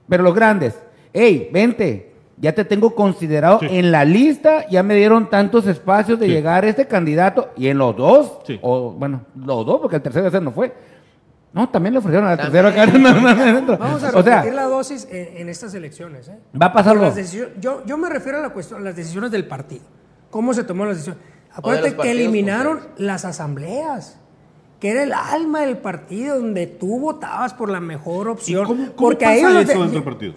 Pero 0.07 0.23
los 0.23 0.35
grandes. 0.35 0.79
Hey, 1.11 1.49
vente. 1.51 2.14
Ya 2.37 2.53
te 2.53 2.65
tengo 2.65 2.93
considerado 2.95 3.59
Sí. 3.59 3.67
en 3.69 3.91
la 3.91 4.03
lista. 4.03 4.67
Ya 4.69 4.83
me 4.83 4.95
dieron 4.95 5.29
tantos 5.29 5.67
espacios 5.67 6.19
de 6.19 6.25
Sí. 6.25 6.31
llegar 6.33 6.65
a 6.65 6.67
este 6.67 6.85
candidato. 6.87 7.49
Y 7.55 7.67
en 7.69 7.77
los 7.77 7.95
dos. 7.95 8.39
Sí. 8.45 8.59
O 8.61 8.91
bueno, 8.91 9.21
los 9.35 9.65
dos, 9.65 9.79
porque 9.79 9.95
el 9.97 10.01
tercero 10.01 10.27
ese 10.27 10.41
no 10.41 10.51
fue. 10.51 10.73
No, 11.53 11.69
también 11.69 11.93
le 11.93 11.99
ofrecieron 11.99 12.27
al 12.27 12.37
tercero 12.37 12.67
acá. 12.67 12.85
No, 12.99 13.13
no, 13.21 13.61
no. 13.61 13.77
Vamos 13.77 14.03
a 14.03 14.09
o 14.09 14.21
sea, 14.23 14.35
repetir 14.41 14.53
la 14.53 14.63
dosis 14.65 15.07
en, 15.09 15.37
en 15.37 15.49
estas 15.49 15.73
elecciones. 15.73 16.27
¿eh? 16.27 16.37
va 16.61 16.65
a 16.65 16.73
pasar 16.73 16.97
las 16.97 17.15
yo, 17.31 17.85
yo 17.85 17.97
me 17.97 18.09
refiero 18.09 18.39
a, 18.39 18.41
la 18.41 18.49
cuestión, 18.49 18.81
a 18.81 18.83
las 18.83 18.95
decisiones 18.97 19.31
del 19.31 19.47
partido. 19.47 19.83
¿Cómo 20.29 20.53
se 20.53 20.65
tomaron 20.65 20.89
las 20.89 20.97
decisiones? 20.97 21.23
Acuérdate 21.53 21.95
que 21.95 22.11
eliminaron 22.11 22.81
las 22.97 23.23
asambleas, 23.23 24.19
que 24.81 24.91
era 24.91 25.03
el 25.03 25.13
alma 25.13 25.61
del 25.61 25.77
partido, 25.77 26.35
donde 26.35 26.67
tú 26.67 26.99
votabas 26.99 27.53
por 27.53 27.69
la 27.69 27.79
mejor 27.79 28.27
¿Y 28.27 28.31
opción. 28.31 28.65
cómo, 28.65 28.83
cómo 28.87 28.95
porque 28.97 29.23
pasa 29.23 29.35
ahí 29.37 29.41
los 29.53 29.63
eso 29.63 29.71
de- 29.71 29.79
dentro 29.79 29.91
del 29.91 30.03
partido? 30.03 30.33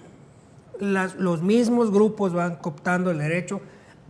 Las- 0.81 1.17
los 1.17 1.43
mismos 1.43 1.91
grupos 1.93 2.33
van 2.33 2.57
cooptando 2.57 3.11
el 3.11 3.19
derecho 3.19 3.61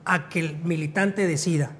a 0.04 0.28
que 0.28 0.40
el 0.40 0.56
militante 0.64 1.26
decida. 1.26 1.70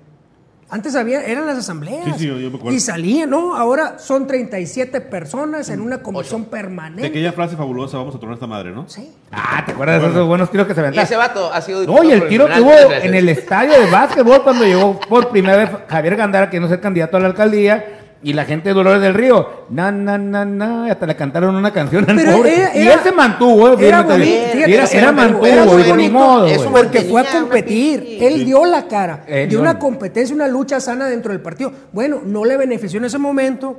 Antes 0.70 0.94
había, 0.96 1.22
eran 1.24 1.46
las 1.46 1.56
asambleas. 1.56 2.04
Sí, 2.04 2.12
sí, 2.18 2.26
yo- 2.26 2.36
yo 2.38 2.50
me 2.50 2.56
acuerdo. 2.58 2.76
Y 2.76 2.80
salían, 2.80 3.30
¿no? 3.30 3.56
Ahora 3.56 3.98
son 3.98 4.26
37 4.26 5.00
personas 5.00 5.70
en 5.70 5.80
una 5.80 6.02
comisión 6.02 6.42
De 6.44 6.48
permanente. 6.50 7.06
aquella 7.06 7.32
frase 7.32 7.56
fabulosa, 7.56 7.96
vamos 7.96 8.14
a 8.14 8.18
tronar 8.18 8.34
esta 8.34 8.46
madre, 8.46 8.72
¿no? 8.72 8.86
Sí. 8.86 9.10
Ah, 9.32 9.62
¿te 9.64 9.72
acuerdas 9.72 10.02
de 10.02 10.08
esos 10.10 10.26
buenos 10.26 10.50
tiros 10.50 10.66
que 10.66 10.74
se 10.74 10.80
Y 10.80 10.82
aventaron? 10.82 11.06
ese 11.06 11.16
vato 11.16 11.50
ha 11.50 11.60
sido 11.62 11.86
No, 11.86 12.04
y 12.04 12.12
el 12.12 12.28
tiro 12.28 12.46
que 12.48 12.60
hubo 12.60 12.70
en 12.92 13.14
el 13.14 13.30
estadio 13.30 13.80
de 13.80 13.90
básquetbol 13.90 14.42
cuando 14.42 14.64
llegó 14.66 15.00
por 15.00 15.30
primera 15.30 15.56
vez 15.56 15.70
Javier 15.88 16.16
Gandara, 16.16 16.50
que 16.50 16.60
no 16.60 16.66
es 16.66 16.72
el 16.72 16.80
candidato 16.80 17.16
a 17.16 17.20
la 17.20 17.28
alcaldía, 17.28 17.97
y 18.22 18.32
la 18.32 18.44
gente 18.44 18.70
de 18.70 18.74
Dolores 18.74 19.00
del 19.00 19.14
Río, 19.14 19.64
na, 19.70 19.92
na, 19.92 20.18
na, 20.18 20.44
na, 20.44 20.84
y 20.88 20.90
hasta 20.90 21.06
le 21.06 21.14
cantaron 21.14 21.54
una 21.54 21.72
canción 21.72 22.04
al 22.10 22.16
Pero 22.16 22.36
pobre. 22.36 22.56
era- 22.56 22.76
y 22.76 22.82
era- 22.82 22.94
él 22.94 23.00
se 23.04 23.12
mantuvo, 23.12 23.68
eh, 23.68 23.72
Era 23.78 23.98
fíjate, 24.02 24.12
bonito, 24.12 24.30
y 24.30 24.62
fíjate, 24.72 24.98
era, 24.98 25.12
mantuvo, 25.12 25.44
digo, 25.46 25.76
ni 25.76 25.88
bonito, 25.90 26.12
modo, 26.14 26.44
güey. 26.46 26.68
Porque 26.72 27.00
fue 27.02 27.20
a 27.20 27.24
competir. 27.32 28.00
sí. 28.00 28.18
Él 28.20 28.44
dio 28.44 28.64
la 28.66 28.88
cara. 28.88 29.24
Él 29.28 29.48
dio 29.48 29.58
dio- 29.58 29.60
una 29.60 29.78
competencia, 29.78 30.34
una 30.34 30.48
lucha 30.48 30.80
sana 30.80 31.06
dentro 31.06 31.30
del 31.32 31.40
partido. 31.40 31.70
Bueno, 31.92 32.20
no 32.24 32.44
le 32.44 32.56
benefició 32.56 32.98
en 32.98 33.04
ese 33.04 33.18
momento. 33.18 33.78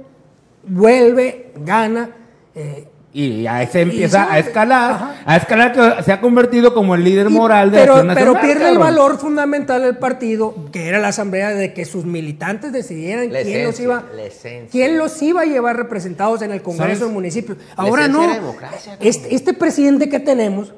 Vuelve, 0.64 1.52
gana. 1.64 2.10
eh, 2.56 2.88
Y 3.12 3.42
ya 3.42 3.66
se 3.68 3.82
empieza 3.82 4.32
a 4.32 4.38
escalar, 4.38 4.92
ajá. 4.94 5.16
a 5.26 5.36
escalar 5.38 5.72
que 5.74 6.04
se 6.04 6.12
ha 6.12 6.22
convertido 6.22 6.76
como 6.76 6.94
el 6.94 7.04
líder 7.04 7.26
y- 7.28 7.34
moral 7.34 7.72
de 7.72 7.80
pero, 7.80 7.96
Acción 7.96 8.14
pero 8.14 8.40
pierde 8.40 8.70
el 8.70 8.78
valor 8.78 9.18
fundamental 9.18 9.82
del 9.82 9.98
partido, 9.98 10.54
que 10.72 10.88
era 10.88 11.00
la 11.00 11.08
asamblea, 11.08 11.50
de 11.50 11.74
que 11.74 11.86
sus 11.86 12.06
militantes 12.06 12.72
decidieran 12.72 13.34
La 13.34 13.42
quién 13.42 13.64
los 13.66 13.80
iba, 13.80 14.04
la 14.16 14.24
quién 14.70 14.98
los 15.00 15.20
iba 15.24 15.42
a 15.42 15.46
llevar 15.46 15.76
representados 15.78 16.44
en 16.44 16.52
el 16.52 16.62
Congreso 16.62 17.06
del 17.06 17.14
municipio. 17.14 17.56
La 17.76 17.84
Ahora 17.84 18.08
no. 18.08 18.28
la 18.28 18.70
este, 19.00 19.34
este 19.34 19.54
presidente 19.56 20.08
que 20.08 20.20
tenemos 20.20 20.72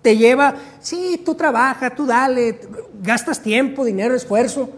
te 0.00 0.16
lleva, 0.16 0.54
sí, 0.80 1.20
tú 1.22 1.34
trabaja, 1.34 1.90
tú 1.90 2.06
dale, 2.06 2.58
gastas 3.02 3.42
tiempo, 3.42 3.84
dinero, 3.84 4.14
esfuerzo, 4.14 4.70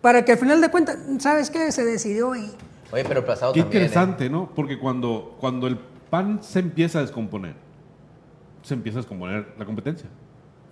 para 0.00 0.24
que 0.24 0.32
al 0.32 0.38
final 0.38 0.62
de 0.62 0.70
cuentas, 0.70 0.96
¿sabes 1.18 1.50
qué? 1.50 1.70
Se 1.70 1.84
decidió 1.84 2.34
y 2.34 2.50
Oye, 2.92 3.04
pero 3.06 3.24
Plazado 3.24 3.52
Qué 3.52 3.60
también. 3.60 3.82
¿eh? 3.82 3.86
interesante, 3.86 4.30
¿no? 4.30 4.48
Porque 4.56 4.78
cuando, 4.78 5.36
cuando 5.38 5.66
el 5.66 5.78
PAN 6.10 6.42
se 6.42 6.58
empieza 6.58 6.98
a 6.98 7.02
descomponer, 7.02 7.54
se 8.62 8.74
empieza 8.74 8.98
a 8.98 9.02
descomponer 9.02 9.54
la 9.58 9.64
competencia. 9.64 10.08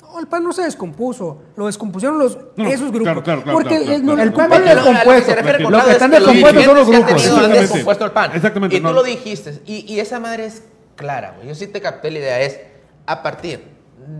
No, 0.02 0.18
el 0.20 0.26
PAN 0.26 0.42
no 0.44 0.52
se 0.52 0.62
descompuso, 0.62 1.42
lo 1.56 1.66
descompusieron 1.66 2.18
los, 2.18 2.38
No, 2.56 2.66
esos 2.66 2.88
grupos. 2.90 3.02
claro, 3.02 3.22
claro, 3.22 3.42
claro, 3.42 3.58
porque 3.58 3.76
claro, 3.78 3.92
el, 4.14 4.20
el 4.20 4.32
claro. 4.32 4.48
PAN 4.50 4.64
no 4.64 4.70
es 4.70 4.74
lo 4.76 4.82
descompuesto. 4.84 5.34
refiere 5.34 5.58
Lo 5.60 5.70
que 5.70 5.76
es 5.78 5.88
están 5.92 6.10
descompuestos 6.10 6.64
son 6.64 6.74
los 6.76 6.88
grupos. 6.88 7.10
Exactamente. 7.24 7.60
descompuesto 7.60 8.04
el 8.04 8.10
PAN. 8.12 8.30
Exactamente, 8.34 8.76
Y 8.76 8.80
tú 8.80 8.86
no. 8.86 8.92
lo 8.94 9.02
dijiste. 9.02 9.60
Y, 9.66 9.92
y 9.94 10.00
esa 10.00 10.18
madre 10.20 10.46
es 10.46 10.62
clara, 10.96 11.32
güey. 11.36 11.48
Yo 11.48 11.54
sí 11.54 11.66
te 11.66 11.80
capté 11.80 12.10
la 12.10 12.18
idea. 12.20 12.40
Es 12.40 12.58
a 13.06 13.22
partir 13.22 13.62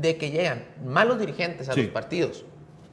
de 0.00 0.16
que 0.18 0.30
llegan 0.30 0.64
malos 0.84 1.18
dirigentes 1.18 1.68
a 1.68 1.72
Sí. 1.72 1.82
los 1.84 1.90
partidos, 1.90 2.44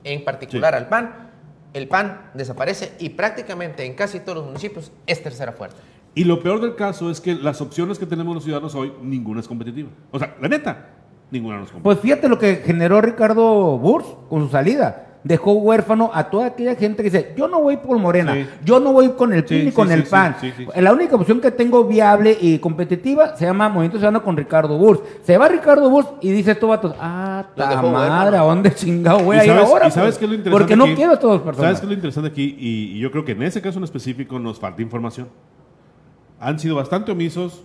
en 0.05 0.23
particular 0.23 0.73
Sí. 0.73 0.77
al 0.77 0.87
PAN, 0.87 1.31
el 1.73 1.87
PAN 1.89 2.31
desaparece 2.33 2.93
y 2.99 3.09
prácticamente 3.09 3.83
en 3.85 3.95
casi 3.95 4.21
todos 4.21 4.37
los 4.37 4.45
municipios 4.45 4.91
es 5.05 5.21
tercera 5.21 5.51
fuerza. 5.51 5.77
Y 6.15 6.23
lo 6.23 6.39
peor 6.41 6.61
del 6.61 6.75
caso 6.75 7.11
es 7.11 7.19
que 7.19 7.35
las 7.35 7.59
opciones 7.61 7.99
que 7.99 8.05
tenemos 8.05 8.33
los 8.33 8.43
ciudadanos 8.43 8.73
hoy, 8.75 8.93
ninguna 9.03 9.41
es 9.41 9.47
competitiva. 9.47 9.89
O 10.11 10.17
sea, 10.19 10.35
la 10.41 10.47
neta, 10.47 10.87
ninguna 11.29 11.57
nos 11.59 11.67
compete. 11.69 11.83
Pues 11.83 11.99
fíjate 11.99 12.29
lo 12.29 12.39
que 12.39 12.55
generó 12.57 13.01
Ricardo 13.01 13.77
Burs 13.77 14.05
con 14.29 14.43
su 14.45 14.49
salida. 14.49 15.01
Dejó 15.25 15.53
huérfano 15.53 16.11
a 16.13 16.29
toda 16.29 16.45
aquella 16.45 16.75
gente 16.75 16.97
que 17.01 17.09
dice, 17.09 17.33
yo 17.35 17.47
no 17.47 17.59
voy 17.59 17.77
por 17.77 17.97
Morena, 17.97 18.33
Sí. 18.35 18.45
yo 18.63 18.79
no 18.79 18.93
voy 18.93 19.09
con 19.09 19.33
el 19.33 19.39
Sí, 19.41 19.47
PRI 19.47 19.57
ni 19.63 19.69
sí, 19.71 19.75
con 19.75 19.87
sí, 19.87 19.93
el 19.95 20.03
sí, 20.05 20.09
PAN. 20.11 20.35
sí, 20.39 20.53
sí. 20.55 20.67
La 20.75 20.93
única 20.93 21.15
opción 21.15 21.41
que 21.41 21.49
tengo 21.49 21.83
viable 21.83 22.37
y 22.39 22.59
competitiva 22.59 23.35
se 23.35 23.43
llama 23.45 23.67
Movimiento 23.67 23.97
Ciudadano 23.97 24.23
con 24.23 24.37
Ricardo 24.37 24.77
Burs. 24.77 25.01
Se 25.23 25.35
va 25.37 25.47
Ricardo 25.47 25.89
Burs 25.89 26.07
y 26.21 26.29
dice 26.31 26.51
estos 26.51 26.69
vatos, 26.69 26.93
ah, 26.99 27.43
ta 27.55 27.81
madre. 27.81 28.37
¿a 28.37 28.41
dónde 28.41 28.73
chingado 28.75 29.19
voy 29.21 29.37
¿Y 29.37 29.39
a 29.39 29.45
ir 29.45 29.51
ahora? 29.51 29.87
y 29.87 29.91
sabes 29.91 30.09
pues? 30.11 30.17
qué 30.19 30.25
es 30.25 30.29
lo 30.29 30.35
interesante 30.37 30.51
Porque 30.51 30.75
no 30.77 30.95
quiero 30.95 31.13
a 31.13 31.19
todas 31.19 31.37
las 31.37 31.43
personas. 31.45 31.65
¿Sabes 31.69 31.79
qué 31.79 31.85
es 31.87 31.89
lo 31.89 31.95
interesante 31.95 32.29
aquí? 32.29 32.55
Y, 32.59 32.95
y 32.95 32.99
yo 32.99 33.09
creo 33.11 33.25
que 33.25 33.31
en 33.31 33.41
ese 33.41 33.61
caso 33.63 33.79
en 33.79 33.83
específico 33.83 34.37
nos 34.39 34.59
falta 34.59 34.83
información. 34.83 35.27
Han 36.39 36.59
sido 36.59 36.75
bastante 36.75 37.11
omisos 37.11 37.63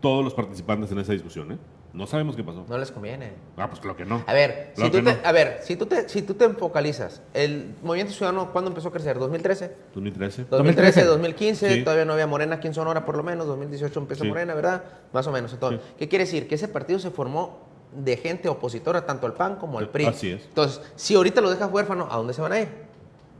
todos 0.00 0.24
los 0.24 0.34
participantes 0.34 0.90
en 0.92 0.98
esa 0.98 1.12
discusión, 1.12 1.52
¿eh? 1.52 1.58
No 1.92 2.06
sabemos 2.06 2.36
qué 2.36 2.44
pasó. 2.44 2.66
No 2.68 2.76
les 2.76 2.90
conviene. 2.92 3.32
Ah, 3.56 3.68
pues 3.70 3.80
claro 3.80 3.96
que 3.96 4.04
no. 4.04 4.22
A 4.26 4.34
ver, 4.34 4.72
si 4.76 4.82
tú, 4.82 4.90
te, 4.90 5.02
no. 5.02 5.14
a 5.24 5.32
ver 5.32 5.60
si, 5.62 5.76
tú 5.76 5.86
te, 5.86 6.06
si 6.10 6.20
tú 6.20 6.34
te 6.34 6.46
focalizas, 6.50 7.22
el 7.32 7.74
movimiento 7.82 8.12
ciudadano, 8.12 8.52
¿cuándo 8.52 8.68
empezó 8.70 8.88
a 8.88 8.92
crecer? 8.92 9.18
¿2013? 9.18 9.70
2013. 9.94 10.44
2013, 10.50 10.50
2013. 10.50 11.04
2015, 11.06 11.74
Sí. 11.76 11.84
todavía 11.84 12.04
no 12.04 12.12
había 12.12 12.26
Morena 12.26 12.56
aquí 12.56 12.66
en 12.66 12.74
Sonora 12.74 13.06
por 13.06 13.16
lo 13.16 13.22
menos, 13.22 13.46
2018 13.46 13.98
empieza 13.98 14.24
Sí. 14.24 14.28
Morena, 14.28 14.52
¿verdad? 14.54 14.84
Más 15.14 15.26
o 15.26 15.32
menos. 15.32 15.54
Entonces, 15.54 15.80
Sí. 15.82 15.94
¿qué 16.00 16.08
quiere 16.08 16.24
decir? 16.26 16.46
Que 16.46 16.56
ese 16.56 16.68
partido 16.68 16.98
se 16.98 17.10
formó 17.10 17.60
de 17.96 18.18
gente 18.18 18.50
opositora 18.50 19.06
tanto 19.06 19.26
al 19.26 19.32
PAN 19.32 19.56
como 19.56 19.78
al 19.78 19.88
PRI. 19.88 20.04
Así 20.04 20.32
es. 20.32 20.44
Entonces, 20.44 20.82
si 20.96 21.14
ahorita 21.14 21.40
lo 21.40 21.48
dejas 21.48 21.72
huérfano, 21.72 22.08
¿a 22.10 22.16
dónde 22.18 22.34
se 22.34 22.42
van 22.42 22.52
a 22.52 22.60
ir? 22.60 22.68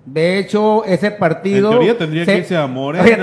De 0.06 0.38
hecho, 0.38 0.84
ese 0.84 1.10
partido... 1.10 1.72
En 1.72 1.78
teoría 1.78 1.98
tendría 1.98 2.24
que 2.24 2.38
irse 2.38 2.56
a 2.56 2.66
Morena, 2.68 3.04
Oye, 3.04 3.16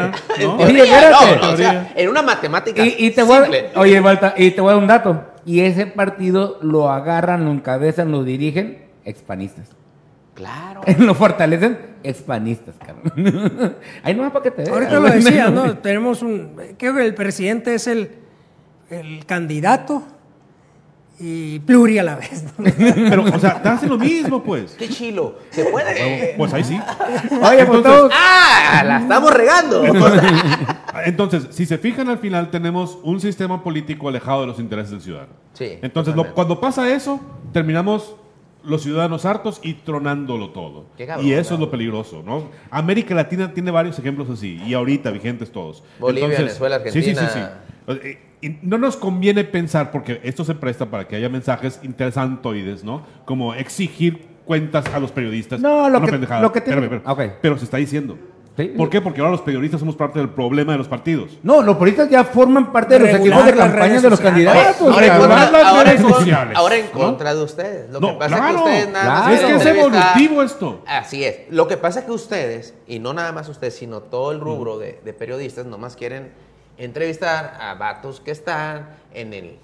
¿no? 0.46 0.56
Oye, 0.58 0.66
Teoría, 0.74 0.84
espérate. 1.00 1.36
no, 1.38 1.42
no, 1.48 1.54
o 1.54 1.58
sea, 1.58 1.94
en 1.96 2.10
una 2.10 2.22
matemática 2.22 2.86
Y, 2.86 2.96
y 3.00 3.12
te 3.12 3.24
voy 3.24 3.38
simple. 3.42 3.70
a, 3.74 3.80
oye, 3.80 4.00
Balta, 4.02 4.34
y 4.38 4.52
te 4.52 4.60
voy 4.60 4.72
a 4.72 4.74
dar 4.74 4.82
un 4.84 4.88
dato. 4.88 5.24
Y 5.46 5.62
ese 5.62 5.86
partido 5.88 6.60
lo 6.62 6.90
agarran, 6.92 7.46
lo 7.46 7.52
encabezan, 7.52 8.12
lo 8.12 8.24
dirigen 8.26 8.84
expanistas. 9.06 9.70
Claro. 10.34 10.82
lo 11.00 11.16
fortalecen 11.16 11.78
expanistas, 12.04 12.76
cabrón. 12.86 13.76
Ahí 14.04 14.14
no 14.14 14.32
para 14.34 14.44
que 14.44 14.52
te 14.52 14.70
Ahorita 14.70 15.00
lo 15.00 15.10
decía, 15.10 15.50
¿no? 15.50 15.78
Tenemos 15.78 16.22
un. 16.22 16.56
Creo 16.78 16.96
que 16.96 17.06
el 17.06 17.14
presidente 17.16 17.76
es 17.76 17.88
el, 17.88 18.12
el 18.90 19.26
candidato 19.26 20.04
y 21.20 21.59
pluri 21.59 21.97
a 21.99 22.03
la 22.03 22.16
vez. 22.16 22.43
¿no? 22.57 22.66
Pero, 22.78 23.24
o 23.24 23.39
sea, 23.39 23.61
te 23.61 23.70
hacen 23.70 23.89
lo 23.89 23.97
mismo, 23.97 24.43
pues. 24.43 24.72
Qué 24.78 24.89
chilo. 24.89 25.38
¿Se 25.51 25.66
puede? 25.66 26.34
Pues 26.38 26.53
ahí 26.53 26.64
sí. 26.64 26.80
Oye, 27.41 27.66
pues 27.66 27.84
todos- 27.84 28.11
¡Ah! 28.14 28.84
¡La 28.86 28.97
estamos 28.99 29.34
regando! 29.34 29.84
Entonces, 31.05 31.47
si 31.51 31.66
se 31.66 31.78
fijan 31.78 32.09
al 32.09 32.18
final, 32.20 32.49
tenemos 32.51 32.97
un 33.03 33.20
sistema 33.20 33.64
político 33.64 34.09
alejado 34.09 34.41
de 34.41 34.47
los 34.47 34.59
intereses 34.59 34.91
del 34.91 35.01
ciudadano. 35.01 35.34
Sí, 35.53 35.78
Entonces, 35.82 36.16
lo- 36.16 36.34
cuando 36.34 36.59
pasa 36.59 36.93
eso, 36.93 37.20
terminamos 37.51 38.16
los 38.64 38.82
ciudadanos 38.84 39.26
hartos 39.26 39.59
y 39.61 39.74
tronándolo 39.74 40.49
todo. 40.51 40.86
Qué 40.97 41.05
cabrón, 41.05 41.28
y 41.28 41.34
eso 41.34 41.55
es 41.55 41.59
lo 41.59 41.70
peligroso, 41.70 42.24
¿no? 42.26 42.49
América 42.72 43.14
Latina 43.14 43.53
tiene 43.53 43.72
varios 43.72 43.99
ejemplos 43.99 44.30
así, 44.30 44.61
y 44.66 44.74
ahorita 44.74 45.11
vigentes 45.11 45.51
todos. 45.51 45.84
Bolivia, 45.99 46.30
Venezuela, 46.30 46.80
Sí, 46.86 47.01
sí, 47.01 47.01
sí, 47.03 47.09
Argentina. 47.20 47.59
sí. 47.88 48.18
Y 48.44 48.60
no 48.62 48.78
nos 48.78 48.98
conviene 48.98 49.44
pensar, 49.46 49.89
porque 49.91 50.20
esto 50.24 50.44
se 50.44 50.54
presta 50.54 50.86
para 50.88 51.08
que 51.08 51.16
haya 51.16 51.30
mensajes 51.30 51.80
interesantoides, 51.84 52.84
¿no? 52.84 53.02
Como 53.26 53.54
exigir 53.54 54.28
cuentas 54.46 54.86
a 54.94 55.00
los 55.00 55.12
periodistas. 55.12 55.60
No, 55.62 55.89
lo 55.89 55.98
Una 55.98 56.06
que- 56.06 56.12
pendejada. 56.12 56.41
lo 56.41 56.52
que 56.52 56.62
tiene- 56.62 56.82
Espérame, 56.82 56.98
espérame. 57.08 57.30
Ok. 57.32 57.38
Pero 57.41 57.58
se 57.58 57.64
está 57.66 57.78
diciendo. 57.78 58.18
Sí. 58.56 58.66
¿Por 58.78 58.88
qué? 58.88 59.02
Porque 59.02 59.20
ahora 59.20 59.32
los 59.32 59.41
periodistas 59.41 59.80
somos 59.80 59.96
parte 59.96 60.20
del 60.20 60.30
problema 60.30 60.74
de 60.74 60.78
los 60.78 60.88
partidos. 60.88 61.39
No, 61.41 61.64
los 61.64 61.76
políticos 61.78 62.08
ya 62.12 62.24
forman 62.24 62.72
parte 62.72 62.94
de 62.94 63.00
los 63.00 63.10
Regular 63.12 63.39
equipos 63.39 63.46
de 63.46 63.56
las 63.58 63.68
campaña 63.70 63.88
redes 63.89 64.02
de 64.04 64.10
los 64.12 64.20
sociales. 64.20 64.46
candidatos. 64.54 64.82
ahora, 64.94 65.06
en. 65.08 65.12
Regular 65.12 65.39
contra, 65.39 65.52
las 65.60 65.68
ahora 65.72 65.82
en 65.82 65.88
redes 65.88 66.02
con- 66.04 66.14
sociales, 66.14 66.58
ahora 66.58 66.76
en 66.76 66.86
¿no? 66.86 66.91
contra 66.91 67.34
de 67.34 67.44
ustedes. 67.44 67.89
Lo 67.89 68.00
No, 68.00 68.08
que 68.10 68.14
pasa 68.14 68.36
claro, 68.36 68.46
es 68.50 68.54
que 68.54 68.62
ustedes 68.70 68.89
nada 68.94 69.10
más 69.10 69.22
claro. 69.24 69.34
Es 69.34 69.41
que 69.64 69.70
es 69.70 69.76
evolutivo 69.78 70.44
esto. 70.44 70.84
Así 70.86 71.24
es. 71.24 71.36
Lo 71.50 71.68
que 71.68 71.78
pasa 71.78 72.00
es 72.02 72.06
que 72.06 72.12
ustedes, 72.12 72.76
y 72.86 73.00
no 73.00 73.14
nada 73.16 73.32
más 73.32 73.50
ustedes, 73.50 73.74
sino 73.76 74.02
todo 74.02 74.32
el 74.32 74.39
rubro 74.39 74.78
de, 74.78 75.00
de 75.04 75.14
periodistas, 75.14 75.66
nomás 75.66 75.96
quieren 75.96 76.32
entrevistar 76.78 77.58
a 77.60 77.74
vatos 77.76 78.20
que 78.20 78.32
están 78.32 78.88
en 79.14 79.34
el, 79.34 79.58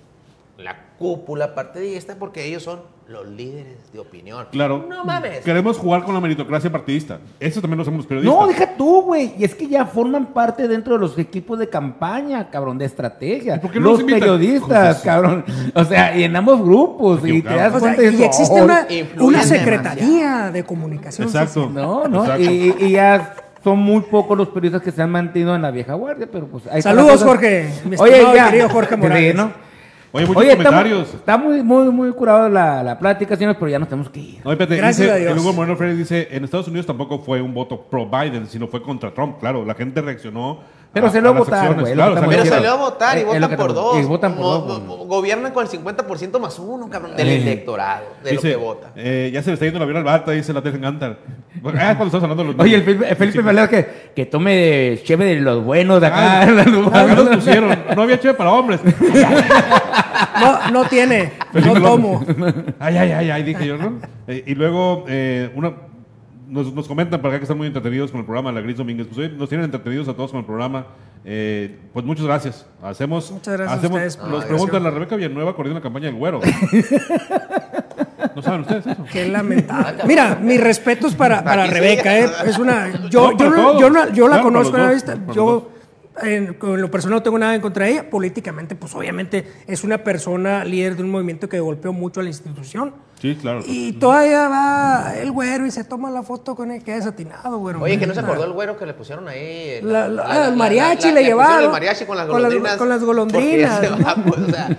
la 0.58 0.76
cúpula 0.98 1.56
partidista 1.56 2.16
porque 2.20 2.46
ellos 2.46 2.64
son 2.64 2.82
los 3.08 3.28
líderes 3.28 3.92
de 3.92 3.98
opinión. 3.98 4.46
Claro. 4.52 4.86
No 4.88 5.04
mames. 5.04 5.40
Queremos 5.40 5.80
jugar 5.80 6.04
con 6.04 6.14
la 6.14 6.20
meritocracia 6.22 6.72
partidista. 6.72 7.18
Eso 7.40 7.60
también 7.60 7.78
lo 7.78 7.82
hacemos 7.82 7.98
los 8.00 8.06
periodistas. 8.06 8.40
No, 8.40 8.46
deja 8.46 8.78
tú, 8.78 9.02
güey. 9.02 9.34
Y 9.36 9.46
es 9.46 9.56
que 9.56 9.68
ya 9.68 9.84
forman 9.88 10.28
parte 10.28 10.68
dentro 10.68 10.94
de 10.94 11.00
los 11.00 11.18
equipos 11.18 11.58
de 11.58 11.68
campaña, 11.68 12.52
cabrón, 12.52 12.78
de 12.78 12.86
estrategia. 12.86 13.56
¿Y 13.56 13.60
por 13.60 13.72
qué 13.72 13.80
no 13.80 13.94
los 13.94 14.04
periodistas, 14.04 15.02
cabrón. 15.02 15.44
O 15.74 15.84
sea, 15.86 16.16
y 16.16 16.24
en 16.24 16.36
ambos 16.36 16.62
grupos. 16.62 17.28
Y 17.28 17.42
te 17.42 17.50
das 17.56 17.74
O 17.74 17.80
sea, 17.80 17.96
cuenta 17.96 18.16
y 18.16 18.24
existe 18.24 18.62
"Oh, 18.62 18.66
una, 18.66 18.86
una 19.18 19.40
demasiado. 19.40 19.44
secretaría 19.60 20.52
de 20.52 20.64
comunicación. 20.64 21.28
Exacto. 21.28 21.68
No, 21.68 22.08
no. 22.08 22.22
Exacto. 22.26 22.44
Y, 22.44 22.76
y 22.80 22.92
ya 22.92 23.34
son 23.64 23.80
muy 23.80 24.02
pocos 24.02 24.38
los 24.38 24.50
periodistas 24.50 24.82
que 24.82 24.92
se 24.92 25.02
han 25.02 25.12
mantenido 25.12 25.56
en 25.56 25.62
la 25.62 25.72
vieja 25.72 25.94
guardia, 25.94 26.28
pero 26.32 26.48
pues 26.48 26.66
ahí 26.68 26.82
Saludos. 26.82 27.24
Jorge, 27.24 27.70
mi 27.86 27.96
Oye, 27.98 28.24
ya. 28.36 28.50
querido 28.50 28.70
Jorge 28.70 28.96
Sí, 28.96 29.02
Morales. 29.02 29.36
¿no? 29.36 29.52
Oye, 30.12 30.26
muchos 30.26 30.42
Oye, 30.42 30.52
está, 30.54 30.64
comentarios. 30.64 31.14
está 31.14 31.38
muy, 31.38 31.62
muy, 31.62 31.90
muy 31.92 32.12
curado 32.14 32.50
la, 32.50 32.82
la 32.82 32.98
plática, 32.98 33.36
señores, 33.36 33.58
pero 33.60 33.70
ya 33.70 33.78
nos 33.78 33.88
tenemos 33.90 34.10
que 34.10 34.20
ir. 34.20 34.42
No, 34.44 34.52
espérate, 34.52 34.78
Gracias 34.78 34.98
dice, 35.08 35.12
a 35.12 35.16
Dios. 35.18 35.32
el 35.34 35.38
Hugo 35.40 35.54
Moreno 35.54 35.76
Freire 35.78 35.96
dice, 35.96 36.28
en 36.32 36.44
Estados 36.44 36.68
Unidos 36.68 36.88
tampoco 36.88 37.20
fue 37.20 37.42
un 37.42 37.54
voto 37.54 37.80
pro 37.84 38.08
Biden, 38.10 38.48
sino 38.48 38.68
fue 38.68 38.82
contra 38.82 39.14
Trump. 39.14 39.38
Claro, 39.40 39.64
la 39.66 39.76
gente 39.76 40.02
reaccionó. 40.02 40.62
Pero 40.92 41.06
a- 41.08 41.10
salió 41.12 41.30
a 41.30 41.34
las 41.34 41.40
votar, 41.40 41.74
güey, 41.80 41.94
Claro, 41.94 42.16
Pero 42.28 42.42
a 42.42 42.46
salió 42.46 42.72
a 42.72 42.76
votar. 42.76 43.18
y 43.20 43.24
votan 43.24 43.56
por 43.56 43.74
dos. 43.74 43.98
y 44.00 44.04
votan 44.04 44.34
por 44.36 44.42
Mo- 44.44 44.52
dos, 44.52 44.66
güey. 44.80 44.82
mo- 44.88 45.06
Gobiernan 45.06 45.52
con 45.54 45.64
el 45.64 45.70
50% 45.70 46.40
más 46.40 46.58
uno, 46.60 46.90
cabrón, 46.90 47.16
del 47.16 47.28
Eh. 47.30 47.42
electorado, 47.42 48.06
de 48.24 48.32
Dice, 48.32 48.54
lo 48.54 48.60
que 48.60 48.64
vota. 48.66 48.92
eh, 48.96 49.30
ya 49.34 49.42
se 49.44 49.50
le 49.50 49.54
está 49.54 49.66
yendo 49.66 49.80
la 49.80 49.86
vida 49.86 50.00
al 50.00 50.04
bata, 50.04 50.32
dice 50.32 50.52
la 50.54 50.62
Teresa 50.62 50.82
Gantar. 50.82 51.18
Ah, 51.66 51.96
cuando 51.96 52.06
estás 52.06 52.24
hablando 52.24 52.44
de 52.44 52.54
los 52.54 52.60
Oye, 52.60 52.76
el 52.76 52.84
Felipe, 52.84 53.10
el 53.10 53.16
Felipe 53.16 53.44
me 53.44 53.70
que, 53.70 54.12
que 54.16 54.26
tome 54.26 55.00
cheve 55.04 55.26
de 55.26 55.42
los 55.42 55.64
buenos 55.64 56.00
de 56.02 56.08
acá. 56.08 56.42
Ah, 56.42 56.44
acá 57.04 57.16
los 57.16 57.30
pusieron. 57.36 57.78
No 57.96 58.02
había 58.04 58.20
chévere 58.20 58.38
para 58.38 58.52
hombres. 58.52 58.80
No, 60.40 60.72
no 60.72 60.86
tiene, 60.86 61.34
no 61.54 61.74
tomo. 61.82 62.24
Ay, 62.80 62.98
ay, 62.98 63.12
ay, 63.12 63.30
ay, 63.32 63.44
dije 63.44 63.66
yo, 63.68 63.78
¿no? 63.78 64.00
Eh, 64.28 64.44
y 64.48 64.56
luego, 64.56 65.04
eh, 65.08 65.52
una, 65.56 65.74
nos, 66.50 66.74
nos 66.74 66.88
comentan 66.88 67.22
para 67.22 67.34
acá 67.34 67.40
que 67.40 67.44
están 67.44 67.58
muy 67.58 67.68
entretenidos 67.68 68.12
con 68.12 68.20
el 68.20 68.26
programa, 68.26 68.52
la 68.52 68.62
Gris 68.62 68.78
Domínguez. 68.78 69.08
Pues 69.08 69.18
hoy 69.20 69.36
nos 69.38 69.48
tienen 69.50 69.66
entretenidos 69.66 70.08
a 70.08 70.14
todos 70.14 70.32
con 70.32 70.40
el 70.40 70.46
programa. 70.46 70.86
Eh, 71.26 71.78
pues 71.94 72.06
muchas 72.06 72.26
gracias. 72.26 72.66
Hacemos. 72.82 73.32
Muchas 73.32 73.58
gracias 73.58 73.84
a 73.84 73.88
ustedes 73.88 74.18
Nos 74.18 74.46
preguntan 74.46 74.84
la 74.84 74.90
Rebeca 74.92 75.16
Villanueva 75.16 75.56
corriendo 75.56 75.80
la 75.80 75.84
campaña 75.84 76.06
del 76.08 76.16
güero. 76.16 76.40
¿No 78.36 78.42
saben 78.42 78.62
ustedes 78.62 78.86
eso? 78.88 79.06
Qué 79.12 79.28
lamentable. 79.28 80.04
Mira, 80.06 80.36
mis 80.42 80.60
respetos 80.62 81.16
para, 81.16 81.44
para. 81.44 81.68
Rebeca, 81.68 82.18
¿eh? 82.20 82.30
Es 82.46 82.58
una. 82.58 83.10
Yo, 83.10 83.32
No, 83.32 83.38
yo, 83.38 83.50
no- 83.50 83.80
yo, 83.80 83.90
no- 83.90 84.10
yo 84.14 84.28
la 84.28 84.36
Claro, 84.36 84.44
conozco 84.44 84.76
a 84.78 84.80
la 84.80 84.92
vista. 84.92 85.18
Yo, 85.34 85.72
en, 86.22 86.54
con 86.56 86.80
lo 86.82 86.92
personal, 86.92 87.20
no 87.20 87.24
tengo 87.24 87.40
nada 87.40 87.56
en 87.56 87.62
contra 87.62 87.86
de 87.86 87.92
ella. 87.92 88.10
Políticamente, 88.10 88.76
pues 88.76 88.94
obviamente 88.96 89.46
es 89.68 89.84
una 89.84 90.00
persona 90.00 90.64
líder 90.66 90.96
de 90.96 91.04
un 91.04 91.12
movimiento 91.12 91.48
que 91.50 91.60
golpeó 91.60 91.94
mucho 91.94 92.20
a 92.20 92.24
la 92.24 92.30
institución. 92.30 92.94
Sí, 93.22 93.36
claro. 93.36 93.62
Y 93.66 93.92
todavía 93.94 94.48
va 94.48 95.14
el 95.18 95.32
güero 95.32 95.66
y 95.66 95.72
se 95.72 95.84
toma 95.84 96.10
la 96.10 96.24
foto 96.24 96.56
con 96.56 96.72
el 96.72 96.82
que 96.82 96.96
es 96.96 97.06
atinado, 97.06 97.58
güero. 97.58 97.82
Oye, 97.82 98.00
que 98.00 98.08
no 98.08 98.14
se 98.14 98.22
acordó 98.22 98.46
el 98.46 98.54
güero 98.54 98.78
que 98.78 98.86
le 98.86 98.94
pusieron 98.94 99.28
ahí. 99.28 99.82
La- 99.82 100.08
la- 100.08 100.24
ah, 100.26 100.48
el 100.48 100.56
mariachi 100.56 101.12
le 101.12 101.24
llevaron. 101.24 101.66
El 101.66 101.70
mariachi 101.70 102.06
con 102.06 102.16
las 102.16 102.28
Con 102.28 102.42
las- 102.42 102.50
golondrinas. 102.52 102.78
con 102.78 102.90
las 102.90 103.04
golondrinas, 103.04 103.80
se 103.82 103.90
¿no? 103.90 104.06
va, 104.06 104.16
pues, 104.16 104.40
o 104.42 104.50
sea, 104.50 104.78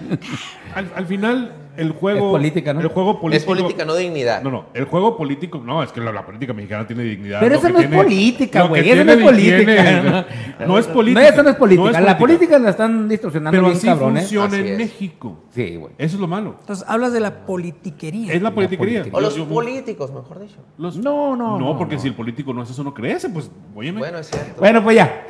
Al, 0.74 0.90
al 0.94 1.06
final, 1.06 1.52
el 1.76 1.92
juego. 1.92 2.26
Es 2.26 2.30
política, 2.40 2.74
¿no? 2.74 2.80
El 2.80 2.88
juego 2.88 3.20
político. 3.20 3.52
es 3.52 3.58
política, 3.58 3.84
no 3.84 3.94
dignidad. 3.94 4.42
No, 4.42 4.50
no, 4.50 4.66
el 4.74 4.84
juego 4.84 5.16
político, 5.16 5.60
no, 5.64 5.82
es 5.82 5.90
que 5.92 6.00
la, 6.00 6.12
la 6.12 6.24
política 6.26 6.52
mexicana 6.52 6.86
tiene 6.86 7.02
dignidad. 7.04 7.40
Pero 7.40 7.56
eso 7.56 7.68
no 7.68 7.78
es 7.80 7.86
política, 7.88 8.62
güey. 8.64 8.88
Eso 8.90 9.04
no 9.04 9.12
es 9.12 9.18
política. 9.22 10.24
no 10.66 10.78
es 10.78 10.86
política. 10.86 11.20
No, 11.22 11.26
eso 11.28 11.42
no 11.42 11.50
es 11.50 11.56
política. 11.56 12.00
La 12.00 12.18
política 12.18 12.58
la 12.58 12.70
están 12.70 13.08
distorsionando 13.08 13.50
Pero 13.56 13.64
bien 13.64 13.76
así 13.76 13.86
cabrón, 13.86 14.16
¿eh? 14.16 14.20
funciona 14.20 14.46
Así 14.58 14.68
en. 14.68 14.76
México. 14.76 15.44
Sí, 15.54 15.76
güey. 15.76 15.92
Eso 15.98 16.16
es 16.16 16.20
lo 16.20 16.26
malo. 16.28 16.56
Entonces 16.60 16.84
hablas 16.88 17.12
de 17.12 17.20
la 17.20 17.46
politiquería. 17.46 18.32
Es 18.32 18.42
la 18.42 18.50
politiquería. 18.54 19.04
O 19.12 19.20
los 19.20 19.34
Yo- 19.36 19.44
yo- 19.46 19.54
políticos, 19.54 20.12
mejor 20.12 20.40
dicho. 20.40 20.56
los- 20.78 20.96
No, 20.96 21.36
no, 21.36 21.58
No, 21.58 21.72
no, 21.72 21.78
porque 21.78 21.96
no. 21.96 22.00
si 22.02 22.08
el 22.08 22.14
político 22.14 22.52
no 22.52 22.62
hace 22.62 22.72
eso, 22.72 22.84
no 22.84 22.92
crece. 22.94 23.28
Pues, 23.30 23.50
óyeme. 23.74 23.98
Bueno, 24.00 24.18
es 24.18 24.28
cierto. 24.30 24.60
Bueno, 24.60 24.82
pues 24.82 24.96
ya. 24.96 25.24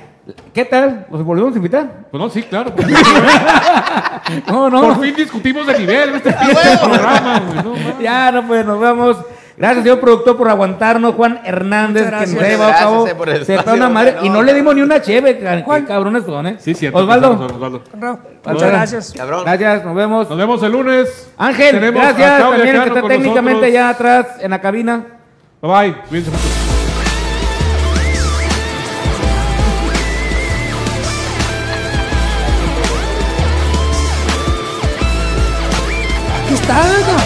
¿Qué 0.53 0.65
tal? 0.65 1.07
¿Nos 1.11 1.25
volvemos 1.25 1.53
a 1.55 1.57
invitar? 1.57 2.07
Pues 2.11 2.21
no, 2.23 2.29
sí, 2.31 2.43
claro. 2.43 2.75
Por, 2.75 2.85
No, 4.47 4.71
no. 4.71 4.81
por 4.83 5.01
fin 5.01 5.15
discutimos 5.17 5.67
de 5.67 5.79
nivel 5.79 6.09
en 6.11 6.15
este 6.17 6.33
programa, 6.33 7.41
güey. 7.63 7.65
No. 7.65 8.01
Ya, 8.01 8.31
no, 8.33 8.47
pues 8.47 8.65
nos 8.67 8.81
vemos. 8.81 9.17
Gracias, 9.57 9.83
señor 9.85 10.01
productor, 10.01 10.37
por 10.39 10.49
aguantarnos. 10.49 11.15
Juan 11.15 11.41
Hernández, 11.45 12.05
Muchas 12.07 12.21
que 12.21 12.27
nos 12.27 12.35
gracias. 12.35 12.43
ha 12.43 12.49
llevado 12.49 12.65
a 12.65 12.69
Gracias, 12.73 12.91
cabo. 12.91 13.07
eh, 13.09 13.15
por 13.15 13.29
el 13.29 13.35
Se 13.37 13.41
está 13.41 13.55
espacio, 13.57 13.75
una 13.75 13.89
madre. 13.91 14.17
Y 14.23 14.29
no, 14.31 14.43
le 14.43 14.55
dimos 14.55 14.75
ni 14.75 14.81
una 14.81 15.03
cheve. 15.03 15.39
Qué 15.39 15.63
Juan. 15.65 15.85
cabrones 15.85 16.25
son, 16.25 16.47
¿eh? 16.47 16.57
Sí, 16.59 16.73
cierto. 16.75 16.99
Osvaldo. 16.99 17.33
Osvaldo. 17.33 17.83
Muchas 18.47 18.71
gracias. 18.71 19.13
Cabrón. 19.15 19.43
Gracias, 19.45 19.85
nos 19.85 19.95
vemos. 19.95 20.29
Nos 20.31 20.39
vemos 20.39 20.63
el 20.63 20.73
lunes. 20.73 21.31
Ángel, 21.37 21.73
Tenemos 21.79 22.03
gracias. 22.03 22.39
También 22.41 22.77
el 22.77 22.83
que 22.83 22.89
está 22.89 23.03
técnicamente 23.09 23.53
nosotros. 23.53 23.69
allá 23.69 23.89
atrás 23.91 24.27
en 24.41 24.51
la 24.51 24.61
cabina. 24.63 25.05
Bye 25.61 25.71
bye. 25.91 25.95
Cuídense 26.09 26.31
mucho. 36.73 36.81
Aquí 36.81 36.89
está, 36.89 36.97
oiga. 36.97 37.20